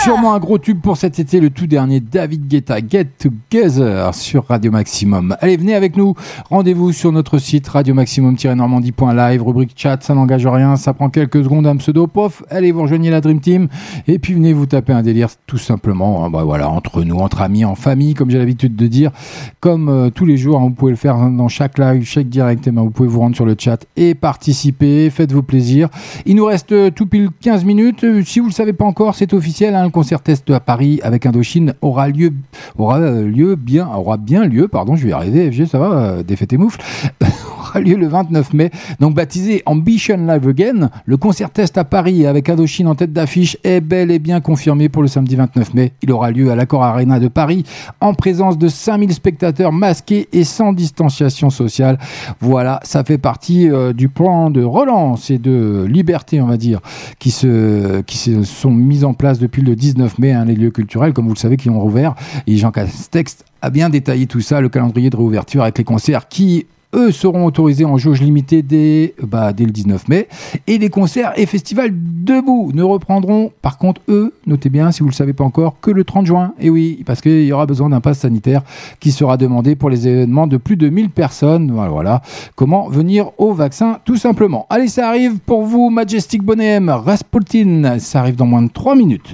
Sûrement 0.03 0.33
un 0.33 0.39
gros 0.39 0.57
tube 0.57 0.81
pour 0.81 0.97
cet 0.97 1.19
été, 1.19 1.39
le 1.39 1.51
tout 1.51 1.67
dernier 1.67 1.99
David 1.99 2.47
Guetta, 2.47 2.77
Get 2.79 3.05
Together 3.19 4.15
sur 4.15 4.47
Radio 4.47 4.71
Maximum. 4.71 5.35
Allez, 5.39 5.57
venez 5.57 5.75
avec 5.75 5.95
nous. 5.95 6.15
Rendez-vous 6.49 6.91
sur 6.91 7.11
notre 7.11 7.37
site 7.37 7.67
radiomaximum-normandie.live, 7.67 9.43
rubrique 9.43 9.73
chat, 9.75 10.01
ça 10.01 10.15
n'engage 10.15 10.47
rien, 10.47 10.75
ça 10.75 10.95
prend 10.95 11.11
quelques 11.11 11.43
secondes, 11.43 11.67
un 11.67 11.75
pseudo, 11.75 12.07
pof. 12.07 12.41
Allez, 12.49 12.71
vous 12.71 12.81
rejoignez 12.81 13.11
la 13.11 13.21
Dream 13.21 13.39
Team 13.41 13.67
et 14.07 14.17
puis 14.17 14.33
venez 14.33 14.53
vous 14.53 14.65
taper 14.65 14.91
un 14.91 15.03
délire 15.03 15.29
tout 15.45 15.59
simplement, 15.59 16.25
hein, 16.25 16.31
bah 16.31 16.45
voilà, 16.45 16.67
entre 16.67 17.03
nous, 17.03 17.17
entre 17.17 17.41
amis, 17.41 17.63
en 17.63 17.75
famille, 17.75 18.15
comme 18.15 18.31
j'ai 18.31 18.39
l'habitude 18.39 18.75
de 18.75 18.87
dire, 18.87 19.11
comme 19.59 19.87
euh, 19.87 20.09
tous 20.09 20.25
les 20.25 20.37
jours, 20.37 20.57
hein, 20.59 20.63
vous 20.63 20.71
pouvez 20.71 20.91
le 20.91 20.97
faire 20.97 21.29
dans 21.29 21.47
chaque 21.47 21.77
live, 21.77 22.03
chaque 22.05 22.27
direct, 22.27 22.65
eh 22.65 22.71
ben, 22.71 22.81
vous 22.81 22.89
pouvez 22.89 23.09
vous 23.09 23.19
rendre 23.19 23.35
sur 23.35 23.45
le 23.45 23.55
chat 23.55 23.85
et 23.95 24.15
participer, 24.15 25.11
faites-vous 25.11 25.43
plaisir. 25.43 25.89
Il 26.25 26.37
nous 26.37 26.45
reste 26.45 26.71
euh, 26.71 26.89
tout 26.89 27.05
pile 27.05 27.29
15 27.41 27.65
minutes. 27.65 28.03
Euh, 28.03 28.23
Si 28.25 28.39
vous 28.39 28.47
le 28.47 28.51
savez 28.51 28.73
pas 28.73 28.85
encore, 28.85 29.13
c'est 29.13 29.33
officiel, 29.33 29.75
hein, 29.75 29.90
concert 29.91 30.21
test 30.21 30.49
à 30.49 30.59
Paris 30.59 30.99
avec 31.03 31.25
Indochine 31.25 31.73
aura 31.81 32.07
lieu, 32.07 32.33
aura 32.77 32.99
euh, 32.99 33.27
lieu 33.27 33.55
bien, 33.55 33.87
aura 33.87 34.17
bien 34.17 34.45
lieu, 34.45 34.67
pardon, 34.67 34.95
je 34.95 35.03
vais 35.03 35.09
y 35.09 35.13
arriver, 35.13 35.51
FG, 35.51 35.65
ça 35.65 35.79
va, 35.79 35.91
euh, 35.91 36.23
défaite 36.23 36.53
et 36.53 36.57
moufle, 36.57 36.79
aura 37.59 37.79
lieu 37.79 37.95
le 37.95 38.07
29 38.07 38.53
mai. 38.53 38.71
Donc 38.99 39.15
baptisé 39.15 39.61
Ambition 39.65 40.17
Live 40.17 40.47
Again, 40.47 40.89
le 41.05 41.17
concert 41.17 41.49
test 41.49 41.77
à 41.77 41.83
Paris 41.83 42.25
avec 42.25 42.49
Indochine 42.49 42.87
en 42.87 42.95
tête 42.95 43.13
d'affiche 43.13 43.57
est 43.63 43.81
bel 43.81 44.11
et 44.11 44.19
bien 44.19 44.41
confirmé 44.41 44.89
pour 44.89 45.01
le 45.01 45.07
samedi 45.07 45.35
29 45.35 45.73
mai. 45.73 45.93
Il 46.01 46.11
aura 46.11 46.31
lieu 46.31 46.51
à 46.51 46.55
l'Accor 46.55 46.83
Arena 46.83 47.19
de 47.19 47.27
Paris 47.27 47.63
en 47.99 48.13
présence 48.13 48.57
de 48.57 48.67
5000 48.67 49.13
spectateurs 49.13 49.71
masqués 49.71 50.27
et 50.33 50.43
sans 50.43 50.73
distanciation 50.73 51.49
sociale. 51.49 51.99
Voilà, 52.39 52.79
ça 52.83 53.03
fait 53.03 53.17
partie 53.17 53.69
euh, 53.69 53.93
du 53.93 54.09
plan 54.09 54.49
de 54.49 54.63
relance 54.63 55.29
et 55.29 55.37
de 55.37 55.85
liberté, 55.87 56.41
on 56.41 56.47
va 56.47 56.57
dire, 56.57 56.79
qui 57.19 57.31
se, 57.31 58.01
qui 58.01 58.17
se 58.17 58.43
sont 58.43 58.71
mis 58.71 59.03
en 59.03 59.13
place 59.13 59.39
depuis 59.39 59.61
le 59.61 59.75
19 59.81 60.19
mai, 60.19 60.31
hein, 60.31 60.45
les 60.45 60.55
lieux 60.55 60.71
culturels, 60.71 61.11
comme 61.11 61.25
vous 61.25 61.33
le 61.33 61.39
savez, 61.39 61.57
qui 61.57 61.69
ont 61.69 61.79
rouvert. 61.79 62.15
Et 62.47 62.55
Jean 62.55 62.71
Castex 62.71 63.37
a 63.61 63.69
bien 63.69 63.89
détaillé 63.89 64.27
tout 64.27 64.39
ça, 64.39 64.61
le 64.61 64.69
calendrier 64.69 65.09
de 65.09 65.17
réouverture 65.17 65.63
avec 65.63 65.77
les 65.77 65.83
concerts 65.83 66.27
qui 66.27 66.67
eux 66.93 67.11
seront 67.11 67.45
autorisés 67.45 67.85
en 67.85 67.97
jauge 67.97 68.21
limitée 68.21 68.61
dès, 68.61 69.13
bah, 69.21 69.51
le 69.57 69.65
19 69.65 70.07
mai. 70.07 70.27
Et 70.67 70.77
les 70.77 70.89
concerts 70.89 71.33
et 71.35 71.45
festivals 71.45 71.91
debout 71.93 72.71
ne 72.73 72.83
reprendront, 72.83 73.51
par 73.61 73.77
contre, 73.77 74.01
eux, 74.09 74.33
notez 74.45 74.69
bien, 74.69 74.91
si 74.91 74.99
vous 74.99 75.07
ne 75.07 75.11
le 75.11 75.15
savez 75.15 75.33
pas 75.33 75.43
encore, 75.43 75.75
que 75.81 75.91
le 75.91 76.03
30 76.03 76.25
juin. 76.25 76.53
Et 76.59 76.69
oui, 76.69 77.03
parce 77.05 77.21
qu'il 77.21 77.43
y 77.43 77.51
aura 77.51 77.65
besoin 77.65 77.89
d'un 77.89 78.01
pass 78.01 78.19
sanitaire 78.19 78.63
qui 78.99 79.11
sera 79.11 79.37
demandé 79.37 79.75
pour 79.75 79.89
les 79.89 80.07
événements 80.07 80.47
de 80.47 80.57
plus 80.57 80.77
de 80.77 80.89
1000 80.89 81.09
personnes. 81.09 81.71
Voilà. 81.71 82.21
Comment 82.55 82.89
venir 82.89 83.31
au 83.37 83.53
vaccin, 83.53 83.99
tout 84.05 84.17
simplement. 84.17 84.65
Allez, 84.69 84.87
ça 84.87 85.07
arrive 85.07 85.39
pour 85.39 85.63
vous, 85.63 85.89
Majestic 85.89 86.43
Bonhomme, 86.43 86.89
Rasputin. 86.89 87.99
Ça 87.99 88.19
arrive 88.19 88.35
dans 88.35 88.45
moins 88.45 88.61
de 88.61 88.69
3 88.69 88.95
minutes. 88.95 89.33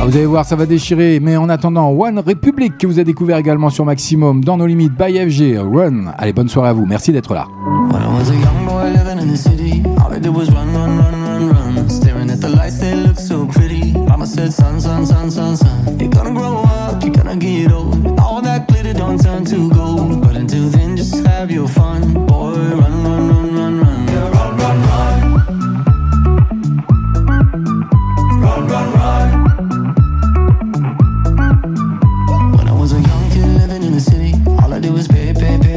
Ah, 0.00 0.04
vous 0.04 0.16
allez 0.16 0.26
voir, 0.26 0.44
ça 0.44 0.56
va 0.56 0.66
déchirer. 0.66 1.20
Mais 1.20 1.36
en 1.36 1.48
attendant, 1.48 1.90
One 1.90 2.18
Republic 2.18 2.78
que 2.78 2.86
vous 2.86 2.94
avez 2.94 3.04
découvert 3.04 3.36
également 3.36 3.70
sur 3.70 3.84
Maximum 3.84 4.44
dans 4.44 4.56
nos 4.56 4.66
limites 4.66 4.92
by 4.96 5.18
FG. 5.18 5.58
Run. 5.58 6.12
Allez, 6.16 6.32
bonne 6.32 6.48
soirée 6.48 6.70
à 6.70 6.72
vous. 6.72 6.86
Merci 6.86 7.12
d'être 7.12 7.34
là. 7.34 7.46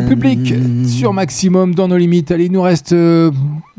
République 0.00 0.54
sur 0.86 1.12
maximum 1.12 1.74
dans 1.74 1.88
nos 1.88 1.96
limites. 1.96 2.30
Allez, 2.30 2.46
il 2.46 2.52
nous 2.52 2.62
reste 2.62 2.92
euh, 2.92 3.30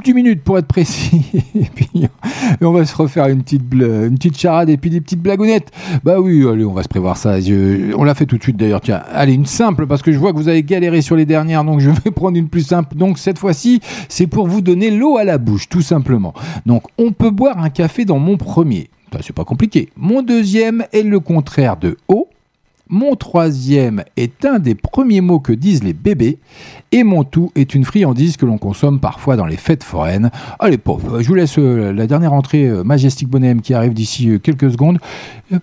10 0.03 0.13
minutes 0.13 0.43
pour 0.43 0.57
être 0.57 0.67
précis. 0.67 1.25
et 1.55 1.65
puis 1.73 1.89
on 2.61 2.71
va 2.71 2.85
se 2.85 2.95
refaire 2.95 3.27
une 3.27 3.43
petite, 3.43 3.63
une 3.73 4.15
petite 4.15 4.37
charade 4.37 4.69
et 4.69 4.77
puis 4.77 4.89
des 4.89 5.01
petites 5.01 5.21
blagounettes. 5.21 5.71
Bah 6.03 6.19
oui, 6.19 6.45
allez, 6.47 6.65
on 6.65 6.73
va 6.73 6.83
se 6.83 6.87
prévoir 6.89 7.17
ça. 7.17 7.39
Je- 7.39 7.93
on 7.95 8.03
l'a 8.03 8.13
fait 8.15 8.25
tout 8.25 8.37
de 8.37 8.43
suite 8.43 8.57
d'ailleurs. 8.57 8.81
Tiens, 8.81 9.01
allez, 9.11 9.33
une 9.33 9.45
simple 9.45 9.87
parce 9.87 10.01
que 10.01 10.11
je 10.11 10.17
vois 10.17 10.31
que 10.31 10.37
vous 10.37 10.47
avez 10.49 10.63
galéré 10.63 11.01
sur 11.01 11.15
les 11.15 11.25
dernières, 11.25 11.63
donc 11.63 11.79
je 11.79 11.89
vais 11.89 12.11
prendre 12.15 12.37
une 12.37 12.47
plus 12.49 12.61
simple. 12.67 12.95
Donc 12.95 13.17
cette 13.17 13.37
fois-ci, 13.39 13.79
c'est 14.09 14.27
pour 14.27 14.47
vous 14.47 14.61
donner 14.61 14.91
l'eau 14.91 15.17
à 15.17 15.23
la 15.23 15.37
bouche, 15.37 15.69
tout 15.69 15.81
simplement. 15.81 16.33
Donc 16.65 16.83
on 16.97 17.11
peut 17.11 17.31
boire 17.31 17.59
un 17.63 17.69
café 17.69 18.05
dans 18.05 18.19
mon 18.19 18.37
premier. 18.37 18.89
C'est 19.21 19.35
pas 19.35 19.43
compliqué. 19.43 19.89
Mon 19.97 20.21
deuxième 20.21 20.85
est 20.93 21.03
le 21.03 21.19
contraire 21.19 21.75
de 21.75 21.97
eau. 22.07 22.27
Mon 22.93 23.15
troisième 23.15 24.03
est 24.17 24.43
un 24.43 24.59
des 24.59 24.75
premiers 24.75 25.21
mots 25.21 25.39
que 25.39 25.53
disent 25.53 25.81
les 25.81 25.93
bébés. 25.93 26.39
Et 26.91 27.05
mon 27.05 27.23
tout 27.23 27.49
est 27.55 27.73
une 27.73 27.85
friandise 27.85 28.35
que 28.35 28.45
l'on 28.45 28.57
consomme 28.57 28.99
parfois 28.99 29.37
dans 29.37 29.45
les 29.45 29.55
fêtes 29.55 29.85
foraines. 29.85 30.29
Allez, 30.59 30.77
pop, 30.77 31.01
je 31.21 31.25
vous 31.25 31.35
laisse 31.35 31.57
euh, 31.57 31.93
la 31.93 32.05
dernière 32.05 32.33
entrée 32.33 32.67
euh, 32.67 32.83
Majestic 32.83 33.29
Bonhomme 33.29 33.61
qui 33.61 33.73
arrive 33.73 33.93
d'ici 33.93 34.29
euh, 34.29 34.39
quelques 34.39 34.69
secondes 34.69 34.99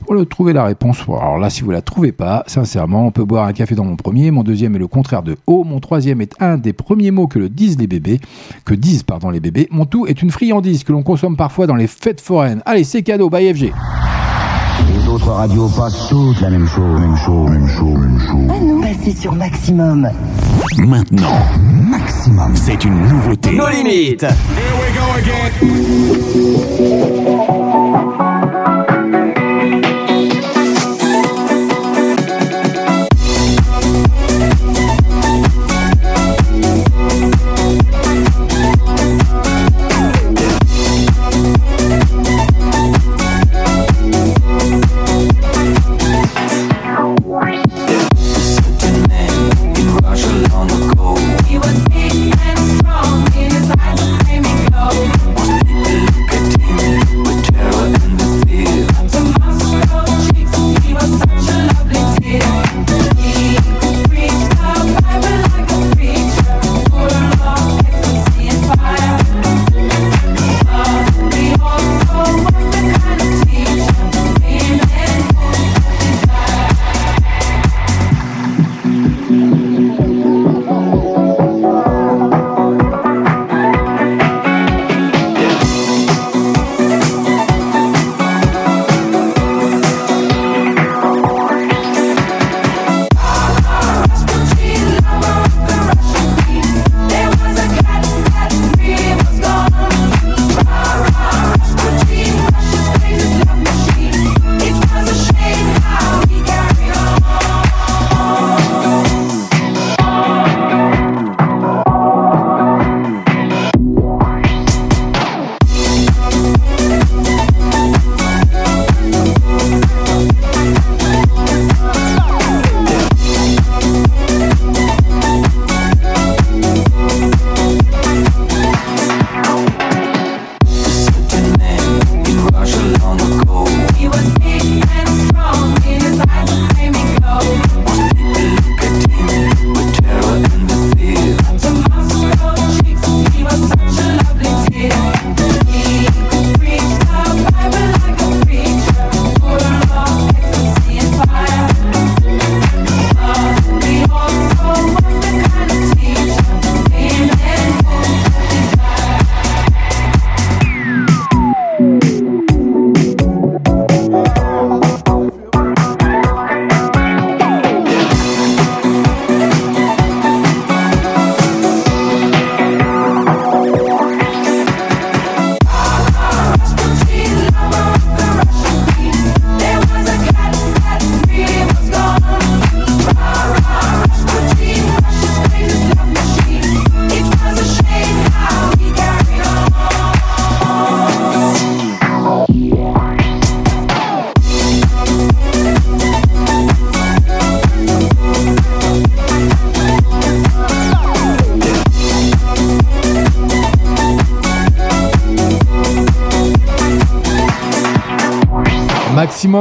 pour 0.07 0.27
trouver 0.27 0.55
la 0.55 0.65
réponse. 0.65 1.03
Alors 1.03 1.37
là, 1.37 1.51
si 1.51 1.61
vous 1.61 1.71
la 1.71 1.83
trouvez 1.83 2.13
pas, 2.13 2.45
sincèrement, 2.47 3.07
on 3.07 3.11
peut 3.11 3.27
boire 3.27 3.45
un 3.45 3.53
café 3.53 3.75
dans 3.75 3.85
mon 3.85 3.97
premier. 3.97 4.31
Mon 4.31 4.43
deuxième 4.43 4.75
est 4.77 4.79
le 4.79 4.89
contraire 4.89 5.23
de 5.23 5.37
haut. 5.47 5.65
Mon 5.65 5.81
troisième 5.81 6.23
est 6.23 6.35
un 6.41 6.57
des 6.57 6.73
premiers 6.73 7.11
mots 7.11 7.27
que 7.27 7.39
le 7.39 7.51
disent 7.51 7.79
les 7.79 7.87
bébés, 7.87 8.21
que 8.65 8.73
disent 8.73 9.03
pardon 9.03 9.29
les 9.29 9.41
bébés. 9.41 9.69
Mon 9.71 9.85
tout 9.85 10.07
est 10.07 10.23
une 10.23 10.31
friandise 10.31 10.83
que 10.83 10.93
l'on 10.93 11.03
consomme 11.03 11.37
parfois 11.37 11.67
dans 11.67 11.77
les 11.77 11.89
fêtes 11.89 12.23
foraines. 12.23 12.63
Allez, 12.65 12.85
c'est 12.85 13.03
cadeau, 13.03 13.29
bye 13.29 13.53
FG. 13.53 13.75
Les 14.87 15.09
autres 15.09 15.31
radios 15.31 15.69
passent 15.69 16.09
toutes 16.09 16.41
la 16.41 16.51
même 16.51 16.67
chose, 16.67 17.01
même 17.01 17.17
chose, 17.17 17.51
même 17.51 17.69
chose, 17.69 17.99
même 17.99 18.21
chose. 18.21 18.49
Ah 18.51 18.61
non, 18.61 18.81
passez 18.81 19.15
sur 19.19 19.35
Maximum. 19.35 20.09
Maintenant, 20.79 21.39
Maximum, 21.91 22.55
c'est 22.57 22.85
une 22.85 23.01
nouveauté. 23.09 23.53
Nos 23.53 23.69
limites. 23.69 24.27
He 26.81 28.28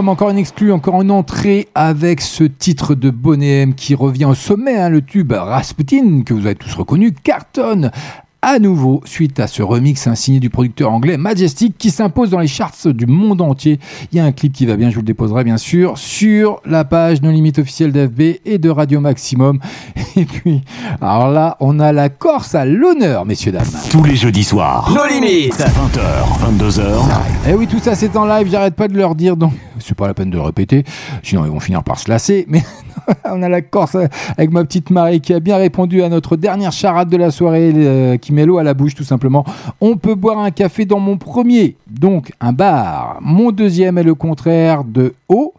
Encore 0.08 0.30
une 0.30 0.38
exclue, 0.38 0.72
encore 0.72 1.02
une 1.02 1.12
entrée 1.12 1.68
avec 1.76 2.22
ce 2.22 2.46
titre 2.46 2.96
de 2.96 3.10
Bonnet 3.10 3.68
qui 3.76 3.94
revient 3.94 4.24
au 4.24 4.36
sommet, 4.36 4.78
hein, 4.78 4.88
le 4.88 5.02
tube 5.02 5.34
Rasputin, 5.34 6.22
que 6.26 6.34
vous 6.34 6.46
avez 6.46 6.56
tous 6.56 6.74
reconnu, 6.76 7.12
cartonne 7.12 7.92
à 8.48 8.60
nouveau 8.60 9.02
suite 9.04 9.42
à 9.42 9.48
ce 9.48 9.62
remix 9.62 10.08
signé 10.16 10.40
du 10.40 10.50
producteur 10.50 10.94
anglais 10.94 11.18
Majestic 11.18 11.78
qui 11.78 11.92
s'impose 11.92 12.30
dans 12.30 12.40
les 12.40 12.48
charts 12.48 12.72
du 12.86 13.06
monde 13.06 13.42
entier. 13.42 13.78
Il 14.14 14.18
y 14.18 14.22
a 14.22 14.24
un 14.24 14.32
clip 14.32 14.54
qui 14.54 14.66
va 14.66 14.78
bien, 14.78 14.90
je 14.90 14.96
vous 14.96 15.02
le 15.02 15.06
déposerai 15.06 15.44
bien 15.44 15.58
sûr 15.58 15.98
sur 15.98 16.62
la 16.66 16.86
page 16.86 17.22
No 17.22 17.30
Limite 17.30 17.60
officielle 17.60 17.92
d'FB 17.92 18.40
et 18.46 18.58
de 18.58 18.70
Radio 18.70 19.02
Maximum. 19.02 19.60
Et 20.16 20.24
puis, 20.24 20.62
alors 21.02 21.30
là, 21.30 21.58
on 21.60 21.82
a 21.82 21.92
la 21.92 22.08
Corse 22.08 22.56
à 22.56 22.64
l'honneur, 22.64 23.26
messieurs 23.26 23.52
dames. 23.52 23.68
Tous 23.92 24.04
les 24.04 24.16
jeudis 24.16 24.46
soirs. 24.46 24.94
Nos 24.96 25.06
limites. 25.14 25.60
20h, 25.60 26.58
22h. 26.58 27.50
Et 27.50 27.54
oui, 27.54 27.68
tout 27.68 27.80
ça 27.80 27.96
c'est 27.96 28.16
en 28.16 28.26
live, 28.26 28.48
j'arrête 28.50 28.76
pas 28.76 28.88
de 28.88 28.96
leur 28.96 29.14
dire, 29.16 29.36
donc 29.36 29.52
c'est 29.80 29.94
pas 29.94 30.08
la 30.08 30.14
peine 30.14 30.30
de 30.30 30.40
répéter, 30.40 30.86
sinon 31.22 31.44
ils 31.44 31.52
vont 31.52 31.60
finir 31.60 31.84
par 31.84 32.00
se 32.00 32.10
lasser. 32.10 32.46
Mais 32.48 32.64
on 33.26 33.42
a 33.42 33.50
la 33.50 33.62
Corse 33.62 33.98
avec 34.38 34.52
ma 34.52 34.64
petite 34.64 34.90
Marie 34.90 35.22
qui 35.22 35.34
a 35.34 35.40
bien 35.40 35.58
répondu 35.58 36.02
à 36.02 36.10
notre 36.10 36.36
dernière 36.36 36.72
charade 36.72 37.10
de 37.10 37.18
la 37.18 37.32
soirée, 37.32 37.72
euh, 37.76 38.18
qui 38.18 38.34
met 38.34 38.46
l'eau 38.46 38.58
à 38.58 38.64
la 38.64 38.74
bouche 38.74 38.96
tout 38.96 39.04
simplement. 39.04 39.46
On 39.82 39.98
peut 39.98 40.16
boire 40.16 40.40
un 40.40 40.52
café 40.52 40.86
dans 40.86 41.00
mon 41.00 41.18
premier, 41.18 41.76
donc 41.88 42.32
un 42.40 42.54
bar. 42.54 43.18
Mon 43.22 43.52
deuxième 43.52 43.98
est 43.98 44.04
le 44.04 44.16
contraire 44.16 44.84
de 44.84 45.14
haut, 45.30 45.54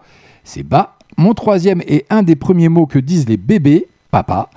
c'est 0.44 0.62
bas. 0.62 0.94
Mon 1.16 1.34
troisième 1.34 1.82
est 1.86 2.06
un 2.10 2.22
des 2.22 2.36
premiers 2.36 2.68
mots 2.68 2.86
que 2.86 2.98
disent 2.98 3.28
les 3.28 3.36
bébés. 3.36 3.88
Papa. 4.10 4.50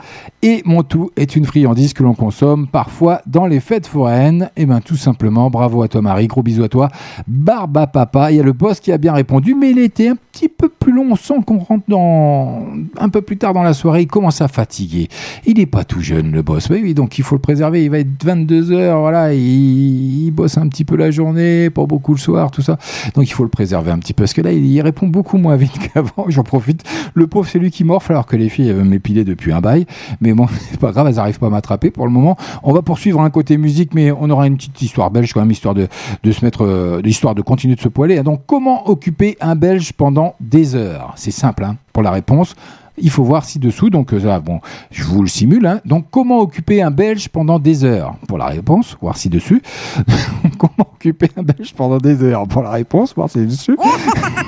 Et 0.44 0.62
mon 0.66 0.84
tout 0.84 1.12
est 1.18 1.36
une 1.36 1.46
friandise 1.46 1.94
que 1.94 2.04
l'on 2.04 2.14
consomme 2.14 2.68
parfois 2.68 3.22
dans 3.28 3.46
les 3.46 3.60
fêtes 3.60 3.86
foraines. 3.86 4.50
Et 4.56 4.66
ben 4.66 4.82
tout 4.82 4.96
simplement, 4.96 5.50
bravo 5.50 5.84
à 5.84 5.88
toi 5.88 6.02
Marie, 6.02 6.28
gros 6.28 6.42
bisous 6.42 6.64
à 6.64 6.70
toi. 6.70 6.90
Barba 7.28 7.88
papa, 7.88 8.32
il 8.32 8.38
y 8.38 8.40
a 8.40 8.44
le 8.44 8.54
boss 8.54 8.80
qui 8.80 8.92
a 8.92 8.98
bien 8.98 9.14
répondu, 9.14 9.54
mais 9.54 9.72
il 9.72 9.80
était 9.80 10.08
un 10.08 10.16
petit 10.16 10.50
peu 10.50 10.70
plus 10.70 10.94
long. 10.94 11.08
On 11.12 11.16
sent 11.16 11.36
qu'on 11.46 11.60
rentre 11.60 11.84
dans 11.88 12.66
un 12.98 13.10
peu 13.10 13.22
plus 13.22 13.38
tard 13.38 13.54
dans 13.54 13.64
la 13.64 13.74
soirée, 13.74 14.02
il 14.02 14.08
commence 14.08 14.42
à 14.42 14.48
fatiguer. 14.48 15.10
Il 15.46 15.58
n'est 15.58 15.66
pas 15.66 15.84
tout 15.84 16.02
jeune 16.02 16.32
le 16.32 16.42
boss, 16.42 16.70
oui, 16.70 16.80
oui, 16.82 16.94
donc 16.94 17.18
il 17.20 17.24
faut 17.24 17.36
le 17.36 17.42
préserver. 17.42 17.84
Il 17.84 17.92
va 17.92 18.00
être 18.00 18.24
22 18.24 18.72
heures, 18.72 19.02
voilà, 19.02 19.34
il, 19.34 20.32
bosse 20.32 20.58
un 20.58 20.68
petit 20.70 20.86
peu 20.86 20.96
la 20.96 21.12
journée, 21.12 21.70
pas 21.70 21.86
beaucoup 21.86 22.14
le 22.14 22.20
soir, 22.20 22.52
tout 22.52 22.62
ça. 22.62 22.78
Donc 23.16 23.26
il 23.26 23.34
faut 23.34 23.44
le 23.44 23.50
préserver 23.50 23.92
un 23.92 24.00
petit 24.00 24.14
peu 24.14 24.22
parce 24.22 24.34
que 24.34 24.42
là 24.42 24.52
il, 24.52 24.82
répond 24.82 25.08
beaucoup 25.08 25.38
moins 25.38 25.56
vite 25.56 25.78
qu'avant. 25.94 26.26
J'en 26.28 26.44
profite. 26.44 26.84
Le 27.14 27.28
pauvre 27.28 27.48
c'est 27.48 27.60
lui 27.60 27.72
qui 27.72 27.84
morfle 27.84 28.12
alors 28.14 28.26
que 28.26 28.36
les 28.36 28.50
filles 28.50 28.70
elles 28.70 28.84
m'épiler 28.84 29.24
depuis 29.24 29.41
un 29.50 29.62
bail. 29.62 29.86
Mais 30.20 30.34
bon, 30.34 30.48
c'est 30.70 30.80
pas 30.80 30.92
grave, 30.92 31.08
elles 31.08 31.16
n'arrivent 31.16 31.40
pas 31.40 31.48
à 31.48 31.50
m'attraper 31.50 31.90
pour 31.92 32.06
le 32.06 32.12
moment. 32.12 32.38
On 32.64 32.74
va 32.74 32.82
poursuivre 32.82 33.22
un 33.22 33.30
côté 33.30 33.58
musique, 33.58 33.94
mais 33.94 34.12
on 34.12 34.30
aura 34.30 34.48
une 34.48 34.58
petite 34.58 34.82
histoire 34.82 35.10
belge 35.12 35.34
quand 35.34 35.40
même, 35.42 35.52
histoire 35.52 35.74
de, 35.74 35.88
de 36.24 36.32
se 36.32 36.46
mettre, 36.46 36.66
euh, 36.66 37.02
histoire 37.06 37.36
de 37.36 37.42
continuer 37.42 37.76
de 37.76 37.82
se 37.82 37.90
poiler. 37.90 38.22
Donc 38.24 38.42
comment 38.46 38.90
occuper 38.90 39.38
un 39.42 39.56
belge 39.56 39.94
pendant 39.94 40.36
des 40.40 40.76
heures? 40.76 41.14
C'est 41.16 41.32
simple 41.32 41.64
hein, 41.64 41.78
pour 41.94 42.04
la 42.04 42.12
réponse. 42.12 42.56
Il 42.98 43.10
faut 43.10 43.24
voir 43.24 43.46
ci-dessous, 43.46 43.90
donc 43.90 44.14
euh, 44.14 44.40
bon, 44.40 44.60
je 44.92 45.04
vous 45.04 45.22
le 45.22 45.28
simule. 45.28 45.66
hein. 45.66 45.80
Donc, 45.86 46.06
comment 46.12 46.40
occuper 46.40 46.82
un 46.82 46.92
Belge 46.92 47.30
pendant 47.30 47.58
des 47.58 47.86
heures? 47.86 48.16
Pour 48.28 48.38
la 48.38 48.48
réponse, 48.48 48.98
voir 49.02 49.18
ci-dessus. 49.18 49.62
comment 50.58 50.90
occuper 50.94 51.30
un 51.38 51.42
Belge 51.42 51.74
pendant 51.74 51.98
des 51.98 52.22
heures? 52.22 52.46
Pour 52.48 52.62
la 52.64 52.72
réponse, 52.72 53.16
voir 53.16 53.30
ci-dessus. 53.30 53.78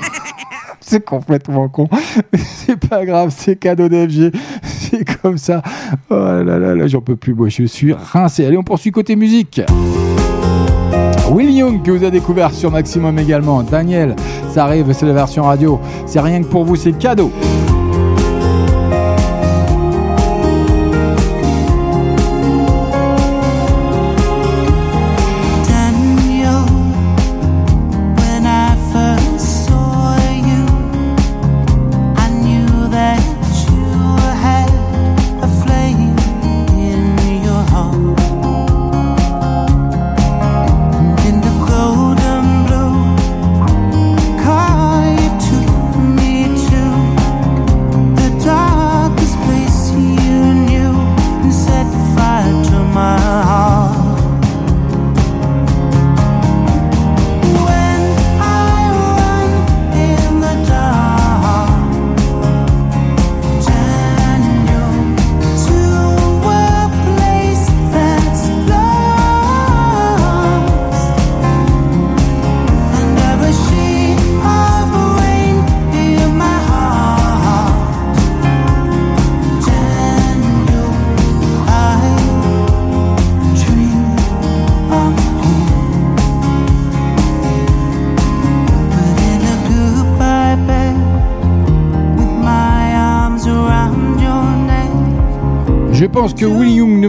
c'est 0.80 1.04
complètement 1.04 1.68
con. 1.68 1.88
C'est 2.36 2.76
pas 2.76 3.04
grave, 3.06 3.34
c'est 3.36 3.56
cadeau 3.56 3.88
d'FG. 3.88 4.30
Comme 5.22 5.38
ça. 5.38 5.62
Oh 6.10 6.14
là 6.14 6.58
là 6.58 6.74
là, 6.74 6.86
j'en 6.86 7.00
peux 7.00 7.16
plus. 7.16 7.34
Moi, 7.34 7.48
je 7.48 7.64
suis 7.64 7.92
rincé. 7.92 8.44
Allez, 8.46 8.56
on 8.56 8.62
poursuit 8.62 8.90
côté 8.90 9.16
musique. 9.16 9.60
Will 11.30 11.50
Young 11.50 11.82
que 11.82 11.90
vous 11.90 12.02
avez 12.02 12.10
découvert 12.10 12.52
sur 12.52 12.70
Maximum 12.70 13.18
également. 13.18 13.62
Daniel, 13.62 14.14
ça 14.50 14.64
arrive, 14.64 14.92
c'est 14.92 15.06
la 15.06 15.12
version 15.12 15.44
radio. 15.44 15.80
C'est 16.06 16.20
rien 16.20 16.42
que 16.42 16.46
pour 16.46 16.64
vous, 16.64 16.76
c'est 16.76 16.92
cadeau. 16.92 17.32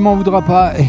M'en 0.05 0.15
voudra 0.15 0.43
pas. 0.43 0.79
et 0.79 0.85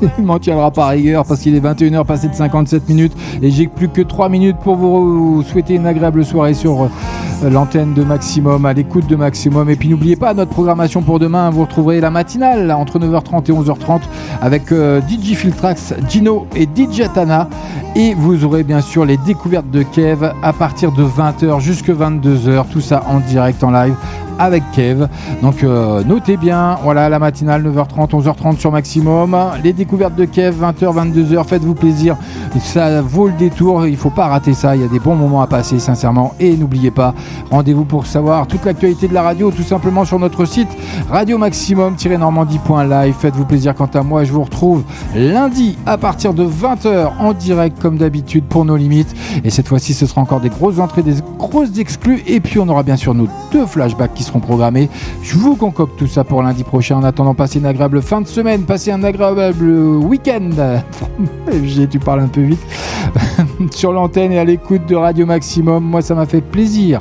Il 0.18 0.24
m'en 0.24 0.38
tiendra 0.38 0.70
par 0.70 0.88
rigueur 0.88 1.24
parce 1.26 1.40
qu'il 1.40 1.54
est 1.54 1.60
21h 1.60 2.04
passé 2.06 2.28
de 2.28 2.34
57 2.34 2.88
minutes 2.88 3.12
et 3.42 3.50
j'ai 3.50 3.66
plus 3.66 3.88
que 3.88 4.00
3 4.00 4.28
minutes 4.28 4.56
pour 4.62 4.76
vous 4.76 5.42
souhaiter 5.42 5.74
une 5.74 5.86
agréable 5.86 6.24
soirée 6.24 6.54
sur 6.54 6.84
euh, 6.84 7.50
l'antenne 7.50 7.92
de 7.92 8.02
Maximum, 8.04 8.64
à 8.64 8.72
l'écoute 8.72 9.06
de 9.06 9.16
Maximum. 9.16 9.68
Et 9.68 9.76
puis 9.76 9.88
n'oubliez 9.88 10.16
pas 10.16 10.32
notre 10.32 10.50
programmation 10.50 11.02
pour 11.02 11.18
demain, 11.18 11.50
vous 11.50 11.62
retrouverez 11.62 12.00
la 12.00 12.10
matinale 12.10 12.70
entre 12.70 12.98
9h30 12.98 13.50
et 13.50 13.52
11h30 13.52 14.00
avec 14.40 14.72
euh, 14.72 15.02
DJ 15.02 15.34
Filtrax, 15.34 15.94
Gino 16.08 16.46
et 16.56 16.64
DJ 16.64 17.02
Tana. 17.12 17.48
Et 17.96 18.14
vous 18.14 18.44
aurez 18.44 18.62
bien 18.62 18.80
sûr 18.80 19.04
les 19.04 19.16
découvertes 19.16 19.70
de 19.70 19.82
Kev 19.82 20.32
à 20.42 20.52
partir 20.52 20.92
de 20.92 21.02
20h 21.02 21.60
jusqu'à 21.60 21.92
22h, 21.92 22.66
tout 22.70 22.80
ça 22.80 23.02
en 23.08 23.18
direct, 23.18 23.62
en 23.64 23.72
live 23.72 23.94
avec 24.38 24.62
Kev. 24.72 25.06
Donc 25.42 25.62
euh, 25.62 26.02
notez 26.04 26.36
bien, 26.36 26.78
voilà 26.82 27.08
la 27.08 27.18
matinale 27.18 27.62
9h30, 27.66 28.10
11h30 28.10 28.58
sur 28.58 28.72
Maximum. 28.72 29.36
Les 29.62 29.72
découvertes 29.72 30.14
de 30.14 30.24
Kev 30.24 30.56
20h, 30.64 31.12
22h, 31.12 31.44
faites-vous 31.44 31.74
plaisir. 31.74 32.16
Ça 32.60 33.02
vaut 33.02 33.28
le 33.28 33.34
détour, 33.34 33.86
il 33.86 33.96
faut 33.96 34.10
pas 34.10 34.26
rater 34.26 34.54
ça, 34.54 34.74
il 34.74 34.82
y 34.82 34.84
a 34.84 34.88
des 34.88 34.98
bons 34.98 35.14
moments 35.14 35.42
à 35.42 35.46
passer 35.46 35.78
sincèrement. 35.78 36.34
Et 36.40 36.56
n'oubliez 36.56 36.90
pas, 36.90 37.14
rendez-vous 37.50 37.84
pour 37.84 38.06
savoir 38.06 38.46
toute 38.46 38.64
l'actualité 38.64 39.08
de 39.08 39.14
la 39.14 39.22
radio 39.22 39.50
tout 39.50 39.62
simplement 39.62 40.04
sur 40.04 40.18
notre 40.18 40.44
site 40.44 40.68
radio 41.10 41.38
maximum-normandie.live. 41.38 43.14
Faites-vous 43.18 43.44
plaisir 43.44 43.74
quant 43.74 43.86
à 43.86 44.02
moi, 44.02 44.24
je 44.24 44.32
vous 44.32 44.42
retrouve 44.42 44.82
lundi 45.14 45.78
à 45.86 45.98
partir 45.98 46.34
de 46.34 46.44
20h 46.44 47.12
en 47.18 47.32
direct 47.32 47.80
comme 47.80 47.96
d'habitude 47.96 48.44
pour 48.44 48.64
nos 48.64 48.76
limites. 48.76 49.14
Et 49.44 49.50
cette 49.50 49.68
fois-ci, 49.68 49.94
ce 49.94 50.06
sera 50.06 50.20
encore 50.20 50.40
des 50.40 50.48
grosses 50.48 50.78
entrées, 50.78 51.02
des 51.02 51.16
grosses 51.38 51.78
exclus. 51.78 52.22
Et 52.26 52.40
puis 52.40 52.58
on 52.58 52.68
aura 52.68 52.82
bien 52.82 52.96
sûr 52.96 53.14
nos 53.14 53.28
deux 53.52 53.66
flashbacks 53.66 54.14
qui 54.14 54.22
seront 54.28 54.40
programmés. 54.40 54.88
Je 55.22 55.36
vous 55.36 55.56
concocte 55.56 55.98
tout 55.98 56.06
ça 56.06 56.24
pour 56.24 56.42
lundi 56.42 56.64
prochain. 56.64 56.96
En 56.96 57.04
attendant, 57.04 57.34
passez 57.34 57.58
une 57.58 57.66
agréable 57.66 58.02
fin 58.02 58.20
de 58.20 58.26
semaine, 58.26 58.62
passez 58.62 58.92
un 58.92 59.02
agréable 59.02 59.68
week-end. 59.68 60.50
J'ai, 61.64 61.88
tu 61.88 61.98
parles 61.98 62.20
un 62.20 62.28
peu 62.28 62.42
vite. 62.42 62.60
Sur 63.72 63.92
l'antenne 63.92 64.32
et 64.32 64.38
à 64.38 64.44
l'écoute 64.44 64.86
de 64.86 64.94
Radio 64.94 65.26
Maximum. 65.26 65.84
Moi, 65.84 66.02
ça 66.02 66.14
m'a 66.14 66.26
fait 66.26 66.40
plaisir, 66.40 67.00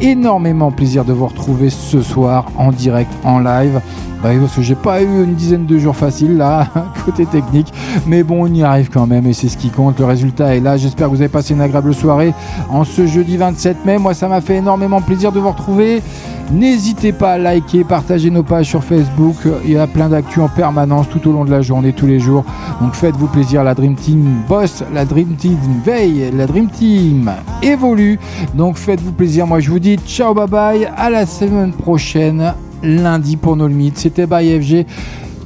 énormément 0.00 0.70
plaisir 0.70 1.04
de 1.04 1.12
vous 1.12 1.26
retrouver 1.26 1.70
ce 1.70 2.02
soir 2.02 2.46
en 2.58 2.72
direct, 2.72 3.10
en 3.24 3.38
live. 3.38 3.80
Bah 4.24 4.30
parce 4.40 4.54
que 4.54 4.62
j'ai 4.62 4.74
pas 4.74 5.02
eu 5.02 5.22
une 5.22 5.34
dizaine 5.34 5.66
de 5.66 5.78
jours 5.78 5.94
faciles 5.94 6.38
là, 6.38 6.66
côté 7.04 7.26
technique. 7.26 7.70
Mais 8.06 8.22
bon, 8.22 8.44
on 8.44 8.54
y 8.54 8.62
arrive 8.62 8.88
quand 8.88 9.06
même 9.06 9.26
et 9.26 9.34
c'est 9.34 9.50
ce 9.50 9.58
qui 9.58 9.68
compte. 9.68 9.98
Le 9.98 10.06
résultat 10.06 10.56
est 10.56 10.60
là. 10.60 10.78
J'espère 10.78 11.08
que 11.08 11.10
vous 11.10 11.20
avez 11.20 11.28
passé 11.28 11.52
une 11.52 11.60
agréable 11.60 11.92
soirée 11.92 12.32
en 12.70 12.84
ce 12.84 13.06
jeudi 13.06 13.36
27 13.36 13.84
mai. 13.84 13.98
Moi, 13.98 14.14
ça 14.14 14.26
m'a 14.26 14.40
fait 14.40 14.56
énormément 14.56 15.02
plaisir 15.02 15.30
de 15.30 15.40
vous 15.40 15.50
retrouver. 15.50 16.02
N'hésitez 16.50 17.12
pas 17.12 17.32
à 17.32 17.38
liker, 17.38 17.84
partager 17.84 18.30
nos 18.30 18.42
pages 18.42 18.64
sur 18.64 18.82
Facebook. 18.82 19.36
Il 19.62 19.72
y 19.72 19.76
a 19.76 19.86
plein 19.86 20.08
d'actu 20.08 20.40
en 20.40 20.48
permanence 20.48 21.06
tout 21.10 21.28
au 21.28 21.32
long 21.32 21.44
de 21.44 21.50
la 21.50 21.60
journée, 21.60 21.92
tous 21.92 22.06
les 22.06 22.18
jours. 22.18 22.46
Donc 22.80 22.94
faites-vous 22.94 23.26
plaisir. 23.26 23.62
La 23.62 23.74
Dream 23.74 23.94
Team 23.94 24.40
bosse, 24.48 24.84
la 24.94 25.04
Dream 25.04 25.34
Team 25.36 25.58
veille, 25.84 26.30
la 26.34 26.46
Dream 26.46 26.68
Team 26.70 27.30
évolue. 27.62 28.18
Donc 28.54 28.78
faites-vous 28.78 29.12
plaisir. 29.12 29.46
Moi, 29.46 29.60
je 29.60 29.70
vous 29.70 29.80
dis 29.80 29.98
ciao, 30.06 30.32
bye 30.32 30.48
bye. 30.48 30.88
À 30.96 31.10
la 31.10 31.26
semaine 31.26 31.72
prochaine, 31.72 32.54
lundi 32.84 33.36
pour 33.36 33.56
nos 33.56 33.66
limites. 33.66 33.98
C'était 33.98 34.26
by 34.26 34.60
FG. 34.60 34.86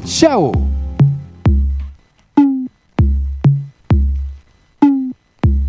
Ciao 0.04 0.52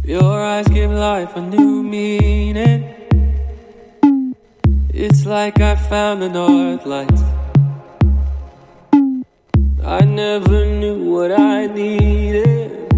Your 0.06 0.42
eyes 0.42 0.68
give 0.70 0.92
life 0.92 1.36
a 1.36 1.42
new 1.42 1.84
meaning. 1.84 2.84
It's 4.92 5.26
like 5.26 5.62
I 5.62 5.76
found 5.76 6.22
the 6.22 6.30
north 6.30 6.86
lights. 6.86 7.22
I 9.86 10.04
never 10.04 10.66
knew 10.66 11.14
what 11.14 11.32
I 11.32 11.68
needed 11.68 12.92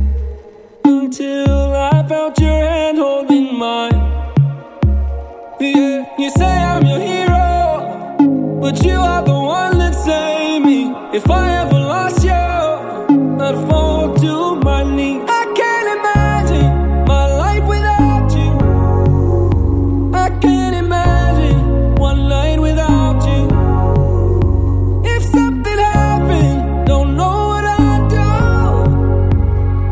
until 0.83 1.75
I 1.75 2.03
felt 2.07 2.39
your 2.39 2.49
hand 2.49 2.97
holding 2.97 3.57
mine. 3.57 4.11
You 6.21 6.29
say 6.29 6.45
I'm 6.45 6.85
your 6.85 6.99
hero, 6.99 7.10
But 8.71 8.85
you 8.85 8.95
are 8.95 9.21
the 9.21 9.33
one 9.33 9.79
that 9.79 9.93
saved 9.93 10.65
me. 10.65 10.95
If 11.13 11.29
I 11.29 11.55
ever 11.61 11.77
lost 11.93 12.23
you, 12.23 12.31
I'd 12.31 13.67
fall 13.69 14.15
to 14.15 14.55
my 14.61 14.83
knees. 14.83 15.21
I 15.27 15.43
can't 15.59 15.89
imagine 15.99 16.71
my 17.05 17.25
life 17.43 17.65
without 17.67 18.31
you. 18.39 18.49
I 20.13 20.29
can't 20.39 20.75
imagine 20.85 21.95
one 21.95 22.29
night 22.29 22.59
without 22.61 23.19
you. 23.27 23.41
If 25.03 25.21
something 25.23 25.77
happened, 25.77 26.87
don't 26.87 27.17
know 27.17 27.37
what 27.51 27.65
I'd 27.65 28.07
do. 28.09 28.29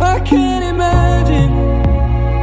I 0.06 0.22
can't 0.22 0.64
imagine. 0.64 1.52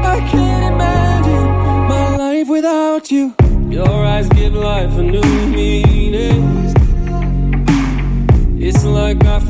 I 0.05 0.19
can't 0.33 0.65
imagine 0.75 1.47
my 1.93 2.17
life 2.19 2.49
without 2.49 3.11
you. 3.11 3.35
Your 3.71 4.05
eyes 4.05 4.29
give 4.29 4.53
life 4.53 4.99
a 4.99 5.03
new 5.03 5.36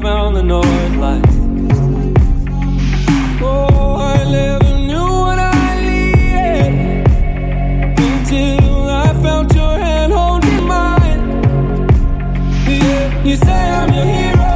found 0.07 0.37
the 0.37 0.43
north. 0.43 0.67
Oh, 3.43 3.97
I 4.15 4.19
never 4.39 4.73
knew 4.89 5.09
what 5.25 5.39
I 5.41 5.81
needed 5.89 6.73
until 8.07 8.89
I 9.05 9.09
felt 9.25 9.53
your 9.53 9.77
hand 9.87 10.13
holding 10.13 10.65
mine. 10.75 11.23
Yeah, 12.69 13.25
you 13.25 13.35
say 13.47 13.63
I'm 13.79 13.91
your 13.99 14.09
hero, 14.19 14.55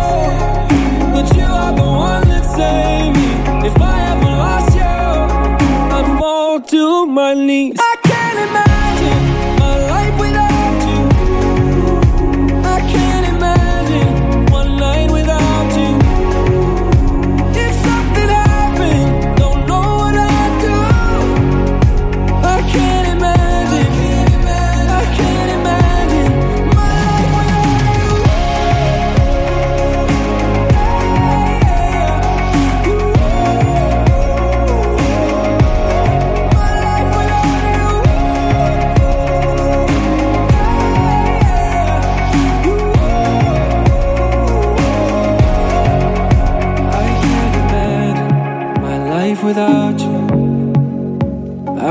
but 1.15 1.27
you 1.37 1.49
are 1.63 1.75
the 1.81 1.89
one 2.11 2.29
that 2.33 2.45
saved 2.57 3.17
me. 3.19 3.31
If 3.69 3.77
I 3.93 3.97
ever 4.13 4.33
lost 4.45 4.73
you, 4.81 4.99
I'd 5.97 6.09
fall 6.21 6.61
to 6.61 7.07
my 7.07 7.35
knees. 7.35 7.90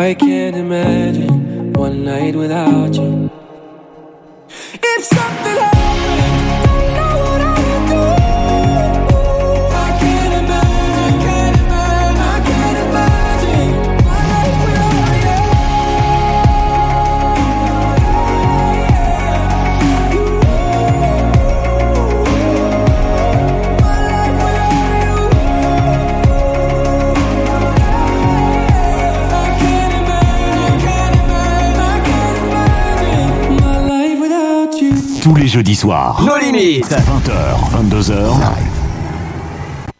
I 0.09 0.15
can't 0.15 0.55
imagine 0.55 1.71
one 1.73 2.03
night 2.03 2.33
without 2.35 2.95
you. 2.95 3.18
Jeudis 35.49 35.79
soirs. 35.79 36.19
Nos 36.25 36.39
limites. 36.39 36.89
20h, 36.89 37.71
22h. 37.73 38.78